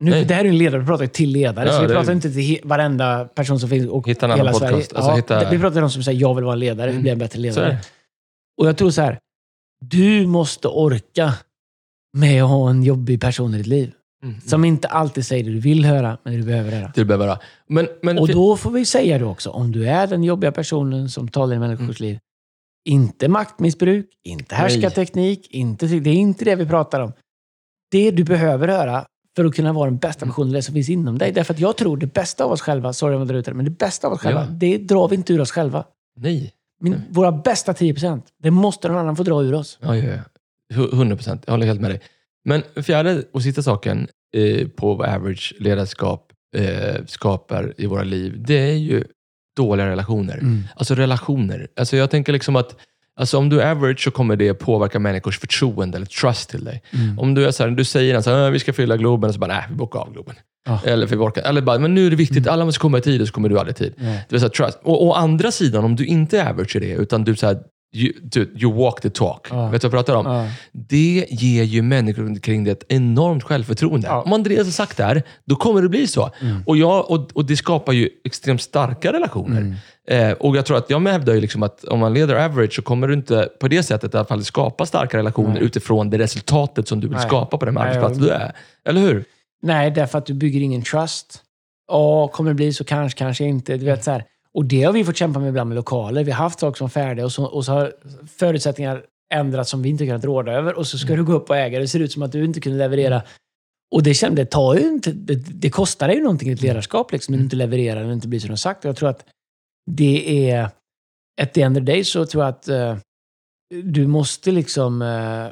Nu, 0.01 0.11
Nej. 0.11 0.25
det 0.25 0.35
här 0.35 0.45
är 0.45 0.49
en 0.49 0.59
ledare, 0.59 0.81
vi 0.81 0.87
pratar 0.87 1.07
till 1.07 1.31
ledare. 1.31 1.67
Ja, 1.69 1.73
så 1.73 1.83
vi 1.83 1.89
pratar 1.89 2.13
inte 2.13 2.31
till 2.33 2.61
varenda 2.65 3.25
person 3.25 3.61
som 3.61 3.69
finns 3.69 3.89
och 3.89 4.09
Hitta 4.09 4.27
en 4.27 4.31
hela 4.33 4.43
annan 4.43 4.55
Sverige. 4.61 4.75
Alltså, 4.77 4.95
ja, 4.95 5.17
hitta- 5.17 5.51
Vi 5.51 5.59
pratar 5.59 5.71
till 5.75 5.81
de 5.81 5.91
som 5.91 6.03
säger 6.03 6.21
jag 6.21 6.35
vill 6.35 6.45
vara 6.45 6.55
ledare, 6.55 6.91
Mm. 6.91 7.03
bli 7.03 7.11
en 7.11 7.19
bättre 7.19 7.39
är 7.39 7.43
ledare. 7.43 7.79
Och 8.61 8.69
jag 8.69 8.77
tror 8.77 8.91
så 8.91 9.03
här. 9.03 9.19
Du 9.81 10.27
måste 10.27 10.69
orka 10.69 11.35
med 12.19 12.43
att 12.43 12.49
ha 12.51 12.71
en 12.71 12.83
jobbig 12.83 13.21
person 13.21 13.55
i 13.55 13.57
ditt 13.59 13.67
liv. 13.67 13.93
Mm. 14.23 14.41
Som 14.41 14.65
inte 14.65 14.89
alltid 14.89 15.27
säger 15.27 15.45
det 15.45 15.51
du 15.51 15.61
vill 15.61 15.85
höra, 15.85 16.19
men 16.23 16.33
det 16.33 16.39
du 16.41 16.47
behöver 16.47 16.73
höra. 16.73 16.93
Det 16.95 17.05
behöver 17.05 17.27
vara. 17.27 17.39
Men, 17.69 17.89
men, 18.03 18.19
Och 18.19 18.29
då 18.29 18.57
får 18.57 18.71
vi 18.71 18.85
säga 18.85 19.19
det 19.19 19.25
också, 19.25 19.51
om 19.51 19.73
du 19.73 19.89
är 19.89 20.07
den 20.07 20.25
jobbiga 20.25 20.53
personen 20.53 21.09
som 21.09 21.29
talar 21.29 21.57
i 21.57 21.59
människors 21.59 22.01
liv. 22.01 22.19
Inte 22.89 23.29
maktmissbruk, 23.29 24.07
inte 24.25 24.55
Mm. 24.55 24.63
Härskarteknik, 24.63 25.49
inte, 25.51 25.87
det 25.87 26.11
är 26.11 26.15
inte 26.15 26.45
det 26.45 26.55
vi 26.57 26.67
pratar 26.67 27.01
om. 27.01 27.13
Det 27.91 28.11
du 28.11 28.25
behöver 28.25 28.69
höra 28.69 29.07
för 29.37 29.45
att 29.45 29.55
kunna 29.55 29.73
vara 29.73 29.91
den 29.91 29.99
bästa 29.99 30.25
Mm. 30.25 30.29
versionen 30.31 30.49
av 30.49 30.55
det 30.55 30.63
som 30.63 30.75
finns 30.75 30.89
inom 30.89 31.19
dig. 31.19 31.33
Därför 31.33 31.55
att 31.55 31.61
jag 31.61 31.77
tror 31.77 31.97
det 31.97 32.07
bästa 32.15 32.45
av 32.45 32.53
oss 32.53 32.61
själva, 32.61 32.93
sorry 32.93 33.15
om 33.15 33.21
jag 33.21 33.29
drar 33.29 33.35
ut 33.37 33.45
det, 33.45 33.55
men 33.55 33.65
det 33.65 33.71
bästa 33.71 34.07
av 34.07 34.13
oss 34.13 34.21
själva, 34.21 34.41
Ja. 34.41 34.47
det 34.51 34.79
drar 34.79 35.09
vi 35.09 35.17
inte 35.17 35.33
ur 35.33 35.41
oss 35.41 35.51
själva. 35.51 35.85
nej. 36.17 36.53
Min, 36.81 37.03
våra 37.11 37.33
bästa 37.33 37.73
10%, 37.73 38.23
det 38.43 38.51
måste 38.51 38.89
någon 38.89 38.97
annan 38.99 39.17
få 39.17 39.23
dra 39.23 39.43
ur 39.43 39.55
oss. 39.55 39.79
Ja, 39.83 39.97
ja, 39.97 40.05
ja. 40.15 40.23
Hu- 40.77 40.93
100 40.95 41.17
procent. 41.17 41.43
Jag 41.47 41.53
håller 41.53 41.67
helt 41.67 41.81
med 41.81 41.91
dig. 41.91 42.01
Men 42.45 42.63
fjärde 42.83 43.23
och 43.33 43.43
sista 43.43 43.63
saken 43.63 44.09
eh, 44.37 44.69
på 44.69 44.95
vad 44.95 45.09
average 45.09 45.55
ledarskap 45.59 46.33
eh, 46.57 47.05
skapar 47.07 47.75
i 47.77 47.87
våra 47.87 48.03
liv, 48.03 48.45
det 48.47 48.71
är 48.71 48.75
ju 48.77 49.05
dåliga 49.57 49.87
relationer. 49.87 50.43
Alltså 50.77 50.95
relationer. 50.95 51.69
Alltså 51.77 51.97
jag 51.97 52.11
tänker 52.11 52.33
liksom 52.33 52.57
att 52.57 52.77
alltså 53.17 53.39
om 53.39 53.49
du 53.49 53.61
är 53.61 53.71
average 53.71 54.05
så 54.05 54.11
kommer 54.11 54.37
det 54.37 54.55
påverka 54.55 54.99
människors 54.99 55.39
förtroende 55.39 55.97
eller 55.97 56.07
trust 56.07 56.51
till 56.51 56.65
dig. 56.65 56.83
Mm. 56.91 57.19
Om 57.19 57.35
du 57.35 57.47
är 57.47 57.51
så 57.51 57.63
här, 57.63 57.71
du 57.71 57.85
säger 57.85 58.15
att 58.15 58.27
äh, 58.27 58.51
vi 58.51 58.59
ska 58.59 58.73
fylla 58.73 58.97
Globen 58.97 59.29
och 59.29 59.35
så 59.35 59.41
bara, 59.41 59.55
nej, 59.55 59.65
vi 59.69 59.75
bokar 59.75 60.01
av 60.01 60.13
Globen. 60.13 60.35
Ja. 60.67 60.81
Eller, 60.85 61.07
för 61.07 61.17
vi 61.17 61.23
orkar. 61.23 61.43
eller 61.43 61.61
bara, 61.61 61.79
men 61.79 61.95
nu 61.95 62.07
är 62.07 62.11
det 62.11 62.17
viktigt, 62.17 62.47
alla 62.49 62.65
måste 62.65 62.81
komma 62.81 62.99
i 62.99 63.01
tid 63.01 63.21
och 63.21 63.29
så 63.29 63.35
kommer 63.35 63.49
du 63.49 63.59
aldrig 63.59 63.77
i 63.77 63.79
tid. 63.79 63.95
Nej. 63.97 64.25
Det 64.29 64.35
vill 64.35 64.41
säga 64.41 64.51
trust. 64.51 64.79
Och 64.83 65.05
å 65.05 65.13
andra 65.13 65.51
sidan, 65.51 65.85
om 65.85 65.97
du 65.97 66.07
inte 66.07 66.41
är 66.41 66.51
average 66.51 66.77
i 66.77 66.79
det, 66.79 66.93
utan 66.93 67.25
du, 67.25 67.37
så 67.37 67.47
här, 67.47 67.59
you, 67.95 68.13
du, 68.23 68.55
you 68.57 68.73
walk 68.73 69.01
the 69.01 69.11
talk. 69.11 69.47
Ja. 69.51 69.69
Vet 69.69 69.83
du 69.83 69.89
vad 69.89 69.99
jag 69.99 70.07
pratar 70.07 70.17
om? 70.19 70.27
Ja. 70.27 70.49
Det 70.73 71.27
ger 71.31 71.63
ju 71.63 71.83
människor 71.83 72.41
kring 72.41 72.65
det 72.65 72.71
ett 72.71 72.85
enormt 72.89 73.43
självförtroende. 73.43 74.09
Ja. 74.09 74.23
Om 74.23 74.33
Andreas 74.33 74.67
har 74.67 74.73
sagt 74.73 74.97
det 74.97 75.05
här, 75.05 75.23
då 75.45 75.57
kommer 75.57 75.83
det 75.83 75.89
bli 75.89 76.07
så. 76.07 76.31
Mm. 76.41 76.63
Och, 76.67 76.77
jag, 76.77 77.11
och, 77.11 77.31
och 77.33 77.47
det 77.47 77.57
skapar 77.57 77.93
ju 77.93 78.11
extremt 78.25 78.63
starka 78.63 79.13
relationer. 79.13 79.77
Eh, 80.09 80.31
och 80.31 80.57
jag 80.57 80.67
tror 80.67 80.77
att 80.77 80.91
jag 80.91 81.09
hävdar 81.09 81.35
ju 81.35 81.41
liksom 81.41 81.63
att 81.63 81.85
om 81.85 81.99
man 81.99 82.15
leder 82.15 82.35
average 82.45 82.73
så 82.73 82.83
kommer 82.83 83.09
du 83.09 83.15
inte 83.15 83.49
på 83.61 83.69
det 83.69 83.83
sättet 83.83 84.15
i 84.15 84.17
alla 84.17 84.27
fall 84.27 84.45
skapa 84.45 84.87
starka 84.87 85.17
relationer 85.17 85.55
Nej. 85.55 85.63
utifrån 85.63 86.11
det 86.11 86.19
resultatet 86.19 86.89
som 86.89 87.01
du 87.01 87.09
vill 87.09 87.17
Nej. 87.17 87.27
skapa 87.27 87.59
på 87.59 87.65
den 87.65 87.79
arbetsplats 87.79 88.19
du 88.19 88.29
är. 88.29 88.53
Eller 88.89 89.01
hur? 89.01 89.25
Nej, 89.63 89.91
därför 89.91 90.19
att 90.19 90.27
du 90.27 90.35
bygger 90.35 90.61
ingen 90.61 90.83
trust. 90.83 91.43
Ja, 91.89 92.29
kommer 92.29 92.51
det 92.51 92.55
bli 92.55 92.73
så 92.73 92.85
kanske, 92.85 93.19
kanske 93.19 93.45
inte. 93.45 93.77
Du 93.77 93.85
vet, 93.85 94.05
så 94.05 94.11
här. 94.11 94.25
Och 94.57 94.65
det 94.65 94.83
har 94.83 94.93
vi 94.93 95.05
fått 95.05 95.17
kämpa 95.17 95.41
med 95.41 95.49
ibland 95.49 95.69
med 95.69 95.77
lokaler. 95.77 96.25
Vi 96.25 96.31
har 96.31 96.45
haft 96.45 96.61
saker 96.61 96.79
som 96.79 96.85
är 96.85 96.89
färdiga 96.89 97.25
och 97.25 97.33
så, 97.33 97.45
och 97.45 97.65
så 97.65 97.73
har 97.73 97.93
förutsättningar 98.27 99.05
ändrats 99.35 99.71
som 99.71 99.83
vi 99.83 99.89
inte 99.89 100.07
kunnat 100.07 100.25
råda 100.25 100.53
över. 100.53 100.75
Och 100.75 100.87
så 100.87 100.99
ska 100.99 101.17
du 101.17 101.25
gå 101.25 101.33
upp 101.33 101.51
och 101.51 101.57
äga. 101.57 101.79
Det 101.79 101.89
ser 101.89 102.01
ut 102.01 102.13
som 102.13 102.23
att 102.23 102.33
du 102.33 102.45
inte 102.45 102.61
kunde 102.61 102.79
leverera. 102.79 103.23
Och 103.95 104.03
det, 104.03 104.15
kände, 104.15 104.43
det, 104.43 104.51
tar 104.51 104.75
ju 104.75 104.89
inte, 104.89 105.13
det, 105.13 105.35
det 105.35 105.71
kostar 105.71 106.09
dig 106.09 106.17
ju 106.17 106.23
någonting 106.23 106.49
i 106.49 106.53
ett 106.53 106.63
ledarskap 106.63 107.13
liksom, 107.13 107.33
när 107.33 107.39
du 107.39 107.45
inte 107.45 107.57
levererar 107.57 108.05
och 108.05 108.13
inte 108.13 108.29
blir 108.29 108.41
som 108.41 108.49
du 108.49 108.53
har 108.53 108.57
sagt. 108.57 108.85
Och 108.85 108.89
jag 108.89 108.97
tror 108.97 109.09
att 109.09 109.25
det 109.91 110.51
är... 110.51 110.71
At 111.43 111.55
the 111.55 111.63
end 111.63 111.77
of 111.77 111.81
the 111.81 111.93
day 111.93 112.05
så 112.05 112.27
tror 112.27 112.45
jag 112.45 112.51
att 112.51 112.69
eh, 112.69 112.97
du 113.83 114.07
måste 114.07 114.51
liksom... 114.51 115.03
eh, 115.03 115.49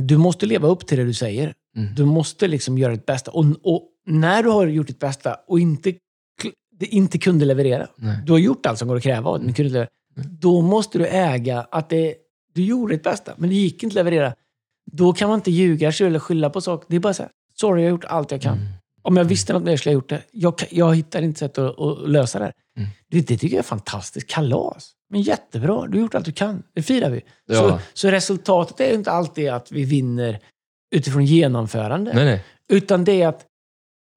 du 0.00 0.16
måste 0.16 0.46
leva 0.46 0.68
upp 0.68 0.86
till 0.86 0.98
det 0.98 1.04
du 1.04 1.14
säger. 1.14 1.54
Mm. 1.76 1.94
Du 1.94 2.04
måste 2.04 2.48
liksom 2.48 2.78
göra 2.78 2.92
ditt 2.92 3.06
bästa. 3.06 3.30
Och, 3.30 3.44
och 3.62 3.88
när 4.06 4.42
du 4.42 4.48
har 4.48 4.66
gjort 4.66 4.86
ditt 4.86 4.98
bästa 4.98 5.34
och 5.46 5.60
inte 5.60 5.92
det 6.78 6.86
inte 6.86 7.18
kunde 7.18 7.44
leverera. 7.44 7.88
Nej. 7.96 8.18
Du 8.26 8.32
har 8.32 8.38
gjort 8.38 8.66
allt 8.66 8.78
som 8.78 8.88
går 8.88 8.96
att 8.96 9.02
kräva 9.02 9.30
av 9.30 9.38
dig, 9.38 9.44
men 9.44 9.54
kunde 9.54 9.72
leverera. 9.72 9.90
Då 10.40 10.62
måste 10.62 10.98
du 10.98 11.06
äga 11.06 11.66
att 11.70 11.88
det, 11.88 12.14
du 12.54 12.64
gjorde 12.64 12.94
ditt 12.94 13.02
bästa, 13.02 13.32
men 13.36 13.50
det 13.50 13.56
gick 13.56 13.82
inte 13.82 13.92
att 13.92 13.94
leverera. 13.94 14.34
Då 14.92 15.12
kan 15.12 15.28
man 15.28 15.38
inte 15.38 15.50
ljuga 15.50 15.92
sig 15.92 16.06
eller 16.06 16.18
skylla 16.18 16.50
på 16.50 16.60
saker. 16.60 16.86
Det 16.90 16.96
är 16.96 17.00
bara 17.00 17.14
så 17.14 17.22
här, 17.22 17.32
sorry, 17.54 17.82
jag 17.82 17.88
har 17.88 17.90
gjort 17.90 18.04
allt 18.04 18.30
jag 18.30 18.42
kan. 18.42 18.58
Mm. 18.58 18.68
Om 19.02 19.16
jag 19.16 19.24
visste 19.24 19.52
något 19.52 19.62
mer 19.62 19.76
skulle 19.76 19.92
jag 19.92 19.96
ha 19.96 20.02
gjort 20.02 20.08
det. 20.08 20.22
Jag, 20.30 20.54
jag 20.70 20.96
hittar 20.96 21.22
inte 21.22 21.38
sätt 21.38 21.58
att, 21.58 21.80
att 21.80 22.08
lösa 22.08 22.38
det 22.38 22.44
här. 22.44 22.54
Mm. 22.76 22.88
Det, 23.10 23.20
det 23.20 23.38
tycker 23.38 23.56
jag 23.56 23.64
är 23.64 23.68
fantastiskt. 23.68 24.30
Kalas. 24.30 24.92
Men 25.10 25.22
jättebra. 25.22 25.86
Du 25.86 25.98
har 25.98 26.02
gjort 26.02 26.14
allt 26.14 26.24
du 26.24 26.32
kan. 26.32 26.62
Det 26.74 26.82
firar 26.82 27.10
vi. 27.10 27.20
Ja. 27.46 27.54
Så, 27.54 27.78
så 27.94 28.10
resultatet 28.10 28.80
är 28.80 28.94
inte 28.94 29.10
alltid 29.10 29.48
att 29.48 29.72
vi 29.72 29.84
vinner 29.84 30.38
utifrån 30.94 31.24
genomförande. 31.24 32.12
Nej, 32.14 32.24
nej. 32.24 32.44
Utan 32.68 33.04
det 33.04 33.22
är 33.22 33.28
att 33.28 33.46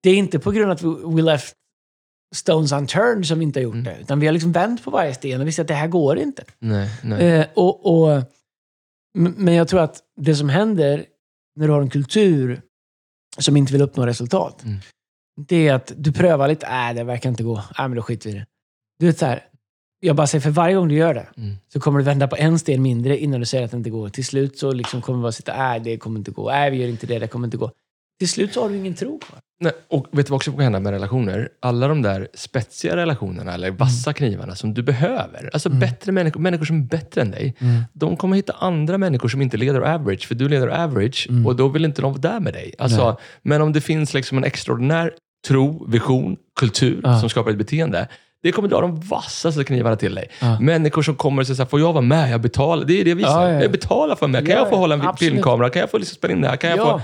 det 0.04 0.10
är 0.10 0.16
inte 0.16 0.40
på 0.40 0.52
grund 0.52 0.72
av 0.72 0.78
att 0.78 1.16
we 1.16 1.22
left 1.22 1.56
stones 2.36 2.72
unturned 2.72 3.26
som 3.28 3.40
vi 3.40 3.44
inte 3.46 3.60
har 3.60 3.64
gjort 3.64 3.74
Mm. 3.74 3.84
det. 3.86 3.98
Utan 4.02 4.20
vi 4.20 4.26
har 4.26 4.34
liksom 4.34 4.52
vänt 4.52 4.84
på 4.84 4.92
varje 4.92 5.14
sten 5.14 5.42
och 5.42 5.48
vi 5.48 5.52
ser 5.52 5.62
att 5.62 5.68
det 5.68 5.74
här 5.74 5.88
går 5.88 6.18
inte. 6.20 6.44
nej, 6.60 6.90
nej. 7.04 7.28
Eh, 7.28 7.46
och, 7.56 7.86
och, 7.86 8.24
men 9.14 9.54
jag 9.54 9.68
tror 9.68 9.80
att 9.82 10.02
det 10.18 10.36
som 10.36 10.50
händer 10.50 11.06
när 11.56 11.68
du 11.68 11.74
har 11.74 11.82
en 11.82 11.90
kultur 11.90 12.62
som 13.38 13.58
inte 13.58 13.74
vill 13.74 13.82
uppnå 13.82 14.06
resultat, 14.06 14.64
Mm. 14.64 14.78
det 15.48 15.68
är 15.68 15.74
att 15.74 15.92
du 15.98 16.12
prövar 16.12 16.48
lite, 16.48 16.70
nej 16.70 16.94
det 16.94 17.04
verkar 17.04 17.30
inte 17.30 17.44
gå, 17.44 17.56
nej 17.56 17.88
men 17.88 17.96
då 17.96 18.02
skiter 18.02 18.30
vi 18.30 18.36
i 18.36 18.40
det. 18.40 18.46
Du 19.00 19.06
vet 19.06 19.18
så 19.18 19.26
här, 19.26 19.44
jag 20.00 20.16
bara 20.16 20.28
säger 20.28 20.42
för 20.42 20.50
varje 20.50 20.76
gång 20.76 20.88
du 20.88 20.96
gör 20.96 21.14
det 21.14 21.28
Mm. 21.38 21.56
så 21.74 21.80
kommer 21.80 22.00
du 22.00 22.06
vända 22.06 22.28
på 22.28 22.36
en 22.36 22.60
sten 22.60 22.82
mindre 22.82 23.18
innan 23.18 23.40
du 23.40 23.46
säger 23.46 23.66
att 23.66 23.72
det 23.72 23.78
inte 23.78 23.90
går. 23.90 24.10
Till 24.10 24.26
slut 24.26 24.58
så 24.60 24.72
liksom 24.72 25.02
kommer 25.02 25.20
du 25.20 25.22
bara 25.22 25.32
sitta, 25.32 25.58
nej 25.58 25.80
det 25.80 25.98
kommer 25.98 26.18
inte 26.20 26.32
gå, 26.32 26.50
nej 26.52 26.72
vi 26.72 26.78
gör 26.78 26.88
inte 26.90 27.08
det, 27.08 27.20
det 27.20 27.28
kommer 27.28 27.48
inte 27.48 27.58
gå. 27.58 27.72
Till 28.20 28.30
slut 28.30 28.54
så 28.54 28.62
har 28.62 28.70
du 28.70 28.76
ingen 28.76 28.94
tro 28.96 29.20
kvar. 29.20 29.40
Nej, 29.60 29.72
och 29.88 30.06
vet 30.12 30.26
du 30.26 30.30
vad 30.32 30.36
också 30.36 30.52
kan 30.52 30.60
hända 30.60 30.80
med 30.80 30.92
relationer? 30.92 31.50
Alla 31.60 31.88
de 31.88 32.02
där 32.02 32.28
spetsiga 32.34 32.96
relationerna, 32.96 33.54
eller 33.54 33.72
vassa 33.72 34.14
knivarna 34.14 34.56
som 34.56 34.74
du 34.74 34.84
behöver. 34.84 35.50
Alltså 35.54 35.70
bättre 35.70 36.12
människor, 36.12 36.40
människor 36.42 36.66
som 36.66 36.78
är 36.82 36.84
bättre 36.86 37.22
än 37.22 37.32
dig. 37.32 37.56
De 37.94 38.18
kommer 38.18 38.36
hitta 38.36 38.54
andra 38.54 38.98
människor 38.98 39.30
som 39.30 39.42
inte 39.42 39.58
leder 39.58 39.82
average, 39.82 40.28
för 40.28 40.36
du 40.36 40.50
leder 40.50 40.68
average 40.68 41.28
och 41.46 41.56
då 41.56 41.68
vill 41.68 41.86
inte 41.86 42.02
de 42.02 42.12
vara 42.12 42.22
där 42.22 42.40
med 42.40 42.54
dig. 42.54 42.74
Alltså, 42.78 43.18
men 43.42 43.62
om 43.62 43.74
det 43.74 43.82
finns 43.82 44.14
liksom 44.14 44.38
en 44.38 44.44
extraordinär 44.44 45.12
tro, 45.48 45.88
vision, 45.92 46.38
kultur 46.60 47.02
Ja. 47.04 47.20
som 47.20 47.30
skapar 47.30 47.52
ett 47.52 47.58
beteende. 47.58 48.08
Det 48.44 48.52
kommer 48.52 48.68
dra 48.70 48.82
de 48.82 49.00
vassaste 49.00 49.64
knivarna 49.64 49.96
till 49.96 50.16
dig. 50.16 50.30
Ja. 50.42 50.60
Människor 50.60 51.02
som 51.02 51.16
kommer 51.16 51.42
och 51.42 51.48
säger 51.48 51.56
så 51.56 51.62
här, 51.64 51.70
får 51.70 51.80
jag 51.80 51.94
vara 51.94 52.02
med? 52.02 52.32
Jag 52.32 52.42
betalar. 52.42 52.86
Det 52.86 53.02
är 53.02 53.06
det 53.06 53.14
vi 53.14 53.24
säger. 53.24 53.38
ja, 53.42 53.52
ja. 53.52 53.62
Jag 53.62 53.72
betalar 53.72 54.16
för 54.16 54.28
mig. 54.28 54.42
Kan 54.46 54.50
Ja, 54.56 54.58
jag 54.58 54.70
få 54.70 54.76
hålla 54.76 54.96
en 54.96 55.02
absolut. 55.02 55.20
filmkamera? 55.34 55.70
Kan 55.70 55.80
jag 55.80 55.92
få 55.92 55.98
liksom 55.98 56.16
spela 56.16 56.34
in 56.34 56.42
det 56.42 56.48
här? 56.48 56.56
Kan 56.58 56.70
jag 56.70 56.80
Ja. 56.80 57.00
få... 57.00 57.02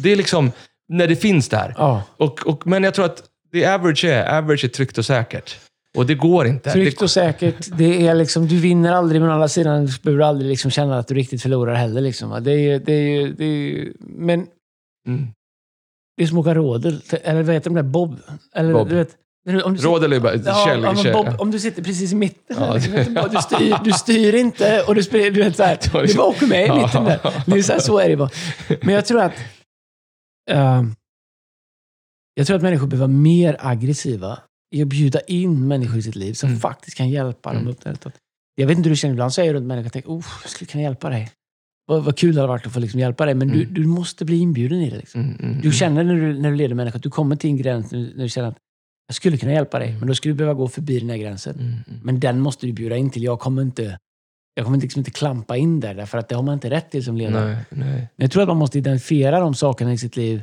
Det 0.00 0.12
är 0.12 0.16
liksom, 0.16 0.52
när 0.88 1.06
det 1.06 1.16
finns 1.16 1.48
där. 1.48 1.74
Och, 2.16 2.46
och, 2.46 2.66
men 2.66 2.84
jag 2.84 2.94
tror 2.94 3.04
att 3.04 3.22
det 3.52 3.66
average 3.66 4.04
är, 4.04 4.38
average 4.38 4.64
är 4.64 4.68
tryggt 4.68 4.98
och 4.98 5.04
säkert. 5.04 5.56
Och 5.96 6.06
det 6.06 6.14
går 6.14 6.46
inte. 6.46 6.70
Tryggt 6.70 7.02
och 7.02 7.10
säkert. 7.10 7.66
Det 7.78 8.06
är 8.06 8.14
liksom, 8.14 8.46
du 8.48 8.56
vinner 8.60 8.92
aldrig, 8.92 9.20
men 9.20 9.30
å 9.30 9.32
andra 9.32 9.48
sidan 9.48 9.88
behöver 10.02 10.18
du 10.18 10.24
aldrig 10.24 10.48
liksom 10.50 10.70
känna 10.70 10.98
att 10.98 11.08
du 11.08 11.14
riktigt 11.14 11.42
förlorar 11.42 11.74
heller. 11.74 12.00
Liksom. 12.00 12.44
Det 12.44 12.52
är, 12.52 12.56
ju- 12.58 12.78
det 12.78 12.92
är, 12.92 13.08
ju- 13.20 13.32
det 13.32 13.44
är, 13.44 13.48
ju- 13.48 13.92
men 14.00 14.46
Mm. 15.06 15.26
det 16.16 16.22
är 16.22 16.26
som 16.26 16.38
att 16.38 16.42
åka 16.46 16.54
rådel. 16.54 17.00
Eller 17.22 17.42
vad 17.42 17.54
heter 17.54 17.70
de 17.70 17.74
där? 17.74 17.82
Bob? 17.82 18.16
Eller, 18.54 18.72
Bob. 18.72 18.88
Du 18.88 18.94
vet, 18.94 19.10
du- 19.44 19.62
om 19.62 19.74
du 19.76 19.82
Råd 19.82 20.04
eller. 20.04 20.40
Ja, 20.46 20.64
käll, 20.66 20.82
ja. 21.04 21.12
Bob, 21.12 21.40
om 21.40 21.50
du 21.50 21.58
sitter 21.60 21.82
precis 21.82 22.12
i 22.12 22.14
mitten. 22.14 22.56
Ja, 22.60 22.74
du, 22.74 23.04
du, 23.30 23.36
styr, 23.42 23.76
du 23.84 23.92
styr 23.92 24.34
inte 24.34 24.82
och 24.88 24.94
du 24.94 25.02
spelar, 25.02 25.30
du 25.30 25.42
vet 25.42 25.56
du 25.92 26.00
liksom- 26.02 26.18
bara 26.18 26.26
åker 26.28 26.46
med 26.46 26.66
i 26.66 26.72
mitten 26.82 27.04
där. 27.04 27.20
Det 27.46 27.58
är 27.58 27.62
så, 27.62 27.72
här, 27.72 27.80
så 27.80 27.98
är 27.98 28.08
det 28.08 28.16
bara. 28.16 28.30
Men 28.82 28.94
jag 28.94 29.06
tror 29.06 29.20
att 29.22 29.32
ehm, 30.50 30.94
jag 32.34 32.46
tror 32.46 32.56
att 32.56 32.62
människor 32.62 32.86
behöver 32.86 33.06
vara 33.06 33.16
mer 33.18 33.56
aggressiva 33.60 34.38
i 34.74 34.82
att 34.82 34.88
bjuda 34.88 35.20
in 35.20 35.68
människor 35.68 35.98
i 35.98 36.02
sitt 36.02 36.16
liv 36.16 36.32
som 36.32 36.48
Mm. 36.48 36.60
faktiskt 36.60 36.96
kan 36.96 37.10
hjälpa 37.10 37.52
dem 37.52 37.62
Mm. 37.62 37.70
upp 37.72 38.12
Jag 38.56 38.66
vet 38.66 38.78
inte 38.78 38.88
hur 38.88 38.94
du 38.94 38.98
känner, 38.98 39.14
ibland 39.14 39.32
så 39.34 39.40
är 39.40 39.44
jag 39.44 39.54
runt 39.54 39.66
människor 39.66 39.86
och 39.86 39.92
tänker, 39.92 40.10
oh, 40.10 40.24
jag 40.42 40.50
skulle 40.50 40.68
kunna 40.68 40.82
hjälpa 40.82 41.08
dig. 41.10 41.30
Vad, 41.86 42.04
vad 42.04 42.16
kul 42.18 42.34
det 42.34 42.40
hade 42.40 42.48
varit 42.48 42.66
att 42.66 42.72
få 42.72 42.80
liksom 42.80 43.00
hjälpa 43.00 43.24
dig, 43.26 43.34
men 43.34 43.48
du, 43.48 43.62
Mm. 43.62 43.74
du 43.74 43.86
måste 43.86 44.24
bli 44.24 44.36
inbjuden 44.38 44.80
i 44.80 44.90
det. 44.90 44.96
Liksom. 44.96 45.20
Mm, 45.20 45.36
mm, 45.40 45.60
Du 45.60 45.72
känner 45.72 46.04
när 46.04 46.14
du, 46.14 46.38
när 46.40 46.50
du 46.50 46.56
leder 46.56 46.74
människor 46.74 46.96
att 46.96 47.02
du 47.02 47.10
kommer 47.10 47.36
till 47.36 47.50
en 47.50 47.56
gräns 47.56 47.90
när, 47.92 47.98
när 48.00 48.22
du 48.22 48.28
känner 48.28 48.48
att 48.48 48.56
jag 49.06 49.14
skulle 49.14 49.36
kunna 49.36 49.52
hjälpa 49.52 49.78
dig, 49.78 49.96
men 49.98 50.08
då 50.08 50.14
skulle 50.14 50.34
du 50.34 50.38
behöva 50.38 50.54
gå 50.54 50.68
förbi 50.68 51.00
den 51.00 51.10
här 51.10 51.16
gränsen. 51.16 51.54
mm, 51.54 51.66
mm. 51.88 52.00
Men 52.02 52.20
den 52.20 52.40
måste 52.40 52.66
du 52.66 52.72
bjuda 52.72 52.96
in 52.96 53.10
till. 53.10 53.22
Jag 53.22 53.40
kommer 53.40 53.62
inte, 53.62 53.98
jag 54.54 54.64
kommer 54.64 54.78
liksom 54.78 55.00
inte 55.00 55.10
klampa 55.10 55.56
in 55.56 55.80
där, 55.80 55.94
därför 55.94 56.18
att 56.18 56.28
det 56.28 56.34
har 56.34 56.42
man 56.42 56.54
inte 56.54 56.70
rätt 56.70 56.90
till 56.90 57.04
som 57.04 57.16
ledare. 57.16 57.46
Nej, 57.46 57.64
nej. 57.70 57.88
Men 58.16 58.24
jag 58.24 58.30
tror 58.30 58.42
att 58.42 58.48
man 58.48 58.56
måste 58.56 58.78
identifiera 58.78 59.40
de 59.40 59.54
sakerna 59.54 59.92
i 59.92 59.98
sitt 59.98 60.16
liv 60.16 60.42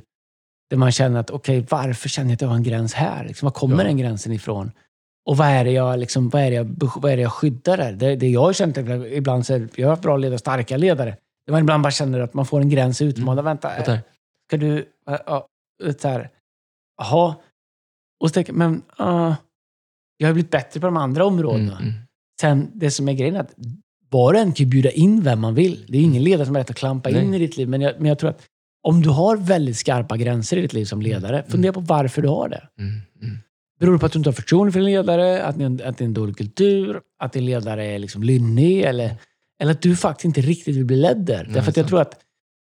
där 0.69 0.77
man 0.77 0.91
känner 0.91 1.19
att, 1.19 1.29
okej, 1.29 1.65
varför 1.69 2.09
känner 2.09 2.29
jag 2.29 2.35
att 2.35 2.41
jag 2.41 2.47
har 2.49 2.55
en 2.55 2.63
gräns 2.63 2.93
här? 2.93 3.25
Liksom, 3.25 3.45
var 3.45 3.51
kommer 3.53 3.77
Ja. 3.77 3.83
den 3.83 3.97
gränsen 3.97 4.31
ifrån? 4.33 4.71
Och 5.25 5.37
vad 5.37 5.47
är 5.47 5.63
det 5.65 5.71
jag, 5.71 5.99
liksom, 5.99 6.29
vad 6.29 6.41
är 6.41 6.51
jag, 6.51 6.75
vad 6.95 7.11
är 7.11 7.17
jag 7.17 7.31
skyddar 7.31 7.77
där? 7.77 7.91
Det, 7.93 8.15
det 8.15 8.29
jag 8.29 8.41
har 8.41 8.53
känt, 8.53 8.77
ibland 9.11 9.45
så 9.45 9.53
är, 9.53 9.67
jag 9.75 9.87
har 9.87 9.89
haft 9.91 10.01
bra 10.01 10.17
ledare, 10.17 10.39
starka 10.39 10.77
ledare. 10.77 11.17
Där 11.45 11.51
man 11.51 11.61
ibland 11.61 11.83
bara 11.83 11.91
känner 11.91 12.19
att 12.19 12.33
man 12.33 12.45
får 12.45 12.61
en 12.61 12.69
gräns 12.69 13.01
utmanad. 13.01 13.39
Mm. 13.39 13.45
Vänta, 13.45 13.69
ska 14.49 14.57
du... 14.57 14.85
Här, 15.07 16.29
Jaha. 16.97 17.35
Och 18.21 18.29
så 18.29 18.33
tänker 18.33 18.53
jag, 18.53 18.57
men 18.57 18.81
uh, 18.99 19.35
jag 20.17 20.27
har 20.27 20.33
blivit 20.33 20.51
bättre 20.51 20.79
på 20.79 20.85
de 20.85 20.97
andra 20.97 21.25
områdena. 21.25 21.77
Mm, 21.77 21.83
mm. 21.83 21.93
Sen, 22.41 22.71
det 22.73 22.91
som 22.91 23.09
är 23.09 23.13
grejen 23.13 23.35
är 23.35 23.39
att 23.39 23.53
var 24.09 24.33
och 24.33 24.39
en 24.39 24.53
kan 24.53 24.65
ju 24.65 24.69
bjuda 24.69 24.91
in 24.91 25.21
vem 25.21 25.39
man 25.39 25.55
vill. 25.55 25.85
Det 25.87 25.97
är 25.97 26.01
ingen 26.01 26.23
ledare 26.23 26.45
som 26.45 26.55
har 26.55 26.61
rätt 26.61 26.69
att 26.69 26.75
klampa 26.75 27.09
in 27.09 27.31
Nej. 27.31 27.41
i 27.41 27.47
ditt 27.47 27.57
liv. 27.57 27.69
Men 27.69 27.81
jag, 27.81 27.93
men 27.97 28.05
jag 28.05 28.19
tror 28.19 28.29
att 28.29 28.41
om 28.83 29.01
du 29.01 29.09
har 29.09 29.37
väldigt 29.37 29.77
skarpa 29.77 30.17
gränser 30.17 30.57
i 30.57 30.61
ditt 30.61 30.73
liv 30.73 30.85
som 30.85 31.01
ledare, 31.01 31.43
fundera 31.47 31.73
på 31.73 31.79
varför 31.79 32.21
du 32.21 32.27
har 32.27 32.49
det. 32.49 32.67
Mm, 32.79 33.01
mm. 33.21 33.37
Beror 33.79 33.93
det 33.93 33.99
på 33.99 34.05
att 34.05 34.11
du 34.11 34.19
inte 34.19 34.29
har 34.29 34.33
förtroende 34.33 34.71
för 34.71 34.79
din 34.79 34.89
ledare? 34.89 35.43
Att, 35.43 35.57
ni, 35.57 35.65
att 35.65 35.97
det 35.97 36.03
är 36.03 36.05
en 36.05 36.13
dålig 36.13 36.37
kultur? 36.37 37.01
Att 37.19 37.33
din 37.33 37.45
ledare 37.45 37.85
är 37.85 37.99
liksom 37.99 38.23
lynnig? 38.23 38.81
Eller, 38.81 39.15
eller 39.61 39.71
att 39.71 39.81
du 39.81 39.95
faktiskt 39.95 40.25
inte 40.25 40.41
riktigt 40.41 40.75
vill 40.75 40.85
bli 40.85 40.95
ledd 40.95 41.17
där? 41.17 41.43
Nej, 41.43 41.53
Därför 41.53 41.69
att 41.69 41.77
jag 41.77 41.83
sant. 41.83 41.89
tror 41.89 42.01
att 42.01 42.19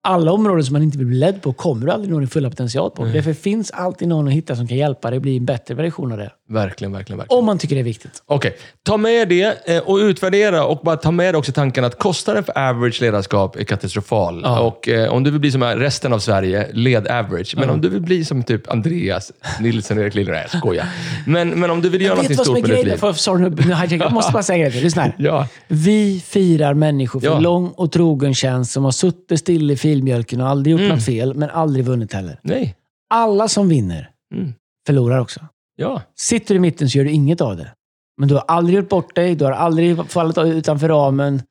alla 0.08 0.32
områden 0.32 0.64
som 0.64 0.74
man 0.74 0.84
inte 0.84 0.98
vill 0.98 1.08
bli 1.08 1.18
ledd 1.18 1.42
på 1.42 1.54
kommer 1.54 1.86
du 1.86 1.92
aldrig 1.92 2.12
nå 2.14 2.20
din 2.20 2.28
fulla 2.28 2.50
potential 2.50 2.92
på. 2.92 3.04
Nej. 3.04 3.14
Därför 3.14 3.34
finns 3.34 3.72
alltid 3.72 4.08
någon 4.08 4.28
att 4.28 4.34
hitta 4.34 4.56
som 4.56 4.68
kan 4.68 4.78
hjälpa 4.78 5.10
dig 5.10 5.20
bli 5.20 5.38
en 5.38 5.46
bättre 5.46 5.74
version 5.76 6.12
av 6.12 6.18
det. 6.18 6.32
Verkligen, 6.50 6.92
verkligen, 6.92 7.18
verkligen. 7.18 7.40
Om 7.40 7.46
man 7.46 7.58
tycker 7.58 7.76
det 7.76 7.82
är 7.82 7.84
viktigt. 7.84 8.24
Okej, 8.26 8.56
ta 8.84 8.98
med 8.98 9.30
det 9.30 9.70
eh, 9.70 9.78
och 9.78 9.98
utvärdera 9.98 10.66
och 10.66 10.80
bara 10.84 10.96
ta 10.98 11.12
med 11.12 11.36
också 11.36 11.52
tanken 11.52 11.84
att 11.84 12.00
kostnaden 12.00 12.44
för 12.44 12.58
average 12.70 13.02
ledarskap 13.02 13.56
är 13.56 13.64
katastrofal. 13.64 14.42
Ja. 14.44 14.60
Och 14.60 14.90
eh, 14.90 15.14
om 15.14 15.24
du 15.24 15.32
vill 15.32 15.40
bli 15.40 15.52
som 15.52 15.64
resten 15.64 16.14
av 16.14 16.20
Sverige, 16.20 16.68
led 16.74 17.08
average. 17.08 17.54
Men 17.58 17.68
Ja. 17.68 17.74
om 17.74 17.82
du 17.82 17.90
vill 17.90 18.02
bli 18.02 18.26
som 18.26 18.44
typ 18.44 18.72
Andreas 18.72 19.32
Nilsson 19.60 20.00
Erik 20.00 20.16
Lilja, 20.16 20.34
nej 20.34 20.48
jag 20.52 20.60
skojar. 20.62 20.86
Men, 21.26 21.50
men 21.50 21.70
om 21.70 21.82
du 21.82 21.90
vill 21.90 22.02
göra 22.02 22.20
är 22.20 22.34
stort 22.34 22.62
med 22.62 22.70
ditt 22.70 22.86
liv. 22.86 22.98
För, 22.98 23.14
sorry, 23.14 23.42
nu, 23.42 23.50
nu 23.50 23.96
jag. 23.98 24.12
måste 24.12 24.32
bara 24.32 24.44
säga 24.44 24.70
det. 24.70 24.82
Lyssna 24.82 25.02
här. 25.02 25.14
Ja, 25.28 25.48
Vi 25.68 26.24
firar 26.26 26.74
människor 26.74 27.20
för 27.20 27.40
lång 27.40 27.68
och 27.70 27.92
trogen 27.92 28.34
tjänst 28.34 28.72
som 28.72 28.84
har 28.84 28.92
suttit 28.92 29.40
still 29.40 29.72
i 29.72 29.78
filmjölken 30.02 30.42
och 30.42 30.48
aldrig 30.48 30.72
gjort 30.72 30.82
Mm. 30.82 30.96
något 30.96 31.06
fel, 31.06 31.34
men 31.36 31.50
aldrig 31.50 31.86
vunnit 31.86 32.14
heller. 32.14 32.40
nej. 32.44 32.76
Alla 33.10 33.48
som 33.48 33.70
vinner 33.70 34.10
Mm. 34.36 34.54
förlorar 34.88 35.20
också. 35.20 35.40
Ja, 35.76 36.02
Sitter 36.16 36.54
du 36.54 36.56
i 36.56 36.60
mitten 36.60 36.90
så 36.90 36.98
gör 36.98 37.06
du 37.06 37.12
inget 37.12 37.42
av 37.42 37.58
det. 37.58 37.74
Men 38.18 38.28
du 38.30 38.36
har 38.36 38.44
aldrig 38.48 38.76
gjort 38.78 38.90
bort 38.90 39.16
dig, 39.16 39.36
du 39.36 39.46
har 39.46 39.52
aldrig 39.52 40.10
fallit 40.12 40.38
utanför 40.38 40.90
ramen. 40.90 41.42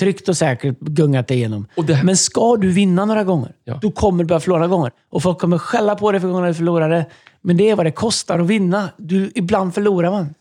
Tryggt 0.00 0.28
och 0.28 0.36
säkert 0.36 0.80
gungat 0.80 1.28
dig 1.28 1.36
igenom. 1.36 1.66
det, 1.86 2.02
Men 2.04 2.16
ska 2.16 2.56
du 2.56 2.70
vinna 2.72 3.04
några 3.04 3.24
gånger, 3.24 3.52
Ja. 3.64 3.78
då 3.82 3.90
kommer 3.90 4.24
du 4.24 4.28
börja 4.28 4.40
förlora 4.40 4.58
några 4.60 4.70
gånger. 4.76 4.92
Och 5.10 5.22
folk 5.22 5.38
kommer 5.38 5.58
skälla 5.58 5.94
på 5.94 6.12
dig 6.12 6.20
för 6.20 6.28
gånger 6.28 6.48
du 6.48 6.54
förlorade. 6.54 7.06
Men 7.42 7.56
det 7.56 7.70
är 7.70 7.76
vad 7.76 7.86
det 7.86 7.90
kostar 7.92 8.38
att 8.38 8.46
vinna. 8.46 8.88
Du, 8.98 9.32
ibland 9.34 9.74
förlorar 9.74 10.10
man. 10.10 10.34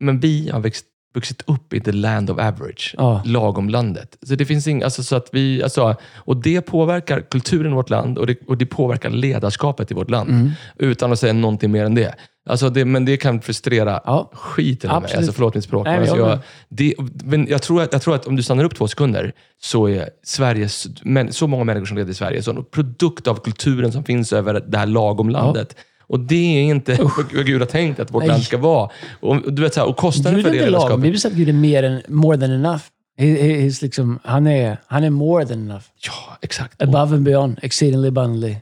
men 0.00 0.20
vi 0.20 0.48
har 0.50 0.60
växt, 0.60 0.86
vuxit 1.14 1.42
upp 1.46 1.72
i 1.72 1.80
the 1.80 1.92
land 1.92 2.30
of 2.30 2.38
average. 2.38 2.94
Ja. 2.98 3.22
Lagom 3.24 3.68
landet. 3.68 4.16
Så 4.22 4.34
det 4.34 4.44
finns 4.46 4.66
ing, 4.66 4.82
alltså, 4.82 5.02
så 5.02 5.16
att 5.16 5.28
vi, 5.32 5.62
alltså, 5.62 5.96
och 6.14 6.36
det 6.36 6.60
påverkar 6.60 7.20
kulturen 7.20 7.72
i 7.72 7.74
vårt 7.74 7.90
land 7.90 8.18
och 8.18 8.26
det, 8.26 8.36
och 8.46 8.58
det 8.58 8.66
påverkar 8.66 9.10
ledarskapet 9.10 9.90
i 9.90 9.94
vårt 9.94 10.10
land. 10.10 10.30
Mm. 10.30 10.50
Utan 10.78 11.12
att 11.12 11.18
säga 11.18 11.32
någonting 11.32 11.70
mer 11.70 11.84
än 11.84 11.94
det. 11.94 12.14
Alltså 12.48 12.70
det 12.70 12.84
men 12.84 13.04
det 13.04 13.16
kan 13.16 13.40
frustrera 13.40 14.00
Ja. 14.04 14.30
skiten 14.34 14.90
ur 14.90 15.00
mig. 15.00 15.14
Alltså 15.14 15.32
förlåt 15.32 15.54
mitt 15.54 15.64
språk. 15.64 15.86
Nej, 15.86 16.00
men 16.00 16.02
alltså 16.02 16.16
jag 16.16 16.38
det, 16.68 16.94
men 17.24 17.46
jag, 17.46 17.62
tror 17.62 17.82
att, 17.82 17.92
jag 17.92 18.02
tror 18.02 18.14
att 18.14 18.26
om 18.26 18.36
du 18.36 18.42
stannar 18.42 18.64
upp 18.64 18.74
två 18.74 18.88
sekunder 18.88 19.32
så 19.60 19.88
är 19.88 20.10
Sveriges, 20.22 20.86
men, 21.02 21.32
så 21.32 21.46
många 21.46 21.64
människor 21.64 21.86
som 21.86 21.96
lever 21.96 22.10
i 22.10 22.14
Sverige, 22.14 22.42
så 22.42 22.50
en 22.50 22.64
produkt 22.64 23.26
av 23.26 23.34
kulturen 23.34 23.92
som 23.92 24.04
finns 24.04 24.32
över 24.32 24.64
det 24.66 24.78
här 24.78 24.86
lagomlandet. 24.86 25.76
Och 26.10 26.20
det 26.20 26.58
är 26.58 26.62
inte 26.62 26.98
vad 27.32 27.46
Gud 27.46 27.60
har 27.60 27.66
tänkt 27.66 28.00
att 28.00 28.14
vårt 28.14 28.22
Nej. 28.22 28.28
land 28.28 28.42
ska 28.42 28.58
vara. 28.58 28.90
Och, 29.20 29.52
du 29.52 29.62
vet, 29.62 29.74
så 29.74 29.80
här, 29.80 29.88
och 29.88 29.96
kostnaden 29.96 30.34
Gud 30.34 30.44
för 30.44 30.52
det 30.52 30.58
lagom. 30.58 30.72
ledarskapet... 30.72 31.02
Bibeln 31.02 31.20
säger 31.20 31.32
att 31.34 31.38
Gud 31.38 31.48
är 31.48 31.52
mer 31.52 31.82
än, 31.82 32.02
more 32.08 32.38
than 32.38 32.50
enough. 32.50 32.82
He, 33.18 33.70
liksom, 33.82 34.18
han, 34.24 34.46
är, 34.46 34.78
han 34.86 35.04
är 35.04 35.10
more 35.10 35.46
than 35.46 35.58
enough. 35.58 35.84
Ja, 36.06 36.38
exakt. 36.42 36.82
Above 36.82 37.16
and 37.16 37.22
beyond. 37.22 37.58
Exceedingly 37.62 38.08
abundantly. 38.08 38.56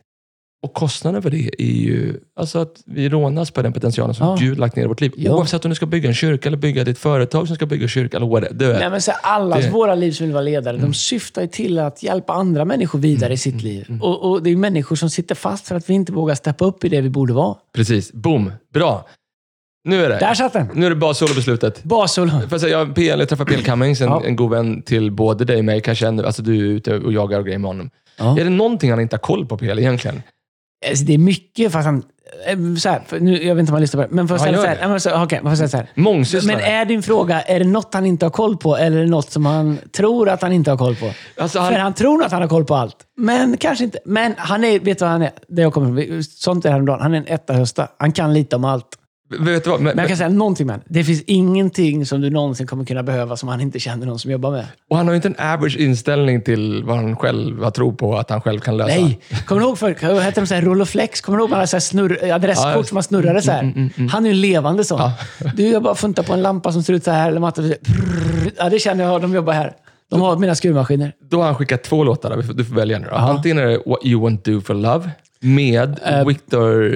Och 0.62 0.74
kostnaden 0.74 1.22
för 1.22 1.30
det 1.30 1.50
är 1.62 1.64
ju 1.76 2.14
alltså 2.40 2.58
att 2.58 2.72
vi 2.86 3.08
rånas 3.08 3.50
på 3.50 3.62
den 3.62 3.72
potentialen 3.72 4.14
som 4.14 4.26
Ja. 4.26 4.36
Gud 4.40 4.58
lagt 4.58 4.76
ner 4.76 4.82
i 4.84 4.86
vårt 4.86 5.00
liv. 5.00 5.12
Ja. 5.16 5.34
Oavsett 5.34 5.64
om 5.64 5.68
du 5.68 5.74
ska 5.74 5.86
bygga 5.86 6.08
en 6.08 6.14
kyrka 6.14 6.48
eller 6.48 6.58
bygga 6.58 6.84
ditt 6.84 6.98
företag 6.98 7.46
som 7.46 7.56
ska 7.56 7.66
bygga 7.66 7.88
kyrka 7.88 8.16
eller 8.16 8.26
what 8.26 8.44
är. 8.44 8.78
Nej, 8.78 8.90
men 8.90 9.02
så 9.02 9.12
allas 9.22 9.64
Det- 9.64 9.70
våra 9.70 9.94
liv 9.94 10.12
som 10.12 10.26
vill 10.26 10.32
vara 10.34 10.42
ledare, 10.44 10.76
de 10.76 10.94
syftar 10.94 11.42
ju 11.42 11.48
till 11.48 11.78
att 11.78 12.02
hjälpa 12.02 12.32
andra 12.32 12.64
människor 12.64 12.98
vidare 12.98 13.32
i 13.32 13.36
sitt 13.36 13.62
liv. 13.62 13.98
Och, 14.02 14.30
och 14.30 14.42
Det 14.42 14.50
är 14.50 14.56
människor 14.56 14.96
som 14.96 15.10
sitter 15.10 15.34
fast 15.34 15.68
för 15.68 15.74
att 15.74 15.90
vi 15.90 15.94
inte 15.94 16.12
vågar 16.12 16.34
steppa 16.34 16.64
upp 16.64 16.84
i 16.84 16.88
det 16.88 17.00
vi 17.00 17.10
borde 17.10 17.32
vara. 17.32 17.54
Precis. 17.74 18.12
Boom. 18.12 18.52
Bra. 18.74 19.06
Nu 19.84 20.04
är 20.04 20.08
det. 20.08 20.18
Där 20.18 20.34
satt 20.34 20.52
den! 20.52 20.66
Nu 20.74 20.86
är 20.86 20.90
det 20.90 20.96
bara 20.96 21.14
solobeslutet. 21.14 21.82
Bassolo. 21.84 22.30
Jag, 22.68 22.94
PL, 22.94 23.02
jag 23.02 23.28
träffade 23.28 23.52
PL 23.54 23.62
Cummings, 23.64 24.00
en, 24.00 24.08
Ja. 24.08 24.22
en 24.24 24.36
god 24.36 24.50
vän 24.50 24.82
till 24.82 25.10
både 25.12 25.44
dig 25.44 25.58
och 25.58 25.64
mig. 25.64 25.80
Kanske 25.80 26.06
ännu, 26.08 26.24
alltså 26.26 26.42
du 26.42 26.56
är 26.58 26.62
ute 26.62 26.94
och 26.98 27.12
jagar 27.12 27.38
och 27.38 27.44
grejer 27.44 27.58
med 27.58 27.68
honom. 27.68 27.90
Ja. 28.18 28.38
Är 28.40 28.44
det 28.44 28.50
någonting 28.50 28.90
han 28.90 29.00
inte 29.00 29.16
har 29.16 29.20
koll 29.20 29.46
på 29.46 29.56
PL 29.58 29.78
egentligen? 29.78 30.22
Alltså, 30.88 31.04
det 31.04 31.14
är 31.14 31.18
mycket, 31.18 31.72
fast 31.72 31.86
han... 31.86 32.02
eh, 32.46 32.58
Så 32.78 32.88
här, 32.88 33.02
nu, 33.20 33.42
jag 33.44 33.54
vet 33.54 33.60
inte 33.60 33.70
om 33.70 33.74
han 33.74 33.80
lyssnar 33.80 34.02
på 34.02 34.08
det, 34.08 34.14
men 34.14 34.28
får 34.28 34.38
jag 34.38 34.46
gör 34.52 34.60
så 34.62 34.66
här? 34.66 34.88
men 34.88 35.00
så- 35.00 35.10
man 35.10 35.28
får 35.52 35.56
säga 35.56 35.68
så 35.68 35.76
här. 35.76 35.90
Mångsysslare. 35.94 36.56
Men 36.56 36.64
är 36.66 36.84
din 36.84 37.02
fråga, 37.02 37.40
är 37.40 37.58
det 37.58 37.64
något 37.66 37.94
han 37.94 38.06
inte 38.06 38.24
har 38.24 38.30
koll 38.30 38.56
på 38.56 38.76
eller 38.76 38.96
är 38.96 39.00
det 39.04 39.10
något 39.10 39.30
som 39.30 39.46
han 39.46 39.78
tror 39.96 40.28
att 40.28 40.42
han 40.42 40.52
inte 40.52 40.70
har 40.70 40.78
koll 40.78 40.96
på? 40.96 41.10
Alltså, 41.38 41.58
han- 41.58 41.72
För 41.72 41.78
han 41.80 41.94
tror 41.94 42.24
att 42.24 42.32
han 42.32 42.42
har 42.42 42.48
koll 42.48 42.64
på 42.64 42.74
allt. 42.74 42.96
Men 43.16 43.56
kanske 43.56 43.84
inte. 43.84 43.98
Men 44.04 44.34
han 44.36 44.64
är, 44.64 44.80
vet 44.80 44.98
du 44.98 45.04
vad 45.04 45.12
han 45.12 45.22
är? 45.22 45.30
Det 45.48 45.62
jag 45.62 45.72
kommer 45.72 46.02
från. 46.06 46.22
Sånt 46.24 46.64
är 46.64 46.70
häromdagen. 46.70 47.00
Han 47.00 47.14
är 47.14 47.18
en 47.18 47.26
etta 47.26 47.52
hösta. 47.52 47.88
Han 47.98 48.12
kan 48.12 48.32
lite 48.34 48.56
om 48.56 48.64
allt. 48.64 48.97
Vet 49.40 49.64
du 49.64 49.70
vad? 49.70 49.80
Men, 49.80 49.96
Men 49.96 50.02
jag 50.02 50.08
kan 50.08 50.16
säga 50.16 50.28
någonting 50.28 50.66
med. 50.66 50.80
Det 50.86 51.04
finns 51.04 51.22
ingenting 51.22 52.06
som 52.06 52.20
du 52.20 52.30
någonsin 52.30 52.66
kommer 52.66 52.84
kunna 52.84 53.02
behöva 53.02 53.36
som 53.36 53.48
han 53.48 53.60
inte 53.60 53.78
känner 53.80 54.06
någon 54.06 54.18
som 54.18 54.30
jobbar 54.30 54.50
med. 54.50 54.64
och 54.90 54.96
han 54.96 55.06
har 55.06 55.12
ju 55.12 55.16
inte 55.16 55.28
en 55.28 55.36
average 55.52 55.76
inställning 55.76 56.42
till 56.42 56.84
vad 56.84 56.96
han 56.96 57.16
själv 57.16 57.62
har 57.62 57.70
tro 57.70 57.94
på 57.96 58.16
att 58.16 58.30
han 58.30 58.40
själv 58.40 58.60
kan 58.60 58.76
lösa. 58.76 58.94
Nej! 58.94 59.20
Kommer 59.46 59.60
du 59.60 59.66
ihåg 59.66 59.78
förr? 59.78 59.96
Vad 60.02 60.22
hette 60.22 60.40
de 60.40 60.46
så 60.46 60.54
här 60.54 60.62
Roloflex? 60.62 61.20
Kommer 61.20 61.38
du 61.38 61.44
ihåg 61.44 61.50
hade 61.50 61.66
så 61.66 61.76
här 61.76 61.80
snurr, 61.80 62.30
adresskort 62.32 62.74
Ja, 62.76 62.82
som 62.84 62.94
man 62.96 63.02
snurrade 63.02 63.42
så 63.42 63.50
här? 63.52 63.90
Han 64.10 64.24
är 64.26 64.30
ju 64.30 64.34
en 64.34 64.40
levande 64.40 64.84
sån. 64.84 65.00
Ja. 65.00 65.12
Du, 65.54 65.68
jag 65.68 65.82
bara 65.82 65.94
funtar 65.94 66.22
på 66.22 66.32
en 66.32 66.42
lampa 66.42 66.72
som 66.72 66.82
ser 66.82 66.92
ut 66.92 67.04
så 67.04 67.10
här. 67.10 67.28
Eller 67.28 67.40
matta, 67.40 67.62
ja, 68.58 68.68
det 68.70 68.78
känner 68.78 69.04
jag. 69.04 69.22
De 69.22 69.34
jobbar 69.34 69.52
här. 69.52 69.72
De 70.10 70.20
har 70.20 70.36
mina 70.36 70.54
skruvmaskiner. 70.54 71.12
Då 71.30 71.38
har 71.38 71.44
han 71.46 71.54
skickat 71.54 71.82
två 71.82 72.04
låtar. 72.04 72.36
Du 72.54 72.64
får- 72.64 72.74
välja 72.74 72.98
nu. 72.98 73.06
Då. 73.10 73.16
Antingen 73.16 73.58
är 73.58 73.66
det 73.66 73.82
What 73.86 73.98
You 74.04 74.22
Want 74.22 74.44
Do 74.44 74.60
For 74.60 74.74
Love 74.74 75.10
med 75.40 76.00
Victor... 76.26 76.94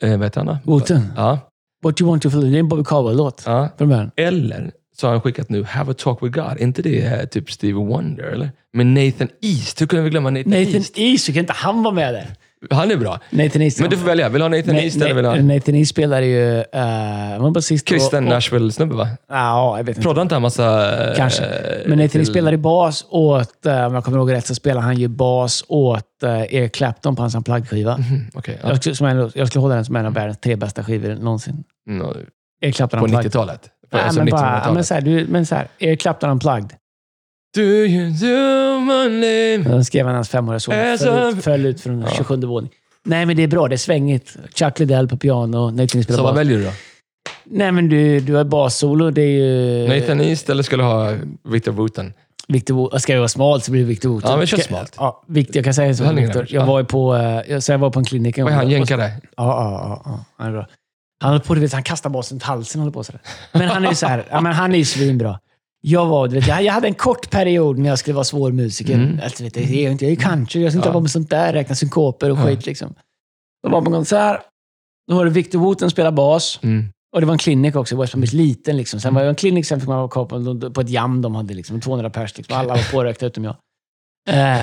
Eh, 0.00 0.10
vad 0.10 0.22
heter 0.22 0.40
han 0.40 0.46
då? 0.46 0.58
Wooten. 0.64 1.12
Ja. 1.16 1.38
What 1.82 2.00
you 2.00 2.10
want 2.10 2.22
to 2.22 2.30
feel. 2.30 2.50
Det 2.50 2.56
är 2.56 2.60
en 2.60 2.68
Bobby 2.68 2.84
Caldwell-låt. 2.84 3.42
ja. 3.46 3.68
Från 3.78 3.88
början. 3.88 4.10
Eller 4.16 4.70
så 4.96 5.06
har 5.06 5.12
han 5.12 5.20
skickat 5.20 5.48
nu 5.48 5.64
Have 5.64 5.90
a 5.90 5.94
Talk 5.98 6.22
With 6.22 6.38
God. 6.40 6.60
Inte 6.60 6.82
det 6.82 7.02
eh, 7.04 7.24
typ 7.24 7.50
Stevie 7.50 7.74
Wonder, 7.74 8.24
eller? 8.24 8.50
Med 8.72 8.86
Nathan 8.86 9.28
East. 9.42 9.80
Hur 9.80 9.86
kunde 9.86 10.02
vi 10.04 10.10
glömma 10.10 10.30
Nathan, 10.30 10.50
Nathan 10.50 10.74
East? 10.74 10.98
East, 10.98 11.28
hur 11.28 11.34
kan 11.34 11.40
inte 11.40 11.52
han 11.52 11.82
vara 11.82 11.94
med 11.94 12.14
där? 12.14 12.34
Han 12.70 12.90
är 12.90 12.96
bra. 12.96 13.18
Nathan 13.30 13.62
East. 13.62 13.80
Men 13.80 13.90
du 13.90 13.96
får 13.96 14.06
välja. 14.06 14.28
Vill 14.28 14.38
du 14.38 14.44
ha 14.44 14.48
Nathan 14.48 14.74
Na- 14.74 14.80
East 14.80 14.96
eller 14.96 15.14
vill 15.14 15.24
du 15.24 15.30
ha 15.30 15.36
Nathan 15.36 15.74
East 15.74 15.90
spelade 15.90 16.26
ju... 16.26 16.58
Uh, 16.58 17.42
var 17.42 17.50
basist. 17.50 17.88
Kristen 17.88 18.24
Nashville-snubbe, 18.28 18.94
va? 18.94 19.08
Ja, 19.28 19.76
jag 19.76 19.84
vet 19.84 19.96
inte. 19.96 20.02
Proddade 20.06 20.22
inte 20.22 20.34
han 20.34 20.42
massa... 20.42 21.08
eh, 21.10 21.16
Kanske. 21.16 21.42
Men 21.86 21.98
Nathan 21.98 22.20
East 22.20 22.30
spelade 22.30 22.56
bas 22.58 23.06
åt, 23.08 23.66
eh, 23.66 23.86
om 23.86 23.94
jag 23.94 24.04
kommer 24.04 24.18
ihåg 24.18 24.32
rätt, 24.32 24.46
så 24.46 24.54
spelade 24.54 24.86
han 24.86 24.96
ju 24.96 25.08
bas 25.08 25.64
åt 25.68 26.04
uh, 26.24 26.54
Eric 26.54 26.72
Clapton 26.74 27.16
på 27.16 27.22
hans 27.22 27.34
unplugged-skiva. 27.34 27.94
Mm, 27.94 28.26
Okej. 28.34 28.58
ja. 28.62 28.68
Jag, 28.84 28.96
skulle, 28.96 29.30
jag 29.34 29.48
skulle 29.48 29.62
hålla 29.62 29.74
den 29.74 29.84
som 29.84 29.96
en 29.96 30.06
av 30.06 30.14
världens 30.14 30.38
tre 30.38 30.56
bästa 30.56 30.84
skivor 30.84 31.14
någonsin. 31.14 31.64
Mm, 31.88 32.06
Eric 32.62 32.76
Clapton 32.76 33.00
På 33.00 33.04
unplugged. 33.06 33.26
90-talet. 33.30 33.62
På- 33.90 33.96
Nej, 33.96 34.04
alltså 34.06 34.20
men, 34.20 34.30
bara, 34.30 34.40
ja, 34.40 34.46
1900-talet. 34.46 34.74
men, 34.74 34.84
så 34.84 34.94
här, 34.94 35.00
du, 35.00 35.26
men 35.28 35.46
så 35.46 35.54
här, 35.54 35.68
Eric 35.78 36.00
Clapton 36.00 36.30
unplugged. 36.30 36.70
Do 37.54 37.62
you 37.62 38.10
do 38.10 38.80
my 38.80 39.08
name? 39.08 39.70
Den 39.76 39.84
skrev 39.84 40.06
han 40.06 40.14
hans 40.14 40.28
femåriga 40.28 40.60
son. 40.60 41.42
Föll, 41.42 41.66
ut- 41.66 41.80
från 41.80 42.06
27 42.16 42.36
våningen. 42.36 42.74
Nej, 43.04 43.26
men 43.26 43.36
det 43.36 43.42
är 43.42 43.48
bra. 43.48 43.68
Det 43.68 43.74
är 43.74 43.76
svängigt. 43.76 44.36
Chuck 44.54 44.78
Liddell 44.78 45.08
på 45.08 45.16
piano. 45.16 45.70
Nathan 45.70 45.80
East 45.80 45.94
Så 45.94 46.02
spelar 46.02 46.22
vad 46.22 46.34
väljer 46.34 46.58
du 46.58 46.64
då? 46.64 46.70
Nej, 47.44 47.72
men 47.72 47.88
du, 47.88 48.20
du 48.20 48.34
har 48.34 48.44
bassolo. 48.44 49.10
Det 49.10 49.22
är 49.22 49.26
ju... 49.26 49.88
Nathan 50.00 50.20
East 50.20 50.50
eller 50.50 50.62
skulle 50.62 50.82
du 50.82 50.86
ha 50.86 51.12
Victor 51.48 51.72
Wooten? 51.72 52.12
Victor 52.48 52.74
Wo- 52.74 52.98
Ska 52.98 53.12
jag 53.12 53.20
vara 53.20 53.28
smalt 53.28 53.64
så 53.64 53.70
blir 53.70 53.80
det 53.80 53.86
Victor 53.88 54.08
Wooten. 54.08 54.30
Ja, 54.30 54.36
men 54.36 54.46
kör 54.46 54.58
smalt. 54.58 54.94
Ja, 54.96 55.22
Victor, 55.28 55.56
jag 55.56 55.64
kan 55.64 55.74
säga 55.74 55.94
så. 55.94 56.04
Han 56.04 56.18
är 56.18 56.22
Victor. 56.22 56.46
Jag 56.50 56.62
ja. 56.62 56.66
var 56.66 56.78
ju 56.78 56.84
på, 56.84 57.16
eh, 57.16 57.58
så 57.58 57.72
jag 57.72 57.78
var 57.78 57.90
på 57.90 57.98
en 57.98 58.04
klinik. 58.04 58.38
en 58.38 58.44
gång. 58.44 58.52
han? 58.54 58.70
Jänkare? 58.70 59.02
Ja, 59.02 59.10
ja, 59.36 59.72
ja, 59.72 60.02
ja. 60.04 60.24
Han 60.36 60.46
är 60.48 60.52
bra. 60.52 60.66
Han 61.20 61.30
håller 61.30 61.44
på, 61.44 61.54
du 61.54 61.60
vet, 61.60 61.72
han 61.72 61.82
kastar 61.82 62.10
basen 62.10 62.38
till 62.38 62.46
halsen. 62.46 62.80
Håller 62.80 62.92
på 62.92 63.04
sådär. 63.04 63.20
Men 63.52 63.68
han 63.68 63.84
är 63.84 63.88
ju 63.88 63.94
så 63.94 64.06
här, 64.06 64.24
ja, 64.30 64.40
men 64.40 64.52
han 64.52 64.74
är 64.74 64.78
ju 64.78 64.84
svinbra. 64.84 65.38
Jag, 65.84 66.06
var, 66.06 66.28
du 66.28 66.34
vet, 66.34 66.46
jag, 66.46 66.62
jag 66.62 66.72
hade 66.72 66.86
en 66.88 66.94
kort 66.94 67.30
period 67.30 67.78
när 67.78 67.88
jag 67.88 67.98
skulle 67.98 68.14
vara 68.14 68.24
svår 68.24 68.52
musiker. 68.52 68.94
Mm. 68.94 69.20
Alltså, 69.24 69.44
vet, 69.44 69.56
jag, 69.56 69.64
jag, 69.64 69.72
är 69.74 69.90
inte- 69.90 70.04
jag 70.04 70.12
är 70.12 70.16
country, 70.16 70.62
jag 70.62 70.72
ska 70.72 70.78
inte 70.78 70.88
Ja. 70.88 70.92
vara 70.92 71.00
med 71.02 71.10
sånt 71.10 71.30
där, 71.30 71.52
räkna 71.52 71.74
synkoper 71.74 72.30
och 72.30 72.38
Ja. 72.38 72.42
skit. 72.46 72.66
Liksom. 72.66 72.94
Då 73.62 73.68
var 73.70 73.80
på 73.80 73.86
en 73.86 73.92
konsert. 73.92 74.40
Då 75.10 75.16
var 75.16 75.24
det 75.24 75.30
Victor 75.30 75.58
Wooten 75.58 75.90
spela 75.90 76.12
bas. 76.12 76.60
Mm. 76.62 76.88
Och 77.14 77.20
det 77.20 77.26
var 77.26 77.32
en 77.32 77.38
klinik 77.38 77.76
också. 77.76 78.00
West 78.00 78.12
Palm 78.12 78.20
Beach, 78.20 78.32
liten. 78.32 78.76
Liksom. 78.76 79.00
Sen 79.00 79.14
var 79.14 79.22
det 79.22 79.28
en 79.28 79.34
klinik, 79.34 79.66
sen 79.66 79.80
fick 79.80 79.88
man 79.88 79.98
vara 79.98 80.08
kvar 80.08 80.70
på, 80.70 80.80
ett 80.80 80.88
jam 80.90 81.22
de 81.22 81.34
hade. 81.34 81.54
Liksom, 81.54 81.80
200 81.80 82.10
pers. 82.10 82.36
Liksom. 82.36 82.56
Alla 82.56 82.74
var 82.74 82.92
pårökta 82.92 83.26
utom 83.26 83.44
jag. 83.44 83.56
Eh, 84.28 84.60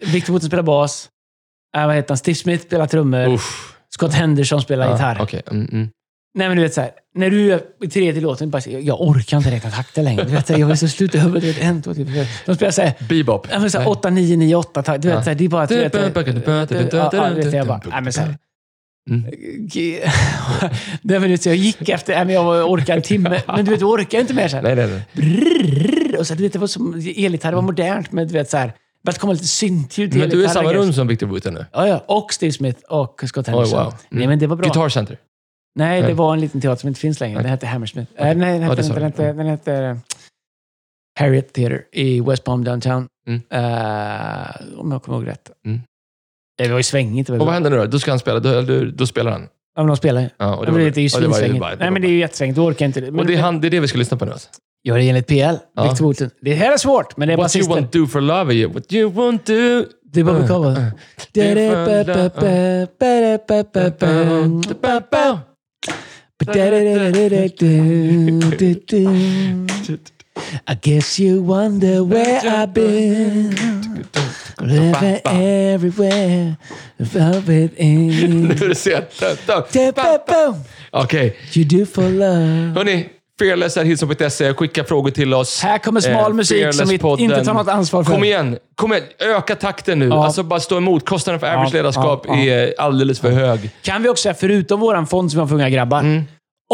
Victor 0.12 0.32
Wooten 0.32 0.46
spelar 0.48 0.62
bas. 0.62 1.08
Eh, 1.76 1.86
vad 1.86 1.94
heter 1.94 2.08
han? 2.08 2.18
Steve 2.18 2.34
Smith 2.34 2.64
spelar 2.66 2.86
trummor. 2.86 3.28
Uff. 3.28 3.76
Scott 3.94 4.12
Henderson 4.14 4.62
spelar 4.62 4.92
gitarr. 4.92 5.18
Okej. 5.22 5.42
Mm, 5.50 5.68
mm. 5.72 5.88
Nej, 6.34 6.48
men 6.48 6.56
du 6.56 6.62
vet 6.62 6.74
så 6.74 6.80
här, 6.80 6.90
När 7.14 7.30
du 7.30 7.52
är 7.52 7.60
i 7.82 7.88
tredje 7.88 8.22
låten, 8.22 8.50
bara, 8.50 8.62
så- 8.62 8.70
jag, 8.70 9.00
orkar 9.00 9.36
inte 9.36 9.50
räkna 9.50 9.70
takter 9.70 10.02
längre. 10.02 10.24
Du 10.24 10.30
vet, 10.32 10.48
jag 10.50 10.66
vill 10.66 10.78
så 10.78 10.88
sluta 10.88 11.18
i 11.18 11.20
huvudet. 11.20 11.56
En, 11.60 11.82
två, 11.82 11.94
tre, 11.94 12.04
fyra. 12.04 12.24
De 12.46 12.54
spelar 12.54 12.72
såhär... 12.72 12.92
Bebop. 13.08 13.48
Ja, 13.52 13.58
men 13.58 13.70
så 13.70 13.78
här, 13.78 13.88
8, 13.88 14.10
9, 14.10 14.36
9, 14.36 14.56
8 14.56 14.82
takt. 14.82 15.02
Du 15.02 15.08
vet, 15.08 15.24
det 15.24 15.44
är 15.44 15.48
bara... 15.48 15.66
Du 15.66 15.76
vet, 15.76 15.94
ja, 15.94 17.10
ja, 17.12 17.30
du 17.30 17.34
vet, 17.34 17.52
jag 17.52 17.66
bara... 17.66 17.80
Nej, 17.90 18.02
men 18.02 18.12
så 18.12 18.20
här, 18.20 18.36
Mm. 19.10 19.24
Nej, 21.02 21.20
men 21.20 21.30
jag 21.44 21.56
gick 21.56 21.88
efter... 21.88 22.14
Nej, 22.14 22.24
men 22.24 22.34
jag 22.34 22.70
orkade 22.70 22.92
en 22.96 23.02
timme. 23.02 23.42
Men 23.46 23.64
du 23.64 23.70
vet, 23.70 23.80
du 23.80 23.86
orkar 23.86 24.20
inte 24.20 24.34
mer. 24.34 24.48
Så 24.48 24.56
här. 24.56 24.62
Nej, 24.62 24.74
nej, 24.76 25.04
nej. 25.14 26.18
Och 26.18 26.26
så, 26.26 26.34
du 26.34 26.42
vet, 26.42 26.52
det 26.52 26.58
var 26.58 26.66
som 26.66 26.94
elgitarr, 27.16 27.50
det 27.50 27.54
var 27.56 27.62
modernt, 27.62 28.12
men 28.12 28.26
du 28.26 28.32
vet 28.32 28.50
så 28.50 28.56
här... 28.56 28.66
Det 28.66 28.72
började 29.04 29.18
komma 29.20 29.32
lite 29.32 29.44
syntljud 29.48 30.10
till 30.10 30.20
Men 30.20 30.30
du 30.30 30.44
är 30.44 30.46
i 30.46 30.50
samma 30.50 30.72
rum 30.72 30.92
som 30.92 31.06
Victor 31.06 31.26
Wooten 31.26 31.54
nu? 31.54 31.66
Ja, 31.72 31.88
ja. 31.88 32.04
Och 32.06 32.32
Steve 32.32 32.52
Smith 32.52 32.80
och 32.88 33.22
Scott 33.26 33.46
Henderson. 33.46 33.78
wow. 33.84 33.86
Mm. 33.86 33.98
Nej, 34.10 34.26
men 34.26 34.38
det 34.38 34.46
var 34.46 34.56
bra. 34.56 34.64
Guitar 34.64 34.88
Center? 34.88 35.18
Nej, 35.74 36.02
det 36.02 36.14
var 36.14 36.32
en 36.34 36.40
liten 36.40 36.60
teater 36.60 36.80
som 36.80 36.88
inte 36.88 37.00
finns 37.00 37.20
längre. 37.20 37.42
Den 37.42 37.50
hette 37.50 37.66
Hammersmith. 37.66 38.12
Äh, 38.16 38.36
nej, 38.36 38.58
den 38.58 38.62
hette, 38.62 38.84
sa 38.84 38.94
den, 38.94 39.02
hette, 39.02 39.32
den 39.32 39.46
hette 39.46 39.74
eh, 39.74 39.96
Harriet 41.20 41.52
Theatre 41.52 41.82
i 41.92 42.20
West 42.20 42.44
Palm 42.44 42.64
Downtown. 42.64 43.08
Mm. 43.26 43.40
Eh, 43.50 44.78
om 44.78 44.92
jag 44.92 45.02
kommer 45.02 45.18
ihåg 45.18 45.28
rätt. 45.28 45.50
Mm. 45.66 45.80
Det 46.58 46.68
var 46.68 46.76
ju 46.76 46.82
svängigt. 46.82 47.28
Var 47.28 47.36
Och 47.36 47.38
vad 47.38 47.46
bra. 47.46 47.52
händer 47.54 47.70
nu 47.70 47.76
då? 47.76 47.86
Då 47.86 47.98
ska 47.98 48.10
han 48.10 48.18
spela. 48.18 48.40
Då, 48.40 48.62
då, 48.62 48.84
då 48.84 49.06
spelar 49.06 49.30
han. 49.32 49.48
Ja, 49.76 49.82
men 49.82 49.86
de 49.86 49.96
spelar. 49.96 50.30
Ja, 50.36 50.56
och 50.56 50.66
Det, 50.66 50.72
det, 50.72 51.00
är 51.00 51.02
ju 51.02 51.08
var 51.08 51.20
svinsvängigt. 51.20 51.60
Nej, 51.60 51.76
var 51.78 51.90
men 51.90 52.02
det 52.02 52.08
är 52.08 52.12
ju 52.12 52.18
jättesvängigt. 52.18 52.56
Du 52.56 52.62
orkar 52.62 52.86
inte 52.86 53.00
det. 53.00 53.08
Och 53.08 53.14
Men, 53.14 53.26
det 53.26 53.34
är, 53.34 53.38
han, 53.38 53.60
det 53.60 53.68
är 53.68 53.70
det 53.70 53.80
vi 53.80 53.88
ska 53.88 53.98
lyssna 53.98 54.16
på 54.16 54.24
nu 54.24 54.32
alltså. 54.32 54.48
Ja, 54.82 54.94
det 54.94 55.08
enligt 55.08 55.26
PL. 55.26 55.34
Ja. 55.34 55.82
Victor 55.82 56.04
Wooten. 56.04 56.30
Det 56.40 56.54
här 56.54 56.72
är 56.72 56.76
svårt, 56.76 57.16
men 57.16 57.28
det 57.28 57.34
är 57.34 57.38
What 57.38 57.56
you 57.56 57.62
sista. 57.62 57.74
want 57.74 57.92
do 57.92 58.06
for 58.06 58.20
love 58.20 58.54
ju 58.54 58.66
What 58.66 58.92
you 58.92 59.10
want 59.10 59.46
do... 59.46 59.84
Det 60.12 60.20
är 60.20 60.24
Bobby 60.24 60.46
Caldwell. 60.48 60.90
I 70.66 70.74
guess 70.82 71.20
you 71.20 71.42
wonder 71.42 72.02
where 72.04 72.40
I've 72.40 72.72
been. 72.74 73.50
Living 74.60 75.20
everywhere. 75.24 76.56
Within. 77.46 78.48
Nu 78.48 78.54
är 78.54 78.68
det 78.68 78.74
sent. 78.74 79.22
Okej. 80.90 81.36
You 81.54 81.64
do 81.64 81.86
for 81.86 82.02
love. 82.02 82.72
Hörni, 82.76 83.08
Fearless 83.38 83.76
är 83.76 83.84
Hillsong.se. 83.84 84.54
Skicka 84.54 84.84
frågor 84.84 85.10
till 85.10 85.34
oss. 85.34 85.62
Här 85.62 85.78
kommer 85.78 86.00
smal 86.00 86.30
Eh, 86.30 86.34
musik 86.34 86.74
som 86.74 86.88
vi 86.88 86.94
inte 87.18 87.44
tar 87.44 87.54
något 87.54 87.68
ansvar 87.68 88.04
för. 88.04 88.12
Kom 88.12 88.24
igen, 88.24 88.58
kom 88.74 88.92
igen. 88.92 89.04
Öka 89.18 89.56
takten 89.56 89.98
nu. 89.98 90.08
Ja. 90.08 90.24
Alltså 90.24 90.42
bara 90.42 90.60
stå 90.60 90.76
emot. 90.76 91.08
Kostnaden 91.08 91.40
för 91.40 91.46
average 91.46 91.68
Ja, 91.74 91.78
ledarskap 91.78 92.24
ja, 92.28 92.36
ja. 92.36 92.42
är 92.54 92.74
alldeles 92.78 93.20
för 93.20 93.30
hög. 93.30 93.70
Kan 93.82 94.02
vi 94.02 94.08
också 94.08 94.22
säga, 94.22 94.34
förutom 94.34 94.80
våran 94.80 95.06
fond 95.06 95.30
som 95.30 95.38
vi 95.38 95.40
har 95.40 95.48
för 95.48 95.54
unga 95.54 95.70
grabbar. 95.70 96.00
Mm. 96.00 96.24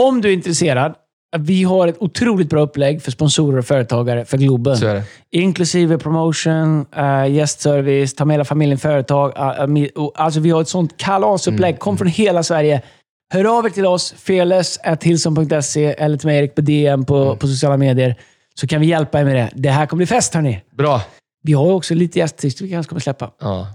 Om 0.08 0.20
du 0.20 0.28
är 0.28 0.32
intresserad, 0.32 0.94
vi 1.38 1.62
har 1.64 1.88
ett 1.88 1.96
otroligt 2.02 2.48
bra 2.50 2.60
upplägg 2.60 3.02
för 3.02 3.10
sponsorer 3.10 3.58
och 3.58 3.64
företagare 3.64 4.24
för 4.24 4.38
Globen. 4.38 4.76
Så 4.76 4.86
är 4.86 4.94
det. 4.94 5.02
Inklusive 5.30 5.98
promotion, 5.98 6.86
uh, 6.98 7.28
gästservice, 7.30 8.14
ta 8.14 8.24
med 8.24 8.34
hela 8.34 8.44
familjen 8.44 8.78
företag. 8.78 9.32
Uh, 9.38 9.76
uh, 9.76 10.08
alltså 10.14 10.40
vi 10.40 10.50
har 10.50 10.60
ett 10.60 10.68
sånt 10.68 10.96
kalasupplägg. 10.96 11.70
Mm. 11.70 11.78
Kom 11.78 11.98
från 11.98 12.08
hela 12.08 12.42
Sverige. 12.42 12.82
Hör 13.32 13.58
av 13.58 13.66
er 13.66 13.70
till 13.70 13.86
oss, 13.86 14.14
fearless.hilson.se 14.18 15.84
eller 15.86 16.18
till 16.18 16.26
mig 16.26 16.38
Erik 16.38 16.54
på 16.54 16.60
DM 16.60 17.04
på, 17.04 17.16
Mm. 17.16 17.38
på 17.38 17.46
sociala 17.46 17.76
medier. 17.76 18.14
Så 18.54 18.66
kan 18.66 18.80
vi 18.80 18.86
hjälpa 18.86 19.20
er 19.20 19.24
med 19.24 19.36
det. 19.36 19.50
Det 19.54 19.70
här 19.70 19.86
kommer 19.86 19.98
bli 19.98 20.06
fest 20.06 20.34
hörni. 20.34 20.62
Bra. 20.78 21.02
Vi 21.42 21.52
har 21.52 21.66
ju 21.66 21.72
också 21.72 21.94
lite 21.94 22.18
gästartister 22.18 22.64
vi 22.64 22.70
kanske 22.70 22.88
kommer 22.88 23.00
släppa. 23.00 23.30
Ja. 23.40 23.66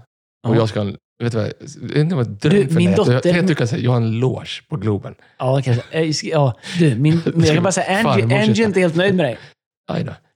Och 0.48 0.54
Ja. 0.54 0.58
jag 0.58 0.68
ska... 0.68 0.92
Vet 1.22 1.32
du 1.32 1.38
vad? 1.38 1.46
Jag 1.80 1.88
vet 1.88 1.96
inte 1.96 2.14
vad 2.14 2.26
dröm 2.28 2.52
Du, 2.54 2.66
för 2.68 2.74
min 2.74 2.94
dotter- 2.94 3.12
Jag, 3.24 3.36
jag, 3.36 3.48
tycker 3.48 3.64
att 3.64 3.72
jag 3.72 3.90
har 3.90 3.96
en 3.96 4.18
loge 4.20 4.48
på 4.68 4.76
Globen. 4.76 5.14
Ja, 5.38 5.60
kanske. 5.64 5.82
Eh, 5.90 6.10
Ja, 6.22 6.54
du, 6.78 6.94
min, 6.94 7.22
jag 7.36 7.54
kan 7.54 7.62
bara 7.62 7.72
säga, 7.72 7.98
Angie, 8.08 8.24
Angie 8.24 8.62
är 8.64 8.66
inte 8.66 8.80
helt 8.80 8.96
nöjd 8.96 9.14
med 9.14 9.26
dig. 9.26 9.38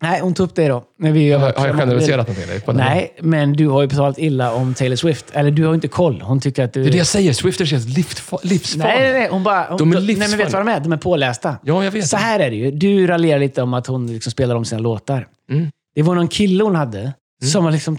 Nej, 0.02 0.20
hon 0.20 0.34
tog 0.34 0.44
upp 0.46 0.54
det 0.54 0.68
då. 0.68 0.84
När 0.98 1.12
vi 1.12 1.32
Har, 1.32 1.52
har 1.52 1.66
jag 1.66 1.76
generaliserat 1.76 2.28
någonting? 2.28 2.60
Här? 2.64 2.72
Nej, 2.94 3.14
men 3.20 3.52
du 3.52 3.68
har 3.68 3.82
ju 3.82 3.88
talat 3.88 4.18
illa 4.18 4.54
om 4.54 4.74
Taylor 4.74 4.96
Swift. 4.96 5.24
Eller 5.32 5.50
du 5.50 5.66
har 5.66 5.74
inte 5.74 5.88
koll. 5.88 6.20
Hon 6.20 6.40
tycker 6.40 6.64
att 6.64 6.72
du... 6.72 6.82
Det 6.82 6.88
är 6.88 6.92
det 6.92 6.98
jag 6.98 7.06
säger. 7.06 7.32
Swifters 7.32 7.72
livsfa- 7.72 8.38
livsfarliga. 8.42 8.94
Nej, 8.94 9.12
nej, 9.12 9.20
nej. 9.20 9.28
Hon 9.30 9.42
bara... 9.42 9.66
Hon, 9.68 9.78
De 9.78 9.92
är 9.92 9.94
nej, 9.94 10.00
men 10.00 10.06
livsfarliga. 10.06 10.36
vet 10.36 10.46
du 10.52 10.56
vad 10.56 10.66
de 10.66 10.72
är? 10.72 10.80
De 10.80 10.92
är 10.92 10.96
pålästa. 10.96 11.56
Ja, 11.64 11.84
jag 11.84 11.90
vet. 11.90 12.06
Så 12.06 12.16
här 12.16 12.40
är 12.40 12.50
det 12.50 12.56
ju. 12.56 12.70
Du 12.70 13.06
raljerar 13.06 13.38
lite 13.40 13.62
om 13.62 13.74
att 13.74 13.86
hon 13.86 14.06
liksom 14.12 14.30
spelar 14.32 14.54
om 14.54 14.64
sina 14.64 14.80
låtar. 14.80 15.26
Mm. 15.50 15.70
Det 15.94 16.02
var 16.02 16.14
någon 16.14 16.28
kille 16.28 16.64
hon 16.64 16.74
hade 16.74 17.12
som 17.44 17.64
har 17.64 17.72
liksom 17.72 17.98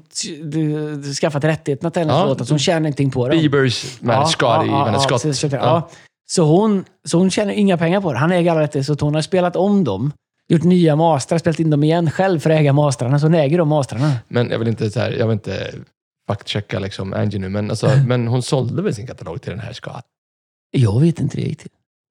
skaffat 1.22 1.44
rättigheterna 1.44 1.92
till 1.92 2.00
hennes 2.02 2.14
Ja. 2.14 2.26
låtar, 2.26 2.46
så 2.46 2.54
hon 2.54 2.60
tjänar 2.60 2.80
ingenting 2.80 3.12
på 3.12 3.28
dem. 3.28 3.38
Biebers 3.38 4.02
med 4.02 4.28
Scotty, 4.28 4.68
med 4.72 5.02
Scott. 5.02 5.22
precis, 5.24 5.39
så, 5.39 5.48
Ja. 5.48 5.58
ja. 5.62 5.89
Så 6.32 6.44
hon, 6.44 6.86
så 7.08 7.18
hon 7.18 7.32
tjänar 7.32 7.54
inga 7.54 7.78
pengar 7.78 8.02
på 8.02 8.14
det. 8.14 8.20
Han 8.20 8.32
äger 8.32 8.52
alla 8.52 8.62
rättigheter, 8.62 8.96
så 8.96 9.06
hon 9.06 9.16
har 9.16 9.22
spelat 9.22 9.56
om 9.56 9.84
dem. 9.84 10.12
Gjort 10.50 10.64
nya 10.64 10.96
mastrar, 10.96 11.38
spelat 11.38 11.60
in 11.60 11.70
dem 11.70 11.84
igen 11.84 12.12
själv 12.12 12.39
för 12.39 12.50
att 12.50 12.60
äga 12.60 12.74
mastrarna. 12.74 13.20
Så 13.20 13.26
hon 13.26 13.34
äger 13.36 13.58
de 13.58 13.68
mastrarna. 13.68 14.14
Men 14.28 14.50
jag 14.50 14.60
vill 14.60 14.68
inte, 14.68 14.92
så 14.92 15.00
här, 15.00 15.12
jag 15.12 15.28
vill 15.28 15.34
inte 15.34 15.74
fact-checka 16.28 16.80
liksom 16.80 17.14
Angie 17.14 17.39
nu, 17.39 17.50
men, 17.50 17.70
alltså, 17.70 17.89
men 18.08 18.28
hon 18.28 18.42
sålde 18.44 18.82
väl 18.82 18.96
sin 18.96 19.08
katalog 19.08 19.42
till 19.42 19.52
den 19.52 19.60
här 19.60 19.74
ska? 19.74 20.02
Jag 20.72 21.02
vet 21.02 21.20
inte 21.20 21.38
det 21.38 21.44
gick 21.44 21.60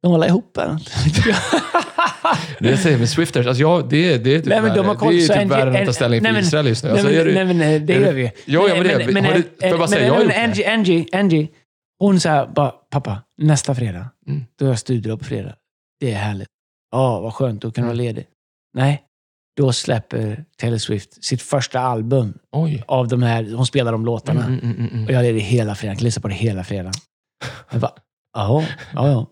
håller 0.09 0.27
ihop 0.27 0.51
den. 0.55 0.79
Det 2.59 2.71
jag 2.71 2.79
säger 2.79 2.99
med 2.99 3.09
Swifters, 3.09 3.47
alltså 3.47 3.61
jag, 3.61 3.89
det, 3.89 4.19
det 4.19 4.35
är 4.35 4.39
typ, 4.39 4.49
Nej, 4.49 4.63
men 4.63 4.77
de 4.77 4.87
har 4.87 5.11
det 5.11 5.17
är 5.17 5.21
typ 5.29 5.37
Angie- 5.37 5.49
värre 5.49 5.71
än 5.71 5.77
att 5.77 5.87
ta 5.87 5.93
ställning 5.93 6.23
nej, 6.23 6.31
för 6.33 6.35
men- 6.39 6.45
Israel 6.45 6.67
just 6.67 6.85
nu. 6.85 6.91
Nej, 6.91 6.99
Alltså, 6.99 7.13
men, 7.13 7.21
är 7.21 7.25
det- 7.25 7.45
nej, 7.45 7.55
men 7.55 7.87
det 7.87 7.93
gör 7.95 8.13
vi. 8.13 8.23
Ja, 8.23 8.33
ja, 8.69 8.75
men 8.75 8.85
det- 8.85 8.93
har 8.93 9.35
du- 9.35 9.43
får 9.43 9.53
jag 9.69 9.79
bara 9.79 9.89
säga, 9.89 10.07
jag 10.07 10.15
har 10.15 10.23
gjort 10.23 10.33
det. 10.33 10.43
Angie, 10.43 10.73
Angie, 10.73 11.07
Angie, 11.13 11.49
hon 11.99 12.21
sa 12.21 12.47
bara, 12.55 12.71
pappa, 12.71 13.23
nästa 13.39 13.75
fredag, 13.75 14.09
Mm. 14.29 14.45
då 14.59 14.65
har 14.65 14.71
jag 14.71 14.79
studielov 14.79 15.17
på 15.17 15.25
fredag. 15.25 15.55
Det 16.01 16.13
är 16.13 16.17
härligt. 16.17 16.49
Ja, 16.93 17.21
vad 17.21 17.35
skönt, 17.35 17.63
då 17.63 17.71
kan 17.71 17.83
du 17.85 17.87
vara 17.87 17.97
ledig. 17.97 18.27
Nej, 18.77 19.03
då 19.57 19.73
släpper 19.73 20.45
Taylor 20.61 20.79
Swift 20.79 21.25
sitt 21.25 21.43
första 21.43 21.81
album 21.81 22.35
Oj. 22.53 22.85
av 22.87 23.09
de 23.09 23.23
här, 23.23 23.55
hon 23.57 23.67
spelar 23.67 23.93
de 23.93 24.05
låtarna. 24.05 24.45
Mm, 24.45 24.59
mm, 24.61 24.77
mm, 24.77 24.89
mm. 24.93 25.05
Och 25.05 25.11
jag 25.13 25.19
är 25.19 25.23
ledig 25.23 25.41
hela 25.41 25.75
fredagen, 25.75 25.97
kan 25.97 26.05
lyssna 26.05 26.23
på 26.23 26.29
det 26.29 26.35
hela 26.35 26.65
fredagen. 26.65 26.93
Jag 27.71 27.81
bara, 27.81 27.93
ja, 28.35 28.65
ja. 28.95 29.27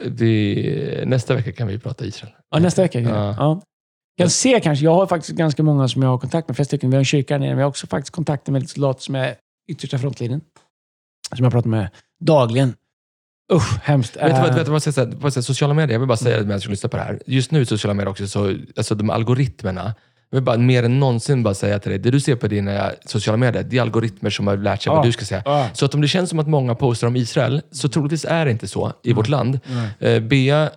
Vi, 0.00 1.02
nästa 1.06 1.34
vecka 1.34 1.52
kan 1.52 1.68
vi 1.68 1.78
prata 1.78 2.04
Israel. 2.04 2.32
Ja, 2.50 2.58
nästa 2.58 2.82
vecka. 2.82 3.00
Ja. 3.00 3.08
Ja. 3.08 3.34
Ja. 3.38 3.62
Jag 4.16 4.30
ser 4.30 4.60
kanske, 4.60 4.84
jag 4.84 4.94
har 4.94 5.06
faktiskt 5.06 5.36
ganska 5.38 5.62
många 5.62 5.88
som 5.88 6.02
jag 6.02 6.08
har 6.08 6.18
kontakt 6.18 6.48
med. 6.48 6.56
Flera 6.56 6.64
stycken. 6.64 6.90
Vi 6.90 6.96
har 6.96 7.00
en 7.00 7.04
kyrka 7.04 7.38
nere, 7.38 7.48
men 7.48 7.58
jag 7.58 7.64
har 7.64 7.70
också 7.70 7.86
faktiskt 7.86 8.14
kontakter 8.14 8.52
med 8.52 8.70
soldater 8.70 9.02
som 9.02 9.14
är 9.14 9.34
yttersta 9.68 9.98
frontlinjen. 9.98 10.40
Som 11.36 11.44
jag 11.44 11.52
pratar 11.52 11.70
med 11.70 11.88
dagligen. 12.20 12.74
Usch, 13.52 13.78
hemskt. 13.82 14.16
Vet 14.16 14.22
du 14.26 14.30
vad, 14.32 14.48
Eh, 14.48 14.54
vet 14.54 14.64
du 14.66 14.70
vad 14.72 14.74
jag 14.74 14.82
ska 14.82 15.30
säga? 15.30 15.42
Sociala 15.42 15.74
medier, 15.74 15.92
jag 15.94 16.00
vill 16.00 16.08
bara 16.08 16.16
säga 16.16 16.36
det 16.36 16.42
medan 16.42 16.60
jag 16.60 16.70
lyssnar 16.70 16.90
på 16.90 16.96
det 16.96 17.02
här. 17.02 17.22
Just 17.26 17.50
nu 17.50 17.60
i 17.60 17.66
sociala 17.66 17.94
medier 17.94 18.10
också, 18.10 18.26
så, 18.26 18.56
alltså 18.76 18.94
de 18.94 19.10
algoritmerna, 19.10 19.94
jag 20.34 20.40
vill 20.40 20.44
bara 20.44 20.56
mer 20.58 20.82
än 20.82 21.00
någonsin 21.00 21.42
bara 21.42 21.54
säga 21.54 21.78
till 21.78 21.90
dig, 21.90 21.98
det 21.98 22.10
du 22.10 22.20
ser 22.20 22.36
på 22.36 22.48
dina 22.48 22.92
sociala 23.06 23.36
medier, 23.36 23.62
det 23.62 23.76
är 23.78 23.82
algoritmer 23.82 24.30
som 24.30 24.46
har 24.46 24.56
lärt 24.56 24.82
sig 24.82 24.90
Ja. 24.90 24.96
vad 24.96 25.04
du 25.06 25.12
ska 25.12 25.24
säga. 25.24 25.42
Ja. 25.44 25.68
Så 25.72 25.84
att 25.84 25.94
om 25.94 26.00
det 26.00 26.08
känns 26.08 26.30
som 26.30 26.38
att 26.38 26.48
många 26.48 26.74
postar 26.74 27.06
om 27.06 27.16
Israel, 27.16 27.62
så 27.70 27.88
troligtvis 27.88 28.24
är 28.24 28.44
det 28.44 28.50
inte 28.50 28.68
så 28.68 28.92
i 29.02 29.12
vårt 29.12 29.28
land. 29.28 29.60
Eh, 29.98 30.20
Bea, 30.20 30.70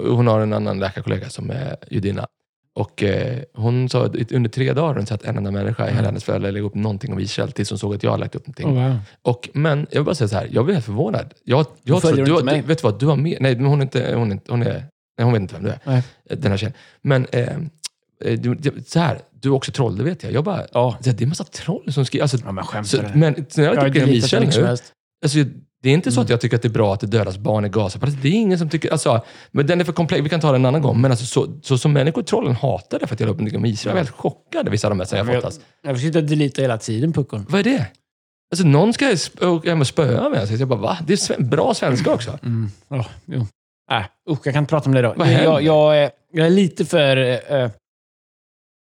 hon 0.00 0.26
har 0.26 0.40
en 0.40 0.52
annan 0.52 0.78
läkarkollega 0.80 1.28
som 1.28 1.50
är 1.50 1.76
judinna. 1.90 2.26
Och 2.74 3.02
eh, 3.02 3.38
hon 3.54 3.88
sa 3.88 4.04
att 4.06 4.32
under 4.32 4.50
tre 4.50 4.72
dagar 4.72 4.86
har 4.88 4.94
hon 4.94 5.06
sett 5.06 5.24
en 5.24 5.36
enda 5.36 5.50
människa 5.50 5.82
i 5.82 5.86
Mm. 5.86 5.96
hela 5.96 6.08
hennes 6.08 6.24
föräldrar 6.24 6.52
lägga 6.52 6.66
upp 6.66 6.74
någonting 6.74 7.12
om 7.12 7.18
Israel 7.20 7.52
tills 7.52 7.70
hon 7.70 7.78
såg 7.78 7.94
att 7.94 8.02
jag 8.02 8.10
har 8.10 8.18
lagt 8.18 8.34
upp 8.34 8.46
någonting. 8.46 8.66
Oh, 8.78 8.88
wow. 8.88 8.98
Och, 9.22 9.48
men 9.54 9.86
jag 9.90 10.00
vill 10.00 10.04
bara 10.04 10.14
säga 10.14 10.28
så 10.28 10.36
här, 10.36 10.48
jag 10.52 10.64
blev 10.64 10.74
helt 10.74 10.84
förvånad. 10.86 11.34
Jag, 11.44 11.66
jag 11.82 12.02
tror, 12.02 12.16
du, 12.24 12.44
mig. 12.44 12.62
vet 12.62 12.78
du 12.78 12.82
vad, 12.82 13.00
du 13.00 13.06
har 13.06 13.16
mer, 13.16 13.36
nej 13.40 13.56
men 13.56 13.66
hon 13.66 13.78
är 13.80 13.82
inte, 13.82 14.14
hon 14.14 14.32
är, 14.32 14.38
hon 14.48 14.62
är, 14.62 14.66
nej, 15.18 15.24
hon 15.24 15.32
vet 15.32 15.40
inte 15.42 15.54
vem 15.54 15.62
du 15.64 15.68
är. 15.70 15.78
Nej. 15.84 16.02
Den 16.24 16.50
här 16.50 16.58
tjejen. 16.58 16.72
Men 17.02 17.26
eh, 17.32 17.48
så 18.86 18.98
här, 18.98 19.18
du 19.40 19.48
är 19.48 19.52
också 19.54 19.72
troll, 19.72 19.96
det 19.96 20.04
vet 20.04 20.22
jag. 20.22 20.32
Jag 20.32 20.44
bara, 20.44 20.66
Ja. 20.72 20.96
det 21.00 21.10
är 21.10 21.22
en 21.22 21.28
massa 21.28 21.44
troll 21.44 21.92
som 21.92 22.04
skriver. 22.04 22.22
Alltså, 22.22 22.36
Ja, 22.44 22.52
men 22.52 22.64
så, 22.64 22.70
skämtar 22.70 23.12
du? 23.12 23.18
men 23.18 23.46
så 23.48 23.60
jag 23.60 23.74
Jag 23.76 23.84
tycker 23.92 24.06
mycket 24.06 24.30
som 24.54 24.64
helst. 24.64 24.92
alltså, 25.24 25.38
det 25.82 25.88
är 25.90 25.94
inte 25.94 26.12
så 26.12 26.20
Mm. 26.20 26.24
att 26.24 26.30
jag 26.30 26.40
tycker 26.40 26.56
att 26.56 26.62
det 26.62 26.68
är 26.68 26.72
bra 26.72 26.94
att 26.94 27.00
det 27.00 27.06
dödas 27.06 27.38
barn 27.38 27.64
i 27.64 27.68
Gaza. 27.68 27.98
Det 28.22 28.28
är 28.28 28.32
ingen 28.32 28.58
som 28.58 28.68
tycker, 28.68 28.92
alltså, 28.92 29.24
men 29.50 29.66
den 29.66 29.80
är 29.80 29.84
för 29.84 29.92
komplex, 29.92 30.24
vi 30.24 30.28
kan 30.28 30.40
ta 30.40 30.52
den 30.52 30.60
en 30.60 30.66
annan 30.66 30.82
gång. 30.82 31.00
Men 31.00 31.10
alltså, 31.10 31.26
så, 31.26 31.60
så 31.62 31.78
som 31.78 31.92
människor, 31.92 32.22
trollen 32.22 32.54
hatar 32.54 32.98
det 32.98 33.06
för 33.06 33.14
att 33.14 33.20
jag 33.20 33.26
la 33.26 33.32
upp 33.32 33.38
någonting 33.38 33.58
om 33.58 33.66
Israel. 33.66 33.96
Jag 33.96 34.00
är 34.00 34.04
helt 34.06 34.16
chockad, 34.16 34.68
vissa 34.68 34.86
av 34.88 34.96
de 34.96 35.00
här 35.00 35.16
jag 35.16 35.26
fått. 35.34 35.44
Alltså. 35.44 35.60
Jag 35.82 35.96
försöker 35.96 36.22
delita 36.22 36.62
hela 36.62 36.78
tiden, 36.78 37.12
puckon. 37.12 37.46
Vad 37.48 37.60
är 37.60 37.64
det? 37.64 37.86
Alltså 38.52 38.66
någon 38.66 38.92
ska 38.92 39.16
åka 39.42 39.70
hem 39.70 39.80
och 39.80 39.86
spöa 39.86 40.28
mig. 40.28 40.40
Alltså, 40.40 40.54
jag 40.54 40.68
bara, 40.68 40.80
va? 40.80 40.98
Det 41.06 41.12
är 41.12 41.16
sve- 41.16 41.42
bra 41.48 41.74
svenska 41.74 42.12
också. 42.14 42.38
Mm. 42.42 42.70
Ja, 42.88 43.06
jo. 43.26 43.46
Äh, 43.92 44.02
usch, 44.32 44.40
jag 44.46 44.54
kan 44.54 44.62
inte 44.62 44.70
prata 44.70 44.88
om 44.90 44.94
det 44.94 45.02
då. 45.02 45.14
Vad 45.16 45.26
jag, 45.26 45.32
händer? 45.32 45.60
jag, 45.60 45.98
är, 46.02 46.10
jag 46.32 46.46
är 46.46 46.50
lite 46.50 46.84
för... 46.84 47.16
eh, 47.16 47.70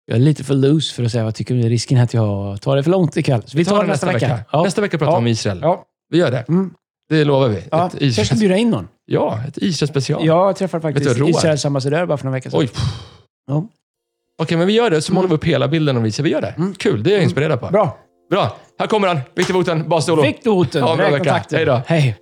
jag 0.07 0.17
är 0.17 0.21
lite 0.21 0.45
för 0.45 0.55
loose 0.55 0.95
för 0.95 1.05
att 1.05 1.11
säga 1.13 1.23
vad 1.23 1.29
jag 1.29 1.35
tycker. 1.35 1.55
Det 1.55 1.61
är 1.65 1.69
risken 1.69 1.99
att 2.01 2.15
jag 2.15 2.61
tar 2.63 2.77
det 2.77 2.83
för 2.83 2.91
långt 2.91 3.17
ikväll. 3.17 3.43
Så 3.47 3.57
vi 3.59 3.65
tar, 3.65 3.81
det 3.83 3.89
nästa 3.89 4.07
vecka. 4.07 4.39
Ja. 4.53 4.63
Nästa 4.63 4.81
vecka 4.81 4.99
pratar 4.99 5.13
vi 5.13 5.15
Ja. 5.15 5.19
om 5.19 5.27
Israel. 5.27 5.59
Ja. 5.63 5.85
Vi 6.11 6.19
gör 6.19 6.31
det. 6.31 6.45
Mm. 6.49 6.71
Det 7.09 7.25
lovar 7.25 7.49
vi. 7.49 7.57
Ja. 7.71 7.87
Ett 7.87 7.93
Kanske 7.93 8.11
ska 8.13 8.23
Israel, 8.23 8.39
bjuda 8.39 8.57
in 8.57 8.71
någon. 8.71 8.89
ja, 9.07 9.41
ett 9.49 9.59
Israel-special. 9.59 10.27
Jag 10.27 10.57
träffade 10.57 10.81
faktiskt 10.83 11.17
du? 11.19 11.29
Israels 11.29 11.65
ambassadör 11.65 12.07
bara 12.07 12.19
för 12.19 12.25
några 12.25 12.35
veckor 12.37 12.51
sedan. 12.51 12.61
Oj. 12.61 12.71
Ja. 13.47 13.69
Okej, 14.43 14.57
men 14.59 14.67
vi 14.67 14.73
gör 14.73 14.91
det. 14.91 15.03
Så 15.03 15.13
målar 15.13 15.29
vi 15.29 15.35
upp 15.35 15.45
hela 15.45 15.69
bilden 15.69 15.97
om 15.97 16.07
Israel. 16.07 16.25
Vi 16.25 16.31
gör 16.31 16.41
det. 16.41 16.55
Mm. 16.57 16.75
Kul, 16.75 17.03
det 17.03 17.11
är 17.11 17.15
jag 17.15 17.23
inspirerad 17.23 17.61
på. 17.61 17.67
Bra. 17.67 17.99
Bra. 18.31 18.57
Här 18.79 18.87
kommer 18.87 19.09
han. 19.09 19.21
Viktor 19.35 19.55
Woten, 19.55 19.89
Bas 19.89 20.07
du 20.07 20.13
hoten? 20.51 20.81
Ja, 20.87 20.97
bra 20.97 21.11
vecka. 21.11 21.45
Hej 21.51 21.65
då. 21.65 21.83
Hej. 21.87 22.17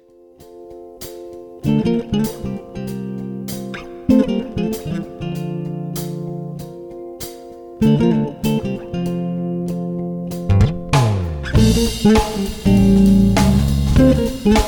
thank 7.82 8.00
you 14.46 14.62